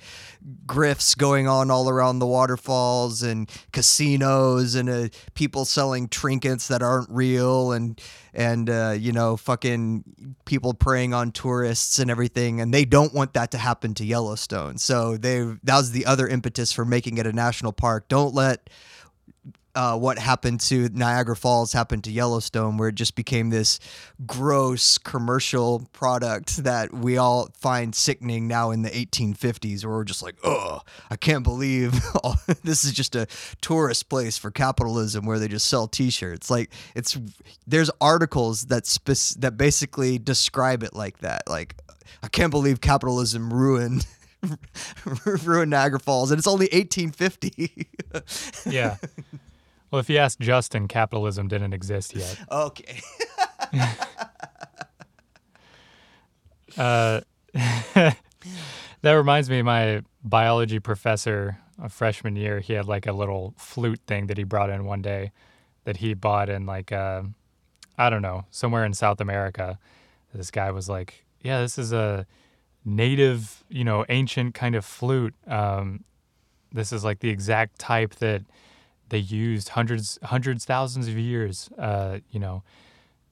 grifts 0.65 1.17
going 1.17 1.49
on 1.49 1.71
all 1.71 1.89
around 1.89 2.19
the 2.19 2.27
waterfalls 2.27 3.23
and 3.23 3.51
casinos 3.73 4.75
and 4.75 4.89
uh, 4.89 5.09
people 5.35 5.65
selling 5.65 6.09
trinkets 6.09 6.69
that 6.69 6.83
aren't 6.83 7.11
real 7.11 7.73
and 7.73 8.01
and 8.33 8.71
uh, 8.71 8.95
you 8.97 9.13
know 9.13 9.37
fucking 9.37 10.05
people 10.45 10.73
preying 10.73 11.13
on 11.13 11.33
tourists 11.33 11.99
and 11.99 12.11
everything 12.11 12.61
and 12.61 12.73
they 12.73 12.85
don't 12.85 13.13
want 13.13 13.33
that 13.35 13.51
to 13.51 13.59
happen 13.59 13.95
to 13.95 14.05
Yellowstone. 14.05 14.79
So 14.79 15.17
they 15.17 15.41
that 15.65 15.77
was 15.77 15.93
the 15.93 16.07
other 16.07 16.29
impetus 16.29 16.73
for 16.73 16.85
making 16.85 17.19
it 17.19 17.27
a 17.27 17.33
national 17.33 17.73
park. 17.73 18.09
Don't 18.09 18.35
let 18.35 18.71
uh, 19.75 19.97
what 19.97 20.19
happened 20.19 20.61
to 20.61 20.89
Niagara 20.91 21.37
Falls 21.37 21.73
happened 21.73 22.05
to 22.05 22.11
Yellowstone, 22.11 22.77
where 22.77 22.89
it 22.89 22.95
just 22.95 23.15
became 23.15 23.51
this 23.51 23.81
gross 24.27 24.99
commercial 24.99 25.89
product 25.93 26.59
that 26.59 26.93
we 26.93 27.17
all 27.17 27.49
find 27.59 27.95
sickening 27.95 28.47
now 28.47 28.71
in 28.71 28.83
the 28.83 28.91
1850s, 28.91 29.85
where 29.85 29.95
we're 29.95 30.05
just 30.05 30.23
like, 30.23 30.37
oh, 30.45 30.81
I 31.11 31.17
can't 31.17 31.45
believe 31.45 31.93
this 32.63 32.85
is 32.85 32.93
just 32.93 33.15
a 33.15 33.27
tourist 33.61 34.09
place 34.09 34.39
for 34.39 34.51
capitalism 34.51 35.27
where 35.27 35.39
they 35.39 35.49
just 35.49 35.67
sell 35.67 35.87
T-shirts. 35.89 36.51
Like 36.51 36.71
it's 36.95 37.19
there's 37.67 37.91
articles 38.01 38.67
that 38.67 38.87
spec- 38.87 39.41
that 39.41 39.57
basically 39.57 40.19
describe 40.19 40.83
it 40.83 40.95
like 40.95 41.19
that. 41.19 41.43
Like 41.49 41.77
I 42.23 42.29
can't 42.29 42.51
believe 42.51 42.81
capitalism 42.81 43.53
ruined. 43.53 44.07
ruined 45.45 45.71
Niagara 45.71 45.99
Falls, 45.99 46.31
and 46.31 46.39
it's 46.39 46.47
only 46.47 46.69
1850. 46.73 47.89
yeah. 48.71 48.97
Well, 49.95 50.01
if 50.01 50.11
you 50.11 50.19
ask 50.19 50.41
Justin, 50.41 50.89
capitalism 50.89 51.47
didn't 51.47 51.73
exist 51.73 52.17
yet. 52.17 52.41
okay. 52.51 53.01
Uh, 56.77 57.21
that 57.55 58.17
reminds 59.05 59.49
me, 59.49 59.63
my 59.63 60.03
biology 60.25 60.81
professor, 60.81 61.57
a 61.81 61.89
freshman 61.89 62.35
year, 62.35 62.59
he 62.59 62.73
had 62.73 62.87
like 62.87 63.07
a 63.07 63.13
little 63.13 63.55
flute 63.57 64.01
thing 64.09 64.27
that 64.27 64.37
he 64.37 64.43
brought 64.43 64.71
in 64.71 64.85
one 64.85 65.01
day 65.01 65.31
that 65.85 65.99
he 65.99 66.15
bought 66.15 66.49
in 66.49 66.67
like, 66.67 66.91
uh, 66.91 67.23
I 67.97 68.11
don't 68.11 68.23
know, 68.23 68.47
somewhere 68.51 68.85
in 68.85 68.93
South 68.93 69.21
America. 69.21 69.79
This 70.35 70.51
guy 70.51 70.73
was 70.73 70.89
like, 70.89 71.25
yeah, 71.43 71.61
this 71.61 71.79
is 71.79 71.93
a 71.93 72.27
native, 72.85 73.63
you 73.69 73.85
know, 73.85 74.05
ancient 74.09 74.55
kind 74.55 74.75
of 74.75 74.85
flute. 74.85 75.35
Um, 75.47 76.03
this 76.73 76.93
is 76.93 77.05
like 77.05 77.21
the 77.21 77.31
exact 77.31 77.79
type 77.79 78.17
that 78.17 78.43
they 79.09 79.19
used 79.19 79.71
hundreds, 79.71 80.19
hundreds, 80.23 80.65
thousands 80.65 81.09
of 81.09 81.19
years. 81.19 81.71
Uh, 81.79 82.19
you 82.31 82.41
know, 82.41 82.63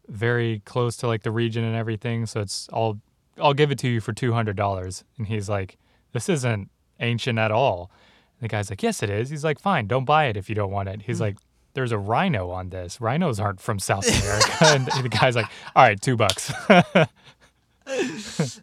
very 0.09 0.61
close 0.65 0.97
to 0.99 1.07
like 1.07 1.23
the 1.23 1.31
region 1.31 1.65
and 1.65 1.77
everything. 1.77 2.27
So 2.27 2.41
it's 2.41 2.69
all. 2.73 3.01
I'll 3.41 3.55
give 3.55 3.71
it 3.71 3.79
to 3.79 3.89
you 3.89 4.01
for 4.01 4.13
two 4.13 4.33
hundred 4.33 4.57
dollars. 4.57 5.05
And 5.19 5.27
he's 5.27 5.49
like, 5.49 5.79
"This 6.13 6.29
isn't 6.29 6.71
ancient 7.01 7.39
at 7.39 7.51
all." 7.51 7.91
And 8.39 8.45
the 8.45 8.49
guy's 8.49 8.71
like, 8.71 8.83
"Yes, 8.83 9.03
it 9.03 9.11
is." 9.11 9.31
He's 9.31 9.45
like, 9.45 9.59
"Fine, 9.59 9.87
don't 9.87 10.05
buy 10.05 10.27
it 10.27 10.37
if 10.37 10.49
you 10.49 10.55
don't 10.55 10.71
want 10.71 10.89
it." 10.89 11.03
He's 11.03 11.21
like, 11.21 11.37
"There's 11.75 11.93
a 11.93 11.99
rhino 11.99 12.51
on 12.51 12.69
this. 12.69 13.01
Rhinos 13.01 13.41
aren't 13.41 13.61
from 13.61 13.79
South 13.79 14.07
America." 14.07 14.53
and 14.61 14.87
the 15.03 15.09
guy's 15.09 15.37
like, 15.37 15.47
"All 15.75 15.85
right, 15.85 16.01
two 16.01 16.17
bucks." 16.17 16.53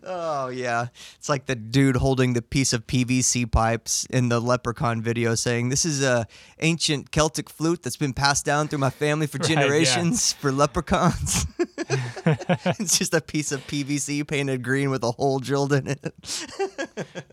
Oh 0.03 0.47
yeah, 0.47 0.87
it's 1.17 1.29
like 1.29 1.45
the 1.45 1.55
dude 1.55 1.95
holding 1.97 2.33
the 2.33 2.41
piece 2.41 2.73
of 2.73 2.87
PVC 2.87 3.49
pipes 3.51 4.05
in 4.09 4.29
the 4.29 4.39
Leprechaun 4.39 5.01
video, 5.01 5.35
saying, 5.35 5.69
"This 5.69 5.85
is 5.85 6.01
a 6.03 6.27
ancient 6.59 7.11
Celtic 7.11 7.49
flute 7.49 7.83
that's 7.83 7.97
been 7.97 8.13
passed 8.13 8.45
down 8.45 8.67
through 8.67 8.79
my 8.79 8.89
family 8.89 9.27
for 9.27 9.37
Right, 9.39 9.49
yeah. 9.49 9.55
generations 9.55 10.33
for 10.33 10.51
leprechauns." 10.51 11.45
it's 12.79 12.97
just 12.97 13.13
a 13.13 13.21
piece 13.21 13.51
of 13.51 13.65
PVC 13.67 14.27
painted 14.27 14.63
green 14.63 14.89
with 14.89 15.03
a 15.03 15.11
hole 15.11 15.39
drilled 15.39 15.73
in 15.73 15.87
it. 15.87 16.13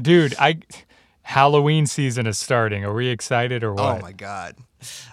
Dude, 0.01 0.35
I 0.39 0.61
Halloween 1.23 1.87
season 1.87 2.27
is 2.27 2.39
starting. 2.39 2.85
Are 2.85 2.95
we 2.95 3.09
excited 3.09 3.65
or 3.65 3.71
oh 3.71 3.75
what? 3.75 3.99
Oh 3.99 4.03
my 4.03 4.13
god, 4.13 4.57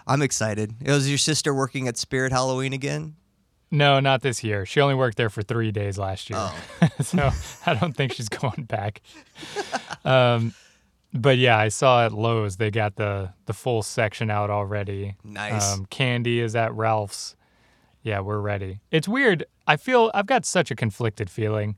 I'm 0.06 0.22
excited. 0.22 0.76
Was 0.86 1.10
your 1.10 1.18
sister 1.18 1.54
working 1.54 1.88
at 1.88 1.98
Spirit 1.98 2.32
Halloween 2.32 2.74
again? 2.74 3.16
No, 3.74 4.00
not 4.00 4.22
this 4.22 4.44
year. 4.44 4.68
She 4.68 4.80
only 4.82 4.94
worked 4.94 5.18
there 5.18 5.32
for 5.32 5.42
three 5.42 5.72
days 5.72 5.98
last 5.98 6.30
year. 6.30 6.38
Oh. 6.40 6.56
so 7.02 7.32
I 7.66 7.74
don't 7.74 7.94
think 7.98 8.14
she's 8.14 8.30
going 8.30 8.64
back. 8.64 9.02
Um, 10.06 10.54
but 11.14 11.38
yeah, 11.38 11.58
I 11.58 11.70
saw 11.70 12.06
at 12.06 12.12
Lowe's 12.12 12.58
they 12.58 12.70
got 12.70 12.98
the 12.98 13.32
the 13.46 13.54
full 13.54 13.82
section 13.82 14.30
out 14.30 14.50
already. 14.50 15.16
Nice. 15.24 15.72
Um, 15.72 15.86
candy 15.86 16.42
is 16.42 16.58
at 16.58 16.74
Ralph's. 16.74 17.38
Yeah, 18.02 18.20
we're 18.20 18.40
ready. 18.42 18.82
It's 18.92 19.08
weird. 19.08 19.46
I 19.66 19.78
feel 19.78 20.12
I've 20.14 20.26
got 20.26 20.46
such 20.46 20.72
a 20.72 20.76
conflicted 20.76 21.30
feeling 21.30 21.78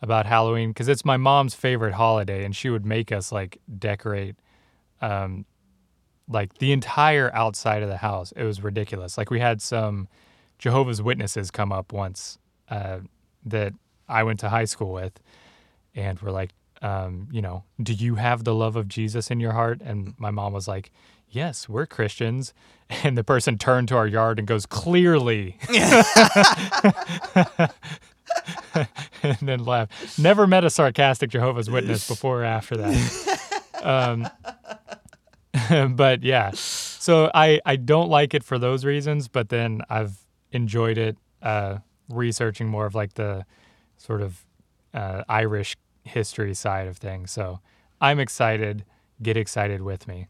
about 0.00 0.26
Halloween 0.26 0.70
because 0.70 0.88
it's 0.88 1.04
my 1.04 1.16
mom's 1.16 1.54
favorite 1.54 1.94
holiday, 1.94 2.44
and 2.44 2.56
she 2.56 2.68
would 2.68 2.84
make 2.84 3.12
us 3.12 3.30
like 3.30 3.58
decorate, 3.78 4.34
um, 5.00 5.46
like 6.28 6.58
the 6.58 6.72
entire 6.72 7.32
outside 7.32 7.84
of 7.84 7.88
the 7.88 7.98
house. 7.98 8.32
It 8.32 8.42
was 8.42 8.60
ridiculous. 8.60 9.16
Like 9.16 9.30
we 9.30 9.38
had 9.38 9.62
some 9.62 10.08
Jehovah's 10.62 11.02
Witnesses 11.02 11.50
come 11.50 11.72
up 11.72 11.92
once 11.92 12.38
uh, 12.70 13.00
that 13.44 13.72
I 14.08 14.22
went 14.22 14.38
to 14.40 14.48
high 14.48 14.66
school 14.66 14.92
with, 14.92 15.18
and 15.92 16.20
were 16.20 16.30
like, 16.30 16.50
um, 16.82 17.26
you 17.32 17.42
know, 17.42 17.64
do 17.82 17.92
you 17.92 18.14
have 18.14 18.44
the 18.44 18.54
love 18.54 18.76
of 18.76 18.86
Jesus 18.86 19.28
in 19.28 19.40
your 19.40 19.50
heart? 19.50 19.80
And 19.84 20.14
my 20.18 20.30
mom 20.30 20.52
was 20.52 20.68
like, 20.68 20.92
yes, 21.28 21.68
we're 21.68 21.86
Christians. 21.86 22.54
And 23.04 23.16
the 23.16 23.24
person 23.24 23.56
turned 23.56 23.88
to 23.88 23.96
our 23.96 24.06
yard 24.06 24.38
and 24.38 24.46
goes, 24.46 24.66
clearly. 24.66 25.56
and 29.22 29.38
then 29.40 29.64
laughed. 29.64 30.18
Never 30.18 30.46
met 30.46 30.62
a 30.62 30.68
sarcastic 30.68 31.30
Jehovah's 31.30 31.70
Witness 31.70 32.06
before 32.06 32.42
or 32.42 32.44
after 32.44 32.76
that. 32.76 33.62
Um, 33.82 34.28
but 35.96 36.22
yeah, 36.22 36.50
so 36.54 37.30
I, 37.34 37.60
I 37.64 37.76
don't 37.76 38.10
like 38.10 38.34
it 38.34 38.44
for 38.44 38.58
those 38.58 38.84
reasons, 38.84 39.26
but 39.26 39.48
then 39.48 39.80
I've 39.88 40.21
enjoyed 40.52 40.98
it 40.98 41.16
uh, 41.42 41.78
researching 42.08 42.68
more 42.68 42.86
of 42.86 42.94
like 42.94 43.14
the 43.14 43.44
sort 43.96 44.22
of 44.22 44.44
uh, 44.94 45.24
Irish 45.28 45.76
history 46.04 46.54
side 46.54 46.88
of 46.88 46.96
things. 46.96 47.30
So 47.30 47.60
I'm 48.00 48.18
excited. 48.20 48.84
Get 49.22 49.36
excited 49.36 49.82
with 49.82 50.08
me. 50.08 50.26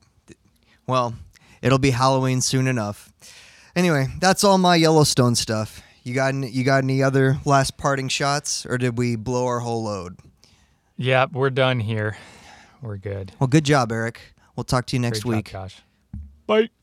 Well, 0.87 1.15
it'll 1.63 1.79
be 1.79 1.91
Halloween 1.91 2.41
soon 2.41 2.67
enough. 2.67 3.13
Anyway, 3.75 4.09
that's 4.21 4.45
all 4.45 4.59
my 4.59 4.77
Yellowstone 4.77 5.35
stuff. 5.35 5.83
You 6.03 6.15
got 6.15 6.35
any, 6.35 6.51
you 6.51 6.65
got 6.65 6.83
any 6.83 7.03
other 7.03 7.39
last 7.45 7.77
parting 7.77 8.09
shots, 8.09 8.67
or 8.67 8.77
did 8.77 8.99
we 8.99 9.17
blow 9.17 9.47
our 9.47 9.61
whole 9.61 9.85
load? 9.85 10.19
Yeah, 10.97 11.27
we're 11.33 11.51
done 11.51 11.81
here. 11.81 12.17
We're 12.83 12.97
good. 12.97 13.33
Well, 13.39 13.47
good 13.47 13.65
job, 13.65 13.93
Eric. 13.93 14.21
We'll 14.57 14.65
talk 14.65 14.87
to 14.87 14.97
you 14.97 15.01
next 15.01 15.21
Great 15.21 15.31
job, 15.31 15.37
week. 15.37 15.53
Josh. 15.53 15.83
Bye. 16.47 16.82